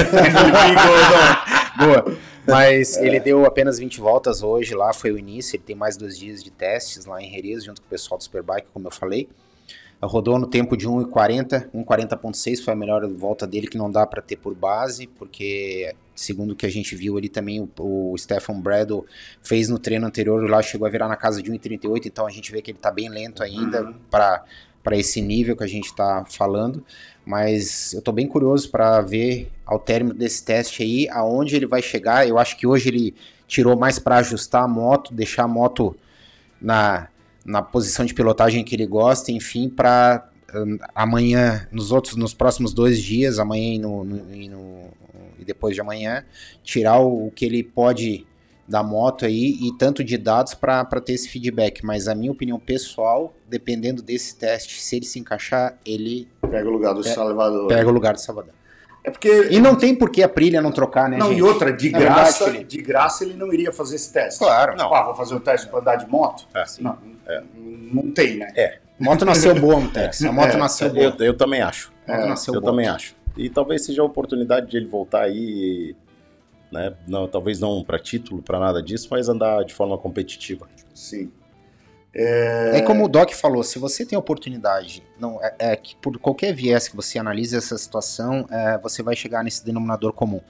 Boa. 1.76 2.16
Mas 2.46 2.96
ele 2.96 3.20
deu 3.20 3.44
apenas 3.44 3.78
20 3.78 4.00
voltas 4.00 4.42
hoje 4.42 4.74
lá, 4.74 4.92
foi 4.92 5.12
o 5.12 5.18
início. 5.18 5.56
Ele 5.56 5.62
tem 5.62 5.76
mais 5.76 5.96
dois 5.96 6.18
dias 6.18 6.42
de 6.42 6.50
testes 6.50 7.04
lá 7.04 7.22
em 7.22 7.30
Jerez, 7.30 7.64
junto 7.64 7.80
com 7.80 7.86
o 7.86 7.90
pessoal 7.90 8.18
do 8.18 8.24
Superbike, 8.24 8.68
como 8.72 8.88
eu 8.88 8.90
falei. 8.90 9.28
Rodou 10.02 10.38
no 10.38 10.46
tempo 10.46 10.78
de 10.78 10.88
1,40, 10.88 11.70
1,40.6 11.74 12.64
foi 12.64 12.72
a 12.72 12.76
melhor 12.76 13.06
volta 13.06 13.46
dele, 13.46 13.66
que 13.66 13.76
não 13.76 13.90
dá 13.90 14.06
para 14.06 14.22
ter 14.22 14.36
por 14.36 14.54
base, 14.54 15.06
porque 15.06 15.94
segundo 16.14 16.52
o 16.52 16.56
que 16.56 16.64
a 16.64 16.70
gente 16.70 16.96
viu 16.96 17.18
ali 17.18 17.28
também, 17.28 17.60
o, 17.60 18.12
o 18.12 18.16
Stefan 18.16 18.58
Bradle 18.60 19.04
fez 19.42 19.68
no 19.68 19.78
treino 19.78 20.06
anterior 20.06 20.48
lá, 20.48 20.62
chegou 20.62 20.86
a 20.86 20.90
virar 20.90 21.06
na 21.06 21.16
casa 21.16 21.42
de 21.42 21.50
1,38, 21.50 22.06
então 22.06 22.26
a 22.26 22.30
gente 22.30 22.50
vê 22.50 22.62
que 22.62 22.70
ele 22.70 22.78
tá 22.78 22.90
bem 22.90 23.10
lento 23.10 23.42
ainda 23.42 23.94
para 24.10 24.42
para 24.82 24.96
esse 24.96 25.20
nível 25.20 25.56
que 25.56 25.64
a 25.64 25.66
gente 25.66 25.86
está 25.86 26.24
falando, 26.26 26.82
mas 27.24 27.92
eu 27.92 28.02
tô 28.02 28.12
bem 28.12 28.26
curioso 28.26 28.70
para 28.70 29.00
ver 29.00 29.50
ao 29.64 29.78
término 29.78 30.14
desse 30.14 30.44
teste 30.44 30.82
aí 30.82 31.08
aonde 31.10 31.54
ele 31.56 31.66
vai 31.66 31.82
chegar. 31.82 32.26
Eu 32.26 32.38
acho 32.38 32.56
que 32.56 32.66
hoje 32.66 32.88
ele 32.88 33.14
tirou 33.46 33.76
mais 33.76 33.98
para 33.98 34.16
ajustar 34.18 34.64
a 34.64 34.68
moto, 34.68 35.12
deixar 35.14 35.44
a 35.44 35.48
moto 35.48 35.96
na, 36.60 37.08
na 37.44 37.62
posição 37.62 38.04
de 38.04 38.14
pilotagem 38.14 38.64
que 38.64 38.74
ele 38.74 38.86
gosta, 38.86 39.32
enfim, 39.32 39.68
para 39.68 40.28
amanhã, 40.94 41.68
nos 41.70 41.92
outros, 41.92 42.16
nos 42.16 42.34
próximos 42.34 42.72
dois 42.72 43.00
dias, 43.00 43.38
amanhã 43.38 43.74
e, 43.74 43.78
no, 43.78 44.04
no- 44.04 44.34
e 44.34 44.48
no- 44.48 44.90
e 45.38 45.44
depois 45.44 45.74
de 45.74 45.80
amanhã, 45.80 46.24
tirar 46.62 46.98
o, 47.00 47.28
o 47.28 47.30
que 47.30 47.44
ele 47.44 47.62
pode 47.62 48.26
da 48.70 48.82
moto 48.82 49.24
aí 49.26 49.58
e 49.60 49.72
tanto 49.76 50.04
de 50.04 50.16
dados 50.16 50.54
para 50.54 50.84
ter 51.04 51.14
esse 51.14 51.28
feedback. 51.28 51.84
Mas 51.84 52.06
a 52.06 52.14
minha 52.14 52.30
opinião 52.30 52.58
pessoal, 52.58 53.34
dependendo 53.48 54.00
desse 54.00 54.36
teste, 54.36 54.80
se 54.80 54.96
ele 54.96 55.04
se 55.04 55.18
encaixar, 55.18 55.76
ele 55.84 56.28
Pega 56.48 56.68
o 56.68 56.72
lugar 56.72 56.94
do 56.94 57.02
Salvador. 57.02 57.66
pega 57.66 57.88
o 57.88 57.92
lugar 57.92 58.14
do 58.14 58.20
Salvador. 58.20 58.54
É 59.02 59.10
porque. 59.10 59.48
E 59.50 59.58
não 59.58 59.74
tem 59.76 59.94
por 59.94 60.10
que 60.10 60.22
a 60.22 60.28
Prilha 60.28 60.60
não 60.62 60.70
trocar, 60.70 61.08
né, 61.08 61.16
Não, 61.16 61.28
gente? 61.28 61.38
e 61.38 61.42
outra, 61.42 61.72
de 61.72 61.90
Na 61.90 61.98
graça, 61.98 62.44
verdade, 62.44 62.64
de 62.66 62.82
graça 62.82 63.24
ele 63.24 63.34
não 63.34 63.52
iria 63.52 63.72
fazer 63.72 63.96
esse 63.96 64.12
teste. 64.12 64.38
Claro. 64.38 64.76
Não. 64.76 64.94
Ah, 64.94 65.02
vou 65.04 65.14
fazer 65.14 65.34
o 65.34 65.40
teste 65.40 65.66
para 65.68 65.80
andar 65.80 65.96
de 65.96 66.06
moto? 66.08 66.46
É. 66.54 66.64
Não, 66.80 66.98
não 67.92 68.10
tem, 68.12 68.36
né? 68.36 68.78
Moto 68.98 69.24
nasceu 69.24 69.58
boa, 69.58 69.80
Mutex. 69.80 70.22
A 70.22 70.30
moto 70.30 70.52
É, 70.54 70.56
nasceu 70.58 70.90
boa. 70.92 71.16
Eu, 71.18 71.26
eu 71.26 71.36
também 71.36 71.62
acho. 71.62 71.90
A 72.06 72.12
moto 72.18 72.28
nasceu 72.28 72.54
eu 72.54 72.60
boa. 72.60 72.72
também 72.72 72.86
acho. 72.86 73.14
E 73.36 73.48
talvez 73.48 73.84
seja 73.86 74.02
a 74.02 74.04
oportunidade 74.04 74.70
de 74.70 74.76
ele 74.76 74.86
voltar 74.86 75.22
aí, 75.22 75.96
né? 76.70 76.94
Não, 77.06 77.26
talvez 77.28 77.60
não 77.60 77.82
para 77.84 77.98
título, 77.98 78.42
para 78.42 78.58
nada 78.58 78.82
disso, 78.82 79.08
mas 79.10 79.28
andar 79.28 79.64
de 79.64 79.74
forma 79.74 79.96
competitiva. 79.98 80.68
Sim. 80.94 81.30
É 82.12 82.80
como 82.82 83.04
o 83.04 83.08
Doc 83.08 83.30
falou, 83.32 83.62
se 83.62 83.78
você 83.78 84.04
tem 84.04 84.18
oportunidade, 84.18 85.02
não 85.18 85.38
é, 85.42 85.54
é 85.60 85.76
que 85.76 85.94
por 85.96 86.18
qualquer 86.18 86.52
viés 86.52 86.88
que 86.88 86.96
você 86.96 87.18
analise 87.20 87.56
essa 87.56 87.78
situação, 87.78 88.46
é, 88.50 88.76
você 88.78 89.02
vai 89.02 89.14
chegar 89.14 89.44
nesse 89.44 89.64
denominador 89.64 90.12
comum. 90.12 90.40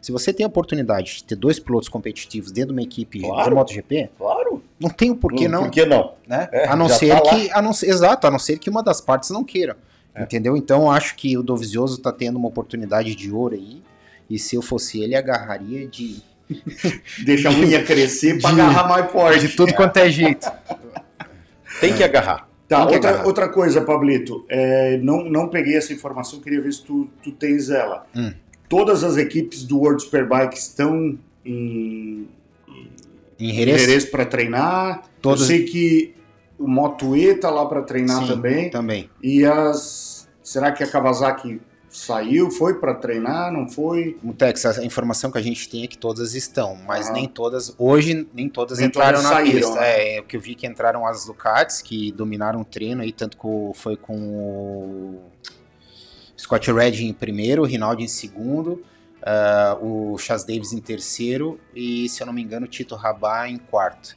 Se 0.00 0.12
você 0.12 0.32
tem 0.32 0.44
a 0.44 0.46
oportunidade 0.46 1.16
de 1.16 1.24
ter 1.24 1.34
dois 1.36 1.58
pilotos 1.58 1.88
competitivos 1.88 2.50
dentro 2.52 2.68
de 2.68 2.78
uma 2.80 2.82
equipe 2.82 3.20
Claro. 3.20 3.50
de 3.50 3.54
MotoGP, 3.54 4.10
Claro. 4.16 4.62
não 4.78 4.88
tem 4.88 5.10
o 5.10 5.16
porquê 5.16 5.46
não, 5.48 5.64
Por 5.64 5.70
que 5.72 5.84
não? 5.84 6.14
né? 6.26 6.48
É, 6.52 6.68
a 6.68 6.76
não 6.76 6.88
ser 6.88 7.20
tá 7.20 7.28
que, 7.28 7.50
a 7.50 7.60
não 7.60 7.72
ser, 7.72 7.88
exato, 7.90 8.26
a 8.26 8.30
não 8.30 8.38
ser 8.38 8.58
que 8.58 8.70
uma 8.70 8.82
das 8.82 9.00
partes 9.00 9.30
não 9.30 9.42
queira, 9.44 9.76
entendeu? 10.16 10.56
Então 10.56 10.82
eu 10.82 10.90
acho 10.90 11.16
que 11.16 11.36
o 11.36 11.42
Dovizioso 11.42 12.00
tá 12.00 12.12
tendo 12.12 12.38
uma 12.38 12.48
oportunidade 12.48 13.14
de 13.14 13.30
ouro 13.32 13.54
aí, 13.56 13.82
e 14.30 14.38
se 14.38 14.54
eu 14.56 14.62
fosse 14.62 15.02
ele, 15.02 15.14
agarraria 15.16 15.86
de, 15.86 16.22
Deixa 17.24 17.48
a 17.48 17.52
unha 17.52 17.82
crescer 17.84 18.40
para 18.40 18.54
de- 18.54 18.60
agarrar 18.60 18.88
mais 18.88 19.10
forte. 19.10 19.46
de 19.48 19.56
tudo 19.56 19.74
quanto 19.74 19.96
é 19.98 20.08
jeito. 20.10 20.50
Tem 21.80 21.94
que 21.94 22.02
agarrar. 22.02 22.48
Tá, 22.68 22.86
que 22.86 22.94
outra, 22.94 23.10
agarrar. 23.10 23.26
outra 23.26 23.48
coisa, 23.48 23.80
Pablito. 23.80 24.44
é, 24.48 24.96
não, 24.98 25.24
não 25.24 25.48
peguei 25.48 25.76
essa 25.76 25.92
informação, 25.92 26.40
queria 26.40 26.60
ver 26.60 26.72
se 26.72 26.82
tu, 26.84 27.08
tu 27.22 27.32
tens 27.32 27.68
ela. 27.68 28.06
Hum. 28.14 28.32
Todas 28.68 29.02
as 29.02 29.16
equipes 29.16 29.64
do 29.64 29.78
World 29.80 30.02
Superbike 30.02 30.56
estão 30.56 31.18
em 31.44 32.28
Em 33.38 33.52
Jerez, 33.54 34.04
para 34.04 34.24
treinar. 34.24 35.02
Todas- 35.20 35.40
Eu 35.40 35.46
sei 35.48 35.64
que 35.64 36.14
o 36.58 36.68
Moto 36.68 37.16
E 37.16 37.34
tá 37.34 37.50
lá 37.50 37.66
para 37.66 37.82
treinar 37.82 38.20
Sim, 38.22 38.28
também. 38.28 38.70
também. 38.70 39.10
E 39.22 39.44
as. 39.44 40.28
Será 40.42 40.70
que 40.72 40.84
a 40.84 40.86
Kawasaki 40.86 41.60
saiu? 41.90 42.50
Foi 42.50 42.78
para 42.78 42.94
treinar? 42.94 43.52
Não 43.52 43.68
foi? 43.68 44.16
Mutex, 44.22 44.64
a 44.64 44.84
informação 44.84 45.30
que 45.30 45.36
a 45.38 45.42
gente 45.42 45.68
tem 45.68 45.84
é 45.84 45.86
que 45.86 45.98
todas 45.98 46.34
estão, 46.34 46.76
mas 46.76 47.08
Ah. 47.08 47.12
nem 47.12 47.26
todas, 47.28 47.74
hoje 47.76 48.26
nem 48.32 48.48
todas 48.48 48.78
Nem 48.78 48.86
entraram 48.86 49.18
todas 49.18 49.24
na 49.30 49.36
saíram, 49.36 49.58
pista. 49.68 49.80
né? 49.80 50.16
É, 50.16 50.20
o 50.20 50.24
que 50.24 50.36
eu 50.36 50.40
vi 50.40 50.54
que 50.54 50.66
entraram 50.66 51.04
as 51.06 51.24
Ducatis, 51.26 51.82
que 51.82 52.12
dominaram 52.12 52.60
o 52.60 52.64
treino 52.64 53.02
aí, 53.02 53.12
tanto 53.12 53.36
com, 53.36 53.72
foi 53.74 53.96
com 53.96 54.16
o 54.16 55.20
Scott 56.38 56.72
Red 56.72 57.02
em 57.04 57.12
primeiro, 57.12 57.62
o 57.62 57.66
Rinaldi 57.66 58.04
em 58.04 58.08
segundo, 58.08 58.82
ah, 59.22 59.76
o 59.80 60.16
Chas 60.16 60.44
Davis 60.44 60.72
em 60.72 60.80
terceiro 60.80 61.60
e, 61.74 62.08
se 62.08 62.22
eu 62.22 62.26
não 62.26 62.32
me 62.32 62.40
engano, 62.42 62.66
o 62.66 62.68
Tito 62.68 62.94
Rabá 62.94 63.48
em 63.48 63.58
quarto. 63.58 64.16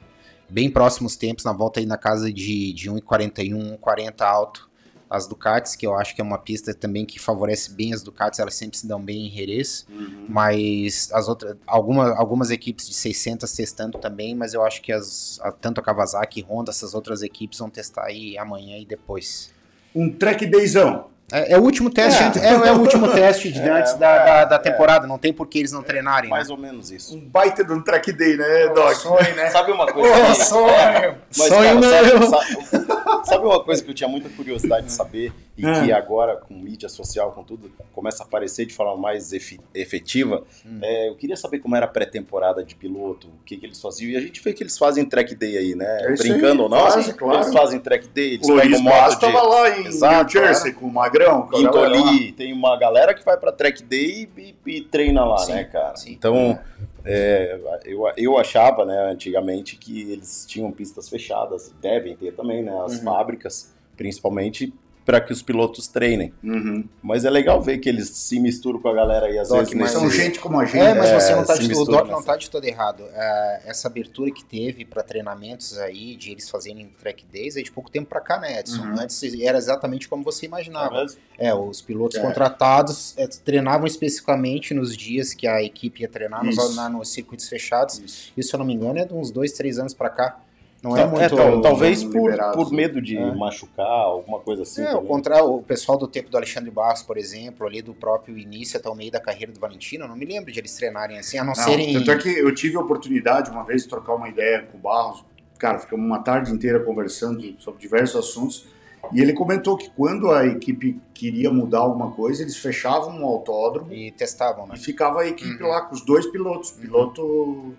Bem 0.50 0.70
próximos 0.70 1.16
tempos, 1.16 1.44
na 1.44 1.52
volta 1.52 1.80
aí 1.80 1.86
na 1.86 1.98
casa 1.98 2.32
de, 2.32 2.72
de 2.74 2.90
1,41, 2.92 3.78
1,40 3.80 4.22
alto 4.22 4.70
as 5.14 5.28
Ducatis, 5.28 5.76
que 5.76 5.86
eu 5.86 5.94
acho 5.96 6.16
que 6.16 6.22
é 6.22 6.24
uma 6.24 6.40
pista 6.40 6.74
também 6.74 7.06
que 7.06 7.20
favorece 7.20 7.72
bem 7.72 7.94
as 7.94 8.02
Ducatis, 8.02 8.40
elas 8.40 8.56
sempre 8.56 8.78
se 8.78 8.88
dão 8.88 9.00
bem 9.00 9.28
em 9.28 9.32
Jerez, 9.32 9.86
mas 10.28 11.10
as 11.14 11.28
outras, 11.28 11.56
alguma, 11.68 12.16
algumas 12.18 12.50
equipes 12.50 12.88
de 12.88 12.96
600 12.96 13.52
testando 13.54 13.98
também, 14.00 14.34
mas 14.34 14.54
eu 14.56 14.64
acho 14.64 14.82
que 14.82 14.92
as, 14.92 15.40
a- 15.44 15.52
tanto 15.52 15.80
a 15.80 15.84
Kawasaki, 15.84 16.42
Honda, 16.42 16.72
essas 16.72 16.96
outras 16.96 17.22
equipes 17.22 17.60
vão 17.60 17.70
testar 17.70 18.06
aí 18.06 18.38
amanhã 18.38 18.78
e 18.78 18.86
depois. 18.86 19.52
Um 19.94 20.10
track 20.12 20.46
dayzão. 20.48 21.13
É, 21.34 21.54
é 21.54 21.58
o 21.58 21.62
último 21.64 21.90
teste, 21.90 22.22
É. 22.22 22.26
antes- 22.28 22.42
é, 22.44 22.50
é 22.54 22.72
o 22.72 22.80
último 22.80 23.08
teste 23.12 23.52
de 23.52 23.60
É, 23.68 23.70
antes 23.72 23.94
da, 23.96 24.08
é, 24.10 24.26
da, 24.26 24.46
da 24.46 24.56
é. 24.56 24.60
temporada, 24.60 25.08
não 25.08 25.18
tem 25.18 25.34
por 25.34 25.48
que 25.48 25.58
eles 25.60 25.72
não 25.72 25.82
treinarem, 25.82 26.30
né? 26.30 26.36
Mais 26.36 26.50
ou 26.50 26.58
menos 26.58 26.92
isso. 26.92 27.18
Um 27.18 27.22
baita 27.28 27.64
de 27.64 27.74
um 27.74 27.82
track 27.82 28.12
day, 28.14 28.38
né, 28.38 28.68
Doc? 28.70 28.94
Sonho, 28.94 29.36
né? 29.36 29.50
Sabe 29.50 29.72
uma 29.72 29.88
coisa? 29.92 30.36
Sonho! 30.36 31.16
Mas, 31.36 31.48
Sonho 31.48 31.82
cara, 31.82 32.04
meu! 32.04 32.24
sabe, 32.30 32.66
sabe- 32.68 33.26
sabe 33.26 33.46
uma 33.46 33.64
coisa 33.64 33.84
que 33.84 33.90
eu 33.90 33.96
tinha 33.96 34.08
muita 34.08 34.30
curiosidade 34.30 34.86
de 34.86 34.92
saber 34.92 35.34
e 35.58 35.66
Ah. 35.66 35.84
que 35.84 35.92
agora, 35.92 36.36
com 36.38 36.54
mídia 36.56 36.90
social, 36.90 37.32
com 37.32 37.44
tudo, 37.44 37.72
começa 37.94 38.24
a 38.24 38.26
aparecer 38.26 38.66
de 38.66 38.74
forma 38.74 38.96
mais 39.00 39.32
efetiva? 39.74 40.44
Hum. 40.66 40.80
É, 40.82 41.10
eu 41.10 41.16
queria 41.16 41.36
saber 41.36 41.60
como 41.60 41.76
era 41.76 41.86
a 41.86 41.88
pré-temporada 41.88 42.64
de 42.64 42.76
piloto, 42.76 43.28
o 43.28 43.44
que, 43.46 43.58
que 43.58 43.66
eles 43.66 43.80
faziam. 43.80 44.10
E 44.12 44.18
a 44.18 44.20
gente 44.20 44.42
vê 44.42 44.52
que 44.54 44.64
eles 44.64 44.78
fazem 44.78 45.06
track 45.06 45.36
day 45.36 45.58
aí, 45.58 45.76
né? 45.76 45.86
É 46.02 46.16
Brincando 46.16 46.54
aí, 46.54 46.60
ou 46.60 46.70
não, 46.70 46.80
fazem, 46.80 47.00
assim, 47.02 47.14
claro. 47.14 47.38
eles 47.44 47.54
fazem 47.54 47.80
track 47.80 48.08
day, 48.08 48.34
eles 48.34 48.48
Luiz 48.48 48.64
pegam 48.64 48.82
moto 48.82 48.94
Blas 48.94 49.10
de... 49.10 49.14
estava 49.26 49.42
lá 49.48 49.70
em 49.80 49.86
Exato, 49.86 50.16
New 50.24 50.30
Jersey 50.46 50.74
com 50.74 50.86
o 50.88 50.92
Magrão. 50.94 51.48
com. 51.48 51.60
Intoli, 51.60 52.32
tem 52.32 52.52
uma 52.52 52.76
galera 52.78 53.14
que 53.14 53.24
vai 53.24 53.38
pra 53.38 53.52
track 53.52 53.84
day 53.84 54.28
e, 54.38 54.56
e 54.66 54.82
treina 54.82 55.24
lá, 55.24 55.38
Sim, 55.38 55.54
né, 55.54 55.64
cara? 55.66 55.96
sim. 55.96 56.12
Então, 56.14 56.58
é, 57.06 57.60
eu, 57.86 58.04
eu 58.18 58.38
achava, 58.40 58.86
né, 58.86 59.12
antigamente, 59.12 59.76
que 59.76 60.12
eles 60.12 60.46
tinham 60.48 60.72
pistas 60.72 61.08
fechadas, 61.10 61.72
devem 61.82 62.16
ter 62.16 62.34
também, 62.34 62.64
né, 62.64 62.72
as 62.86 62.98
Uhum. 62.98 63.04
fábricas, 63.04 63.74
principalmente 63.96 64.74
para 65.06 65.20
que 65.20 65.34
os 65.34 65.42
pilotos 65.42 65.88
treinem. 65.88 66.34
Uhum. 66.44 66.88
Mas 67.02 67.26
é 67.26 67.30
legal 67.30 67.62
ver 67.62 67.78
que 67.80 67.90
eles 67.90 68.10
se 68.10 68.40
misturam 68.40 68.80
com 68.80 68.88
a 68.88 68.94
galera 68.94 69.26
aí, 69.26 69.38
às 69.38 69.50
Doc, 69.50 69.60
vezes, 69.60 69.74
mas 69.74 69.84
nesse... 69.84 69.94
São 70.00 70.10
gente 70.10 70.40
como 70.40 70.60
a 70.60 70.66
gente. 70.66 70.78
É, 70.80 70.94
mas 70.94 71.10
É, 71.10 71.20
você 71.20 71.36
não 71.36 71.44
tá 71.46 71.56
se 71.58 71.68
de, 71.68 71.74
o 71.76 71.84
Doc 71.86 72.06
não 72.08 72.16
nessa. 72.16 72.26
tá 72.26 72.38
de 72.38 72.50
todo 72.50 72.64
errado. 72.66 73.04
É, 73.14 73.62
essa 73.66 73.88
abertura 73.88 74.32
que 74.32 74.46
teve 74.46 74.86
para 74.86 75.04
treinamentos 75.04 75.78
aí, 75.78 76.16
de 76.16 76.32
eles 76.32 76.50
fazerem 76.50 76.88
track 77.00 77.26
days, 77.32 77.58
é 77.58 77.62
de 77.62 77.72
pouco 77.72 77.90
tempo 77.92 78.08
pra 78.08 78.22
cá, 78.22 78.40
né, 78.40 78.60
Edson? 78.60 78.82
Uhum. 78.82 79.00
Antes 79.00 79.22
era 79.42 79.58
exatamente 79.58 80.08
como 80.08 80.24
você 80.24 80.48
Não 80.48 80.58
imaginava. 80.58 81.06
é? 81.38 81.48
É, 81.50 81.54
os 81.54 81.82
pilotos 81.82 82.18
É. 82.18 82.22
contratados 82.22 83.14
é, 83.18 83.28
treinavam 83.28 83.86
especificamente 83.86 84.74
nos 84.74 84.96
dias 84.96 85.34
que 85.34 85.48
a 85.48 85.62
equipe 85.62 86.02
ia 86.02 86.08
treinar 86.08 86.44
nos, 86.46 86.76
na- 86.76 86.88
nos 86.90 87.10
circuitos 87.10 87.50
fechados. 87.50 88.00
Isso. 88.00 88.32
Isso, 88.38 88.50
se 88.50 88.56
eu 88.56 88.60
não 88.60 88.66
me 88.66 88.74
engano, 88.74 89.00
é 89.00 89.06
de 89.06 89.14
uns 89.14 89.32
dois, 89.32 89.52
três 89.52 89.78
anos 89.80 89.94
pra 89.94 90.10
cá. 90.10 90.40
Não 90.84 90.98
é, 90.98 91.02
É, 91.04 91.06
muito. 91.08 91.36
tal- 91.36 91.62
talvez 91.62 92.04
por, 92.04 92.30
por 92.54 92.70
né? 92.72 92.76
medo 92.78 93.02
de 93.02 93.16
É. 93.18 93.34
machucar, 93.34 93.86
alguma 93.88 94.40
coisa 94.42 94.64
assim. 94.64 94.82
É, 94.82 94.90
o 94.90 94.96
também. 94.96 95.08
contrário, 95.08 95.46
o 95.56 95.64
pessoal 95.64 95.98
do 95.98 96.08
tempo 96.08 96.30
do 96.30 96.36
Alexandre 96.36 96.70
Barros, 96.70 97.02
por 97.02 97.18
exemplo, 97.18 97.66
ali 97.66 97.82
do 97.82 97.94
próprio 97.94 98.38
início 98.38 98.78
até 98.78 98.90
o 98.90 98.96
meio 98.96 99.10
da 99.10 99.20
carreira 99.22 99.52
do 99.54 99.60
Valentino, 99.62 100.04
eu 100.04 100.10
não 100.10 100.16
me 100.18 100.26
lembro 100.26 100.52
de 100.52 100.60
eles 100.60 100.76
treinarem 100.76 101.18
assim, 101.18 101.38
a 101.38 101.42
não, 101.44 101.54
Não, 101.54 101.56
serem. 101.56 101.94
Tanto 101.94 102.12
é 102.12 102.18
que 102.18 102.30
eu 102.30 102.54
tive 102.54 102.76
a 102.76 102.82
oportunidade 102.82 103.50
uma 103.50 103.64
vez 103.64 103.84
de 103.84 103.88
trocar 103.90 104.14
uma 104.16 104.28
ideia 104.28 104.64
com 104.70 104.78
o 104.78 104.82
Barros. 104.82 105.24
Cara, 105.58 105.80
ficamos 105.80 106.06
uma 106.06 106.20
tarde 106.20 106.52
inteira 106.52 106.82
conversando 106.82 107.42
sobre 107.60 107.80
diversos 107.80 108.18
assuntos. 108.18 108.68
E 109.14 109.22
ele 109.22 109.32
comentou 109.34 109.78
que 109.78 109.90
quando 109.92 110.32
a 110.32 110.46
equipe 110.46 111.00
queria 111.14 111.50
mudar 111.52 111.80
alguma 111.80 112.12
coisa, 112.12 112.42
eles 112.42 112.58
fechavam 112.58 113.10
um 113.22 113.26
autódromo 113.26 113.94
E 113.94 114.12
testavam, 114.12 114.66
né? 114.68 114.74
e 114.76 114.80
ficava 114.80 115.22
a 115.22 115.28
equipe 115.28 115.62
Uhum. 115.64 115.70
lá 115.70 115.82
com 115.82 115.94
os 115.96 116.02
dois 116.06 116.26
pilotos. 116.28 116.72
Piloto 116.72 117.74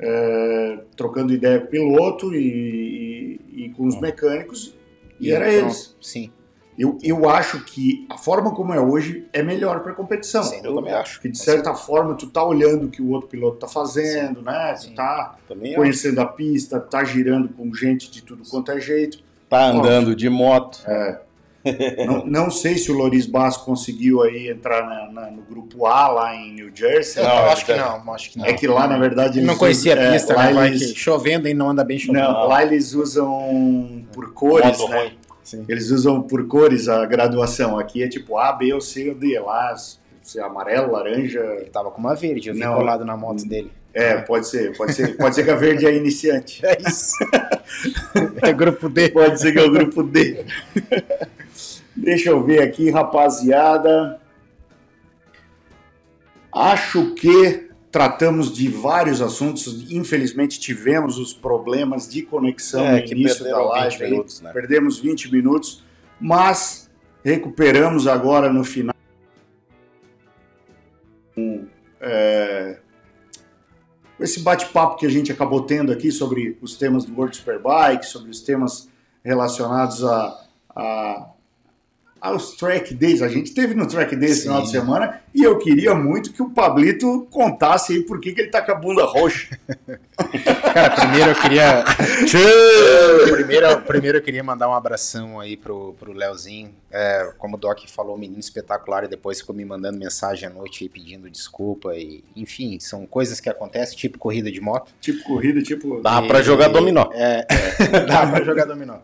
é, 0.00 0.78
trocando 0.96 1.32
ideia 1.32 1.58
com 1.60 1.66
o 1.66 1.68
piloto 1.68 2.34
e, 2.34 3.40
e- 3.50 3.64
e 3.64 3.70
com 3.70 3.86
os 3.86 4.00
mecânicos, 4.00 4.74
e, 5.20 5.32
era 5.32 5.44
pronto. 5.46 5.64
eles. 5.64 5.96
Sim. 6.00 6.30
Eu, 6.78 6.96
eu 7.02 7.28
acho 7.28 7.64
que 7.64 8.06
a 8.08 8.16
forma 8.16 8.54
como 8.54 8.72
é 8.72 8.80
hoje 8.80 9.26
é 9.32 9.42
melhor 9.42 9.80
para 9.82 9.92
competição. 9.94 10.44
Sem 10.44 10.64
Eu 10.64 10.76
também 10.76 10.92
acho. 10.92 11.20
Que 11.20 11.28
de 11.28 11.36
certa 11.36 11.74
forma 11.74 12.14
tu 12.14 12.28
tá 12.30 12.44
olhando 12.44 12.86
o 12.86 12.88
que 12.88 13.02
o 13.02 13.10
outro 13.10 13.28
piloto 13.28 13.56
tá 13.58 13.66
fazendo, 13.66 14.40
né? 14.42 14.74
Tu 14.74 14.82
Sim. 14.84 14.94
tá 14.94 15.36
Também 15.48 15.70
acho. 15.72 15.76
conhecendo 15.80 16.20
a 16.20 16.26
pista, 16.26 16.78
tá 16.78 17.02
girando 17.02 17.48
com 17.48 17.74
gente 17.74 18.08
de 18.08 18.22
tudo 18.22 18.48
quanto 18.48 18.70
é 18.70 18.78
jeito. 18.80 19.18
Tá 19.50 19.64
andando 19.70 20.14
de 20.14 20.28
moto. 20.28 20.80
Não, 22.06 22.24
não 22.44 22.50
sei 22.50 22.76
se 22.78 22.90
o 22.90 22.94
Loris 22.94 23.26
Basso 23.26 23.64
conseguiu 23.64 24.22
aí 24.22 24.48
entrar 24.48 24.84
na- 24.86 25.10
na- 25.10 25.30
no 25.30 25.42
grupo 25.42 25.86
A 25.86 26.08
lá 26.08 26.34
em 26.34 26.52
New 26.54 26.70
Jersey. 26.74 27.22
Eu 27.22 27.28
Não, 27.28 27.36
acho 27.46 27.64
que 27.64 27.72
ele 27.72 27.80
não, 27.80 28.12
acho 28.14 28.30
que 28.30 28.38
não. 28.38 28.46
É 28.46 28.52
que 28.52 28.66
lá, 28.66 28.86
na 28.86 28.98
verdade, 28.98 29.38
Ele 29.38 29.46
não 29.46 29.52
eles 29.52 29.58
conhecia 29.58 29.92
usam- 29.94 30.04
a 30.04 30.08
é, 30.08 30.12
pista, 30.12 30.34
lá 30.34 30.50
né? 30.52 30.66
Eles- 30.68 30.92
que 30.92 30.98
chovendo 30.98 31.48
e 31.48 31.54
não 31.54 31.70
anda 31.70 31.84
bem 31.84 31.98
chovendo. 31.98 32.24
Não, 32.24 32.46
lá 32.46 32.62
eles 32.62 32.94
usam 32.94 34.04
por 34.12 34.32
cores, 34.32 34.78
né? 34.88 35.12
Eles 35.68 35.90
usam 35.90 36.20
por 36.22 36.46
cores 36.46 36.88
a 36.88 37.06
graduação. 37.06 37.78
Aqui 37.78 38.02
é 38.02 38.08
tipo 38.08 38.36
A, 38.36 38.52
B 38.52 38.72
ou 38.74 38.80
C 38.82 39.08
ou 39.08 39.14
D. 39.14 39.38
Lá, 39.40 39.74
se 40.22 40.38
é 40.38 40.42
amarelo, 40.42 40.92
laranja. 40.92 41.40
Ele 41.40 41.70
tava 41.70 41.90
com 41.90 41.98
uma 42.00 42.14
verde, 42.14 42.48
eu 42.50 42.54
vi 42.54 42.60
Não. 42.60 42.74
colado 42.74 43.02
na 43.04 43.16
moto 43.16 43.46
dele. 43.48 43.70
É, 43.94 44.16
pode 44.18 44.46
ser. 44.46 44.76
Pode 44.76 44.92
ser, 44.92 45.16
pode 45.16 45.34
ser 45.34 45.42
que 45.44 45.50
a 45.50 45.56
verde 45.56 45.86
é 45.86 45.96
iniciante. 45.96 46.60
É 46.64 46.76
isso. 46.86 47.14
é 48.42 48.52
grupo 48.52 48.88
D. 48.90 49.08
Pode 49.08 49.40
ser 49.40 49.52
que 49.52 49.58
é 49.58 49.62
o 49.64 49.70
grupo 49.70 50.02
D. 50.02 50.44
Deixa 52.00 52.30
eu 52.30 52.42
ver 52.44 52.62
aqui, 52.62 52.90
rapaziada. 52.90 54.20
Acho 56.52 57.14
que 57.14 57.68
tratamos 57.90 58.52
de 58.54 58.68
vários 58.68 59.20
assuntos. 59.20 59.90
Infelizmente 59.90 60.60
tivemos 60.60 61.18
os 61.18 61.32
problemas 61.34 62.08
de 62.08 62.22
conexão 62.22 62.84
É, 62.84 63.00
no 63.00 63.06
início 63.12 63.44
da 63.44 63.50
perderam 63.50 63.64
20 63.64 63.70
live. 63.98 64.04
minutos, 64.10 64.40
né? 64.40 64.52
Perdemos 64.52 64.98
20 64.98 65.32
minutos, 65.32 65.84
mas 66.20 66.90
recuperamos 67.24 68.06
agora 68.06 68.52
no 68.52 68.64
final. 68.64 68.94
É, 72.00 72.78
esse 74.20 74.40
bate-papo 74.40 74.96
que 74.96 75.06
a 75.06 75.08
gente 75.10 75.30
acabou 75.32 75.62
tendo 75.62 75.92
aqui 75.92 76.10
sobre 76.12 76.56
os 76.60 76.76
temas 76.76 77.04
do 77.04 77.14
World 77.16 77.36
Superbike, 77.36 78.06
sobre 78.06 78.30
os 78.30 78.40
temas 78.40 78.88
relacionados 79.24 80.04
a, 80.04 80.44
a- 80.74 81.30
aos 82.20 82.52
track 82.56 82.94
days. 82.94 83.22
A 83.22 83.28
gente 83.28 83.52
teve 83.52 83.74
no 83.74 83.86
track 83.86 84.14
days 84.16 84.32
esse 84.32 84.42
final 84.42 84.62
de 84.62 84.70
semana 84.70 85.20
e 85.34 85.42
eu 85.42 85.58
queria 85.58 85.94
muito 85.94 86.32
que 86.32 86.42
o 86.42 86.50
Pablito 86.50 87.26
contasse 87.30 87.92
aí 87.92 88.02
por 88.02 88.20
que, 88.20 88.32
que 88.32 88.40
ele 88.40 88.50
tá 88.50 88.60
com 88.62 88.72
a 88.72 88.74
bunda 88.74 89.04
roxa. 89.04 89.58
Cara, 90.74 90.90
primeiro 90.90 91.30
eu 91.30 91.34
queria. 91.36 91.84
primeiro, 93.32 93.80
primeiro 93.82 94.18
eu 94.18 94.22
queria 94.22 94.42
mandar 94.42 94.68
um 94.68 94.74
abração 94.74 95.38
aí 95.40 95.56
pro, 95.56 95.94
pro 95.98 96.12
Leozinho. 96.12 96.74
É, 96.90 97.32
como 97.38 97.56
o 97.56 97.58
Doc 97.60 97.80
falou, 97.86 98.16
menino 98.16 98.40
espetacular 98.40 99.04
e 99.04 99.08
depois 99.08 99.40
ficou 99.40 99.54
me 99.54 99.64
mandando 99.64 99.98
mensagem 99.98 100.48
à 100.48 100.50
noite 100.50 100.84
aí 100.84 100.88
pedindo 100.88 101.28
desculpa. 101.30 101.94
E, 101.94 102.24
enfim, 102.34 102.78
são 102.80 103.06
coisas 103.06 103.40
que 103.40 103.48
acontecem, 103.48 103.96
tipo 103.96 104.18
corrida 104.18 104.50
de 104.50 104.60
moto. 104.60 104.92
tipo 105.00 105.22
corrida, 105.24 105.62
tipo. 105.62 106.00
Dá 106.00 106.22
E- 106.22 106.26
pra 106.28 106.42
jogar 106.42 106.68
dominó. 106.68 107.08
É, 107.12 107.46
dá 108.08 108.26
pra 108.26 108.42
jogar 108.44 108.64
dominó. 108.64 108.96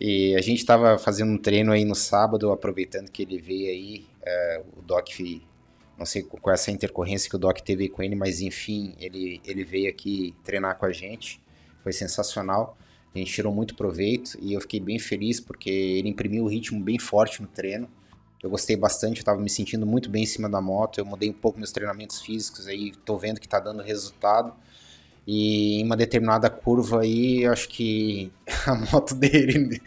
E 0.00 0.36
a 0.36 0.40
gente 0.40 0.64
tava 0.64 0.96
fazendo 0.98 1.32
um 1.32 1.38
treino 1.38 1.72
aí 1.72 1.84
no 1.84 1.94
sábado, 1.94 2.52
aproveitando 2.52 3.10
que 3.10 3.22
ele 3.22 3.38
veio 3.38 3.68
aí. 3.70 4.06
é, 4.22 4.62
o 4.76 4.82
Doc, 4.82 5.08
não 5.98 6.06
sei 6.06 6.22
qual 6.22 6.52
é 6.52 6.54
essa 6.54 6.70
intercorrência 6.70 7.28
que 7.28 7.34
o 7.34 7.38
Doc 7.38 7.58
teve 7.60 7.88
com 7.88 8.02
ele, 8.02 8.14
mas 8.14 8.40
enfim, 8.40 8.94
ele, 9.00 9.40
ele 9.44 9.64
veio 9.64 9.88
aqui 9.90 10.34
treinar 10.44 10.78
com 10.78 10.86
a 10.86 10.92
gente. 10.92 11.40
Foi 11.82 11.92
sensacional. 11.92 12.78
A 13.14 13.18
gente 13.18 13.32
tirou 13.32 13.52
muito 13.52 13.74
proveito 13.74 14.38
e 14.40 14.52
eu 14.52 14.60
fiquei 14.60 14.78
bem 14.78 14.98
feliz 14.98 15.40
porque 15.40 15.70
ele 15.70 16.08
imprimiu 16.08 16.44
um 16.44 16.48
ritmo 16.48 16.80
bem 16.80 16.98
forte 16.98 17.42
no 17.42 17.48
treino. 17.48 17.88
Eu 18.40 18.50
gostei 18.50 18.76
bastante, 18.76 19.18
eu 19.18 19.24
tava 19.24 19.40
me 19.40 19.50
sentindo 19.50 19.84
muito 19.84 20.08
bem 20.08 20.22
em 20.22 20.26
cima 20.26 20.48
da 20.48 20.60
moto. 20.60 20.98
Eu 20.98 21.04
mudei 21.04 21.28
um 21.28 21.32
pouco 21.32 21.58
meus 21.58 21.72
treinamentos 21.72 22.20
físicos 22.20 22.68
aí, 22.68 22.92
tô 23.04 23.16
vendo 23.16 23.40
que 23.40 23.48
tá 23.48 23.58
dando 23.58 23.82
resultado. 23.82 24.54
E 25.30 25.80
em 25.82 25.84
uma 25.84 25.94
determinada 25.94 26.48
curva 26.48 27.02
aí, 27.02 27.42
eu 27.42 27.52
acho 27.52 27.68
que 27.68 28.32
a 28.66 28.74
moto 28.74 29.14
dele. 29.14 29.78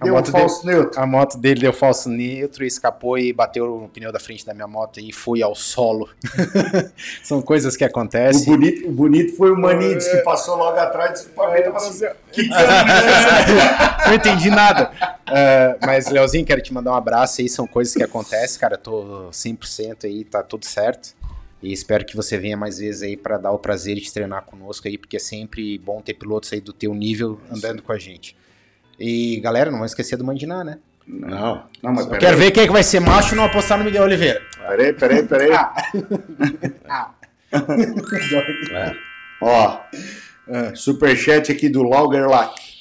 A 0.00 0.04
Deu 0.04 0.14
um 0.14 0.16
moto, 0.16 0.32
dele, 0.32 0.38
falso 0.38 0.66
neutro. 0.66 0.98
a 0.98 1.06
moto 1.06 1.36
dele 1.36 1.60
deu 1.60 1.72
falso 1.74 2.08
neutro, 2.08 2.64
escapou 2.64 3.18
e 3.18 3.30
bateu 3.30 3.78
no 3.82 3.88
pneu 3.90 4.10
da 4.10 4.18
frente 4.18 4.46
da 4.46 4.54
minha 4.54 4.66
moto 4.66 5.00
e 5.00 5.12
foi 5.12 5.42
ao 5.42 5.54
solo. 5.54 6.08
São 7.22 7.42
coisas 7.42 7.76
que 7.76 7.84
O 7.84 7.86
acontecem. 7.86 8.46
bonito, 8.46 8.88
o 8.88 8.92
bonito 8.92 9.36
foi 9.36 9.50
o 9.52 9.56
Manides 9.60 10.08
que 10.08 10.16
passou 10.22 10.56
logo 10.56 10.78
atrás 10.78 11.10
e 11.10 11.12
disse: 11.24 11.28
"Pablito, 11.34 11.64
tava 11.70 11.76
assim, 11.76 12.06
que 12.32 12.48
não 14.06 14.14
entendi 14.14 14.48
nada. 14.48 14.90
É, 15.26 15.76
mas, 15.84 16.08
Leozinho, 16.08 16.44
quero 16.46 16.62
te 16.62 16.72
mandar 16.72 16.92
um 16.92 16.96
abraço 16.96 17.42
aí. 17.42 17.50
São 17.50 17.66
coisas 17.66 17.92
que 17.94 18.02
acontecem, 18.02 18.58
cara. 18.58 18.78
Tô 18.78 19.28
100% 19.30 20.04
aí, 20.04 20.24
tá 20.24 20.42
tudo 20.42 20.64
certo. 20.64 21.14
E 21.64 21.72
espero 21.72 22.04
que 22.04 22.14
você 22.14 22.36
venha 22.36 22.58
mais 22.58 22.76
vezes 22.78 23.00
aí 23.00 23.16
para 23.16 23.38
dar 23.38 23.50
o 23.50 23.58
prazer 23.58 23.94
de 23.94 24.02
te 24.02 24.12
treinar 24.12 24.42
conosco 24.42 24.86
aí, 24.86 24.98
porque 24.98 25.16
é 25.16 25.18
sempre 25.18 25.78
bom 25.78 25.98
ter 26.02 26.12
pilotos 26.12 26.52
aí 26.52 26.60
do 26.60 26.74
teu 26.74 26.92
nível 26.92 27.40
andando 27.50 27.82
com 27.82 27.90
a 27.90 27.96
gente. 27.98 28.36
E, 29.00 29.40
galera, 29.40 29.70
não 29.70 29.78
vamos 29.78 29.92
esquecer 29.92 30.18
do 30.18 30.24
Mandiná, 30.24 30.62
né? 30.62 30.78
Não. 31.08 31.64
Não, 31.82 31.92
mas 31.94 32.04
peraí, 32.04 32.20
quero 32.20 32.36
ver 32.36 32.50
quem 32.50 32.64
é 32.64 32.66
que 32.66 32.72
vai 32.72 32.82
ser 32.82 33.00
macho 33.00 33.34
e 33.34 33.36
não 33.36 33.44
apostar 33.44 33.78
no 33.78 33.84
Miguel 33.84 34.02
Oliveira. 34.02 34.42
peraí, 34.58 34.92
peraí, 34.92 35.22
peraí. 35.22 35.52
É. 38.70 38.94
Ó, 39.40 39.80
superchat 40.74 41.50
aqui 41.50 41.70
do 41.70 41.82
Laugerlach. 41.82 42.73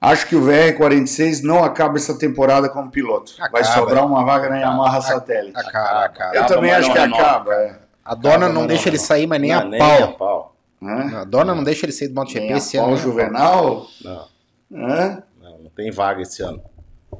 Acho 0.00 0.26
que 0.28 0.36
o 0.36 0.42
VR46 0.42 1.42
não 1.42 1.64
acaba 1.64 1.96
essa 1.96 2.16
temporada 2.18 2.68
como 2.68 2.90
piloto. 2.90 3.32
Vai 3.38 3.62
Acaba. 3.62 3.64
sobrar 3.64 4.06
uma 4.06 4.24
vaga 4.24 4.48
na 4.50 4.58
Yamaha 4.58 5.00
Satélite. 5.00 5.58
Acaba, 5.58 6.04
acaba. 6.04 6.36
Eu 6.36 6.46
também 6.46 6.70
acho 6.72 6.88
não 6.88 6.94
que 6.94 7.00
renova. 7.00 7.22
acaba. 7.24 7.54
é. 7.54 7.78
A 8.04 8.14
dona 8.14 8.34
Acaba, 8.36 8.52
não 8.52 8.60
mas 8.60 8.68
deixa 8.68 8.84
não 8.84 8.90
ele 8.90 8.98
sair, 8.98 9.26
mas 9.26 9.40
nem 9.40 9.50
Não, 9.52 9.58
a 9.60 9.64
nem 9.64 9.78
pau. 9.80 10.04
a 10.04 10.12
pau. 10.12 10.56
Hã? 10.82 11.20
A 11.20 11.24
dona 11.24 11.54
não 11.54 11.64
deixa 11.64 11.86
ele 11.86 11.92
sair 11.92 12.08
do 12.08 12.14
MotoGP 12.14 12.52
esse 12.52 12.76
ano. 12.76 12.86
Paul 12.86 12.96
né? 12.96 13.02
Juvenal. 13.02 13.86
Não, 14.04 14.28
Hã? 14.72 15.22
não, 15.40 15.58
não 15.58 15.70
tem 15.70 15.90
vaga 15.90 16.22
esse 16.22 16.42
ano. 16.42 16.62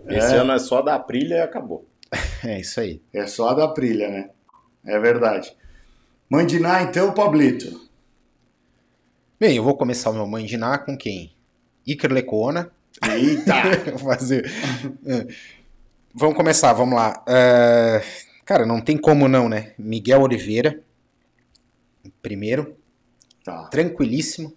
Esse 0.07 0.35
É. 0.35 0.39
ano 0.39 0.53
é 0.53 0.59
só 0.59 0.83
dar 0.83 0.99
trilha 1.01 1.37
e 1.37 1.41
acabou. 1.41 1.87
É 2.45 2.61
isso 2.61 2.79
aí. 2.79 3.03
É 3.13 3.27
só 3.27 3.49
a 3.49 3.55
da 3.55 3.67
Prilha, 3.67 4.09
né? 4.09 4.31
É 4.85 4.99
verdade. 5.01 5.57
Mandiná, 6.31 6.83
então, 6.83 7.11
Pablito. 7.13 7.81
Bem, 9.41 9.57
eu 9.57 9.65
vou 9.65 9.77
começar 9.77 10.11
o 10.11 10.15
meu 10.15 10.27
mandiná 10.27 10.79
com 10.79 10.97
quem? 10.97 11.35
Iker 11.87 12.13
Lecuona. 12.13 12.71
Eita! 13.09 13.93
Vou 13.97 13.99
fazer. 14.15 14.51
É. 15.07 15.27
Vamos 16.15 16.37
começar, 16.37 16.73
vamos 16.73 16.95
lá. 16.95 17.23
É, 17.29 18.03
Cara, 18.45 18.65
não 18.65 18.81
tem 18.81 18.97
como 18.97 19.29
não, 19.29 19.49
né? 19.49 19.73
Miguel 19.79 20.23
Oliveira. 20.23 20.81
Primeiro, 22.23 22.77
Tá. 23.45 23.65
tranquilíssimo. 23.65 24.53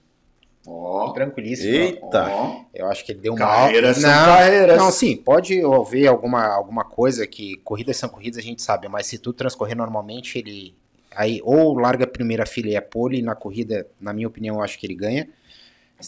Ó. 0.65 1.11
Tranquilíssimo. 1.11 1.73
Eita! 1.73 2.27
Ó. 2.29 2.61
Eu 2.73 2.87
acho 2.87 3.03
que 3.05 3.11
ele 3.11 3.19
deu 3.19 3.33
uma. 3.33 3.39
Carreiras 3.45 3.97
são 3.97 4.09
não, 4.09 4.25
carreiras. 4.25 4.77
não, 4.77 4.91
sim, 4.91 5.15
pode 5.17 5.59
haver 5.63 6.07
alguma, 6.07 6.45
alguma 6.47 6.83
coisa 6.83 7.25
que 7.25 7.57
corridas 7.57 7.97
são 7.97 8.07
corridas, 8.09 8.37
a 8.37 8.41
gente 8.41 8.61
sabe, 8.61 8.87
mas 8.87 9.07
se 9.07 9.17
tudo 9.17 9.35
transcorrer 9.35 9.75
normalmente, 9.75 10.37
ele 10.37 10.75
aí 11.15 11.41
ou 11.43 11.73
larga 11.73 12.03
a 12.03 12.07
primeira 12.07 12.45
fila 12.45 12.69
e 12.69 12.75
é 12.75 12.81
pole, 12.81 13.19
e 13.19 13.21
na 13.23 13.35
corrida, 13.35 13.87
na 13.99 14.13
minha 14.13 14.27
opinião, 14.27 14.57
eu 14.57 14.61
acho 14.61 14.77
que 14.77 14.85
ele 14.85 14.95
ganha. 14.95 15.27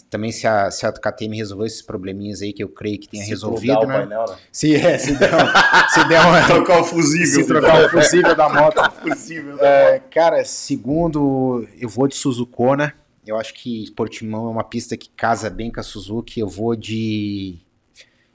Também 0.10 0.32
se 0.32 0.48
a, 0.48 0.72
se 0.72 0.86
a 0.86 0.92
KTM 0.94 1.36
resolver 1.36 1.66
esses 1.66 1.82
probleminhas 1.82 2.42
aí 2.42 2.54
que 2.54 2.64
eu 2.64 2.70
creio 2.70 2.98
que 3.00 3.10
tenha 3.10 3.24
Se 3.24 3.30
resolvido, 3.30 3.86
né? 3.86 3.98
painel, 4.00 4.26
né? 4.28 4.38
Se, 4.52 4.74
é, 4.76 4.98
se 4.98 5.14
der, 5.18 5.34
um- 5.34 5.90
se 5.90 6.08
der 6.08 6.22
uma, 6.22 6.42
Trocar 6.48 6.80
o 6.82 6.84
fusível. 6.86 7.26
se 7.42 7.46
trocar 7.46 7.86
o 7.86 7.90
fusível 7.90 8.36
da 8.36 8.48
moto. 8.54 8.82
fusível. 9.02 9.58
É, 9.60 10.00
cara, 10.10 10.46
segundo, 10.46 11.68
eu 11.80 11.90
vou 11.90 12.08
de 12.08 12.16
Suzukona. 12.16 12.94
Eu 13.28 13.38
acho 13.38 13.54
que 13.54 13.92
Portimão 13.92 14.48
é 14.48 14.50
uma 14.52 14.64
pista 14.64 14.96
que 14.98 15.10
casa 15.10 15.50
bem 15.50 15.70
com 15.72 15.80
a 15.80 15.84
Suzuki. 15.84 16.40
Eu 16.40 16.48
vou 16.48 16.76
de. 16.76 17.60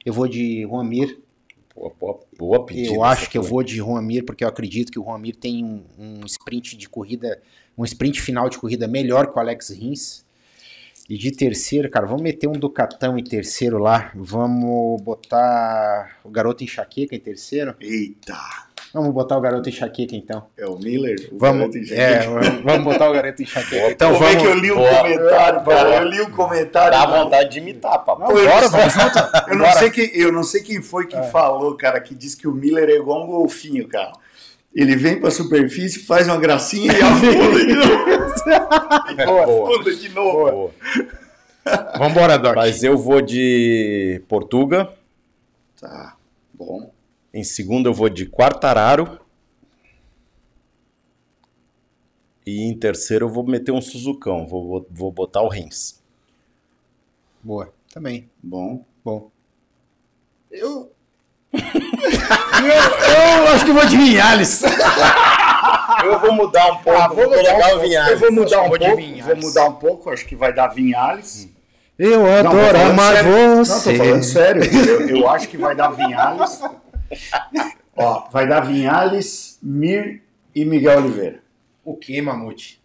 Eu 0.04 0.12
vou 0.12 0.28
de 0.28 0.62
Juan 0.62 0.84
Mir. 0.84 1.18
Pô, 1.74 1.90
pô, 1.90 2.20
boa 2.38 2.64
pedida. 2.66 2.94
Eu 2.94 3.02
acho 3.02 3.28
que 3.30 3.36
eu 3.36 3.42
tua. 3.42 3.50
vou 3.50 3.62
de 3.62 3.76
Juan 3.76 4.00
Mir, 4.02 4.22
porque 4.24 4.44
eu 4.44 4.48
acredito 4.48 4.92
que 4.92 4.98
o 4.98 5.04
Juan 5.04 5.18
Mir 5.18 5.34
tem 5.36 5.64
um, 5.64 5.82
um 5.98 6.24
sprint 6.26 6.76
de 6.76 6.88
corrida, 6.88 7.40
um 7.76 7.84
sprint 7.84 8.20
final 8.20 8.48
de 8.48 8.58
corrida 8.58 8.86
melhor 8.86 9.26
que 9.32 9.36
o 9.36 9.40
Alex 9.40 9.70
Rins. 9.70 10.24
E 11.08 11.16
de 11.16 11.30
terceiro, 11.30 11.88
cara, 11.88 12.04
vamos 12.04 12.22
meter 12.22 12.48
um 12.48 12.52
Ducatão 12.52 13.16
em 13.16 13.22
terceiro 13.22 13.78
lá. 13.78 14.10
Vamos 14.14 15.00
botar 15.02 16.18
o 16.24 16.30
garoto 16.30 16.64
enxaqueca 16.64 17.14
em 17.14 17.20
terceiro. 17.20 17.76
Eita! 17.80 18.34
Vamos 18.92 19.12
botar 19.12 19.36
o 19.36 19.40
garoto 19.40 19.68
enxaqueca 19.68 20.16
então. 20.16 20.46
É 20.56 20.66
o 20.66 20.76
Miller? 20.78 21.28
O 21.30 21.38
Vamos, 21.38 21.58
garoto 21.60 21.76
é, 21.76 21.80
enxaqueca. 21.80 22.62
vamos 22.64 22.84
botar 22.84 23.10
o 23.10 23.12
garoto 23.12 23.42
enxaqueca. 23.42 23.90
Então 23.90 24.12
Como 24.14 24.24
é 24.24 24.28
vamos. 24.28 24.42
que 24.42 24.48
eu 24.48 24.54
li 24.58 24.70
o 24.72 24.76
Boa. 24.76 24.96
comentário, 24.96 25.64
cara? 25.64 25.96
Eu 25.96 26.08
li 26.08 26.20
o 26.22 26.30
comentário. 26.30 26.90
Dá 26.98 27.06
vontade 27.06 27.50
de 27.50 27.58
imitar, 27.58 28.04
eu, 28.08 28.16
Bora, 28.16 28.24
não 28.24 28.36
sei, 28.36 28.68
vamos 28.68 28.94
junto. 28.94 29.18
eu, 29.48 29.56
não 29.56 29.72
sei 29.72 29.90
quem, 29.90 30.10
eu 30.12 30.32
não 30.32 30.42
sei 30.42 30.62
quem 30.62 30.82
foi 30.82 31.06
que 31.06 31.22
falou, 31.30 31.76
cara, 31.76 32.00
que 32.00 32.14
disse 32.16 32.36
que 32.36 32.48
o 32.48 32.52
Miller 32.52 32.88
é 32.88 32.96
igual 32.96 33.22
um 33.22 33.26
golfinho, 33.26 33.86
cara. 33.86 34.12
Ele 34.76 34.94
vem 34.94 35.18
pra 35.18 35.30
superfície, 35.30 36.00
faz 36.00 36.26
uma 36.26 36.36
gracinha 36.36 36.92
e 36.92 37.00
afunda 37.00 37.64
de 37.64 37.74
novo. 37.74 38.06
Boa. 39.24 39.72
Afunda 39.72 39.96
de 39.96 40.08
novo. 40.10 40.50
Boa. 40.50 40.74
Vambora, 41.98 42.38
Doc. 42.38 42.54
Mas 42.54 42.84
eu 42.84 42.98
vou 42.98 43.22
de 43.22 44.22
Portuga. 44.28 44.92
Tá, 45.80 46.16
bom. 46.52 46.92
Em 47.32 47.42
segundo 47.42 47.88
eu 47.88 47.94
vou 47.94 48.10
de 48.10 48.26
Quartararo. 48.26 49.18
E 52.46 52.62
em 52.62 52.78
terceiro 52.78 53.26
eu 53.26 53.30
vou 53.30 53.44
meter 53.44 53.72
um 53.72 53.80
Suzucão. 53.80 54.46
Vou, 54.46 54.68
vou, 54.68 54.86
vou 54.90 55.10
botar 55.10 55.42
o 55.42 55.48
Rins. 55.48 56.02
Boa. 57.42 57.72
Também. 57.92 58.28
Bom. 58.42 58.84
Bom. 59.02 59.30
Eu. 60.50 60.92
Eu, 61.56 63.42
eu 63.42 63.48
acho 63.54 63.64
que 63.64 63.72
vou 63.72 63.86
de 63.86 63.96
Vinhales. 63.96 64.62
Eu 66.04 66.18
vou 66.20 66.32
mudar 66.32 66.72
um 66.72 66.76
pouco. 66.78 66.98
Ah, 67.00 67.08
vou 67.08 67.24
mudar 67.28 67.54
um 67.56 67.60
pouco. 67.60 67.86
Eu 67.86 68.18
vou 68.18 68.32
mudar 68.32 68.62
um 68.62 68.68
Vou 68.68 68.78
pouco. 68.78 68.96
Vinhales. 68.96 69.24
Vou 69.26 69.36
mudar 69.36 69.64
um 69.66 69.72
pouco. 69.74 70.10
Acho 70.10 70.26
que 70.26 70.36
vai 70.36 70.52
dar 70.52 70.68
Vinhales. 70.68 71.48
Eu 71.98 72.20
Não, 72.24 72.36
adoro 72.50 72.54
falando 72.78 72.90
amar 72.90 73.14
sério. 73.14 73.30
Não, 73.32 73.56
tô 73.56 73.64
você. 73.64 73.96
falando 73.96 74.22
sério. 74.22 74.62
Eu, 74.64 75.08
eu 75.18 75.28
acho 75.28 75.48
que 75.48 75.56
vai 75.56 75.74
dar 75.74 75.88
Vinhales. 75.90 76.60
Ó, 77.96 78.28
vai 78.30 78.46
dar 78.46 78.60
Vinhales, 78.60 79.58
Mir 79.62 80.22
e 80.54 80.64
Miguel 80.64 80.98
Oliveira. 80.98 81.40
O 81.82 81.96
que, 81.96 82.20
Mamute? 82.20 82.82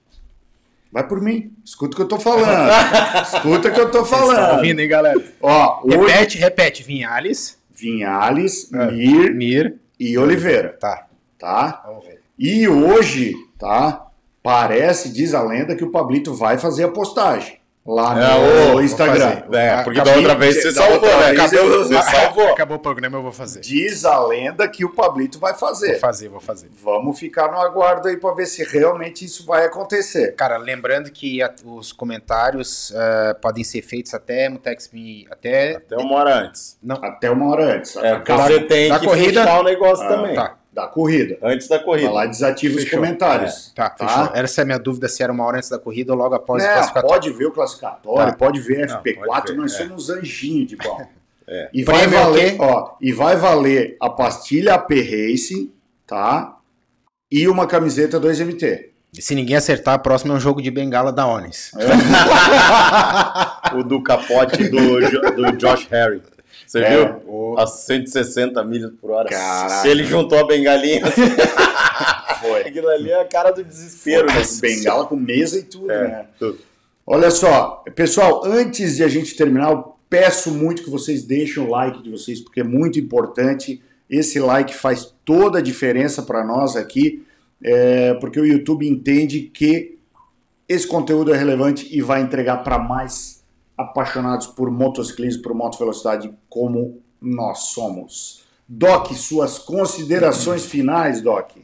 Vai 0.91 1.05
por 1.05 1.21
mim. 1.21 1.51
Escuta 1.65 1.93
o 1.93 1.95
que 1.97 2.01
eu 2.03 2.07
tô 2.07 2.19
falando. 2.19 2.69
Escuta 3.23 3.67
o 3.67 3.73
que 3.73 3.79
eu 3.81 3.91
tô 3.91 3.99
Tá 3.99 4.05
falando. 4.05 4.55
ouvindo, 4.55 4.79
hein, 4.79 4.87
galera? 4.87 5.21
Ó, 5.41 5.81
hoje, 5.83 5.97
Repete, 5.97 6.37
repete. 6.37 6.83
Vinhales, 6.83 7.57
Vinhales, 7.81 8.71
É. 8.73 8.91
Mir 8.91 9.33
Mir. 9.33 9.75
e 9.99 10.17
Oliveira. 10.17 10.77
Tá, 10.79 11.07
Tá? 11.39 11.83
vamos 11.85 12.05
ver. 12.05 12.21
E 12.37 12.67
hoje, 12.67 13.33
tá? 13.57 14.07
Parece, 14.43 15.09
diz 15.13 15.33
a 15.33 15.43
lenda, 15.43 15.75
que 15.75 15.83
o 15.83 15.91
Pablito 15.91 16.33
vai 16.33 16.57
fazer 16.57 16.83
a 16.85 16.89
postagem 16.91 17.60
lá 17.85 18.13
no 18.15 18.21
É, 18.21 18.73
ô, 18.75 18.81
Instagram. 18.81 19.13
vou 19.15 19.35
fazer. 19.51 19.55
É, 19.57 19.83
porque 19.83 19.99
Acabei- 19.99 20.13
da 20.13 20.19
outra 20.19 20.35
vez 20.35 20.61
você 20.61 20.71
salvou, 20.71 20.93
outra 20.95 21.17
né? 21.17 21.33
vez 21.33 21.39
Acabou, 21.53 21.69
você 21.83 22.01
salvou. 22.03 22.47
Acabou 22.49 22.77
o 22.77 22.79
programa, 22.79 23.17
eu 23.17 23.23
vou 23.23 23.31
fazer. 23.31 23.61
Diz 23.61 24.05
a 24.05 24.23
lenda 24.25 24.67
que 24.67 24.85
o 24.85 24.89
Pablito 24.93 25.39
vai 25.39 25.51
Vou 25.53 25.59
fazer. 25.59 25.99
fazer, 25.99 26.29
vou 26.29 26.39
fazer. 26.39 26.69
Vamos 26.83 27.17
ficar 27.19 27.51
no 27.51 27.59
aguardo 27.59 28.07
aí 28.07 28.17
pra 28.17 28.33
ver 28.33 28.45
se 28.45 28.63
realmente 28.63 29.25
isso 29.25 29.45
vai 29.45 29.65
acontecer. 29.65 30.35
Cara, 30.35 30.57
lembrando 30.57 31.11
que 31.11 31.41
a- 31.41 31.53
os 31.65 31.91
comentários 31.91 32.93
eh, 32.95 33.33
podem 33.41 33.63
ser 33.63 33.81
feitos 33.81 34.13
até 34.13 34.47
Mutex 34.47 34.89
me. 34.93 35.25
Até. 35.31 35.77
Até 35.77 35.97
uma 35.97 36.15
hora 36.15 36.35
antes. 36.35 36.77
Até 37.01 37.31
uma 37.31 37.49
hora 37.49 37.75
antes. 37.77 37.95
É, 37.97 38.15
porque 38.15 38.31
você 38.31 38.59
tem 38.61 38.89
da 38.89 38.99
que 38.99 39.05
corrida- 39.07 39.43
fechar 39.43 39.59
o 39.59 39.63
negócio 39.63 40.05
Ah, 40.05 40.07
também. 40.07 40.35
Tá, 40.35 40.55
da 40.73 40.87
corrida. 40.87 41.37
Antes 41.43 41.67
da 41.67 41.77
Vai 41.77 41.85
corrida. 41.85 42.11
lá 42.11 42.25
e 42.25 42.29
desativa 42.29 42.77
os 42.77 42.83
Fechou. 42.83 42.99
comentários. 42.99 43.71
tá, 43.75 43.89
Tá. 43.89 44.07
fechou. 44.07 44.31
Essa 44.35 44.61
é 44.61 44.63
a 44.63 44.65
minha 44.65 44.79
dúvida 44.79 45.07
se 45.09 45.21
era 45.21 45.31
uma 45.31 45.43
hora 45.45 45.57
antes 45.57 45.69
da 45.69 45.77
corrida 45.77 46.13
ou 46.13 46.17
logo 46.17 46.33
após 46.35 46.63
o 46.63 46.65
É, 46.65 46.73
classificatório. 46.73 47.09
pode 47.21 47.37
ver 47.37 47.45
o 47.45 47.51
classificatório, 47.51 48.31
Tá. 48.31 48.37
pode 48.37 48.59
ver 48.61 48.87
Não, 48.87 48.97
FP4, 48.99 49.25
pode 49.25 49.51
ver, 49.51 49.57
nós 49.57 49.73
é. 49.73 49.77
somos 49.77 50.09
anjinhos 50.09 50.67
de 50.69 50.75
bom. 50.77 51.05
É. 51.53 51.69
E 51.73 51.83
vai 51.83 51.97
Prêmio 52.07 52.17
é 52.17 52.21
o 52.21 52.23
valer, 52.25 52.55
ó, 52.61 52.95
e 53.01 53.11
vai 53.11 53.35
valer 53.35 53.97
a 53.99 54.09
pastilha 54.09 54.75
AP 54.75 54.91
Racing, 55.01 55.69
tá? 56.07 56.55
E 57.29 57.45
uma 57.45 57.67
camiseta 57.67 58.17
2MT. 58.21 58.85
E 59.17 59.21
se 59.21 59.35
ninguém 59.35 59.57
acertar, 59.57 59.95
a 59.95 59.99
próxima 59.99 60.33
é 60.33 60.37
um 60.37 60.39
jogo 60.39 60.61
de 60.61 60.71
bengala 60.71 61.11
da 61.11 61.27
Onis. 61.27 61.71
O 63.75 63.83
do 63.83 64.01
capote 64.01 64.69
do, 64.69 65.01
do 65.35 65.51
Josh 65.57 65.87
Harry. 65.91 66.21
Você 66.71 66.79
É. 66.79 66.89
viu? 67.19 67.57
A 67.57 67.67
160 67.67 68.63
milhas 68.63 68.91
por 69.01 69.11
hora. 69.11 69.27
Caraca. 69.27 69.81
Se 69.81 69.89
ele 69.89 70.05
juntou 70.05 70.39
a 70.39 70.47
bengalinha, 70.47 71.01
Foi. 72.39 72.61
aquilo 72.61 72.87
ali 72.87 73.11
é 73.11 73.19
a 73.19 73.25
cara 73.25 73.51
do 73.51 73.61
desespero. 73.61 74.25
né? 74.27 74.41
Bengala 74.61 75.05
com 75.05 75.17
mesa 75.17 75.59
e 75.59 75.63
tudo, 75.63 75.91
É, 75.91 76.03
né? 76.07 76.25
tudo. 76.39 76.59
Olha 77.05 77.29
só, 77.29 77.83
pessoal, 77.93 78.43
antes 78.45 78.95
de 78.95 79.03
a 79.03 79.09
gente 79.09 79.35
terminar, 79.35 79.71
eu 79.71 79.95
peço 80.09 80.49
muito 80.49 80.81
que 80.83 80.89
vocês 80.89 81.23
deixem 81.23 81.61
o 81.61 81.69
like 81.69 82.01
de 82.01 82.09
vocês, 82.09 82.39
porque 82.39 82.61
é 82.61 82.63
muito 82.63 82.97
importante. 82.97 83.81
Esse 84.09 84.39
like 84.39 84.73
faz 84.73 85.13
toda 85.25 85.59
a 85.59 85.61
diferença 85.61 86.21
para 86.21 86.41
nós 86.45 86.77
aqui, 86.77 87.25
é, 87.61 88.13
porque 88.15 88.39
o 88.39 88.45
YouTube 88.45 88.87
entende 88.87 89.41
que 89.41 89.97
esse 90.69 90.87
conteúdo 90.87 91.33
é 91.33 91.37
relevante 91.37 91.85
e 91.91 92.01
vai 92.01 92.21
entregar 92.21 92.63
para 92.63 92.79
mais 92.79 93.40
apaixonados 93.77 94.47
por 94.47 94.69
motociclismo, 94.69 95.41
por 95.41 95.53
moto 95.53 95.77
velocidade, 95.77 96.33
como 96.49 97.01
nós 97.21 97.65
somos. 97.65 98.43
Doc, 98.67 99.11
suas 99.13 99.59
considerações 99.59 100.65
finais, 100.65 101.21
Doc. 101.21 101.57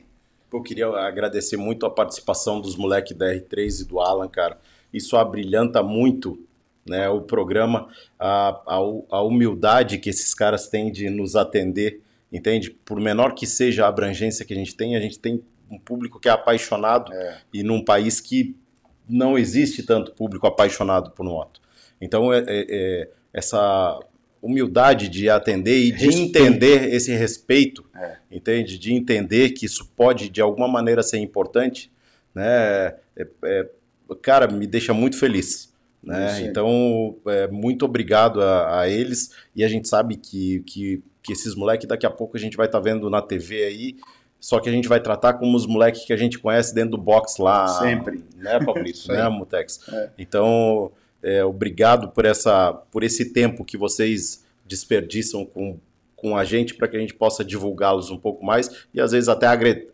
Eu 0.51 0.61
queria 0.61 0.87
agradecer 0.87 1.57
muito 1.57 1.85
a 1.85 1.89
participação 1.89 2.59
dos 2.59 2.75
moleques 2.75 3.15
da 3.15 3.33
R3 3.33 3.81
e 3.81 3.85
do 3.85 3.99
Alan, 3.99 4.27
cara. 4.27 4.57
Isso 4.93 5.17
abrilhanta 5.17 5.83
muito 5.83 6.39
né, 6.87 7.09
o 7.09 7.21
programa, 7.21 7.89
a, 8.17 8.49
a, 8.65 8.77
a 9.11 9.21
humildade 9.21 9.97
que 9.97 10.09
esses 10.09 10.33
caras 10.33 10.67
têm 10.67 10.91
de 10.91 11.09
nos 11.09 11.35
atender, 11.35 12.01
entende? 12.31 12.71
Por 12.71 12.99
menor 12.99 13.33
que 13.33 13.45
seja 13.45 13.85
a 13.85 13.89
abrangência 13.89 14.45
que 14.45 14.53
a 14.53 14.57
gente 14.57 14.75
tem, 14.75 14.95
a 14.95 14.99
gente 14.99 15.19
tem 15.19 15.43
um 15.69 15.77
público 15.77 16.19
que 16.19 16.29
é 16.29 16.31
apaixonado 16.31 17.11
e 17.53 17.61
num 17.61 17.83
país 17.83 18.21
que 18.21 18.55
não 19.07 19.37
existe 19.37 19.83
tanto 19.83 20.13
público 20.13 20.47
apaixonado 20.47 21.11
por 21.11 21.25
moto. 21.25 21.61
Então, 22.01 22.31
é, 22.33 22.39
é- 22.39 22.65
é 22.69 23.09
essa 23.33 23.99
humildade 24.41 25.09
de 25.09 25.29
atender 25.29 25.77
e 25.77 25.91
de 25.91 26.05
Respeito. 26.05 26.37
entender 26.37 26.93
esse 26.93 27.11
respeito, 27.13 27.83
entende? 28.31 28.77
De 28.77 28.93
entender 28.93 29.49
que 29.49 29.65
isso 29.65 29.85
pode, 29.95 30.29
de 30.29 30.41
alguma 30.41 30.67
maneira, 30.67 31.01
ser 31.03 31.17
importante, 31.17 31.91
né? 32.33 32.93
É- 33.15 33.27
é- 33.43 33.67
cara, 34.21 34.47
me 34.47 34.65
deixa 34.67 34.93
muito 34.93 35.17
feliz. 35.17 35.73
Né? 36.03 36.41
Então, 36.43 37.17
é, 37.25 37.47
muito 37.47 37.83
obrigado 37.83 38.41
a, 38.41 38.81
a 38.81 38.89
eles. 38.89 39.31
E 39.55 39.63
a 39.63 39.67
gente 39.67 39.89
sabe 39.89 40.15
que, 40.15 40.61
que, 40.61 41.03
que 41.21 41.33
esses 41.33 41.53
moleques 41.53 41.85
daqui 41.87 42.05
a 42.05 42.09
pouco 42.09 42.37
a 42.37 42.39
gente 42.39 42.55
vai 42.55 42.67
estar 42.67 42.79
vendo 42.79 43.09
na 43.09 43.21
TV 43.21 43.65
aí. 43.65 43.95
Só 44.39 44.59
que 44.59 44.69
a 44.69 44.71
gente 44.71 44.87
vai 44.87 45.01
tratar 45.01 45.33
como 45.33 45.57
os 45.57 45.65
moleques 45.65 46.05
que 46.05 46.13
a 46.13 46.17
gente 46.17 46.37
conhece 46.39 46.73
dentro 46.73 46.91
do 46.91 46.97
box 46.97 47.39
lá. 47.39 47.67
Sempre. 47.79 48.23
Né, 48.37 48.57
Pablito? 48.63 48.99
Aí. 49.11 49.17
né, 49.17 49.27
Mutex? 49.27 49.81
É. 49.91 50.09
Então, 50.17 50.91
é, 51.27 51.43
obrigado 51.43 52.07
por, 52.07 52.23
essa, 52.23 52.71
por 52.89 53.03
esse 53.03 53.33
tempo 53.33 53.65
que 53.65 53.75
vocês 53.75 54.45
desperdiçam 54.65 55.45
com, 55.45 55.77
com 56.15 56.37
a 56.37 56.45
gente 56.45 56.73
para 56.73 56.87
que 56.87 56.95
a 56.95 56.99
gente 57.01 57.13
possa 57.13 57.43
divulgá-los 57.43 58.09
um 58.09 58.17
pouco 58.17 58.45
mais 58.45 58.85
e 58.93 59.01
às 59.01 59.11
vezes 59.11 59.27
até 59.27 59.45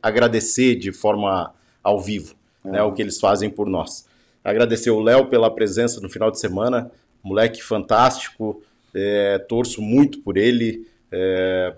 agradecer 0.02 0.76
de 0.76 0.92
forma 0.92 1.52
ao 1.82 2.00
vivo 2.00 2.36
né, 2.64 2.84
o 2.84 2.92
que 2.92 3.02
eles 3.02 3.20
fazem 3.20 3.50
por 3.50 3.68
nós. 3.68 4.08
Agradecer 4.44 4.92
o 4.92 5.02
Léo 5.02 5.26
pela 5.26 5.50
presença 5.50 6.00
no 6.00 6.10
final 6.10 6.30
de 6.30 6.40
semana, 6.40 6.92
moleque 7.24 7.64
fantástico, 7.64 8.62
é, 8.94 9.40
torço 9.40 9.82
muito 9.82 10.20
por 10.20 10.38
ele. 10.38 10.88
é, 11.12 11.74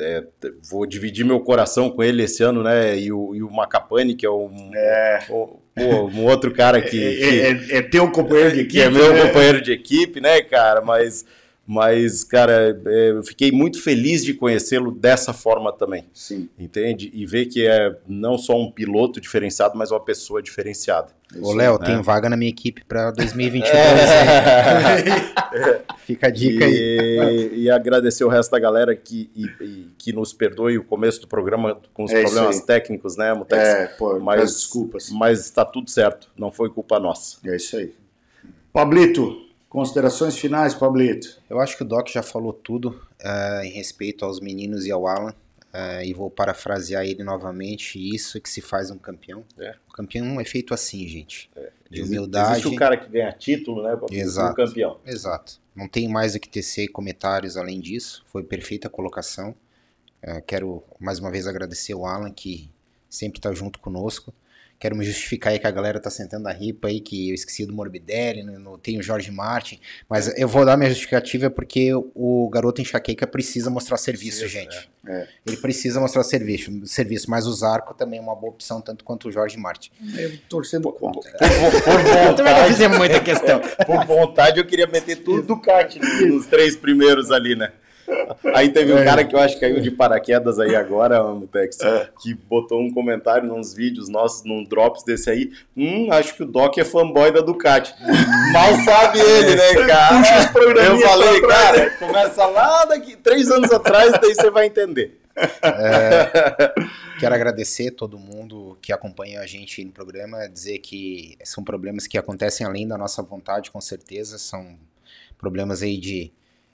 é, 0.00 0.24
vou 0.68 0.84
dividir 0.84 1.24
meu 1.24 1.40
coração 1.40 1.88
com 1.88 2.02
ele 2.02 2.24
esse 2.24 2.42
ano, 2.42 2.62
né? 2.62 2.98
E 2.98 3.10
o, 3.10 3.34
e 3.34 3.42
o 3.42 3.50
Macapane, 3.50 4.14
que 4.14 4.26
é 4.26 4.30
um, 4.30 4.70
um, 5.30 5.56
pô, 5.78 6.06
um 6.08 6.24
outro 6.24 6.50
cara 6.52 6.80
que, 6.80 6.98
É, 7.02 7.14
que- 7.16 7.74
é- 7.74 7.78
é 7.78 7.82
teu 7.82 8.10
companheiro 8.10 8.52
de 8.52 8.60
equipe, 8.60 8.72
que 8.74 8.80
é 8.82 8.90
meu 8.90 9.12
né? 9.12 9.26
companheiro 9.26 9.60
de 9.60 9.72
equipe, 9.72 10.20
né, 10.20 10.40
cara? 10.42 10.80
Mas, 10.80 11.24
mas 11.70 12.24
cara, 12.24 12.80
é, 12.86 13.10
eu 13.10 13.22
fiquei 13.22 13.52
muito 13.52 13.82
feliz 13.82 14.24
de 14.24 14.32
conhecê-lo 14.32 14.90
dessa 14.90 15.34
forma 15.34 15.70
também, 15.70 16.06
Sim. 16.14 16.48
entende? 16.58 17.10
E 17.12 17.26
ver 17.26 17.44
que 17.46 17.66
é 17.66 17.94
não 18.08 18.38
só 18.38 18.58
um 18.58 18.70
piloto 18.72 19.20
diferenciado, 19.20 19.76
mas 19.76 19.90
uma 19.90 20.00
pessoa 20.00 20.42
diferenciada. 20.42 21.08
Ô, 21.42 21.52
Léo, 21.52 21.78
né? 21.78 21.84
tem 21.84 22.00
vaga 22.00 22.30
na 22.30 22.38
minha 22.38 22.48
equipe 22.48 22.82
pra 22.86 23.10
2022. 23.10 23.70
É. 23.76 25.82
Fica 26.06 26.28
a 26.28 26.30
dica 26.30 26.64
aí. 26.64 27.50
E, 27.52 27.64
e 27.64 27.70
agradecer 27.70 28.24
o 28.24 28.28
resto 28.28 28.50
da 28.50 28.58
galera 28.58 28.96
que, 28.96 29.28
e- 29.36 29.50
e 29.62 29.88
que 29.98 30.10
nos 30.10 30.32
perdoe 30.32 30.78
o 30.78 30.84
começo 30.84 31.20
do 31.20 31.28
programa 31.28 31.78
com 31.92 32.04
os 32.04 32.10
É 32.12 32.22
problemas 32.22 32.62
técnicos, 32.62 33.14
né, 33.18 33.34
Mutex? 33.34 33.62
É, 33.62 33.86
pô, 33.98 34.18
Mas- 34.18 34.40
peço 34.40 34.54
desculpas. 34.54 35.10
Mas 35.10 35.40
está 35.40 35.66
tudo 35.66 35.90
certo, 35.90 36.30
não 36.34 36.50
foi 36.50 36.70
culpa 36.70 36.98
nossa. 36.98 37.36
É 37.44 37.54
isso 37.56 37.76
aí. 37.76 37.92
Pablito, 38.72 39.36
considerações 39.68 40.36
finais, 40.38 40.74
Pablito. 40.74 41.40
Eu 41.48 41.60
acho 41.60 41.76
que 41.76 41.82
o 41.82 41.86
Doc 41.86 42.08
já 42.08 42.22
falou 42.22 42.52
tudo 42.52 43.00
eh, 43.20 43.62
em 43.66 43.70
respeito 43.72 44.24
aos 44.24 44.40
meninos 44.40 44.86
e 44.86 44.90
ao 44.90 45.06
Alan. 45.06 45.34
eh, 45.72 46.06
e 46.06 46.14
vou 46.14 46.30
parafrasear 46.30 47.04
ele 47.04 47.22
novamente. 47.22 47.98
Isso 47.98 48.38
é 48.38 48.40
que 48.40 48.48
se 48.48 48.60
faz 48.62 48.90
um 48.90 48.96
campeão. 48.98 49.44
É. 49.58 49.74
O 49.88 49.92
campeão 49.92 50.40
é 50.40 50.44
feito 50.44 50.72
assim, 50.72 51.06
gente. 51.06 51.50
De 51.90 52.00
Existe- 52.00 52.02
humildade. 52.18 52.52
Existe 52.52 52.68
o 52.68 52.76
cara 52.76 52.96
que 52.96 53.10
ganha 53.10 53.32
título, 53.32 53.82
né? 53.82 53.90
Pablito? 53.90 54.14
Exato. 54.14 54.52
O 54.52 54.66
campeão. 54.66 54.98
Exato. 55.04 55.60
Não 55.76 55.86
tem 55.86 56.08
mais 56.08 56.34
o 56.34 56.40
que 56.40 56.48
tecer 56.48 56.88
comentários 56.88 57.56
além 57.56 57.80
disso. 57.80 58.24
Foi 58.26 58.42
perfeita 58.42 58.88
a 58.88 58.90
colocação. 58.90 59.54
Eh, 60.22 60.40
quero 60.46 60.82
mais 60.98 61.18
uma 61.18 61.30
vez 61.30 61.46
agradecer 61.46 61.94
o 61.94 62.06
Alan, 62.06 62.30
que 62.32 62.70
sempre 63.08 63.38
está 63.38 63.52
junto 63.52 63.78
conosco. 63.78 64.32
Quero 64.78 64.94
me 64.94 65.04
justificar 65.04 65.52
aí 65.52 65.58
que 65.58 65.66
a 65.66 65.70
galera 65.70 65.98
tá 65.98 66.08
sentando 66.08 66.46
a 66.48 66.52
ripa 66.52 66.86
aí, 66.88 67.00
que 67.00 67.30
eu 67.30 67.34
esqueci 67.34 67.66
do 67.66 67.72
Morbidelli, 67.72 68.42
no, 68.44 68.58
no- 68.58 68.78
tem 68.78 68.98
o 68.98 69.02
Jorge 69.02 69.30
Martin. 69.30 69.80
Mas 70.08 70.32
eu 70.38 70.46
vou 70.46 70.64
dar 70.64 70.76
minha 70.76 70.88
justificativa 70.88 71.50
porque 71.50 71.90
o 71.94 72.48
garoto 72.52 72.80
enxaqueca 72.80 73.26
precisa 73.26 73.70
mostrar 73.70 73.96
serviço, 73.96 74.46
gente. 74.46 74.88
é. 75.06 75.26
Ele 75.46 75.56
precisa 75.56 75.98
mostrar 76.00 76.22
serviço, 76.22 76.70
serviço, 76.86 77.28
mas 77.28 77.46
o 77.46 77.52
Zarco 77.52 77.92
também 77.94 78.18
é 78.20 78.22
uma 78.22 78.36
boa 78.36 78.52
opção, 78.52 78.80
tanto 78.80 79.02
quanto 79.04 79.28
o 79.28 79.32
Jorge 79.32 79.56
Martin. 79.56 79.90
Eu 80.16 80.38
torcendo 80.48 80.92
contra. 80.92 81.30
Por, 81.32 81.38
por 81.38 81.42
Também 82.36 82.52
não 82.52 82.60
vontade, 82.60 82.68
fizemos 82.68 82.98
muita 82.98 83.18
questão. 83.20 83.60
por 83.84 84.04
vontade, 84.06 84.60
eu 84.60 84.66
queria 84.66 84.86
meter 84.86 85.16
tudo 85.16 85.42
do 85.42 85.60
kart 85.60 85.96
nos 85.96 86.46
três 86.46 86.76
primeiros 86.76 87.30
ali, 87.32 87.56
né? 87.56 87.72
Aí 88.54 88.70
teve 88.70 88.92
um 88.92 89.04
cara 89.04 89.24
que 89.24 89.34
eu 89.34 89.40
acho 89.40 89.54
que 89.54 89.60
caiu 89.60 89.80
de 89.80 89.90
paraquedas 89.90 90.58
aí 90.58 90.74
agora, 90.74 91.22
Mutex, 91.22 91.78
que 92.20 92.34
botou 92.34 92.80
um 92.80 92.92
comentário 92.92 93.46
nos 93.46 93.74
vídeos 93.74 94.08
nossos, 94.08 94.44
num 94.44 94.64
Drops 94.64 95.04
desse 95.04 95.30
aí. 95.30 95.50
Hum, 95.76 96.08
acho 96.12 96.34
que 96.34 96.42
o 96.42 96.46
Doc 96.46 96.78
é 96.78 96.84
fanboy 96.84 97.32
da 97.32 97.40
Ducati. 97.40 97.94
Mal 98.52 98.74
sabe 98.84 99.18
ele, 99.20 99.54
né, 99.54 99.86
cara? 99.86 100.18
Puxa 100.18 100.38
os 100.38 100.84
Eu 100.84 101.00
falei, 101.00 101.40
pra 101.40 101.48
trás, 101.48 101.70
cara, 101.70 101.90
começa 101.90 102.46
lá 102.46 102.84
daqui, 102.84 103.16
três 103.16 103.50
anos 103.50 103.70
atrás, 103.70 104.12
daí 104.20 104.34
você 104.34 104.50
vai 104.50 104.66
entender. 104.66 105.18
Quero 107.18 107.34
agradecer 107.34 107.92
todo 107.92 108.18
mundo 108.18 108.76
que 108.80 108.92
acompanha 108.92 109.40
a 109.40 109.46
gente 109.46 109.84
no 109.84 109.92
programa, 109.92 110.48
dizer 110.48 110.78
que 110.78 111.36
são 111.44 111.62
problemas 111.64 112.06
que 112.06 112.18
acontecem 112.18 112.66
além 112.66 112.86
da 112.86 112.98
nossa 112.98 113.22
vontade, 113.22 113.70
com 113.70 113.80
certeza, 113.80 114.38
são 114.38 114.78
problemas 115.36 115.82
aí 115.82 115.98
de, 115.98 116.32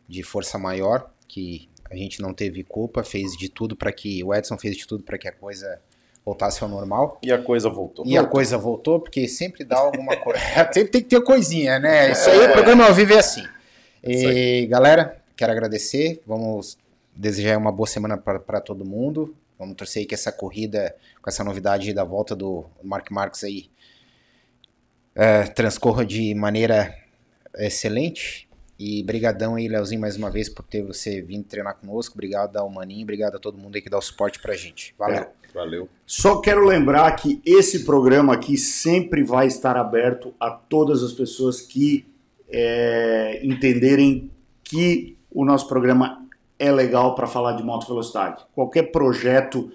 de 0.08 0.22
força 0.22 0.58
maior, 0.58 1.10
que 1.34 1.68
a 1.90 1.96
gente 1.96 2.22
não 2.22 2.32
teve 2.32 2.62
culpa, 2.62 3.02
fez 3.02 3.36
de 3.36 3.48
tudo 3.48 3.74
para 3.74 3.92
que, 3.92 4.22
o 4.22 4.32
Edson 4.32 4.56
fez 4.56 4.76
de 4.76 4.86
tudo 4.86 5.02
para 5.02 5.18
que 5.18 5.26
a 5.26 5.32
coisa 5.32 5.80
voltasse 6.24 6.62
ao 6.62 6.68
normal. 6.70 7.18
E 7.24 7.32
a 7.32 7.42
coisa 7.42 7.68
voltou. 7.68 8.06
E 8.06 8.16
a 8.16 8.24
coisa 8.24 8.56
voltou, 8.56 9.00
porque 9.00 9.26
sempre 9.26 9.64
dá 9.64 9.78
alguma 9.78 10.14
coisa. 10.22 10.38
sempre 10.72 10.92
tem 10.92 11.02
que 11.02 11.08
ter 11.08 11.20
coisinha, 11.22 11.80
né? 11.80 12.12
Isso 12.12 12.30
aí, 12.30 12.46
o 12.46 12.52
programa 12.52 12.86
ao 12.86 12.94
vivo 12.94 13.14
é 13.14 13.18
assim. 13.18 13.42
E, 14.00 14.64
galera, 14.66 15.20
quero 15.36 15.50
agradecer. 15.50 16.22
Vamos 16.24 16.78
desejar 17.16 17.58
uma 17.58 17.72
boa 17.72 17.88
semana 17.88 18.16
para 18.16 18.60
todo 18.60 18.84
mundo. 18.84 19.34
Vamos 19.58 19.74
torcer 19.74 20.02
aí 20.02 20.06
que 20.06 20.14
essa 20.14 20.30
corrida, 20.30 20.94
com 21.20 21.28
essa 21.28 21.42
novidade 21.42 21.92
da 21.92 22.04
volta 22.04 22.36
do 22.36 22.64
Mark 22.80 23.10
Marques 23.10 23.42
aí, 23.42 23.68
eh, 25.16 25.48
transcorra 25.48 26.06
de 26.06 26.32
maneira 26.32 26.96
excelente. 27.56 28.48
E 28.78 29.02
brigadão 29.04 29.54
aí, 29.54 29.68
Leozinho, 29.68 30.00
mais 30.00 30.16
uma 30.16 30.30
vez 30.30 30.48
por 30.48 30.64
ter 30.64 30.82
você 30.82 31.22
vindo 31.22 31.44
treinar 31.44 31.76
conosco. 31.76 32.14
Obrigado 32.14 32.56
ao 32.56 32.68
Maninho, 32.68 33.02
obrigado 33.02 33.36
a 33.36 33.38
todo 33.38 33.56
mundo 33.56 33.76
aí 33.76 33.82
que 33.82 33.90
dá 33.90 33.98
o 33.98 34.02
suporte 34.02 34.40
pra 34.40 34.54
gente. 34.54 34.94
Valeu. 34.98 35.26
Valeu. 35.54 35.88
Só 36.04 36.40
quero 36.40 36.66
lembrar 36.66 37.12
que 37.12 37.40
esse 37.46 37.84
programa 37.84 38.34
aqui 38.34 38.56
sempre 38.56 39.22
vai 39.22 39.46
estar 39.46 39.76
aberto 39.76 40.34
a 40.40 40.50
todas 40.50 41.02
as 41.04 41.12
pessoas 41.12 41.60
que 41.60 42.04
é, 42.48 43.40
entenderem 43.44 44.30
que 44.64 45.16
o 45.30 45.44
nosso 45.44 45.68
programa 45.68 46.26
é 46.58 46.72
legal 46.72 47.14
para 47.14 47.28
falar 47.28 47.52
de 47.52 47.62
moto 47.62 47.86
velocidade. 47.86 48.44
Qualquer 48.52 48.90
projeto 48.90 49.70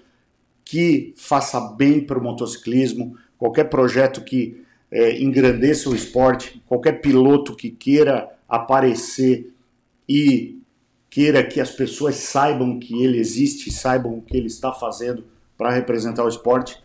que 0.64 1.14
faça 1.16 1.60
bem 1.60 2.04
para 2.04 2.18
o 2.18 2.22
motociclismo, 2.22 3.16
qualquer 3.38 3.64
projeto 3.64 4.22
que 4.22 4.62
é, 4.90 5.20
engrandeça 5.22 5.88
o 5.88 5.94
esporte, 5.94 6.62
qualquer 6.66 7.00
piloto 7.00 7.56
que 7.56 7.70
queira 7.70 8.28
aparecer 8.50 9.52
e 10.08 10.58
queira 11.08 11.42
que 11.42 11.60
as 11.60 11.70
pessoas 11.70 12.16
saibam 12.16 12.78
que 12.78 13.02
ele 13.02 13.18
existe, 13.18 13.70
saibam 13.70 14.18
o 14.18 14.22
que 14.22 14.36
ele 14.36 14.46
está 14.48 14.72
fazendo 14.72 15.24
para 15.56 15.70
representar 15.70 16.24
o 16.24 16.28
esporte, 16.28 16.82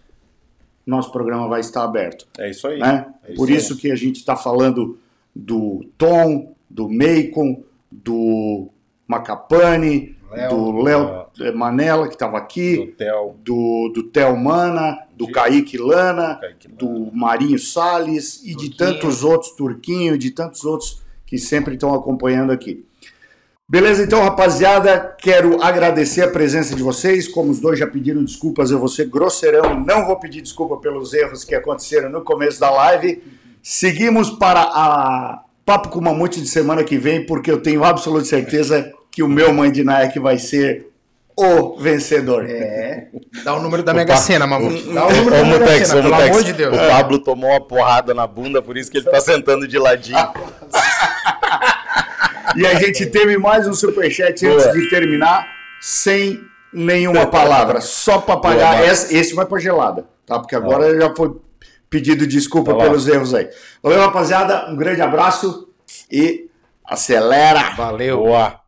nosso 0.86 1.12
programa 1.12 1.48
vai 1.48 1.62
estar 1.62 1.84
aberto. 1.84 2.28
É 2.38 2.50
isso 2.50 2.68
aí. 2.68 2.80
Né? 2.80 3.08
É 3.24 3.34
Por 3.34 3.50
aí. 3.50 3.56
isso 3.56 3.76
que 3.78 3.92
a 3.92 3.96
gente 3.96 4.18
está 4.18 4.36
falando 4.36 4.98
do 5.36 5.86
Tom, 5.98 6.56
do 6.70 6.88
Macon, 6.90 7.64
do 7.92 8.70
Macapane, 9.08 10.16
Léo. 10.32 10.50
do 10.50 10.82
Léo 10.82 11.26
Manela, 11.56 12.08
que 12.08 12.14
estava 12.16 12.38
aqui, 12.38 12.78
Do 12.78 12.92
Theo, 12.94 13.36
do, 13.44 13.92
do 13.94 14.04
Theo 14.04 14.36
Mana, 14.38 15.06
do 15.16 15.28
De- 15.28 15.32
Kaique 15.32 15.78
Lana, 15.78 16.36
Kaique 16.36 16.68
Lana. 16.68 16.78
do 16.78 17.12
Marinho 17.16 17.58
Salles 17.60 18.44
e 18.44 18.50
de 18.56 18.70
Turquinho. 18.70 18.78
tantos 18.78 19.24
outros, 19.24 19.52
Turquinho, 19.52 20.18
de 20.18 20.32
tantos 20.32 20.64
outros 20.66 21.02
que 21.26 21.38
sempre 21.38 21.76
estão 21.76 21.94
acompanhando 21.94 22.52
aqui. 22.52 22.86
Beleza, 23.68 24.04
então, 24.04 24.22
rapaziada, 24.22 25.16
quero 25.18 25.60
agradecer 25.62 26.22
a 26.22 26.30
presença 26.30 26.76
de 26.76 26.84
vocês. 26.84 27.28
Como 27.28 27.50
os 27.50 27.60
dois 27.60 27.80
já 27.80 27.88
pediram 27.88 28.24
desculpas, 28.24 28.70
eu 28.70 28.78
vou 28.78 28.88
ser 28.88 29.10
grosseirão, 29.10 29.84
não 29.84 30.06
vou 30.06 30.20
pedir 30.20 30.42
desculpa 30.42 30.78
pelos 30.78 31.14
erros 31.14 31.44
que 31.44 31.56
aconteceram 31.56 32.10
no 32.10 32.24
começo 32.24 32.60
da 32.60 32.70
live. 32.70 33.24
Seguimos 33.64 34.30
para 34.30 34.62
a 34.62 35.44
Papo 35.66 35.90
com 35.90 36.00
Mamute 36.00 36.40
de 36.40 36.48
semana 36.48 36.84
que 36.84 36.96
vem, 36.96 37.26
porque 37.26 37.50
eu 37.50 37.60
tenho 37.60 37.84
absoluta 37.84 38.26
certeza 38.26 38.94
que 39.10 39.24
o 39.24 39.28
meu 39.28 39.52
mãe 39.52 39.72
de 39.72 39.84
Nike 39.84 40.20
vai 40.20 40.38
ser 40.38 40.92
o 41.36 41.76
vencedor. 41.80 42.46
É. 42.48 43.08
Dá 43.44 43.56
o 43.56 43.62
número 43.64 43.82
da 43.82 43.96
Mega 43.96 44.16
Sena, 44.16 44.46
Mamute. 44.46 44.84
Dá 44.94 45.08
o 45.08 45.12
número 45.12 45.32
da 45.32 45.44
Mega 45.44 45.60
Mutex, 45.60 45.88
Sena, 45.88 46.00
ô, 46.02 46.04
pelo 46.04 46.16
amor 46.16 46.44
de 46.44 46.54
Deus. 46.54 46.76
O 46.76 46.88
Pablo 46.88 47.18
tomou 47.18 47.50
uma 47.50 47.62
porrada 47.62 48.14
na 48.14 48.28
bunda, 48.28 48.62
por 48.62 48.78
isso 48.78 48.92
que 48.92 49.00
ele 49.00 49.10
tá 49.10 49.20
sentando 49.20 49.68
de 49.68 49.80
ladinho. 49.80 50.20
E 52.56 52.66
a 52.66 52.76
gente 52.76 53.06
teve 53.06 53.38
mais 53.38 53.68
um 53.68 53.74
superchat 53.74 54.46
Boa. 54.46 54.56
antes 54.56 54.74
de 54.74 54.90
terminar, 54.90 55.48
sem 55.82 56.42
nenhuma 56.72 57.26
palavra, 57.28 57.82
só 57.82 58.20
para 58.20 58.38
pagar. 58.38 58.86
Esse, 58.86 59.16
esse 59.16 59.34
vai 59.34 59.46
para 59.46 59.60
gelada, 59.60 60.06
tá? 60.26 60.40
Porque 60.40 60.56
agora 60.56 61.00
já 61.00 61.14
foi 61.16 61.36
pedido 61.90 62.26
desculpa 62.28 62.72
Vai 62.72 62.80
lá. 62.82 62.90
pelos 62.90 63.08
erros 63.08 63.34
aí. 63.34 63.50
Valeu, 63.82 64.02
rapaziada. 64.02 64.70
Um 64.70 64.76
grande 64.76 65.02
abraço 65.02 65.70
e 66.12 66.50
acelera! 66.84 67.72
Valeu. 67.76 68.18
Boa. 68.18 68.65